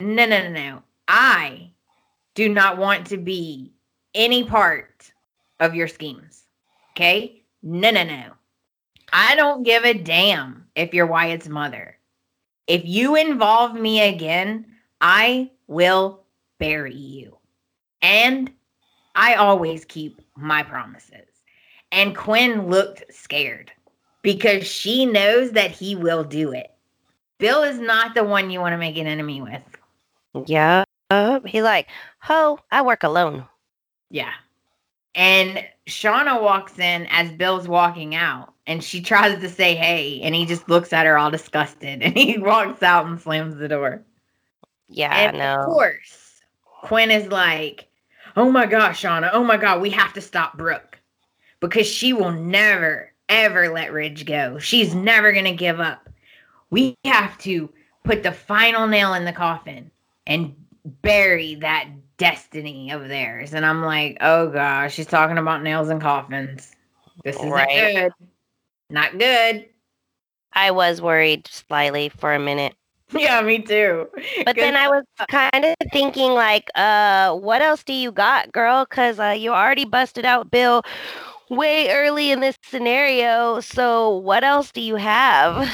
no, 0.00 0.26
no, 0.26 0.42
no, 0.42 0.50
no. 0.50 0.82
I 1.06 1.70
do 2.34 2.48
not 2.48 2.78
want 2.78 3.06
to 3.08 3.16
be 3.16 3.72
any 4.18 4.44
part 4.44 5.10
of 5.60 5.74
your 5.74 5.88
schemes. 5.88 6.44
Okay? 6.92 7.42
No, 7.62 7.90
no, 7.90 8.02
no. 8.02 8.32
I 9.12 9.36
don't 9.36 9.62
give 9.62 9.84
a 9.84 9.94
damn 9.94 10.66
if 10.74 10.92
you're 10.92 11.06
Wyatt's 11.06 11.48
mother. 11.48 11.96
If 12.66 12.82
you 12.84 13.16
involve 13.16 13.74
me 13.74 14.02
again, 14.02 14.66
I 15.00 15.50
will 15.68 16.24
bury 16.58 16.94
you. 16.94 17.38
And 18.02 18.52
I 19.14 19.34
always 19.36 19.84
keep 19.86 20.20
my 20.36 20.62
promises. 20.62 21.26
And 21.90 22.14
Quinn 22.14 22.66
looked 22.66 23.04
scared 23.10 23.72
because 24.22 24.66
she 24.66 25.06
knows 25.06 25.52
that 25.52 25.70
he 25.70 25.96
will 25.96 26.24
do 26.24 26.52
it. 26.52 26.70
Bill 27.38 27.62
is 27.62 27.78
not 27.78 28.14
the 28.14 28.24
one 28.24 28.50
you 28.50 28.60
want 28.60 28.74
to 28.74 28.78
make 28.78 28.98
an 28.98 29.06
enemy 29.06 29.40
with. 29.40 29.62
Yeah. 30.46 30.84
He 31.46 31.62
like, 31.62 31.86
ho, 32.18 32.58
I 32.70 32.82
work 32.82 33.04
alone. 33.04 33.46
Yeah. 34.10 34.32
And 35.14 35.64
Shauna 35.86 36.40
walks 36.40 36.78
in 36.78 37.06
as 37.10 37.32
Bill's 37.32 37.66
walking 37.68 38.14
out 38.14 38.52
and 38.66 38.84
she 38.84 39.00
tries 39.00 39.40
to 39.40 39.48
say 39.48 39.74
hey 39.74 40.20
and 40.22 40.34
he 40.34 40.46
just 40.46 40.68
looks 40.68 40.92
at 40.92 41.06
her 41.06 41.18
all 41.18 41.30
disgusted 41.30 42.02
and 42.02 42.16
he 42.16 42.38
walks 42.38 42.82
out 42.82 43.06
and 43.06 43.20
slams 43.20 43.56
the 43.56 43.68
door. 43.68 44.02
Yeah, 44.88 45.14
and 45.14 45.38
no. 45.38 45.60
of 45.60 45.66
course, 45.66 46.40
Quinn 46.82 47.10
is 47.10 47.28
like, 47.28 47.88
"Oh 48.36 48.50
my 48.50 48.64
gosh, 48.64 49.02
Shauna! 49.02 49.30
Oh 49.34 49.44
my 49.44 49.58
god, 49.58 49.82
we 49.82 49.90
have 49.90 50.14
to 50.14 50.22
stop 50.22 50.56
Brooke 50.56 50.98
because 51.60 51.86
she 51.86 52.14
will 52.14 52.32
never 52.32 53.12
ever 53.28 53.68
let 53.68 53.92
Ridge 53.92 54.24
go. 54.24 54.58
She's 54.58 54.94
never 54.94 55.32
gonna 55.32 55.54
give 55.54 55.78
up. 55.78 56.08
We 56.70 56.96
have 57.04 57.36
to 57.38 57.70
put 58.04 58.22
the 58.22 58.32
final 58.32 58.86
nail 58.86 59.12
in 59.12 59.26
the 59.26 59.32
coffin 59.32 59.90
and 60.26 60.54
bury 61.02 61.56
that 61.56 61.88
destiny 62.18 62.90
of 62.90 63.08
theirs." 63.08 63.54
And 63.54 63.66
I'm 63.66 63.82
like, 63.84 64.18
"Oh 64.20 64.50
gosh, 64.50 64.94
she's 64.94 65.06
talking 65.06 65.38
about 65.38 65.62
nails 65.62 65.88
and 65.90 66.00
coffins. 66.00 66.74
This 67.24 67.42
isn't 67.44 67.54
Right. 67.54 67.72
good. 67.74 68.12
Not 68.90 69.18
good." 69.18 69.66
I 70.52 70.70
was 70.70 71.00
worried 71.00 71.46
slightly 71.48 72.08
for 72.08 72.34
a 72.34 72.40
minute. 72.40 72.74
Yeah, 73.12 73.40
me 73.42 73.60
too. 73.62 74.08
But 74.44 74.58
then 74.58 74.76
I 74.76 74.88
was 74.88 75.04
kind 75.30 75.64
of 75.64 75.74
thinking, 75.92 76.32
like, 76.32 76.70
uh, 76.74 77.34
what 77.34 77.62
else 77.62 77.82
do 77.84 77.92
you 77.92 78.10
got, 78.12 78.52
girl? 78.52 78.84
Because 78.84 79.18
uh, 79.20 79.34
you 79.38 79.52
already 79.52 79.84
busted 79.84 80.24
out 80.24 80.50
Bill 80.50 80.82
way 81.50 81.90
early 81.90 82.30
in 82.30 82.40
this 82.40 82.56
scenario. 82.64 83.60
So 83.60 84.16
what 84.16 84.44
else 84.44 84.72
do 84.72 84.80
you 84.80 84.96
have? 84.96 85.68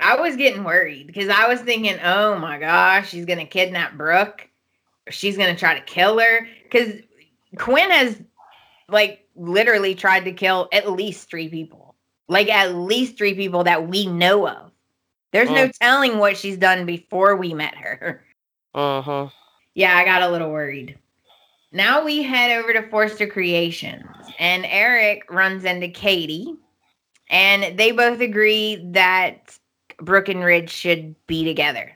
I 0.00 0.16
was 0.20 0.36
getting 0.36 0.64
worried 0.64 1.06
because 1.06 1.28
I 1.28 1.48
was 1.48 1.60
thinking, 1.60 1.98
oh 2.02 2.38
my 2.38 2.58
gosh, 2.58 3.10
she's 3.10 3.26
gonna 3.26 3.46
kidnap 3.46 3.96
Brooke. 3.96 4.48
She's 5.10 5.36
gonna 5.36 5.56
try 5.56 5.78
to 5.78 5.84
kill 5.84 6.18
her. 6.18 6.46
Because 6.64 6.94
Quinn 7.56 7.90
has 7.90 8.20
like 8.88 9.26
literally 9.36 9.94
tried 9.94 10.24
to 10.24 10.32
kill 10.32 10.68
at 10.72 10.90
least 10.90 11.28
three 11.28 11.48
people. 11.48 11.94
Like 12.28 12.48
at 12.48 12.74
least 12.74 13.16
three 13.18 13.34
people 13.34 13.64
that 13.64 13.88
we 13.88 14.06
know 14.06 14.48
of. 14.48 14.70
There's 15.32 15.50
no 15.50 15.68
telling 15.80 16.18
what 16.18 16.36
she's 16.36 16.58
done 16.58 16.84
before 16.84 17.36
we 17.36 17.54
met 17.54 17.74
her. 17.76 18.24
Mm-hmm. 18.74 19.34
Yeah, 19.74 19.96
I 19.96 20.04
got 20.04 20.20
a 20.20 20.28
little 20.28 20.50
worried. 20.50 20.98
Now 21.72 22.04
we 22.04 22.22
head 22.22 22.58
over 22.58 22.74
to 22.74 22.86
Forrester 22.90 23.26
Creations, 23.26 24.04
and 24.38 24.66
Eric 24.66 25.22
runs 25.30 25.64
into 25.64 25.88
Katie, 25.88 26.54
and 27.30 27.78
they 27.78 27.92
both 27.92 28.20
agree 28.20 28.86
that 28.92 29.56
Brooke 29.96 30.28
and 30.28 30.44
Ridge 30.44 30.68
should 30.68 31.14
be 31.26 31.42
together. 31.42 31.90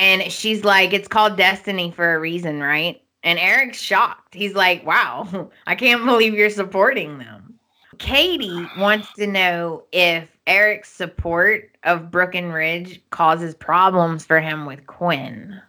And 0.00 0.32
she's 0.32 0.64
like, 0.64 0.94
It's 0.94 1.06
called 1.06 1.36
destiny 1.36 1.90
for 1.90 2.14
a 2.14 2.18
reason, 2.18 2.60
right? 2.60 3.00
And 3.22 3.38
Eric's 3.38 3.80
shocked. 3.80 4.34
He's 4.34 4.54
like, 4.54 4.84
Wow, 4.84 5.50
I 5.66 5.74
can't 5.74 6.06
believe 6.06 6.32
you're 6.34 6.48
supporting 6.50 7.18
them. 7.18 7.54
Katie 7.98 8.66
wants 8.78 9.12
to 9.18 9.26
know 9.26 9.84
if 9.92 10.26
Eric's 10.46 10.90
support 10.90 11.76
of 11.84 12.10
Brooke 12.10 12.34
and 12.34 12.52
Ridge 12.52 13.02
causes 13.10 13.54
problems 13.54 14.24
for 14.24 14.40
him 14.40 14.64
with 14.64 14.86
Quinn. 14.86 15.60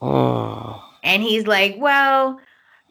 Mm. 0.00 0.82
And 1.02 1.22
he's 1.22 1.46
like, 1.46 1.76
Well, 1.78 2.38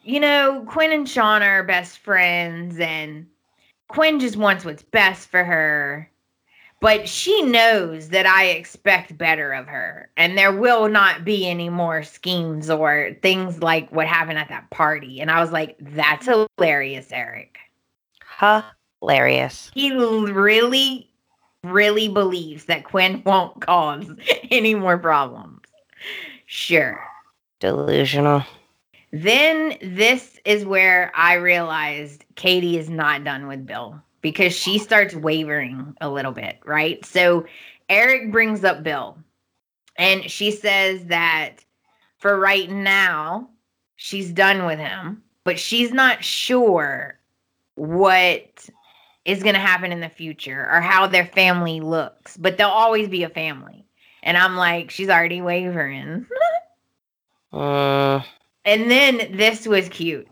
you 0.02 0.18
know, 0.18 0.64
Quinn 0.66 0.90
and 0.90 1.08
Sean 1.08 1.44
are 1.44 1.62
best 1.62 2.00
friends, 2.00 2.80
and 2.80 3.24
Quinn 3.86 4.18
just 4.18 4.36
wants 4.36 4.64
what's 4.64 4.82
best 4.82 5.28
for 5.30 5.44
her. 5.44 6.10
But 6.80 7.06
she 7.06 7.42
knows 7.42 8.08
that 8.08 8.24
I 8.24 8.46
expect 8.46 9.18
better 9.18 9.52
of 9.52 9.66
her, 9.66 10.08
and 10.16 10.36
there 10.36 10.52
will 10.52 10.88
not 10.88 11.26
be 11.26 11.46
any 11.46 11.68
more 11.68 12.02
schemes 12.02 12.70
or 12.70 13.16
things 13.22 13.62
like 13.62 13.92
what 13.92 14.06
happened 14.06 14.38
at 14.38 14.48
that 14.48 14.70
party. 14.70 15.20
And 15.20 15.30
I 15.30 15.40
was 15.40 15.52
like, 15.52 15.76
That's 15.78 16.26
hilarious, 16.26 17.08
Eric. 17.12 17.58
Hilarious. 19.00 19.70
He 19.74 19.92
really, 19.92 21.10
really 21.62 22.08
believes 22.08 22.64
that 22.64 22.84
Quinn 22.84 23.22
won't 23.26 23.60
cause 23.60 24.10
any 24.50 24.74
more 24.74 24.96
problems. 24.96 25.60
Sure. 26.46 27.04
Delusional. 27.60 28.42
Then 29.12 29.76
this 29.82 30.38
is 30.46 30.64
where 30.64 31.12
I 31.14 31.34
realized 31.34 32.24
Katie 32.36 32.78
is 32.78 32.88
not 32.88 33.22
done 33.22 33.48
with 33.48 33.66
Bill 33.66 34.00
because 34.22 34.54
she 34.54 34.78
starts 34.78 35.14
wavering 35.14 35.96
a 36.00 36.08
little 36.08 36.32
bit, 36.32 36.58
right? 36.64 37.04
So 37.04 37.46
Eric 37.88 38.30
brings 38.30 38.64
up 38.64 38.82
Bill 38.82 39.18
and 39.96 40.30
she 40.30 40.50
says 40.50 41.06
that 41.06 41.56
for 42.18 42.38
right 42.38 42.70
now, 42.70 43.48
she's 43.96 44.30
done 44.30 44.66
with 44.66 44.78
him, 44.78 45.22
but 45.44 45.58
she's 45.58 45.92
not 45.92 46.22
sure 46.22 47.18
what 47.74 48.68
is 49.24 49.42
going 49.42 49.54
to 49.54 49.60
happen 49.60 49.92
in 49.92 50.00
the 50.00 50.08
future 50.08 50.68
or 50.70 50.80
how 50.80 51.06
their 51.06 51.26
family 51.26 51.80
looks, 51.80 52.36
but 52.36 52.56
they'll 52.56 52.68
always 52.68 53.08
be 53.08 53.22
a 53.22 53.28
family. 53.28 53.84
And 54.22 54.36
I'm 54.36 54.56
like, 54.56 54.90
she's 54.90 55.08
already 55.08 55.40
wavering. 55.40 56.26
Mm. 57.52 58.24
And 58.64 58.90
then 58.90 59.36
this 59.36 59.66
was 59.66 59.88
cute 59.88 60.28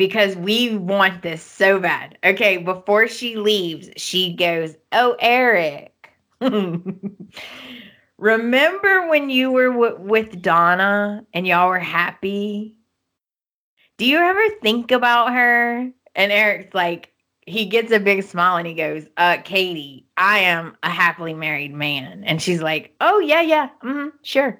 because 0.00 0.34
we 0.36 0.74
want 0.78 1.20
this 1.20 1.42
so 1.42 1.78
bad. 1.78 2.16
Okay, 2.24 2.56
before 2.56 3.06
she 3.06 3.36
leaves, 3.36 3.90
she 3.98 4.34
goes, 4.34 4.74
Oh, 4.92 5.14
Eric, 5.20 6.10
remember 8.16 9.08
when 9.08 9.28
you 9.28 9.52
were 9.52 9.68
w- 9.70 9.98
with 10.00 10.40
Donna 10.40 11.26
and 11.34 11.46
y'all 11.46 11.68
were 11.68 11.78
happy? 11.78 12.78
Do 13.98 14.06
you 14.06 14.16
ever 14.16 14.40
think 14.62 14.90
about 14.90 15.34
her? 15.34 15.90
And 16.14 16.32
Eric's 16.32 16.72
like, 16.74 17.12
he 17.46 17.66
gets 17.66 17.92
a 17.92 18.00
big 18.00 18.22
smile 18.22 18.56
and 18.56 18.66
he 18.66 18.72
goes, 18.72 19.06
uh, 19.18 19.36
Katie, 19.44 20.06
I 20.16 20.38
am 20.38 20.78
a 20.82 20.88
happily 20.88 21.34
married 21.34 21.74
man. 21.74 22.24
And 22.24 22.40
she's 22.40 22.62
like, 22.62 22.94
Oh, 23.02 23.18
yeah, 23.18 23.42
yeah, 23.42 23.68
hmm 23.82 24.08
sure. 24.22 24.58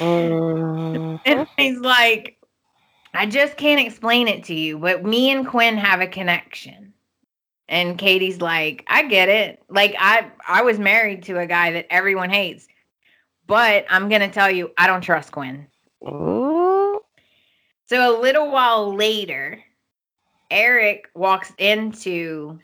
Mm. 0.00 1.00
And 1.24 1.46
he's 1.56 1.78
like, 1.80 2.39
I 3.14 3.26
just 3.26 3.56
can't 3.56 3.84
explain 3.84 4.28
it 4.28 4.44
to 4.44 4.54
you, 4.54 4.78
but 4.78 5.04
me 5.04 5.30
and 5.30 5.46
Quinn 5.46 5.76
have 5.76 6.00
a 6.00 6.06
connection. 6.06 6.92
And 7.68 7.98
Katie's 7.98 8.40
like, 8.40 8.84
I 8.88 9.06
get 9.06 9.28
it. 9.28 9.62
Like 9.68 9.94
I 9.98 10.30
I 10.46 10.62
was 10.62 10.78
married 10.78 11.22
to 11.24 11.38
a 11.38 11.46
guy 11.46 11.72
that 11.72 11.86
everyone 11.90 12.30
hates. 12.30 12.66
But 13.46 13.84
I'm 13.88 14.08
going 14.08 14.20
to 14.20 14.30
tell 14.30 14.50
you 14.50 14.70
I 14.76 14.86
don't 14.86 15.00
trust 15.00 15.32
Quinn. 15.32 15.66
Ooh. 16.04 17.00
So 17.86 18.16
a 18.16 18.20
little 18.20 18.50
while 18.50 18.94
later, 18.94 19.60
Eric 20.50 21.08
walks 21.14 21.52
into 21.58 22.58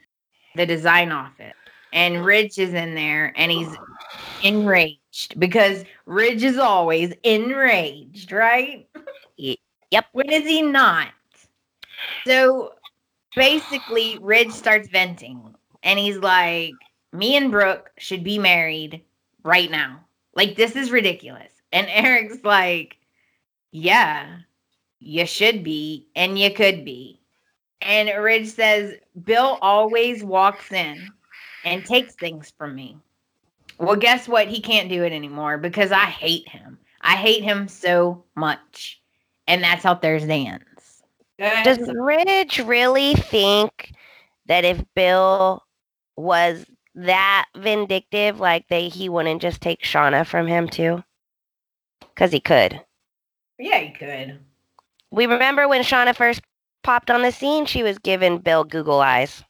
the 0.55 0.66
design 0.66 1.12
office 1.12 1.55
and 1.93 2.24
Ridge 2.24 2.59
is 2.59 2.74
in 2.74 2.94
there 2.94 3.32
and 3.36 3.51
he's 3.51 3.68
enraged 4.43 5.39
because 5.39 5.85
Ridge 6.05 6.44
is 6.44 6.59
always 6.59 7.12
enraged, 7.23 8.32
right? 8.32 8.89
Ye- 9.97 10.05
yep. 10.05 10.06
When 10.12 10.31
is 10.31 10.44
he 10.44 10.62
not? 10.62 11.09
So 12.27 12.74
basically, 13.35 14.18
Ridge 14.20 14.52
starts 14.52 14.89
venting 14.89 15.55
and 15.82 15.98
he's 15.98 16.18
like, 16.18 16.74
Me 17.12 17.36
and 17.36 17.51
Brooke 17.51 17.90
should 17.98 18.24
be 18.24 18.39
married 18.39 19.02
right 19.44 19.70
now. 19.70 20.01
Like, 20.35 20.56
this 20.56 20.77
is 20.77 20.90
ridiculous. 20.90 21.52
And 21.73 21.86
Eric's 21.90 22.44
like, 22.44 22.98
Yeah, 23.73 24.39
you 25.01 25.27
should 25.27 25.64
be 25.64 26.09
and 26.16 26.39
you 26.39 26.52
could 26.52 26.85
be. 26.85 27.20
And 27.82 28.10
Ridge 28.23 28.48
says, 28.48 28.94
Bill 29.24 29.59
always 29.62 30.24
walks 30.24 30.73
in 30.73 31.12
and 31.64 31.85
takes 31.85 32.14
things 32.14 32.52
from 32.59 32.74
me. 32.74 32.98
Well, 33.78 33.97
guess 33.97 34.28
what? 34.28 34.48
He 34.48 34.60
can't 34.60 34.89
do 34.89 35.05
it 35.05 35.12
anymore 35.12 35.59
because 35.59 35.93
I 35.93 36.06
hate 36.06 36.48
him. 36.48 36.78
I 37.02 37.16
hate 37.16 37.44
him 37.44 37.68
so 37.68 38.24
much. 38.35 39.02
And 39.47 39.62
that's 39.62 39.82
how 39.82 39.94
Thursday 39.94 40.47
ends. 40.47 41.02
Does 41.39 41.78
Ridge 41.94 42.60
really 42.60 43.14
think 43.14 43.93
that 44.47 44.64
if 44.64 44.82
Bill 44.94 45.62
was 46.16 46.64
that 46.94 47.47
vindictive, 47.56 48.40
like 48.40 48.66
they 48.68 48.89
he 48.89 49.09
wouldn't 49.09 49.43
just 49.43 49.60
take 49.60 49.82
Shauna 49.82 50.27
from 50.27 50.47
him 50.47 50.68
too? 50.68 51.05
Because 52.01 52.32
he 52.32 52.40
could. 52.40 52.81
yeah, 53.59 53.78
he 53.81 53.90
could. 53.90 54.39
We 55.10 55.27
remember 55.27 55.68
when 55.68 55.82
Shauna 55.82 56.16
first 56.16 56.40
popped 56.82 57.10
on 57.10 57.23
the 57.23 57.32
scene, 57.32 57.66
she 57.66 57.82
was 57.82 57.98
giving 57.98 58.39
Bill 58.39 58.64
Google 58.64 59.01
eyes. 59.01 59.43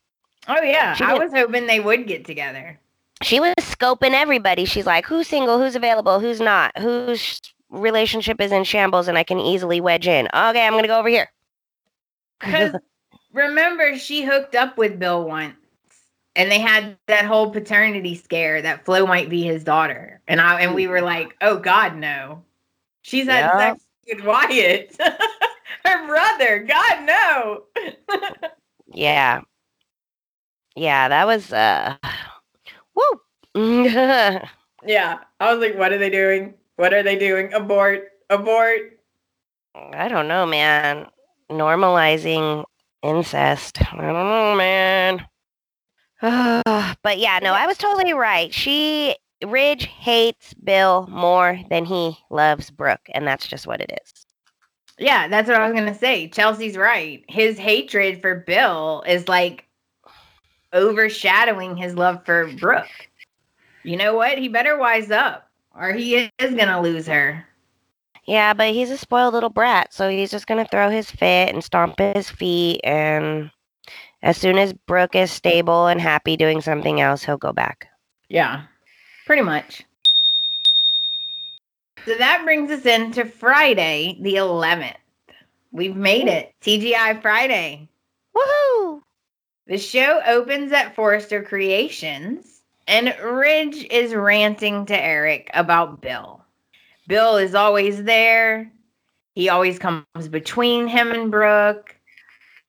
Oh, 0.48 0.62
yeah. 0.62 0.94
She 0.94 1.04
I 1.04 1.14
was 1.14 1.32
hoping 1.32 1.66
they 1.66 1.80
would 1.80 2.06
get 2.06 2.24
together. 2.24 2.78
She 3.22 3.40
was 3.40 3.54
scoping 3.58 4.12
everybody. 4.12 4.64
She's 4.64 4.86
like, 4.86 5.06
who's 5.06 5.26
single, 5.26 5.58
who's 5.58 5.74
available, 5.74 6.20
who's 6.20 6.40
not, 6.40 6.76
whose 6.78 7.40
relationship 7.70 8.40
is 8.40 8.52
in 8.52 8.64
shambles, 8.64 9.08
and 9.08 9.18
I 9.18 9.24
can 9.24 9.38
easily 9.40 9.80
wedge 9.80 10.06
in. 10.08 10.26
Okay, 10.26 10.66
I'm 10.66 10.72
gonna 10.74 10.86
go 10.88 10.98
over 10.98 11.08
here. 11.08 11.30
Because 12.40 12.74
remember, 13.32 13.96
she 13.98 14.22
hooked 14.22 14.54
up 14.54 14.76
with 14.78 14.98
Bill 14.98 15.24
once. 15.26 15.56
And 16.36 16.50
they 16.50 16.60
had 16.60 16.98
that 17.06 17.24
whole 17.24 17.50
paternity 17.50 18.14
scare 18.14 18.60
that 18.60 18.84
Flo 18.84 19.06
might 19.06 19.30
be 19.30 19.42
his 19.42 19.64
daughter. 19.64 20.20
And 20.28 20.40
I 20.40 20.60
and 20.60 20.74
we 20.74 20.86
were 20.86 21.00
like, 21.00 21.34
oh 21.40 21.56
God, 21.58 21.96
no. 21.96 22.42
She's 23.02 23.26
had 23.26 23.50
Yeah. 23.56 23.58
sex 23.58 23.84
with 24.06 24.24
Wyatt. 24.24 24.96
Her 25.84 26.06
brother. 26.06 26.58
God 26.68 27.04
no. 27.06 27.62
Yeah. 28.92 29.40
Yeah, 30.76 31.08
that 31.08 31.26
was 31.26 31.52
uh 31.52 31.96
woo. 32.94 33.20
Yeah. 34.86 35.18
I 35.40 35.52
was 35.54 35.60
like, 35.60 35.76
what 35.78 35.92
are 35.92 35.98
they 35.98 36.10
doing? 36.10 36.54
What 36.76 36.94
are 36.94 37.02
they 37.02 37.16
doing? 37.16 37.52
Abort. 37.52 38.08
Abort. 38.30 38.98
I 39.74 40.08
don't 40.08 40.28
know, 40.28 40.46
man. 40.46 41.06
Normalizing 41.50 42.64
incest. 43.02 43.78
I 43.92 43.96
don't 43.96 44.12
know, 44.12 44.54
man. 44.54 45.26
but 47.02 47.18
yeah, 47.18 47.38
no, 47.42 47.52
I 47.52 47.66
was 47.66 47.76
totally 47.78 48.12
right. 48.14 48.52
She 48.52 49.16
Ridge 49.44 49.84
hates 49.84 50.54
Bill 50.54 51.06
more 51.10 51.60
than 51.68 51.84
he 51.84 52.16
loves 52.30 52.70
Brooke, 52.70 53.08
and 53.12 53.26
that's 53.26 53.46
just 53.46 53.66
what 53.66 53.80
it 53.80 54.00
is. 54.02 54.26
Yeah, 54.98 55.28
that's 55.28 55.46
what 55.46 55.60
I 55.60 55.68
was 55.68 55.78
gonna 55.78 55.94
say. 55.94 56.28
Chelsey's 56.28 56.76
right. 56.76 57.22
His 57.28 57.58
hatred 57.58 58.22
for 58.22 58.34
Bill 58.34 59.04
is 59.06 59.28
like 59.28 59.66
overshadowing 60.72 61.76
his 61.76 61.94
love 61.94 62.24
for 62.24 62.50
Brooke. 62.58 63.08
You 63.82 63.96
know 63.96 64.14
what? 64.14 64.38
He 64.38 64.48
better 64.48 64.78
wise 64.78 65.10
up, 65.10 65.45
or 65.78 65.92
he 65.92 66.30
is 66.38 66.54
gonna 66.54 66.80
lose 66.80 67.06
her. 67.06 67.46
Yeah, 68.26 68.54
but 68.54 68.70
he's 68.70 68.90
a 68.90 68.96
spoiled 68.96 69.34
little 69.34 69.50
brat, 69.50 69.92
so 69.92 70.08
he's 70.08 70.30
just 70.30 70.46
gonna 70.46 70.66
throw 70.70 70.90
his 70.90 71.10
fit 71.10 71.54
and 71.54 71.62
stomp 71.62 71.98
his 71.98 72.30
feet, 72.30 72.80
and 72.82 73.50
as 74.22 74.36
soon 74.36 74.58
as 74.58 74.72
Brooke 74.72 75.14
is 75.14 75.30
stable 75.30 75.86
and 75.86 76.00
happy 76.00 76.36
doing 76.36 76.60
something 76.60 77.00
else, 77.00 77.22
he'll 77.22 77.36
go 77.36 77.52
back. 77.52 77.86
Yeah, 78.28 78.64
pretty 79.26 79.42
much. 79.42 79.84
So 82.04 82.14
that 82.14 82.42
brings 82.44 82.70
us 82.70 82.86
into 82.86 83.24
Friday, 83.24 84.18
the 84.20 84.36
11th. 84.36 84.96
We've 85.72 85.96
made 85.96 86.28
it. 86.28 86.52
TGI 86.62 87.20
Friday. 87.20 87.88
Woohoo! 88.36 89.00
The 89.66 89.78
show 89.78 90.20
opens 90.26 90.72
at 90.72 90.94
Forrester 90.94 91.42
Creations, 91.42 92.55
and 92.86 93.14
Ridge 93.22 93.86
is 93.90 94.14
ranting 94.14 94.86
to 94.86 94.96
Eric 94.96 95.50
about 95.54 96.00
Bill. 96.00 96.42
Bill 97.08 97.36
is 97.36 97.54
always 97.54 98.04
there. 98.04 98.70
He 99.34 99.48
always 99.48 99.78
comes 99.78 100.04
between 100.30 100.86
him 100.86 101.12
and 101.12 101.30
Brooke. 101.30 101.94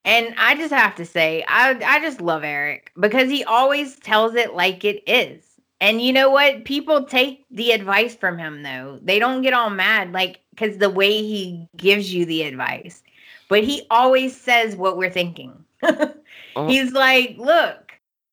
And 0.05 0.33
I 0.37 0.55
just 0.55 0.73
have 0.73 0.95
to 0.95 1.05
say, 1.05 1.43
I 1.47 1.79
I 1.85 2.01
just 2.01 2.21
love 2.21 2.43
Eric 2.43 2.91
because 2.99 3.29
he 3.29 3.43
always 3.43 3.97
tells 3.97 4.35
it 4.35 4.53
like 4.53 4.85
it 4.85 5.03
is. 5.07 5.43
And 5.79 6.01
you 6.01 6.11
know 6.13 6.29
what? 6.31 6.65
People 6.65 7.03
take 7.03 7.45
the 7.51 7.71
advice 7.71 8.15
from 8.15 8.37
him 8.37 8.63
though. 8.63 8.99
They 9.01 9.19
don't 9.19 9.41
get 9.41 9.53
all 9.53 9.69
mad 9.69 10.13
like 10.13 10.39
cuz 10.55 10.77
the 10.77 10.89
way 10.89 11.11
he 11.21 11.67
gives 11.75 12.13
you 12.13 12.25
the 12.25 12.43
advice. 12.43 13.03
But 13.49 13.63
he 13.63 13.85
always 13.89 14.39
says 14.39 14.75
what 14.75 14.97
we're 14.97 15.09
thinking. 15.09 15.63
He's 16.67 16.91
like, 16.91 17.35
"Look, 17.37 17.86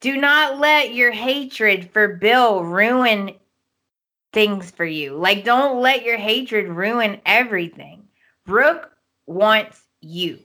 do 0.05 0.19
not 0.19 0.59
let 0.59 0.93
your 0.93 1.13
hatred 1.13 1.91
for 1.91 2.09
Bill 2.09 2.63
ruin 2.63 3.31
things 4.35 4.71
for 4.71 4.85
you. 4.85 5.15
Like 5.15 5.45
don't 5.45 5.81
let 5.81 6.05
your 6.05 6.19
hatred 6.19 6.69
ruin 6.69 7.23
everything. 7.25 8.03
Brooke 8.45 8.91
wants 9.27 9.81
you." 10.03 10.41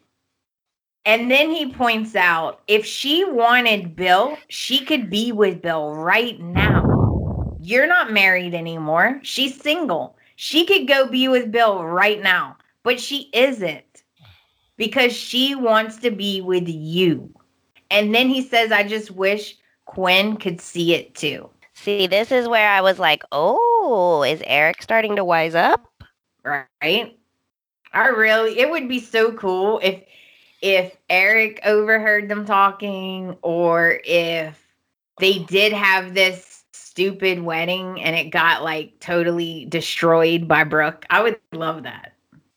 And 1.03 1.29
then 1.29 1.51
he 1.51 1.73
points 1.73 2.15
out 2.15 2.61
if 2.69 2.85
she 2.85 3.25
wanted 3.25 3.97
Bill, 3.97 4.37
she 4.47 4.85
could 4.85 5.09
be 5.09 5.33
with 5.33 5.61
Bill 5.61 5.93
right 5.93 6.39
now. 6.39 7.57
You're 7.59 7.85
not 7.85 8.13
married 8.13 8.53
anymore. 8.53 9.19
She's 9.23 9.59
single. 9.59 10.15
She 10.37 10.65
could 10.65 10.87
go 10.87 11.05
be 11.05 11.27
with 11.27 11.51
Bill 11.51 11.83
right 11.83 12.23
now, 12.23 12.55
but 12.83 12.97
she 12.97 13.29
isn't 13.33 14.03
because 14.77 15.11
she 15.11 15.53
wants 15.53 15.97
to 15.97 16.11
be 16.11 16.39
with 16.39 16.69
you. 16.69 17.33
And 17.91 18.13
then 18.13 18.29
he 18.29 18.41
says, 18.41 18.71
I 18.71 18.83
just 18.83 19.11
wish 19.11 19.57
Quinn 19.85 20.37
could 20.37 20.61
see 20.61 20.93
it 20.93 21.15
too. 21.15 21.49
See, 21.73 22.07
this 22.07 22.31
is 22.31 22.47
where 22.47 22.69
I 22.69 22.81
was 22.81 22.99
like, 22.99 23.23
oh, 23.31 24.23
is 24.23 24.43
Eric 24.45 24.81
starting 24.81 25.15
to 25.15 25.23
wise 25.23 25.55
up? 25.55 25.87
Right? 26.43 27.17
I 27.93 28.07
really, 28.07 28.59
it 28.59 28.69
would 28.69 28.87
be 28.87 28.99
so 28.99 29.31
cool 29.33 29.79
if 29.81 30.03
if 30.61 30.97
Eric 31.09 31.61
overheard 31.63 32.27
them 32.27 32.45
talking 32.45 33.37
or 33.41 34.01
if 34.03 34.61
they 35.19 35.39
did 35.39 35.71
have 35.71 36.13
this 36.13 36.65
stupid 36.73 37.41
wedding 37.41 38.01
and 38.01 38.15
it 38.15 38.29
got 38.29 38.61
like 38.61 38.99
totally 38.99 39.65
destroyed 39.69 40.47
by 40.47 40.65
Brooke. 40.65 41.05
I 41.09 41.23
would 41.23 41.39
love 41.53 41.83
that. 41.83 42.13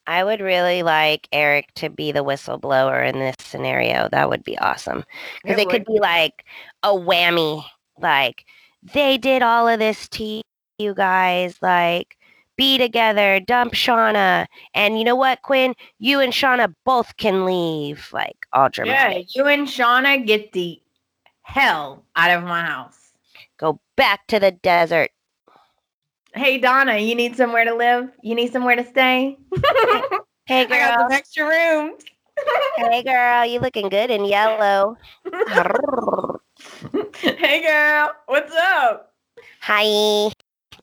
I 0.07 0.25
would 0.25 0.41
really 0.41 0.83
like 0.83 1.29
Eric 1.33 1.73
to 1.75 1.89
be 1.89 2.13
the 2.13 2.25
whistleblower 2.25 3.09
in 3.09 3.19
this 3.19 3.37
scenario. 3.39 4.09
That 4.11 4.29
would 4.29 4.43
be 4.43 4.59
awesome. 4.59 5.05
Because 5.43 5.61
it, 5.61 5.69
could 5.69 5.85
be 5.85 6.01
like 6.01 6.45
a 6.83 6.89
whammy. 6.89 7.65
Like, 7.99 8.45
they 8.83 9.17
did 9.17 9.43
all 9.43 9.69
of 9.69 9.79
this 9.79 10.09
to 10.11 10.43
you 10.79 10.95
guys. 10.95 11.57
Like, 11.63 12.17
be 12.57 12.79
together, 12.79 13.39
dump 13.41 13.75
Shauna. 13.75 14.47
And 14.75 14.99
you 14.99 15.05
know 15.05 15.17
what, 15.17 15.43
Quinn? 15.43 15.75
You 15.99 16.19
and 16.19 16.33
Shauna 16.33 16.75
both 16.85 17.17
can 17.17 17.45
leave. 17.45 18.09
Like, 18.13 18.47
all 18.53 18.69
dramatic. 18.69 19.29
Yeah, 19.35 19.43
you 19.43 19.49
and 19.49 19.69
Shauna 19.69 20.27
get 20.27 20.53
the 20.53 20.83
hell 21.43 22.05
out 22.17 22.31
of 22.37 22.43
my 22.43 22.65
house. 22.65 23.13
Go 23.57 23.79
back 23.97 24.27
to 24.27 24.41
the 24.41 24.51
desert. 24.51 25.12
Hey 26.35 26.59
Donna, 26.59 26.97
you 26.99 27.15
need 27.15 27.37
somewhere 27.37 27.65
to 27.65 27.75
live? 27.75 28.11
You 28.23 28.35
need 28.35 28.53
somewhere 28.53 28.77
to 28.77 28.87
stay? 28.87 29.39
Hey, 30.47 30.67
girl, 30.67 30.77
I 30.77 30.89
got 30.89 31.01
some 31.01 31.13
extra 31.13 31.47
rooms. 31.47 32.03
hey, 32.77 33.03
girl. 33.05 33.47
You 33.47 33.61
looking 33.61 33.89
good 33.89 34.11
in 34.11 34.25
yellow. 34.25 34.97
hey 37.15 37.63
girl, 37.63 38.13
what's 38.27 38.53
up? 38.53 39.15
Hi. 39.61 40.33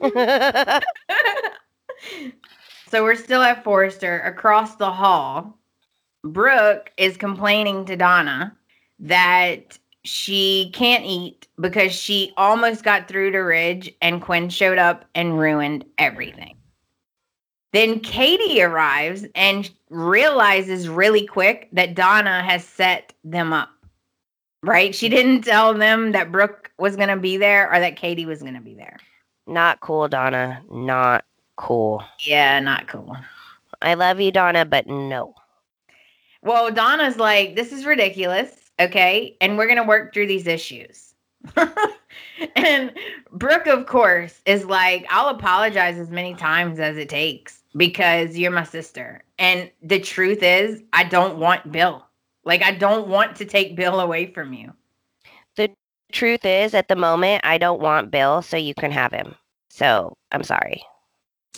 so 2.89 3.03
we're 3.03 3.15
still 3.15 3.41
at 3.41 3.65
Forrester 3.65 4.21
across 4.21 4.75
the 4.75 4.91
hall. 4.91 5.59
Brooke 6.23 6.91
is 6.97 7.17
complaining 7.17 7.83
to 7.85 7.97
Donna 7.97 8.55
that 8.99 9.77
she 10.03 10.71
can't 10.73 11.05
eat 11.05 11.47
because 11.59 11.91
she 11.91 12.33
almost 12.37 12.83
got 12.83 13.07
through 13.07 13.31
to 13.31 13.39
Ridge 13.39 13.93
and 14.01 14.21
Quinn 14.21 14.49
showed 14.49 14.77
up 14.77 15.05
and 15.15 15.39
ruined 15.39 15.85
everything. 15.97 16.55
Then 17.71 17.99
Katie 17.99 18.61
arrives 18.61 19.25
and 19.35 19.69
realizes 19.89 20.89
really 20.89 21.25
quick 21.25 21.69
that 21.73 21.93
Donna 21.95 22.41
has 22.43 22.63
set 22.63 23.13
them 23.23 23.53
up. 23.53 23.69
Right? 24.63 24.93
She 24.93 25.07
didn't 25.07 25.43
tell 25.43 25.73
them 25.73 26.11
that 26.11 26.31
Brooke 26.31 26.71
was 26.77 26.95
going 26.95 27.09
to 27.09 27.17
be 27.17 27.37
there 27.37 27.71
or 27.71 27.79
that 27.79 27.95
Katie 27.95 28.25
was 28.25 28.41
going 28.41 28.55
to 28.55 28.61
be 28.61 28.73
there. 28.73 28.97
Not 29.47 29.79
cool, 29.79 30.07
Donna. 30.07 30.61
Not 30.69 31.23
cool. 31.55 32.03
Yeah, 32.25 32.59
not 32.59 32.87
cool. 32.87 33.15
I 33.81 33.93
love 33.93 34.19
you, 34.19 34.31
Donna, 34.31 34.65
but 34.65 34.87
no. 34.87 35.33
Well, 36.41 36.71
Donna's 36.71 37.17
like, 37.17 37.55
this 37.55 37.71
is 37.71 37.85
ridiculous. 37.85 38.68
Okay. 38.79 39.35
And 39.41 39.57
we're 39.57 39.67
going 39.67 39.77
to 39.77 39.83
work 39.83 40.13
through 40.13 40.27
these 40.27 40.47
issues. 40.47 41.13
and 42.55 42.91
Brooke, 43.31 43.67
of 43.67 43.85
course, 43.85 44.41
is 44.45 44.65
like, 44.65 45.05
I'll 45.09 45.29
apologize 45.29 45.97
as 45.97 46.09
many 46.09 46.33
times 46.35 46.79
as 46.79 46.97
it 46.97 47.09
takes 47.09 47.61
because 47.75 48.37
you're 48.37 48.51
my 48.51 48.63
sister. 48.63 49.23
And 49.37 49.69
the 49.81 49.99
truth 49.99 50.43
is, 50.43 50.81
I 50.93 51.03
don't 51.03 51.37
want 51.37 51.71
Bill. 51.71 52.05
Like, 52.43 52.63
I 52.63 52.71
don't 52.71 53.07
want 53.07 53.35
to 53.37 53.45
take 53.45 53.75
Bill 53.75 53.99
away 53.99 54.27
from 54.27 54.53
you. 54.53 54.73
The 55.55 55.69
truth 56.11 56.45
is, 56.45 56.73
at 56.73 56.87
the 56.87 56.95
moment, 56.95 57.45
I 57.45 57.57
don't 57.57 57.81
want 57.81 58.11
Bill, 58.11 58.41
so 58.41 58.57
you 58.57 58.73
can 58.73 58.91
have 58.91 59.11
him. 59.11 59.35
So 59.69 60.17
I'm 60.31 60.43
sorry. 60.43 60.83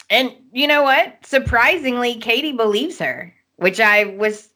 And 0.09 0.33
you 0.51 0.67
know 0.67 0.83
what? 0.83 1.17
Surprisingly, 1.25 2.15
Katie 2.15 2.51
believes 2.51 2.99
her, 2.99 3.33
which 3.55 3.79
I 3.79 4.05
was 4.05 4.49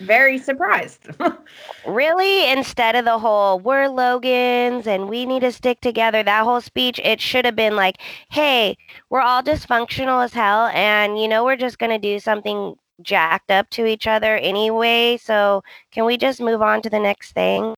very 0.00 0.38
surprised. 0.38 1.08
really, 1.86 2.50
instead 2.50 2.96
of 2.96 3.04
the 3.04 3.18
whole 3.18 3.60
we're 3.60 3.88
Logans 3.88 4.86
and 4.86 5.08
we 5.08 5.26
need 5.26 5.40
to 5.40 5.52
stick 5.52 5.80
together, 5.80 6.22
that 6.22 6.44
whole 6.44 6.60
speech, 6.60 7.00
it 7.04 7.20
should 7.20 7.44
have 7.44 7.56
been 7.56 7.76
like, 7.76 7.98
hey, 8.30 8.76
we're 9.10 9.20
all 9.20 9.42
dysfunctional 9.42 10.24
as 10.24 10.32
hell. 10.32 10.66
And, 10.68 11.20
you 11.20 11.28
know, 11.28 11.44
we're 11.44 11.56
just 11.56 11.78
going 11.78 11.90
to 11.90 11.98
do 11.98 12.18
something 12.18 12.74
jacked 13.02 13.50
up 13.50 13.70
to 13.70 13.86
each 13.86 14.06
other 14.06 14.36
anyway. 14.36 15.16
So 15.16 15.62
can 15.92 16.04
we 16.04 16.16
just 16.16 16.40
move 16.40 16.62
on 16.62 16.82
to 16.82 16.90
the 16.90 17.00
next 17.00 17.32
thing? 17.32 17.74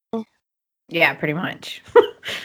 Yeah, 0.88 1.14
pretty 1.14 1.34
much. 1.34 1.82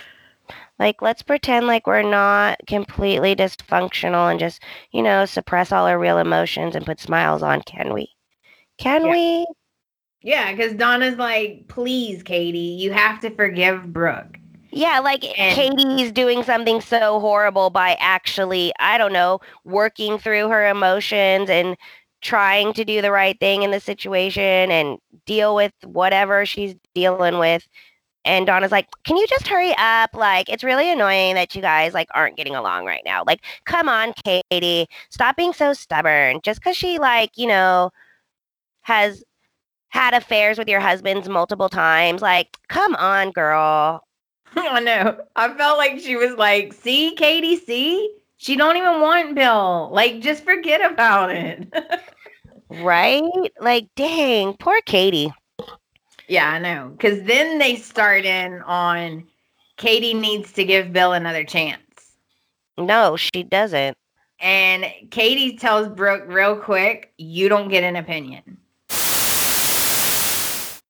like, 0.79 1.01
let's 1.01 1.21
pretend 1.21 1.67
like 1.67 1.87
we're 1.87 2.01
not 2.01 2.59
completely 2.67 3.35
dysfunctional 3.35 4.29
and 4.29 4.39
just, 4.39 4.61
you 4.91 5.01
know, 5.01 5.25
suppress 5.25 5.71
all 5.71 5.85
our 5.85 5.99
real 5.99 6.17
emotions 6.17 6.75
and 6.75 6.85
put 6.85 6.99
smiles 6.99 7.43
on, 7.43 7.61
can 7.61 7.93
we? 7.93 8.09
Can 8.77 9.05
yeah. 9.05 9.11
we? 9.11 9.47
Yeah, 10.21 10.51
because 10.51 10.73
Donna's 10.73 11.17
like, 11.17 11.67
please, 11.67 12.23
Katie, 12.23 12.57
you 12.57 12.91
have 12.91 13.19
to 13.21 13.29
forgive 13.29 13.93
Brooke. 13.93 14.37
Yeah, 14.71 14.99
like 14.99 15.23
and- 15.39 15.55
Katie's 15.55 16.11
doing 16.11 16.43
something 16.43 16.81
so 16.81 17.19
horrible 17.19 17.69
by 17.69 17.95
actually, 17.99 18.73
I 18.79 18.97
don't 18.97 19.13
know, 19.13 19.39
working 19.63 20.17
through 20.17 20.49
her 20.49 20.67
emotions 20.67 21.49
and 21.49 21.77
trying 22.21 22.73
to 22.73 22.83
do 22.83 23.01
the 23.01 23.11
right 23.11 23.39
thing 23.39 23.63
in 23.63 23.71
the 23.71 23.79
situation 23.79 24.71
and 24.71 24.97
deal 25.25 25.55
with 25.55 25.71
whatever 25.83 26.45
she's 26.45 26.75
dealing 26.93 27.37
with. 27.39 27.67
And 28.25 28.45
Donna's 28.45 28.71
like, 28.71 28.87
"Can 29.05 29.15
you 29.15 29.25
just 29.27 29.47
hurry 29.47 29.73
up? 29.77 30.09
Like, 30.13 30.49
it's 30.49 30.63
really 30.63 30.91
annoying 30.91 31.35
that 31.35 31.55
you 31.55 31.61
guys 31.61 31.93
like 31.93 32.09
aren't 32.13 32.35
getting 32.35 32.55
along 32.55 32.85
right 32.85 33.03
now. 33.05 33.23
Like, 33.25 33.41
come 33.65 33.87
on, 33.87 34.13
Katie, 34.51 34.87
stop 35.09 35.37
being 35.37 35.53
so 35.53 35.71
stubborn. 35.73 36.41
Just 36.43 36.59
because 36.59 36.75
she 36.75 36.99
like, 36.99 37.31
you 37.37 37.47
know, 37.47 37.91
has 38.81 39.23
had 39.89 40.13
affairs 40.13 40.57
with 40.57 40.67
your 40.67 40.79
husbands 40.79 41.29
multiple 41.29 41.69
times. 41.69 42.21
Like, 42.21 42.57
come 42.67 42.95
on, 42.95 43.31
girl. 43.31 44.03
I 44.55 44.79
know. 44.79 45.17
I 45.35 45.53
felt 45.53 45.77
like 45.77 45.99
she 45.99 46.15
was 46.15 46.35
like, 46.37 46.73
see, 46.73 47.15
Katie, 47.15 47.57
see? 47.57 48.15
She 48.37 48.55
don't 48.55 48.77
even 48.77 49.01
want 49.01 49.35
Bill. 49.35 49.89
Like, 49.91 50.19
just 50.19 50.43
forget 50.43 50.89
about 50.91 51.31
it. 51.31 51.71
right? 52.69 53.23
Like, 53.59 53.87
dang, 53.95 54.53
poor 54.57 54.79
Katie. 54.81 55.33
Yeah, 56.27 56.49
I 56.49 56.59
know. 56.59 56.89
Because 56.89 57.23
then 57.23 57.57
they 57.57 57.75
start 57.75 58.25
in 58.25 58.61
on 58.63 59.25
Katie 59.77 60.13
needs 60.13 60.51
to 60.53 60.63
give 60.63 60.93
Bill 60.93 61.13
another 61.13 61.43
chance. 61.43 61.81
No, 62.77 63.15
she 63.15 63.43
doesn't. 63.43 63.97
And 64.39 64.85
Katie 65.09 65.57
tells 65.57 65.87
Brooke 65.87 66.25
real 66.27 66.55
quick, 66.57 67.13
you 67.17 67.49
don't 67.49 67.69
get 67.69 67.83
an 67.83 67.95
opinion. 67.95 68.57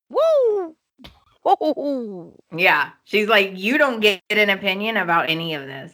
Woo! 0.09 0.75
Woo! 1.43 2.33
Yeah. 2.55 2.89
She's 3.05 3.27
like, 3.27 3.51
you 3.55 3.77
don't 3.77 3.99
get 3.99 4.21
an 4.29 4.49
opinion 4.49 4.97
about 4.97 5.29
any 5.29 5.53
of 5.53 5.65
this. 5.65 5.93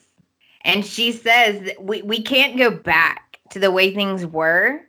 And 0.62 0.86
she 0.86 1.12
says 1.12 1.72
we, 1.80 2.02
we 2.02 2.22
can't 2.22 2.58
go 2.58 2.72
back 2.72 3.40
to 3.52 3.60
the 3.60 3.72
way 3.72 3.94
things 3.94 4.26
were 4.26 4.82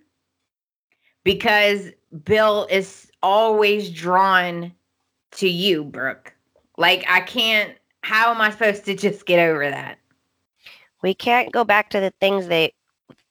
because 1.25 1.91
Bill 2.25 2.67
is 2.71 3.11
always 3.23 3.91
drawn 3.91 4.73
to 5.33 5.49
you, 5.49 5.85
Brooke. 5.85 6.33
Like, 6.77 7.05
I 7.09 7.21
can't, 7.21 7.73
how 8.03 8.31
am 8.31 8.41
I 8.41 8.51
supposed 8.51 8.85
to 8.85 8.95
just 8.95 9.27
get 9.27 9.41
over 9.41 9.69
that? 9.69 9.99
We 11.03 11.15
can't 11.15 11.53
go 11.53 11.65
back 11.65 11.91
to 11.91 12.01
the 12.01 12.13
things 12.21 12.47
that, 12.49 12.73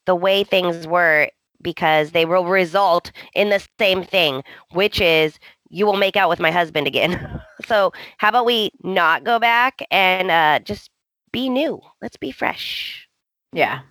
the 0.06 0.16
way 0.16 0.44
things 0.44 0.86
were 0.86 1.30
because 1.62 2.12
they 2.12 2.26
will 2.26 2.46
result 2.46 3.12
in 3.36 3.50
the 3.50 3.66
same 3.80 4.04
thing, 4.04 4.44
which 4.72 5.00
is 5.00 5.40
you 5.74 5.88
will 5.88 5.98
make 5.98 6.16
out 6.16 6.30
with 6.30 6.40
my 6.40 6.52
husband 6.52 6.86
again. 6.86 7.42
so 7.66 7.92
how 8.18 8.30
about 8.30 8.46
we 8.46 8.72
not 8.84 9.24
go 9.24 9.40
back 9.40 9.86
and 9.90 10.30
uh, 10.30 10.60
just 10.60 10.92
be 11.32 11.50
new? 11.50 11.82
Let's 12.02 12.16
be 12.16 12.32
fresh. 12.32 13.08
Yeah. 13.52 13.82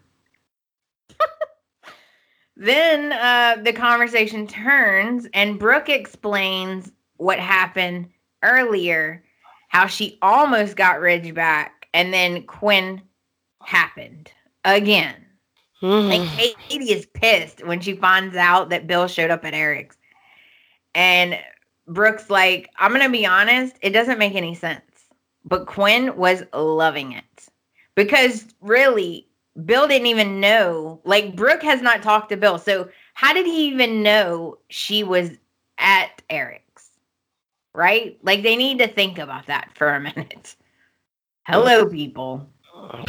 then 2.57 3.13
uh, 3.13 3.63
the 3.63 3.73
conversation 3.73 4.47
turns, 4.47 5.27
and 5.35 5.59
Brooke 5.59 5.89
explains 5.89 6.93
what 7.17 7.41
happened 7.41 8.09
earlier, 8.45 9.25
how 9.69 9.87
she 9.87 10.19
almost 10.23 10.77
got 10.77 11.01
Ridge 11.01 11.35
back, 11.35 11.89
and 11.93 12.15
then 12.15 12.45
Quinn 12.45 13.03
happened 13.65 14.31
again. 14.65 15.17
Mm. 15.83 16.15
And 16.15 16.29
Katie 16.29 16.93
is 16.93 17.07
pissed 17.07 17.67
when 17.67 17.81
she 17.81 17.97
finds 17.97 18.37
out 18.37 18.71
that 18.71 18.87
Bill 18.87 19.09
showed 19.09 19.33
up 19.33 19.45
at 19.45 19.53
Eric's. 19.53 19.97
And 20.95 21.39
Brooke's 21.93 22.31
like, 22.31 22.71
I'm 22.79 22.93
going 22.93 23.05
to 23.05 23.11
be 23.11 23.27
honest, 23.27 23.77
it 23.83 23.91
doesn't 23.91 24.19
make 24.19 24.35
any 24.35 24.55
sense. 24.55 24.81
But 25.45 25.67
Quinn 25.67 26.17
was 26.17 26.45
loving 26.55 27.13
it 27.13 27.49
because 27.95 28.47
really, 28.61 29.27
Bill 29.65 29.89
didn't 29.89 30.07
even 30.07 30.41
know. 30.41 31.01
Like, 31.05 31.37
Brooke 31.37 31.63
has 31.63 31.83
not 31.83 32.03
talked 32.03 32.31
to 32.31 32.37
Bill. 32.37 32.59
So, 32.59 32.89
how 33.15 33.35
did 33.35 33.47
he 33.47 33.67
even 33.67 34.03
know 34.03 34.59
she 34.69 35.03
was 35.03 35.31
at 35.79 36.23
Eric's? 36.31 36.91
Right? 37.75 38.19
Like, 38.23 38.43
they 38.43 38.57
need 38.57 38.79
to 38.79 38.89
think 38.89 39.19
about 39.19 39.47
that 39.47 39.71
for 39.75 39.95
a 39.95 40.01
minute. 40.01 40.57
Hello, 41.47 41.87
people. 41.87 42.49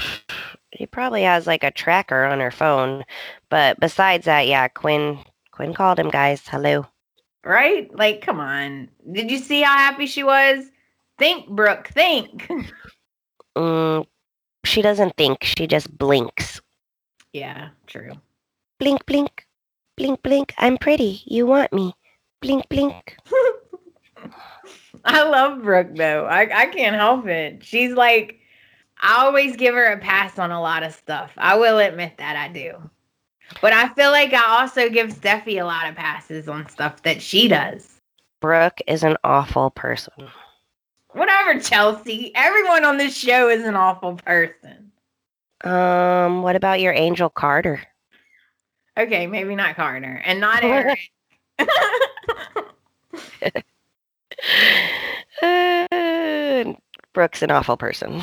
He 0.76 0.88
probably 0.88 1.22
has 1.22 1.46
like 1.46 1.64
a 1.64 1.70
tracker 1.70 2.24
on 2.26 2.40
her 2.40 2.50
phone. 2.50 3.04
But 3.50 3.80
besides 3.80 4.26
that, 4.26 4.48
yeah, 4.48 4.68
Quinn 4.68 5.20
Quinn 5.52 5.76
called 5.76 6.00
him, 6.00 6.10
guys. 6.10 6.48
Hello 6.48 6.88
right? 7.44 7.94
Like, 7.96 8.22
come 8.22 8.40
on. 8.40 8.90
Did 9.12 9.30
you 9.32 9.38
see 9.38 9.62
how 9.62 9.78
happy 9.78 10.06
she 10.06 10.24
was? 10.24 10.66
Think, 11.18 11.48
Brooke, 11.48 11.90
think. 11.90 12.50
mm, 13.58 14.06
she 14.66 14.82
doesn't 14.82 15.16
think, 15.18 15.44
she 15.44 15.68
just 15.68 15.96
blinks. 15.98 16.62
Yeah, 17.34 17.70
true. 17.88 18.14
Blink, 18.80 19.06
blink, 19.06 19.46
blink, 19.98 20.22
blink. 20.24 20.54
I'm 20.58 20.78
pretty. 20.78 21.24
You 21.26 21.46
want 21.46 21.74
me. 21.74 21.96
Blink, 22.42 22.68
blink. 22.70 23.18
I 25.06 25.24
love 25.24 25.64
Brooke 25.64 25.96
though. 25.96 26.26
I, 26.26 26.42
I 26.42 26.66
can't 26.68 26.96
help 26.96 27.28
it. 27.28 27.64
She's 27.64 27.94
like, 27.94 28.40
I 29.02 29.26
always 29.26 29.58
give 29.58 29.76
her 29.76 29.92
a 29.92 30.00
pass 30.00 30.40
on 30.40 30.52
a 30.52 30.62
lot 30.62 30.84
of 30.84 30.94
stuff. 30.94 31.32
I 31.38 31.58
will 31.58 31.80
admit 31.80 32.18
that 32.18 32.36
I 32.36 32.48
do. 32.48 32.90
But 33.62 33.74
I 33.74 33.90
feel 33.90 34.12
like 34.12 34.34
I 34.34 34.62
also 34.62 34.90
give 34.90 35.10
Steffy 35.14 35.62
a 35.62 35.66
lot 35.66 35.90
of 35.90 35.96
passes 35.96 36.48
on 36.48 36.68
stuff 36.70 37.04
that 37.04 37.22
she 37.22 37.48
does. 37.48 38.02
Brooke 38.42 38.80
is 38.88 39.04
an 39.04 39.18
awful 39.24 39.70
person. 39.72 40.28
Whatever, 41.10 41.60
Chelsey. 41.60 42.32
Everyone 42.36 42.84
on 42.84 42.98
this 42.98 43.16
show 43.16 43.50
is 43.50 43.64
an 43.64 43.76
awful 43.76 44.16
person. 44.16 44.92
Um, 45.64 46.42
what 46.42 46.56
about 46.56 46.82
your 46.82 46.94
angel 46.94 47.30
Carter? 47.30 47.82
Okay, 48.98 49.28
maybe 49.28 49.56
not 49.56 49.76
Carter 49.76 50.22
and 50.26 50.40
not 50.40 50.64
Eric. 50.66 51.00
uh, 51.60 51.66
Brooke's 57.14 57.42
an 57.44 57.52
awful 57.52 57.78
person. 57.78 58.22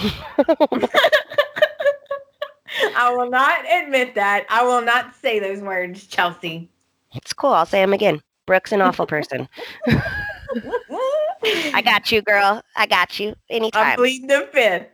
I 2.97 3.13
will 3.17 3.31
not 3.31 3.65
admit 3.71 4.15
that. 4.15 4.47
I 4.49 4.63
will 4.65 4.83
not 4.83 5.15
say 5.15 5.39
those 5.39 5.61
words, 5.61 6.07
Chelsey. 6.07 6.71
It's 7.15 7.33
cool. 7.33 7.53
I'll 7.53 7.67
say 7.67 7.81
them 7.81 7.93
again. 7.93 8.23
Brooke's 8.47 8.73
an 8.73 8.81
awful 8.81 9.07
person. 9.07 9.49
I 9.87 11.83
got 11.85 12.11
you, 12.11 12.23
girl. 12.23 12.63
I 12.77 12.87
got 12.87 13.19
you. 13.21 13.35
Anytime. 13.49 13.93
I'm 13.93 13.97
pleading 13.97 14.29
the 14.29 14.49
fifth. 14.53 14.89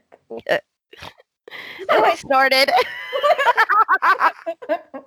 oh, 1.89 2.05
I 2.05 2.15
snorted. 2.17 2.71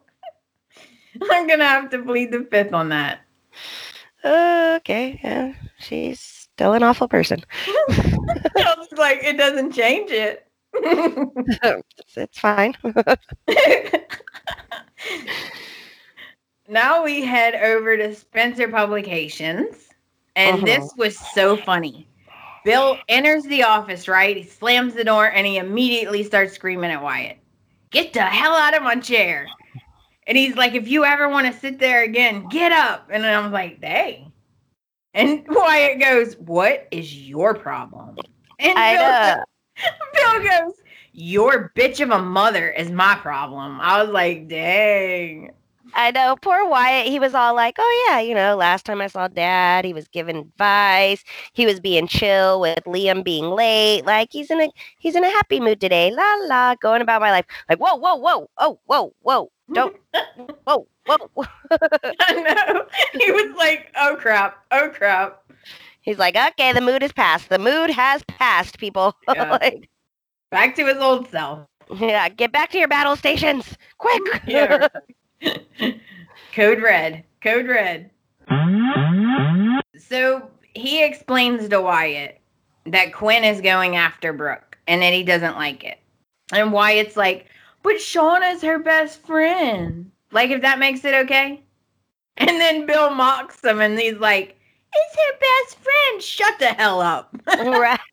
I'm 1.29 1.47
gonna 1.47 1.65
have 1.65 1.89
to 1.91 1.99
plead 2.01 2.31
the 2.31 2.47
fifth 2.49 2.73
on 2.73 2.89
that. 2.89 3.21
okay, 4.23 5.19
yeah, 5.23 5.53
she's 5.79 6.19
still 6.19 6.73
an 6.73 6.83
awful 6.83 7.07
person. 7.07 7.41
like 8.97 9.23
it 9.23 9.37
doesn't 9.37 9.71
change 9.71 10.11
it. 10.11 10.48
it's, 12.15 12.39
fine. 12.39 12.75
now 16.67 17.03
we 17.03 17.23
head 17.23 17.55
over 17.55 17.97
to 17.97 18.13
Spencer 18.15 18.67
Publications, 18.67 19.89
and 20.35 20.57
Uh-huh. 20.57 20.65
this 20.65 20.93
was 20.97 21.17
so 21.33 21.57
funny. 21.57 22.07
Bill 22.65 22.97
enters 23.07 23.43
the 23.45 23.63
office, 23.63 24.07
right? 24.07 24.35
He 24.37 24.43
slams 24.43 24.93
the 24.93 25.03
door 25.03 25.31
and 25.31 25.47
he 25.47 25.57
immediately 25.57 26.23
starts 26.23 26.53
screaming 26.53 26.91
at 26.91 27.01
Wyatt, 27.01 27.37
Get 27.91 28.13
the 28.13 28.21
hell 28.21 28.53
out 28.53 28.75
of 28.75 28.83
my 28.83 28.95
chair. 28.97 29.47
And 30.27 30.37
he's 30.37 30.55
like, 30.55 30.75
If 30.75 30.87
you 30.87 31.03
ever 31.05 31.27
want 31.29 31.51
to 31.51 31.59
sit 31.59 31.79
there 31.79 32.03
again, 32.03 32.47
get 32.49 32.71
up. 32.71 33.07
And 33.11 33.25
I 33.25 33.39
was 33.41 33.51
like, 33.51 33.81
Dang. 33.81 34.31
And 35.15 35.43
Wyatt 35.47 35.99
goes, 35.99 36.35
What 36.37 36.87
is 36.91 37.15
your 37.27 37.55
problem? 37.55 38.17
And 38.59 38.77
I 38.77 38.93
Bill 38.93 39.37
know. 39.37 39.43
Bill 40.13 40.43
goes, 40.43 40.73
Your 41.13 41.71
bitch 41.75 42.01
of 42.01 42.11
a 42.11 42.19
mother 42.19 42.69
is 42.69 42.91
my 42.91 43.15
problem. 43.15 43.79
I 43.81 44.01
was 44.01 44.11
like, 44.11 44.47
dang. 44.47 45.51
I 45.93 46.11
know, 46.11 46.35
poor 46.41 46.67
Wyatt. 46.67 47.07
He 47.07 47.19
was 47.19 47.33
all 47.33 47.55
like, 47.55 47.75
"Oh 47.79 48.07
yeah, 48.07 48.19
you 48.19 48.35
know, 48.35 48.55
last 48.55 48.85
time 48.85 49.01
I 49.01 49.07
saw 49.07 49.27
Dad, 49.27 49.85
he 49.85 49.93
was 49.93 50.07
giving 50.07 50.37
advice. 50.37 51.23
He 51.53 51.65
was 51.65 51.79
being 51.79 52.07
chill 52.07 52.61
with 52.61 52.83
Liam 52.85 53.23
being 53.23 53.45
late. 53.45 54.05
Like 54.05 54.29
he's 54.31 54.51
in 54.51 54.61
a 54.61 54.69
he's 54.99 55.15
in 55.15 55.23
a 55.23 55.29
happy 55.29 55.59
mood 55.59 55.81
today. 55.81 56.11
La 56.11 56.35
la, 56.45 56.75
going 56.75 57.01
about 57.01 57.21
my 57.21 57.31
life. 57.31 57.45
Like 57.67 57.79
whoa, 57.79 57.95
whoa, 57.95 58.15
whoa, 58.15 58.49
oh, 58.57 58.79
whoa, 58.85 59.13
whoa, 59.21 59.51
don't, 59.73 59.95
whoa, 60.65 60.87
whoa. 61.05 61.17
whoa. 61.33 61.45
I 62.19 62.33
know. 62.33 62.85
He 63.19 63.31
was 63.31 63.55
like, 63.57 63.91
oh 63.97 64.15
crap, 64.19 64.63
oh 64.71 64.89
crap. 64.93 65.38
He's 66.09 66.17
like, 66.17 66.35
okay, 66.35 66.73
the 66.73 66.81
mood 66.81 67.03
has 67.03 67.11
passed. 67.11 67.49
The 67.49 67.59
mood 67.59 67.91
has 67.91 68.23
passed, 68.23 68.79
people. 68.79 69.15
Yeah. 69.31 69.51
like, 69.61 69.87
Back 70.49 70.75
to 70.77 70.85
his 70.87 70.97
old 70.97 71.29
self. 71.29 71.67
yeah, 71.99 72.27
get 72.29 72.51
back 72.51 72.71
to 72.71 72.79
your 72.79 72.87
battle 72.87 73.15
stations, 73.15 73.77
quick. 73.99 74.23
Yeah. 74.47 74.87
Code 76.53 76.81
red. 76.81 77.23
Code 77.43 77.67
red. 77.67 78.09
So 79.99 80.49
he 80.73 81.03
explains 81.03 81.69
to 81.69 81.79
Wyatt 81.79 82.39
that 82.87 83.13
Quinn 83.13 83.43
is 83.43 83.61
going 83.61 83.95
after 83.95 84.33
Brooke 84.33 84.79
and 84.87 85.03
that 85.03 85.13
he 85.13 85.21
doesn't 85.23 85.57
like 85.57 85.83
it. 85.83 85.99
And 86.51 86.73
Wyatt's 86.73 87.17
like, 87.17 87.45
but 87.83 87.97
Shauna's 87.97 88.63
her 88.63 88.79
best 88.79 89.21
friend. 89.27 90.09
Like, 90.31 90.49
if 90.49 90.63
that 90.63 90.79
makes 90.79 91.05
it 91.05 91.13
okay. 91.13 91.61
And 92.37 92.49
then 92.49 92.87
Bill 92.87 93.11
mocks 93.11 93.63
him 93.63 93.79
and 93.79 93.99
he's 93.99 94.17
like, 94.17 94.58
it's 94.93 95.15
her 95.15 95.39
best 95.39 95.79
friend. 95.79 96.21
Shut 96.21 96.59
the 96.59 96.67
hell 96.67 97.01
up. 97.01 97.35
right. 97.47 97.99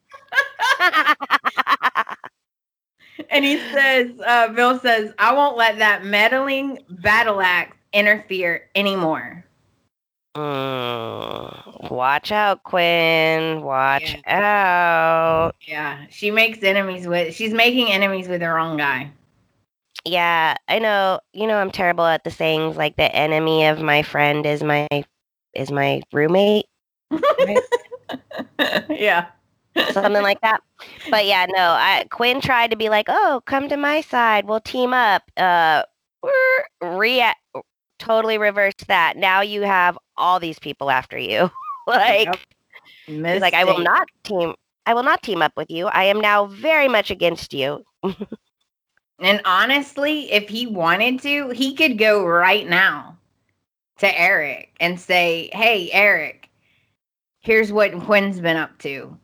And 3.30 3.44
he 3.44 3.58
says, 3.72 4.10
uh, 4.26 4.48
Bill 4.48 4.78
says, 4.78 5.12
I 5.18 5.32
won't 5.32 5.56
let 5.56 5.78
that 5.78 6.04
meddling 6.04 6.78
battle 6.88 7.40
axe 7.40 7.76
interfere 7.92 8.68
anymore. 8.74 9.44
Mm, 10.36 11.90
watch 11.90 12.30
out, 12.30 12.62
Quinn. 12.62 13.62
Watch 13.62 14.16
out. 14.26 15.54
Yeah, 15.66 16.04
she 16.10 16.30
makes 16.30 16.62
enemies 16.62 17.06
with, 17.06 17.34
she's 17.34 17.54
making 17.54 17.90
enemies 17.90 18.28
with 18.28 18.40
the 18.40 18.48
wrong 18.48 18.76
guy. 18.76 19.10
Yeah, 20.04 20.56
I 20.68 20.78
know. 20.78 21.20
You 21.32 21.46
know, 21.46 21.56
I'm 21.56 21.70
terrible 21.70 22.04
at 22.04 22.22
the 22.22 22.30
sayings 22.30 22.76
like 22.76 22.96
the 22.96 23.12
enemy 23.14 23.66
of 23.66 23.80
my 23.80 24.02
friend 24.02 24.46
is 24.46 24.62
my 24.62 24.86
is 25.56 25.70
my 25.70 26.02
roommate, 26.12 26.66
yeah. 28.90 29.26
something 29.90 30.22
like 30.22 30.40
that. 30.42 30.60
But 31.10 31.26
yeah, 31.26 31.46
no. 31.48 31.58
I 31.70 32.06
Quinn 32.10 32.40
tried 32.40 32.70
to 32.70 32.76
be 32.76 32.88
like, 32.88 33.06
"Oh, 33.08 33.42
come 33.46 33.68
to 33.68 33.76
my 33.76 34.00
side. 34.00 34.46
We'll 34.46 34.60
team 34.60 34.92
up." 34.94 35.22
Uh, 35.36 35.82
rea- 36.82 37.34
totally 37.98 38.38
reverse 38.38 38.74
that. 38.88 39.16
Now 39.16 39.40
you 39.40 39.62
have 39.62 39.98
all 40.16 40.40
these 40.40 40.58
people 40.58 40.90
after 40.90 41.18
you. 41.18 41.50
like, 41.86 42.26
Yep. 42.26 42.38
he's 43.06 43.40
like, 43.42 43.54
"I 43.54 43.64
will 43.64 43.78
not 43.78 44.08
team. 44.24 44.54
I 44.86 44.94
will 44.94 45.02
not 45.04 45.22
team 45.22 45.42
up 45.42 45.52
with 45.56 45.70
you. 45.70 45.86
I 45.86 46.04
am 46.04 46.20
now 46.20 46.46
very 46.46 46.88
much 46.88 47.10
against 47.10 47.52
you." 47.54 47.84
And 49.20 49.40
honestly, 49.44 50.30
if 50.32 50.48
he 50.48 50.66
wanted 50.66 51.20
to, 51.22 51.50
he 51.50 51.74
could 51.74 51.98
go 51.98 52.24
right 52.24 52.68
now 52.68 53.15
to 53.98 54.20
Eric 54.20 54.74
and 54.80 54.98
say, 54.98 55.50
"Hey, 55.52 55.90
Eric, 55.92 56.48
here's 57.40 57.72
what 57.72 57.98
Quinn's 58.00 58.40
been 58.40 58.56
up 58.56 58.76
to," 58.78 59.16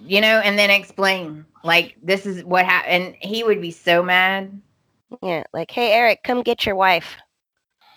you 0.00 0.20
know, 0.20 0.40
and 0.40 0.58
then 0.58 0.70
explain 0.70 1.44
like 1.62 1.96
this 2.02 2.26
is 2.26 2.44
what 2.44 2.64
happened. 2.64 3.16
He 3.20 3.44
would 3.44 3.60
be 3.60 3.70
so 3.70 4.02
mad. 4.02 4.60
Yeah, 5.22 5.44
like, 5.52 5.70
"Hey, 5.70 5.92
Eric, 5.92 6.22
come 6.24 6.42
get 6.42 6.66
your 6.66 6.76
wife." 6.76 7.16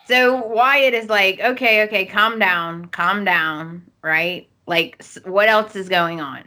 So 0.07 0.45
Wyatt 0.45 0.93
is 0.93 1.09
like, 1.09 1.39
"Okay, 1.39 1.83
okay, 1.83 2.05
calm 2.05 2.39
down, 2.39 2.85
calm 2.87 3.25
down, 3.25 3.85
right? 4.01 4.47
Like, 4.65 5.03
what 5.25 5.49
else 5.49 5.75
is 5.75 5.89
going 5.89 6.21
on?" 6.21 6.43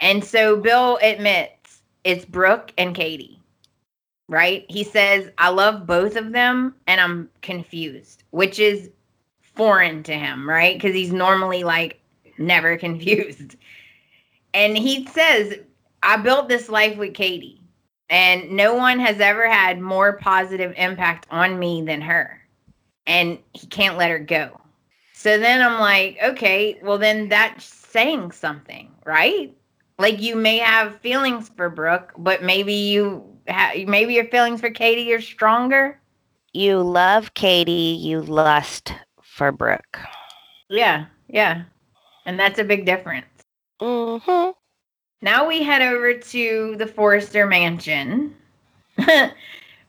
And 0.00 0.24
so 0.24 0.56
Bill 0.56 0.98
admits 1.02 1.82
it's 2.04 2.24
Brooke 2.24 2.72
and 2.78 2.94
Katie, 2.94 3.40
right? 4.28 4.64
He 4.68 4.84
says, 4.84 5.30
I 5.38 5.48
love 5.48 5.86
both 5.86 6.16
of 6.16 6.32
them 6.32 6.74
and 6.86 7.00
I'm 7.00 7.30
confused, 7.42 8.22
which 8.36 8.58
is 8.58 8.90
foreign 9.40 10.02
to 10.02 10.12
him, 10.12 10.46
right? 10.46 10.76
Because 10.76 10.94
he's 10.94 11.12
normally 11.12 11.64
like 11.64 12.00
never 12.36 12.76
confused. 12.86 13.56
And 14.52 14.76
he 14.76 15.06
says, 15.06 15.54
I 16.02 16.18
built 16.18 16.48
this 16.48 16.68
life 16.68 16.98
with 16.98 17.14
Katie, 17.14 17.62
and 18.10 18.50
no 18.50 18.74
one 18.74 18.98
has 18.98 19.20
ever 19.20 19.48
had 19.48 19.80
more 19.80 20.18
positive 20.18 20.74
impact 20.76 21.26
on 21.30 21.58
me 21.58 21.82
than 21.82 22.02
her. 22.02 22.40
And 23.06 23.38
he 23.54 23.66
can't 23.66 23.96
let 23.96 24.10
her 24.10 24.18
go. 24.18 24.60
So 25.14 25.38
then 25.38 25.62
I'm 25.62 25.80
like, 25.80 26.18
okay, 26.22 26.78
well, 26.82 26.98
then 26.98 27.28
that's 27.28 27.64
saying 27.64 28.32
something, 28.32 28.90
right? 29.04 29.56
like 29.98 30.20
you 30.20 30.36
may 30.36 30.58
have 30.58 31.00
feelings 31.00 31.50
for 31.56 31.70
Brooke, 31.70 32.12
but 32.18 32.42
maybe 32.42 32.74
you 32.74 33.24
ha- 33.48 33.72
maybe 33.86 34.14
your 34.14 34.26
feelings 34.26 34.60
for 34.60 34.70
Katie 34.70 35.12
are 35.12 35.20
stronger. 35.20 35.98
You 36.56 36.80
love 36.80 37.34
Katie, 37.34 37.98
you 38.00 38.22
lust 38.22 38.94
for 39.20 39.52
Brooke. 39.52 39.98
Yeah, 40.70 41.04
yeah, 41.28 41.64
and 42.24 42.40
that's 42.40 42.58
a 42.58 42.64
big 42.64 42.86
difference. 42.86 43.26
Mm-hmm. 43.82 44.52
Now 45.20 45.46
we 45.46 45.62
head 45.62 45.82
over 45.82 46.14
to 46.14 46.76
the 46.78 46.86
Forrester 46.86 47.46
Mansion. 47.46 48.34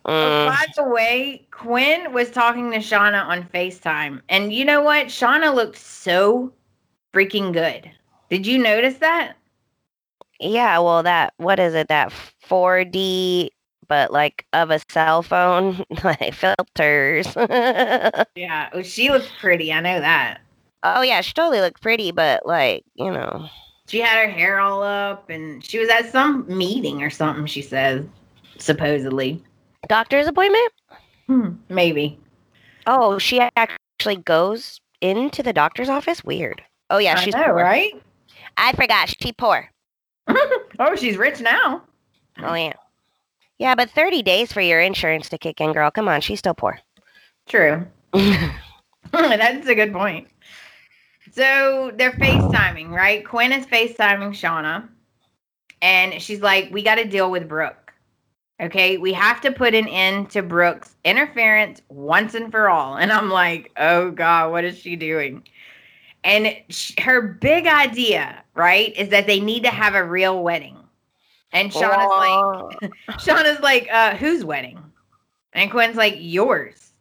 Mm. 0.08 0.48
By 0.48 0.66
the 0.78 0.86
way, 0.86 1.46
Quinn 1.52 2.14
was 2.14 2.32
talking 2.32 2.72
to 2.72 2.78
Shauna 2.78 3.26
on 3.26 3.44
FaceTime, 3.54 4.22
and 4.30 4.54
you 4.54 4.64
know 4.64 4.82
what? 4.82 5.08
Shauna 5.08 5.54
looked 5.54 5.78
so 5.78 6.54
freaking 7.14 7.52
good. 7.52 7.92
Did 8.30 8.48
you 8.48 8.58
notice 8.58 9.00
that? 9.00 9.36
Yeah, 10.40 10.80
well, 10.80 11.04
that 11.04 11.34
what 11.36 11.60
is 11.60 11.74
it? 11.74 11.90
That 11.90 12.14
4D, 12.50 13.50
but 13.88 14.12
like 14.12 14.46
of 14.54 14.70
a 14.72 14.80
cell 14.90 15.22
phone, 15.24 15.84
like 16.04 16.34
filters. 16.34 17.28
Yeah, 18.36 18.70
oh, 18.74 18.82
she 18.84 19.10
looks 19.10 19.28
pretty. 19.40 19.72
I 19.74 19.80
know 19.82 20.00
that. 20.00 20.40
Oh 20.84 21.02
yeah, 21.02 21.22
she 21.22 21.34
totally 21.34 21.60
looked 21.60 21.82
pretty, 21.82 22.12
but 22.12 22.46
like 22.46 22.84
you 22.96 23.12
know, 23.12 23.50
She 23.88 24.00
had 24.00 24.18
her 24.26 24.32
hair 24.32 24.60
all 24.60 24.84
up 24.84 25.30
and 25.30 25.64
she 25.64 25.80
was 25.80 25.90
at 25.90 26.12
some 26.12 26.46
meeting 26.48 27.02
or 27.04 27.10
something, 27.10 27.46
she 27.48 27.62
says, 27.62 28.06
supposedly. 28.58 29.42
doctor's 29.88 30.28
appointment. 30.28 30.72
Hmm, 31.28 31.50
maybe. 31.70 32.20
Oh, 32.86 33.18
she 33.18 33.42
actually 33.58 34.18
goes 34.18 34.80
into 35.02 35.44
the 35.44 35.54
doctor's 35.54 35.90
office. 35.90 36.24
Weird. 36.24 36.62
Oh 36.90 37.00
yeah, 37.00 37.16
she's 37.16 37.34
know, 37.34 37.44
poor. 37.44 37.56
right? 37.56 37.94
I 38.56 38.72
forgot 38.74 39.10
she's 39.10 39.34
poor. 39.38 39.70
oh, 40.28 40.96
she's 40.96 41.18
rich 41.18 41.42
now. 41.42 41.82
Oh 42.40 42.54
yeah, 42.54 42.74
yeah, 43.60 43.76
but 43.76 43.90
30 43.90 44.22
days 44.22 44.54
for 44.54 44.62
your 44.62 44.80
insurance 44.80 45.30
to 45.30 45.38
kick 45.38 45.60
in, 45.62 45.74
girl. 45.74 45.92
Come 45.92 46.08
on, 46.08 46.22
she's 46.22 46.40
still 46.40 46.54
poor. 46.54 46.80
True. 47.48 47.86
That's 49.12 49.68
a 49.68 49.76
good 49.76 49.94
point. 49.94 50.28
So 51.32 51.92
they're 51.96 52.12
FaceTiming, 52.12 52.90
right? 52.90 53.26
Quinn 53.26 53.52
is 53.52 53.66
FaceTiming 53.66 54.32
Shauna. 54.32 54.88
And 55.82 56.22
she's 56.22 56.42
like, 56.42 56.70
we 56.72 56.82
got 56.82 56.96
to 56.96 57.06
deal 57.06 57.30
with 57.30 57.48
Brooke. 57.48 57.94
Okay. 58.60 58.98
We 58.98 59.14
have 59.14 59.40
to 59.42 59.52
put 59.52 59.76
an 59.76 59.88
end 59.88 60.32
to 60.32 60.42
Brooke's 60.42 60.96
interference 61.06 61.82
once 61.90 62.34
and 62.34 62.52
for 62.52 62.70
all. 62.70 62.98
And 62.98 63.12
I'm 63.12 63.30
like, 63.30 63.72
oh 63.78 64.12
God, 64.12 64.52
what 64.52 64.64
is 64.64 64.78
she 64.78 64.96
doing? 64.96 65.44
And 66.24 66.56
sh- 66.70 66.96
her 67.00 67.22
big 67.22 67.68
idea, 67.68 68.44
right, 68.56 68.96
is 68.98 69.10
that 69.10 69.28
they 69.28 69.40
need 69.40 69.64
to 69.64 69.70
have 69.70 69.94
a 69.94 70.04
real 70.04 70.42
wedding. 70.42 70.77
And 71.58 71.72
Shauna's 71.72 72.82
like, 72.82 72.92
Shauna's 73.20 73.60
like, 73.62 73.88
uh, 73.92 74.16
whose 74.16 74.46
wedding? 74.46 74.80
And 75.54 75.72
Quinn's 75.72 75.96
like, 75.96 76.16
yours. 76.18 76.94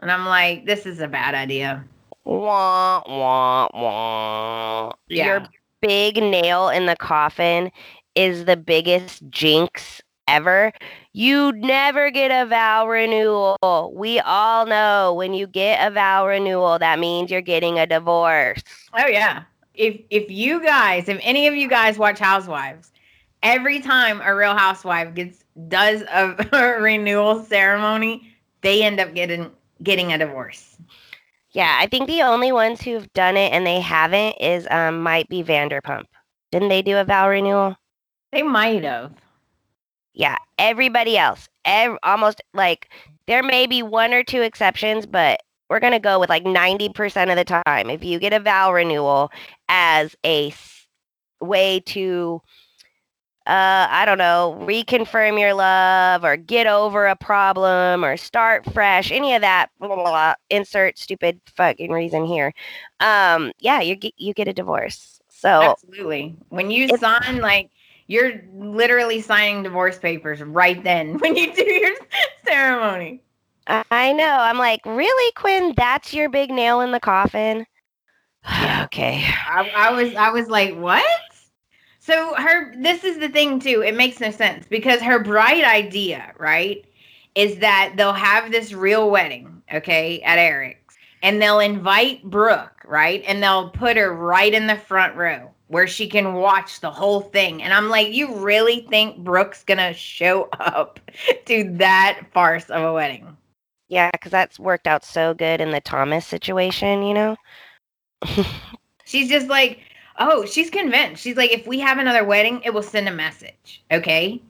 And 0.00 0.10
I'm 0.10 0.26
like, 0.26 0.66
this 0.66 0.84
is 0.84 1.00
a 1.00 1.08
bad 1.08 1.34
idea. 1.34 1.82
Wah, 2.24 3.02
wah, 3.06 3.68
wah. 3.72 4.92
Yeah. 5.08 5.26
Your 5.26 5.48
big 5.80 6.16
nail 6.16 6.68
in 6.68 6.84
the 6.86 6.96
coffin 6.96 7.70
is 8.14 8.44
the 8.44 8.56
biggest 8.56 9.28
jinx 9.30 10.02
ever. 10.28 10.72
You 11.14 11.52
never 11.52 12.10
get 12.10 12.30
a 12.30 12.46
vow 12.46 12.86
renewal. 12.86 13.92
We 13.94 14.20
all 14.20 14.66
know 14.66 15.14
when 15.14 15.32
you 15.32 15.46
get 15.46 15.86
a 15.86 15.90
vow 15.90 16.26
renewal, 16.26 16.78
that 16.78 16.98
means 16.98 17.30
you're 17.30 17.40
getting 17.40 17.78
a 17.78 17.86
divorce. 17.86 18.62
Oh 18.92 19.06
yeah. 19.06 19.44
If 19.74 20.00
if 20.10 20.30
you 20.30 20.62
guys, 20.62 21.08
if 21.08 21.18
any 21.22 21.46
of 21.46 21.54
you 21.54 21.68
guys 21.68 21.98
watch 21.98 22.18
Housewives, 22.18 22.91
every 23.42 23.80
time 23.80 24.20
a 24.22 24.34
real 24.34 24.56
housewife 24.56 25.14
gets 25.14 25.44
does 25.68 26.02
a, 26.02 26.48
a 26.52 26.80
renewal 26.80 27.42
ceremony, 27.42 28.34
they 28.62 28.82
end 28.82 29.00
up 29.00 29.14
getting 29.14 29.50
getting 29.82 30.12
a 30.12 30.18
divorce. 30.18 30.76
Yeah, 31.50 31.76
I 31.78 31.86
think 31.86 32.06
the 32.06 32.22
only 32.22 32.52
ones 32.52 32.80
who've 32.82 33.12
done 33.12 33.36
it 33.36 33.52
and 33.52 33.66
they 33.66 33.80
haven't 33.80 34.36
is 34.40 34.66
um 34.70 35.02
might 35.02 35.28
be 35.28 35.42
Vanderpump. 35.42 36.04
Didn't 36.50 36.68
they 36.68 36.82
do 36.82 36.96
a 36.98 37.04
vow 37.04 37.28
renewal? 37.28 37.76
They 38.32 38.42
might 38.42 38.84
have. 38.84 39.12
Yeah, 40.14 40.36
everybody 40.58 41.16
else, 41.16 41.48
ev- 41.64 41.98
almost 42.02 42.42
like 42.54 42.90
there 43.26 43.42
may 43.42 43.66
be 43.66 43.82
one 43.82 44.12
or 44.12 44.22
two 44.22 44.42
exceptions, 44.42 45.06
but 45.06 45.40
we're 45.68 45.80
gonna 45.80 46.00
go 46.00 46.18
with 46.20 46.28
like 46.28 46.44
ninety 46.44 46.88
percent 46.88 47.30
of 47.30 47.36
the 47.36 47.44
time. 47.44 47.90
If 47.90 48.04
you 48.04 48.18
get 48.18 48.32
a 48.32 48.40
vow 48.40 48.72
renewal 48.72 49.30
as 49.68 50.14
a 50.24 50.48
s- 50.50 50.86
way 51.40 51.80
to, 51.86 52.40
uh, 53.46 53.88
I 53.90 54.04
don't 54.04 54.18
know, 54.18 54.56
reconfirm 54.60 55.40
your 55.40 55.52
love 55.54 56.24
or 56.24 56.36
get 56.36 56.66
over 56.68 57.06
a 57.06 57.16
problem 57.16 58.04
or 58.04 58.16
start 58.16 58.64
fresh, 58.72 59.10
any 59.10 59.34
of 59.34 59.40
that, 59.40 59.68
blah, 59.80 59.88
blah, 59.88 59.96
blah, 59.96 60.34
insert 60.48 60.96
stupid 60.96 61.40
fucking 61.56 61.90
reason 61.90 62.24
here. 62.24 62.52
Um, 63.00 63.50
yeah, 63.58 63.80
you 63.80 63.96
get 63.96 64.14
you 64.16 64.32
get 64.32 64.46
a 64.46 64.52
divorce. 64.52 65.20
So 65.28 65.48
Absolutely. 65.48 66.36
When 66.50 66.70
you 66.70 66.88
sign, 66.98 67.40
like 67.40 67.70
you're 68.06 68.42
literally 68.54 69.20
signing 69.20 69.64
divorce 69.64 69.98
papers 69.98 70.40
right 70.40 70.82
then 70.84 71.18
when 71.18 71.34
you 71.34 71.52
do 71.52 71.64
your 71.64 71.96
ceremony. 72.46 73.22
I 73.66 74.12
know. 74.12 74.24
I'm 74.24 74.58
like, 74.58 74.84
really, 74.84 75.32
Quinn? 75.32 75.74
That's 75.76 76.12
your 76.12 76.28
big 76.28 76.50
nail 76.50 76.80
in 76.80 76.92
the 76.92 77.00
coffin? 77.00 77.66
Okay. 78.82 79.24
I, 79.48 79.70
I 79.74 79.92
was 79.92 80.14
I 80.16 80.30
was 80.30 80.48
like, 80.48 80.76
what? 80.76 81.04
So 82.04 82.34
her 82.34 82.74
this 82.74 83.04
is 83.04 83.18
the 83.18 83.28
thing 83.28 83.60
too. 83.60 83.80
It 83.86 83.94
makes 83.94 84.18
no 84.18 84.32
sense 84.32 84.66
because 84.68 85.00
her 85.02 85.22
bright 85.22 85.62
idea, 85.62 86.32
right, 86.36 86.84
is 87.36 87.58
that 87.58 87.94
they'll 87.96 88.12
have 88.12 88.50
this 88.50 88.72
real 88.72 89.08
wedding, 89.08 89.62
okay, 89.72 90.20
at 90.22 90.36
Eric's, 90.36 90.96
and 91.22 91.40
they'll 91.40 91.60
invite 91.60 92.24
Brooke, 92.24 92.82
right, 92.86 93.22
and 93.24 93.40
they'll 93.40 93.70
put 93.70 93.96
her 93.96 94.12
right 94.12 94.52
in 94.52 94.66
the 94.66 94.74
front 94.74 95.14
row 95.14 95.48
where 95.68 95.86
she 95.86 96.08
can 96.08 96.34
watch 96.34 96.80
the 96.80 96.90
whole 96.90 97.20
thing. 97.20 97.62
And 97.62 97.72
I'm 97.72 97.88
like, 97.88 98.12
you 98.12 98.34
really 98.34 98.84
think 98.90 99.18
Brooke's 99.18 99.62
gonna 99.62 99.94
show 99.94 100.48
up 100.58 100.98
to 101.46 101.70
that 101.74 102.26
farce 102.34 102.68
of 102.68 102.82
a 102.82 102.92
wedding? 102.92 103.36
Yeah, 103.86 104.10
because 104.10 104.32
that's 104.32 104.58
worked 104.58 104.88
out 104.88 105.04
so 105.04 105.34
good 105.34 105.60
in 105.60 105.70
the 105.70 105.80
Thomas 105.80 106.26
situation, 106.26 107.04
you 107.04 107.14
know? 107.14 107.36
She's 109.04 109.28
just 109.28 109.46
like, 109.46 109.78
oh, 110.18 110.44
she's 110.46 110.70
convinced. 110.70 111.22
She's 111.22 111.36
like, 111.36 111.52
if 111.52 111.66
we 111.66 111.78
have 111.80 111.98
another 111.98 112.24
wedding, 112.24 112.60
it 112.64 112.72
will 112.74 112.82
send 112.82 113.08
a 113.08 113.12
message, 113.12 113.82
okay? 113.90 114.40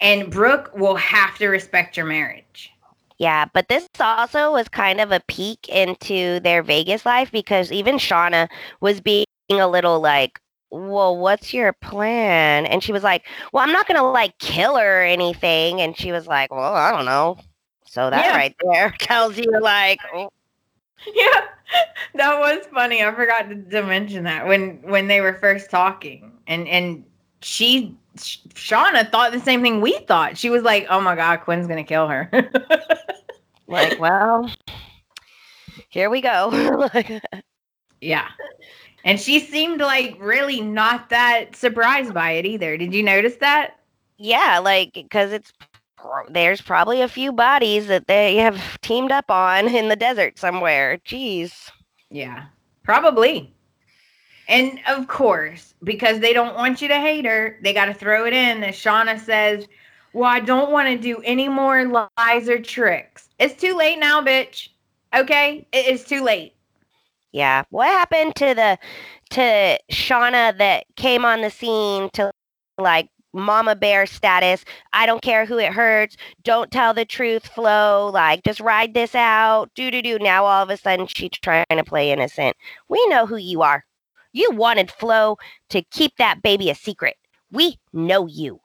And 0.00 0.30
Brooke 0.30 0.70
will 0.76 0.96
have 0.96 1.36
to 1.38 1.48
respect 1.48 1.96
your 1.96 2.06
marriage. 2.06 2.72
Yeah, 3.18 3.46
but 3.52 3.68
this 3.68 3.88
also 4.00 4.52
was 4.52 4.68
kind 4.68 5.00
of 5.00 5.12
a 5.12 5.20
peek 5.28 5.68
into 5.68 6.40
their 6.40 6.62
Vegas 6.62 7.04
life 7.06 7.30
because 7.30 7.70
even 7.70 7.96
Shauna 7.96 8.48
was 8.80 9.00
being 9.00 9.26
a 9.50 9.66
little 9.68 10.00
like, 10.00 10.40
well, 10.70 11.16
what's 11.16 11.54
your 11.54 11.72
plan? 11.72 12.66
And 12.66 12.82
she 12.82 12.92
was 12.92 13.02
like, 13.04 13.24
well, 13.52 13.62
I'm 13.62 13.72
not 13.72 13.86
going 13.86 13.98
to 14.00 14.02
like 14.06 14.38
kill 14.38 14.76
her 14.76 15.00
or 15.00 15.04
anything. 15.04 15.80
And 15.80 15.96
she 15.96 16.10
was 16.12 16.26
like, 16.26 16.50
well, 16.50 16.74
I 16.74 16.90
don't 16.90 17.04
know. 17.04 17.38
So 17.86 18.10
that 18.10 18.26
Yeah. 18.26 18.32
right 18.32 18.54
there 18.72 18.90
tells 18.98 19.38
you 19.38 19.46
like, 19.60 20.00
oh, 20.12 20.28
Yeah, 21.14 21.46
that 22.14 22.38
was 22.38 22.66
funny. 22.72 23.02
I 23.02 23.12
forgot 23.14 23.48
to, 23.48 23.82
mention 23.82 24.24
that 24.24 24.46
when 24.46 24.80
when 24.82 25.08
they 25.08 25.20
were 25.20 25.34
first 25.34 25.70
talking, 25.70 26.32
and 26.46 26.66
and 26.68 27.04
she, 27.40 27.96
Sh- 28.20 28.38
Shauna 28.54 29.10
thought 29.10 29.32
the 29.32 29.40
same 29.40 29.62
thing 29.62 29.80
we 29.80 29.98
thought. 30.00 30.36
She 30.38 30.50
was 30.50 30.62
like, 30.62 30.86
"Oh 30.90 31.00
my 31.00 31.16
God, 31.16 31.38
Quinn's 31.38 31.66
gonna 31.66 31.84
kill 31.84 32.08
her." 32.08 32.30
like, 33.66 33.98
well, 33.98 34.50
here 35.88 36.10
we 36.10 36.20
go. 36.20 36.88
Yeah, 38.00 38.28
and 39.02 39.18
she 39.18 39.40
seemed 39.40 39.80
like 39.80 40.14
really 40.20 40.60
not 40.60 41.08
that 41.08 41.56
surprised 41.56 42.12
by 42.12 42.32
it 42.32 42.44
either. 42.44 42.76
Did 42.76 42.92
you 42.92 43.02
notice 43.02 43.36
that? 43.36 43.78
yeah, 44.18 44.58
like 44.58 44.92
because 44.94 45.32
it's 45.32 45.52
pro- 46.04 46.28
there's 46.28 46.60
probably 46.60 47.00
a 47.00 47.08
few 47.08 47.32
bodies 47.32 47.86
that 47.86 48.06
they 48.06 48.36
have 48.36 48.80
teamed 48.80 49.10
up 49.10 49.30
on 49.30 49.68
in 49.68 49.88
the 49.88 49.96
desert 49.96 50.38
somewhere. 50.38 50.98
Jeez. 51.06 51.70
Yeah, 52.10 52.46
probably. 52.82 53.54
And 54.46 54.78
of 54.86 55.08
course, 55.08 55.74
because 55.82 56.20
they 56.20 56.34
don't 56.34 56.54
want 56.54 56.82
you 56.82 56.88
to 56.88 57.00
hate 57.00 57.24
her, 57.24 57.58
they 57.62 57.72
got 57.72 57.86
to 57.86 57.94
throw 57.94 58.26
it 58.26 58.34
in. 58.34 58.62
As 58.62 58.74
Shauna 58.74 59.18
says, 59.18 59.66
Well, 60.12 60.30
I 60.30 60.40
don't 60.40 60.70
want 60.70 60.88
to 60.88 60.98
do 60.98 61.22
any 61.24 61.48
more 61.48 61.86
lies 61.86 62.48
or 62.48 62.60
tricks. 62.60 63.28
It's 63.38 63.60
too 63.60 63.74
late 63.74 63.98
now, 63.98 64.20
bitch. 64.20 64.68
Okay? 65.16 65.66
It 65.72 65.86
is 65.86 66.04
too 66.04 66.22
late. 66.22 66.54
Yeah. 67.32 67.64
What 67.70 67.88
happened 67.88 68.36
to 68.36 68.54
the 68.54 68.78
to 69.30 69.78
Shauna 69.90 70.56
that 70.58 70.84
came 70.96 71.24
on 71.24 71.40
the 71.40 71.50
scene 71.50 72.10
to 72.12 72.30
like 72.78 73.08
mama 73.34 73.74
bear 73.76 74.06
status? 74.06 74.64
I 74.92 75.06
don't 75.06 75.22
care 75.22 75.44
who 75.44 75.58
it 75.58 75.72
hurts. 75.72 76.16
Don't 76.42 76.70
tell 76.70 76.94
the 76.94 77.04
truth, 77.04 77.48
Flo. 77.48 78.10
Like 78.12 78.42
just 78.44 78.60
ride 78.60 78.94
this 78.94 79.14
out. 79.14 79.70
Do 79.74 79.90
do 79.90 80.00
do. 80.00 80.18
Now 80.18 80.44
all 80.44 80.62
of 80.62 80.70
a 80.70 80.76
sudden 80.76 81.06
she's 81.06 81.30
trying 81.42 81.66
to 81.70 81.84
play 81.84 82.10
innocent. 82.10 82.56
We 82.88 83.04
know 83.08 83.26
who 83.26 83.36
you 83.36 83.62
are. 83.62 83.84
You 84.32 84.50
wanted 84.50 84.90
Flo 84.90 85.36
to 85.70 85.82
keep 85.82 86.16
that 86.16 86.42
baby 86.42 86.70
a 86.70 86.74
secret. 86.74 87.16
We 87.52 87.78
know 87.92 88.26
you. 88.26 88.60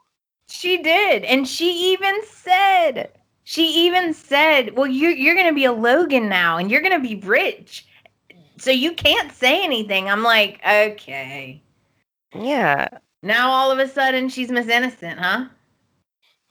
She 0.50 0.82
did. 0.82 1.24
And 1.26 1.48
she 1.48 1.92
even 1.94 2.16
said, 2.26 3.12
she 3.44 3.86
even 3.86 4.14
said, 4.14 4.76
Well, 4.76 4.88
you're, 4.88 5.12
you're 5.12 5.36
going 5.36 5.48
to 5.48 5.54
be 5.54 5.66
a 5.66 5.72
Logan 5.72 6.28
now 6.28 6.58
and 6.58 6.72
you're 6.72 6.82
going 6.82 7.00
to 7.00 7.08
be 7.08 7.16
rich. 7.16 7.86
So 8.58 8.72
you 8.72 8.94
can't 8.94 9.32
say 9.32 9.64
anything. 9.64 10.10
I'm 10.10 10.24
like, 10.24 10.60
Okay. 10.68 11.62
Yeah. 12.34 12.88
Now 13.22 13.50
all 13.50 13.72
of 13.72 13.80
a 13.80 13.88
sudden 13.88 14.30
she's 14.30 14.50
Miss 14.50 14.68
Innocent, 14.68 15.20
huh? 15.20 15.46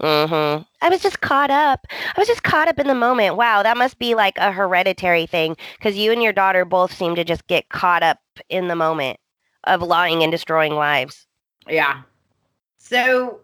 Mm-hmm. 0.01 0.63
I 0.81 0.89
was 0.89 1.03
just 1.03 1.21
caught 1.21 1.51
up. 1.51 1.87
I 1.91 2.21
was 2.21 2.29
just 2.29 2.45
caught 2.45 2.69
up 2.69 2.79
in 2.79 2.87
the 2.87 2.95
moment. 2.95 3.37
Wow, 3.37 3.63
that 3.63 3.77
must 3.77 3.99
be 3.99 4.15
like 4.15 4.39
a 4.39 4.53
hereditary 4.53 5.27
thing 5.27 5.57
because 5.77 5.97
you 5.97 6.13
and 6.13 6.23
your 6.23 6.33
daughter 6.33 6.65
both 6.65 6.95
seem 6.95 7.15
to 7.17 7.25
just 7.25 7.47
get 7.49 7.69
caught 7.71 8.03
up 8.03 8.19
in 8.49 8.69
the 8.69 8.77
moment 8.77 9.19
of 9.65 9.83
lying 9.83 10.23
and 10.23 10.31
destroying 10.31 10.75
lives. 10.75 11.27
Yeah. 11.69 12.03
So 12.77 13.41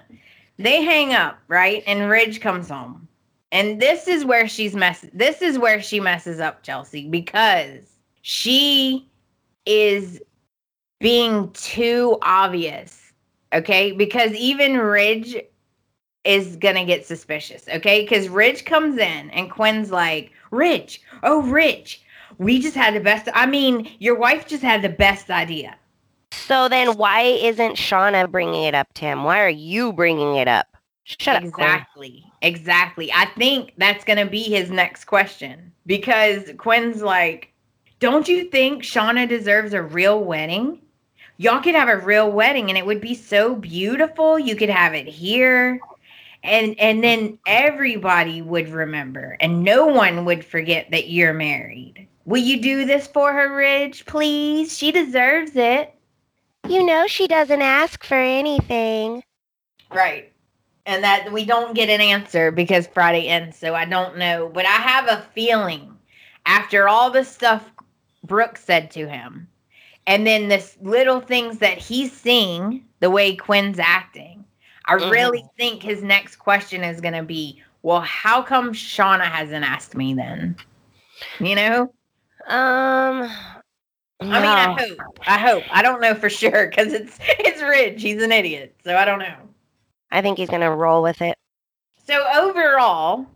they 0.56 0.82
hang 0.82 1.12
up, 1.12 1.38
right? 1.48 1.82
And 1.86 2.08
Ridge 2.08 2.40
comes 2.40 2.68
home. 2.68 3.06
And 3.52 3.80
this 3.82 4.08
is 4.08 4.24
where 4.24 4.46
she's 4.46 4.74
mess 4.74 5.04
this 5.12 5.42
is 5.42 5.58
where 5.58 5.82
she 5.82 5.98
messes 5.98 6.38
up 6.38 6.62
Chelsey 6.62 7.08
because 7.08 7.96
she 8.22 9.08
is 9.66 10.20
being 11.00 11.50
too 11.52 12.18
obvious. 12.22 13.12
Okay? 13.52 13.92
Because 13.92 14.32
even 14.32 14.76
Ridge 14.78 15.36
is 16.24 16.56
gonna 16.56 16.84
get 16.84 17.06
suspicious, 17.06 17.66
okay? 17.68 18.02
Because 18.02 18.28
Ridge 18.28 18.64
comes 18.64 18.98
in 18.98 19.30
and 19.30 19.50
Quinn's 19.50 19.90
like, 19.90 20.32
Ridge, 20.50 21.02
oh 21.22 21.42
Ridge, 21.42 22.04
we 22.38 22.60
just 22.60 22.76
had 22.76 22.94
the 22.94 23.00
best 23.00 23.28
I 23.34 23.46
mean, 23.46 23.90
your 23.98 24.16
wife 24.16 24.46
just 24.46 24.62
had 24.62 24.82
the 24.82 24.88
best 24.88 25.30
idea. 25.30 25.76
So 26.32 26.68
then 26.68 26.96
why 26.96 27.22
isn't 27.22 27.76
Shauna 27.76 28.30
bringing 28.30 28.64
it 28.64 28.74
up 28.74 28.92
to 28.94 29.04
him? 29.04 29.24
Why 29.24 29.40
are 29.40 29.48
you 29.48 29.92
bringing 29.92 30.36
it 30.36 30.48
up? 30.48 30.66
Shut 31.04 31.36
up, 31.36 31.42
exactly. 31.42 32.24
Exactly. 32.42 33.12
I 33.12 33.26
think 33.36 33.72
that's 33.78 34.04
going 34.04 34.18
to 34.18 34.30
be 34.30 34.42
his 34.42 34.70
next 34.70 35.04
question 35.04 35.72
because 35.86 36.50
Quinn's 36.56 37.02
like, 37.02 37.52
Don't 37.98 38.28
you 38.28 38.44
think 38.44 38.82
Shauna 38.82 39.28
deserves 39.28 39.72
a 39.72 39.82
real 39.82 40.22
wedding? 40.22 40.80
Y'all 41.40 41.62
could 41.62 41.74
have 41.74 41.88
a 41.88 41.96
real 41.96 42.30
wedding 42.30 42.68
and 42.68 42.76
it 42.76 42.84
would 42.84 43.00
be 43.00 43.14
so 43.14 43.54
beautiful. 43.54 44.38
You 44.38 44.54
could 44.54 44.68
have 44.68 44.92
it 44.92 45.06
here. 45.06 45.80
And 46.44 46.78
and 46.78 47.02
then 47.02 47.38
everybody 47.46 48.42
would 48.42 48.68
remember 48.68 49.38
and 49.40 49.64
no 49.64 49.86
one 49.86 50.26
would 50.26 50.44
forget 50.44 50.90
that 50.90 51.08
you're 51.08 51.32
married. 51.32 52.06
Will 52.26 52.42
you 52.42 52.60
do 52.60 52.84
this 52.84 53.06
for 53.06 53.32
her, 53.32 53.56
Ridge? 53.56 54.04
Please. 54.04 54.76
She 54.76 54.92
deserves 54.92 55.52
it. 55.56 55.94
You 56.68 56.84
know 56.84 57.06
she 57.06 57.26
doesn't 57.26 57.62
ask 57.62 58.04
for 58.04 58.16
anything. 58.18 59.22
Right. 59.90 60.30
and 60.84 61.02
that 61.04 61.32
we 61.32 61.44
don't 61.46 61.74
get 61.74 61.88
an 61.88 62.00
answer 62.02 62.50
because 62.50 62.86
Friday 62.86 63.28
ends. 63.28 63.56
So 63.56 63.74
I 63.74 63.86
don't 63.86 64.18
know, 64.18 64.50
but 64.52 64.66
I 64.66 64.72
have 64.72 65.08
a 65.08 65.26
feeling 65.34 65.96
after 66.44 66.88
all 66.88 67.10
the 67.10 67.24
stuff 67.24 67.70
Brooke 68.24 68.58
said 68.58 68.90
to 68.92 69.08
him, 69.08 69.48
and 70.10 70.26
then 70.26 70.48
this 70.48 70.76
little 70.82 71.20
things 71.20 71.58
that 71.58 71.78
he's 71.78 72.12
seeing, 72.12 72.84
the 72.98 73.08
way 73.10 73.36
Quinn's 73.36 73.78
acting, 73.78 74.44
I 74.86 74.94
Mhm. 74.94 75.08
really 75.10 75.44
think 75.56 75.84
his 75.84 76.02
next 76.02 76.36
question 76.36 76.82
is 76.82 77.00
going 77.00 77.14
to 77.14 77.22
be, 77.22 77.62
well, 77.82 78.00
how 78.00 78.42
come 78.42 78.72
Shauna 78.72 79.22
hasn't 79.24 79.64
asked 79.64 79.94
me 79.94 80.12
then? 80.14 80.56
You 81.38 81.54
know? 81.54 81.94
Um. 82.48 83.30
I 84.22 84.40
mean, 84.40 84.50
I 84.50 84.76
hope. 84.78 84.98
I 85.26 85.38
hope. 85.38 85.62
I 85.70 85.80
don't 85.80 86.00
know 86.00 86.14
for 86.14 86.28
sure 86.28 86.66
because 86.68 86.92
it's 86.92 87.18
it's 87.38 87.62
Ridge. 87.62 88.02
He's 88.02 88.22
an 88.22 88.32
idiot, 88.32 88.74
so 88.84 88.96
I 88.96 89.04
don't 89.04 89.20
know. 89.20 89.36
I 90.10 90.22
think 90.22 90.38
he's 90.38 90.50
gonna 90.50 90.74
roll 90.74 91.02
with 91.02 91.22
it. 91.22 91.38
So 92.06 92.26
overall, 92.34 93.26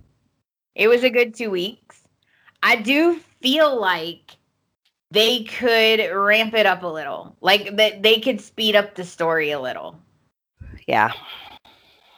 it 0.75 0.89
was 0.89 1.05
a 1.05 1.11
good 1.11 1.35
two 1.35 1.51
weeks. 1.51 2.03
I 2.63 2.77
do 2.77 3.21
feel 3.41 3.81
like 3.81 4.37
they 5.15 5.45
could 5.45 6.01
ramp 6.13 6.55
it 6.55 6.67
up 6.67 6.83
a 6.83 6.87
little, 6.89 7.37
like 7.41 7.77
that 7.77 8.03
they 8.03 8.21
could 8.21 8.41
speed 8.41 8.77
up 8.77 8.95
the 8.95 9.05
story 9.05 9.51
a 9.53 9.61
little 9.61 9.97
Yeah. 10.87 11.13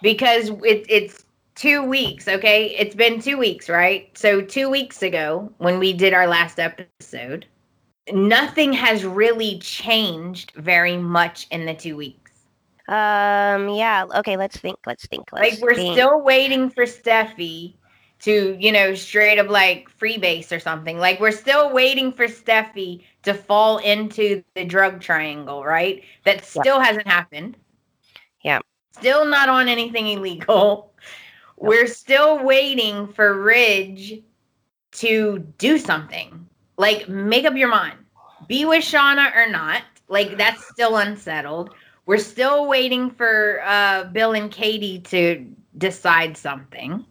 because 0.03 0.51
it, 0.65 0.85
it's 0.89 1.25
two 1.55 1.83
weeks. 1.83 2.29
Okay, 2.29 2.75
it's 2.77 2.95
been 2.95 3.21
two 3.21 3.39
weeks, 3.39 3.69
right? 3.69 4.11
So 4.17 4.41
two 4.41 4.69
weeks 4.71 5.03
ago 5.03 5.53
when 5.59 5.79
we 5.79 5.93
did 5.93 6.13
our 6.15 6.27
last 6.27 6.59
episode, 6.59 7.47
nothing 8.13 8.73
has 8.73 9.05
really 9.05 9.59
changed 9.61 10.53
very 10.57 10.97
much 10.97 11.47
in 11.51 11.67
the 11.67 11.75
two 11.75 11.97
weeks. 11.97 12.33
Um. 12.89 13.71
Yeah. 13.71 14.05
Okay. 14.15 14.37
Let's 14.37 14.59
think. 14.59 14.79
Let's 14.87 15.07
think. 15.07 15.25
Let's 15.33 15.55
like 15.55 15.63
we're 15.63 15.75
think. 15.75 15.95
still 15.95 16.21
waiting 16.23 16.71
for 16.71 16.85
Steffy 16.85 17.75
to, 18.27 18.57
you 18.59 18.73
know, 18.73 18.93
straight 18.95 19.39
up 19.39 19.49
like 19.49 19.89
freebase 20.01 20.51
or 20.51 20.59
something. 20.59 20.99
Like 20.99 21.21
we're 21.21 21.31
still 21.31 21.73
waiting 21.73 22.11
for 22.13 22.27
Steffy 22.27 23.05
to 23.23 23.33
fall 23.33 23.79
into 23.79 24.43
the 24.55 24.65
drug 24.65 25.01
triangle, 25.01 25.65
right? 25.65 26.03
That 26.25 26.39
Yeah. 26.39 26.63
still 26.63 26.81
hasn't 26.81 27.07
happened. 27.07 27.57
Yeah. 28.43 28.59
Still 28.93 29.25
not 29.27 29.49
on 29.49 29.69
anything 29.69 30.09
illegal. 30.09 30.93
We're 31.57 31.87
still 31.87 32.45
waiting 32.45 33.07
for 33.07 33.41
Ridge 33.41 34.21
to 34.93 35.39
do 35.59 35.79
something. 35.79 36.49
Like 36.79 37.09
make 37.09 37.45
up 37.45 37.55
your 37.55 37.69
mind. 37.69 37.97
Be 38.49 38.65
with 38.65 38.83
Shauna 38.85 39.35
or 39.37 39.49
not. 39.49 39.83
Like 40.09 40.37
that's 40.37 40.67
still 40.67 40.97
unsettled. 40.97 41.71
We're 42.07 42.19
still 42.19 42.67
waiting 42.67 43.09
for 43.09 43.63
uh, 43.65 44.05
Bill 44.05 44.33
and 44.33 44.51
Katie 44.51 44.99
to 45.01 45.47
decide 45.79 46.37
something, 46.37 47.05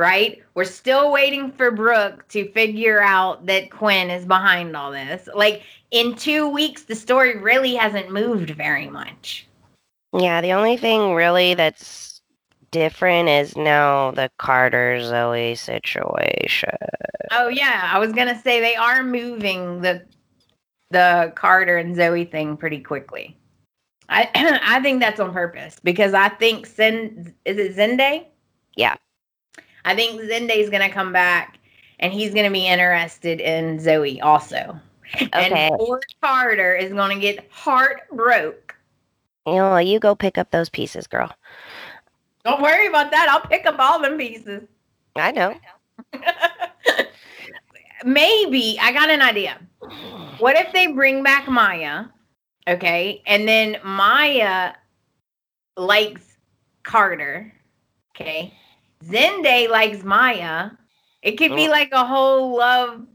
right? 0.00 0.42
We're 0.54 0.64
still 0.64 1.12
waiting 1.12 1.52
for 1.52 1.70
Brooke 1.70 2.26
to 2.28 2.50
figure 2.52 3.02
out 3.02 3.44
that 3.44 3.70
Quinn 3.70 4.08
is 4.08 4.24
behind 4.24 4.74
all 4.74 4.90
this. 4.90 5.28
Like 5.34 5.62
in 5.90 6.16
two 6.16 6.48
weeks, 6.48 6.84
the 6.84 6.94
story 6.94 7.36
really 7.36 7.74
hasn't 7.74 8.10
moved 8.10 8.48
very 8.50 8.88
much. 8.88 9.46
Yeah. 10.18 10.40
The 10.40 10.54
only 10.54 10.78
thing 10.78 11.12
really 11.12 11.52
that's 11.52 12.22
different 12.70 13.28
is 13.28 13.56
now 13.56 14.12
the 14.12 14.30
Carter 14.38 15.02
Zoe 15.02 15.54
situation. 15.54 16.70
Oh 17.30 17.48
yeah, 17.48 17.90
I 17.92 17.98
was 17.98 18.12
gonna 18.12 18.40
say 18.40 18.58
they 18.58 18.76
are 18.76 19.04
moving 19.04 19.82
the 19.82 20.06
the 20.90 21.30
Carter 21.36 21.76
and 21.76 21.94
Zoe 21.94 22.24
thing 22.24 22.56
pretty 22.56 22.80
quickly. 22.80 23.36
I 24.08 24.30
I 24.64 24.80
think 24.80 25.00
that's 25.00 25.20
on 25.20 25.34
purpose 25.34 25.76
because 25.84 26.14
I 26.14 26.30
think 26.30 26.66
Zen 26.66 27.34
is 27.44 27.58
it 27.58 27.76
Zende? 27.76 28.24
Yeah. 28.76 28.96
I 29.84 29.94
think 29.94 30.20
Zende's 30.20 30.70
gonna 30.70 30.90
come 30.90 31.12
back 31.12 31.58
and 31.98 32.12
he's 32.12 32.34
gonna 32.34 32.50
be 32.50 32.66
interested 32.66 33.40
in 33.40 33.78
Zoe 33.80 34.20
also. 34.20 34.78
Okay. 35.14 35.28
And 35.32 35.76
poor 35.78 36.00
Carter 36.22 36.74
is 36.74 36.92
gonna 36.92 37.18
get 37.18 37.50
heart 37.50 38.02
broke. 38.12 38.76
You 39.46 39.54
know, 39.54 39.78
you 39.78 39.98
go 39.98 40.14
pick 40.14 40.38
up 40.38 40.50
those 40.50 40.68
pieces, 40.68 41.06
girl. 41.06 41.32
Don't 42.44 42.62
worry 42.62 42.86
about 42.86 43.10
that. 43.10 43.28
I'll 43.28 43.48
pick 43.48 43.66
up 43.66 43.76
all 43.78 44.00
them 44.00 44.16
pieces. 44.16 44.62
I 45.16 45.32
know. 45.32 45.54
Maybe 48.04 48.78
I 48.80 48.92
got 48.92 49.10
an 49.10 49.20
idea. 49.20 49.58
What 50.38 50.56
if 50.56 50.72
they 50.72 50.86
bring 50.86 51.22
back 51.22 51.48
Maya? 51.48 52.06
Okay. 52.68 53.22
And 53.26 53.46
then 53.46 53.76
Maya 53.84 54.72
likes 55.76 56.38
Carter. 56.82 57.52
Okay. 58.14 58.54
Zende 59.04 59.68
likes 59.68 60.02
Maya. 60.04 60.70
It 61.22 61.32
could 61.32 61.54
be 61.54 61.66
Mm. 61.66 61.70
like 61.70 61.90
a 61.92 62.04
whole 62.04 62.56
love 62.56 63.06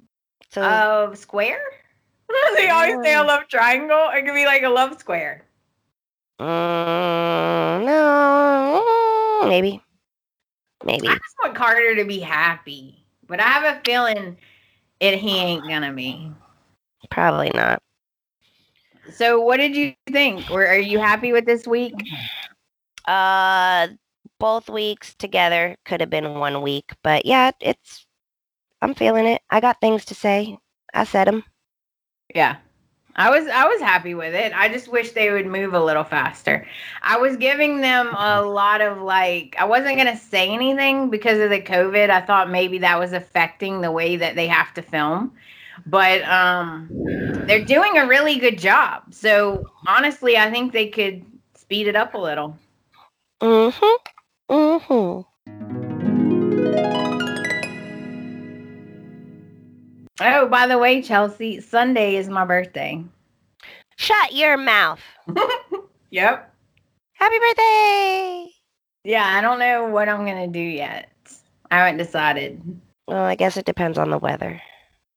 So 0.50 0.62
of 0.64 1.18
square. 1.18 1.62
they 2.56 2.70
always 2.70 2.98
say 3.04 3.14
a 3.16 3.24
love 3.24 3.48
triangle. 3.48 4.10
It 4.14 4.26
could 4.26 4.34
be 4.34 4.46
like 4.46 4.64
a 4.64 4.70
love 4.70 5.00
square. 5.00 5.46
Mm, 6.40 7.86
no, 7.86 8.84
mm, 9.44 9.50
maybe, 9.50 9.82
maybe. 10.84 11.08
I 11.08 11.14
just 11.14 11.36
want 11.42 11.56
Carter 11.56 11.96
to 11.96 12.06
be 12.06 12.20
happy. 12.20 13.06
But 13.28 13.40
I 13.40 13.44
have 13.44 13.78
a 13.78 13.82
feeling 13.86 14.38
it 15.00 15.18
he 15.20 15.38
ain't 15.38 15.68
gonna 15.68 15.94
be. 15.94 16.32
Probably 17.10 17.52
not. 17.54 17.82
So 19.12 19.40
what 19.40 19.58
did 19.58 19.76
you 19.76 19.94
think? 20.12 20.50
Were 20.50 20.68
are 20.68 20.78
you 20.78 21.00
happy 21.00 21.32
with 21.32 21.46
this 21.46 21.68
week? 21.68 21.94
Uh, 23.06 23.88
both 24.40 24.70
weeks 24.70 25.16
together 25.16 25.76
could 25.86 26.02
have 26.02 26.10
been 26.10 26.40
one 26.40 26.62
week, 26.62 26.92
but 27.04 27.26
yeah, 27.26 27.52
it's. 27.60 28.06
I'm 28.82 28.94
feeling 28.94 29.26
it. 29.26 29.42
I 29.50 29.62
got 29.62 29.82
things 29.82 30.06
to 30.06 30.16
say. 30.16 30.58
I 30.94 31.06
said 31.06 31.28
them. 31.28 31.44
Yeah. 32.34 32.58
I 33.18 33.30
was 33.30 33.48
I 33.48 33.66
was 33.66 33.80
happy 33.80 34.14
with 34.14 34.34
it. 34.34 34.52
I 34.54 34.68
just 34.68 34.90
wish 34.90 35.12
they 35.12 35.32
would 35.32 35.48
move 35.48 35.74
a 35.74 35.80
little 35.80 36.04
faster. 36.04 36.68
I 37.02 37.18
was 37.18 37.38
giving 37.38 37.80
them 37.80 38.14
a 38.18 38.42
lot 38.42 38.82
of 38.82 39.02
like 39.02 39.56
I 39.58 39.66
wasn't 39.66 39.96
going 39.96 40.08
to 40.08 40.18
say 40.18 40.50
anything 40.50 41.10
because 41.10 41.40
of 41.40 41.50
the 41.50 41.62
COVID. 41.62 42.10
I 42.10 42.22
thought 42.22 42.50
maybe 42.50 42.78
that 42.80 43.00
was 43.00 43.14
affecting 43.14 43.80
the 43.80 43.92
way 43.92 44.18
that 44.18 44.36
they 44.36 44.48
have 44.48 44.74
to 44.74 44.82
film. 44.82 45.32
But 45.86 46.24
um 46.24 46.90
they're 47.48 47.64
doing 47.64 47.98
a 47.98 48.06
really 48.06 48.38
good 48.38 48.60
job. 48.60 49.14
So 49.14 49.66
honestly, 49.88 50.38
I 50.38 50.52
think 50.52 50.74
they 50.74 50.90
could 50.90 51.26
speed 51.56 51.88
it 51.88 51.96
up 51.96 52.16
a 52.16 52.20
little. 52.20 52.58
Mm-hmm. 53.42 54.10
Mm-hmm. 54.50 55.22
Oh, 60.22 60.48
by 60.48 60.68
the 60.68 60.78
way, 60.78 61.02
Chelsey, 61.02 61.60
Sunday 61.60 62.16
is 62.16 62.30
my 62.30 62.46
birthday. 62.46 63.04
Shut 63.98 64.34
your 64.34 64.58
mouth. 64.58 65.02
Yep. 66.12 66.56
Happy 67.14 67.40
birthday. 67.40 68.50
Yeah, 69.04 69.38
I 69.38 69.42
don't 69.42 69.60
know 69.60 69.90
what 69.90 70.08
I'm 70.08 70.24
going 70.24 70.50
to 70.50 70.60
do 70.60 70.64
yet. 70.64 71.10
I 71.70 71.80
haven't 71.80 71.98
decided. 71.98 72.62
Well, 73.06 73.24
I 73.24 73.36
guess 73.36 73.58
it 73.58 73.66
depends 73.66 73.98
on 73.98 74.12
the 74.12 74.18
weather. 74.18 74.62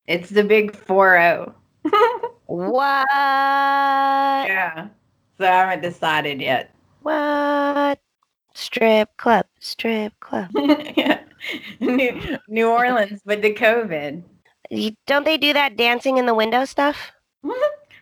It's 0.09 0.29
the 0.31 0.43
big 0.43 0.75
4 0.75 1.55
What? 2.47 3.07
Yeah. 4.49 4.89
So 5.39 5.45
I 5.45 5.51
haven't 5.51 5.83
decided 5.83 6.41
yet. 6.41 6.75
What? 7.03 8.01
Strip 8.59 9.17
club. 9.19 9.47
Strip 9.61 10.19
club. 10.19 10.51
yeah. 10.97 11.21
New, 11.79 12.39
New 12.49 12.69
Orleans, 12.69 13.21
with 13.25 13.41
the 13.41 13.55
COVID. 13.55 14.21
You, 14.69 14.97
don't 15.07 15.25
they 15.25 15.39
do 15.39 15.53
that 15.53 15.77
dancing 15.77 16.19
in 16.19 16.27
the 16.27 16.35
window 16.35 16.65
stuff? 16.65 17.13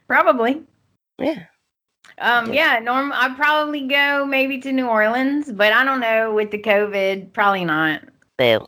Probably. 0.09 0.63
Yeah. 1.19 1.45
Um, 2.17 2.55
yeah, 2.55 2.79
norm 2.79 3.13
I'd 3.15 3.37
probably 3.37 3.87
go 3.87 4.25
maybe 4.25 4.59
to 4.63 4.73
New 4.73 4.87
Orleans, 4.87 5.53
but 5.53 5.75
I 5.75 5.85
don't 5.85 6.01
know 6.01 6.33
with 6.33 6.51
the 6.51 6.59
COVID, 6.59 7.35
probably 7.35 7.67
not. 7.67 8.01
Boo. 8.39 8.67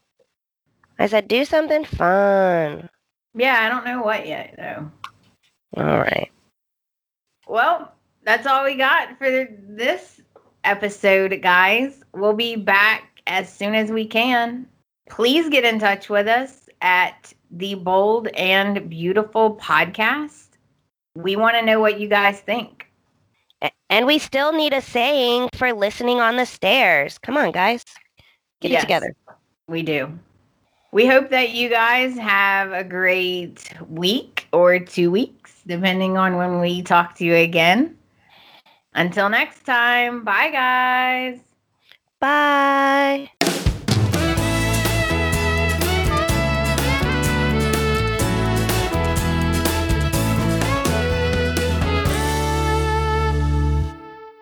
I 0.98 1.06
said 1.06 1.26
do 1.26 1.46
something 1.46 1.86
fun. 1.86 2.90
Yeah, 3.34 3.60
I 3.62 3.70
don't 3.70 3.86
know 3.86 4.02
what 4.02 4.26
yet 4.26 4.54
though. 4.58 4.90
All 5.78 5.98
right. 5.98 6.30
Well, 7.46 7.94
that's 8.24 8.46
all 8.46 8.62
we 8.62 8.74
got 8.74 9.16
for 9.16 9.30
this 9.30 10.20
episode, 10.64 11.40
guys. 11.42 12.02
We'll 12.14 12.34
be 12.34 12.56
back 12.56 13.20
as 13.26 13.52
soon 13.52 13.74
as 13.74 13.90
we 13.90 14.06
can. 14.06 14.66
Please 15.08 15.48
get 15.48 15.64
in 15.64 15.78
touch 15.78 16.08
with 16.08 16.28
us 16.28 16.68
at 16.82 17.32
the 17.50 17.74
Bold 17.74 18.28
and 18.28 18.88
Beautiful 18.90 19.56
podcast. 19.56 20.48
We 21.14 21.36
want 21.36 21.56
to 21.56 21.62
know 21.62 21.80
what 21.80 22.00
you 22.00 22.08
guys 22.08 22.40
think. 22.40 22.86
And 23.90 24.06
we 24.06 24.18
still 24.18 24.52
need 24.52 24.72
a 24.74 24.80
saying 24.82 25.50
for 25.54 25.72
listening 25.72 26.20
on 26.20 26.36
the 26.36 26.46
stairs. 26.46 27.18
Come 27.18 27.36
on, 27.36 27.52
guys. 27.52 27.84
Get 28.60 28.72
Yes, 28.72 28.82
it 28.82 28.86
together. 28.86 29.14
We 29.68 29.82
do. 29.82 30.18
We 30.92 31.06
hope 31.06 31.30
that 31.30 31.50
you 31.50 31.68
guys 31.68 32.16
have 32.18 32.72
a 32.72 32.84
great 32.84 33.70
week 33.88 34.48
or 34.52 34.78
two 34.78 35.10
weeks, 35.10 35.62
depending 35.66 36.16
on 36.16 36.36
when 36.36 36.60
we 36.60 36.82
talk 36.82 37.16
to 37.16 37.24
you 37.24 37.34
again. 37.34 37.97
Until 38.98 39.28
next 39.28 39.64
time, 39.64 40.24
bye, 40.24 40.50
guys. 40.50 41.38
Bye. 42.18 43.30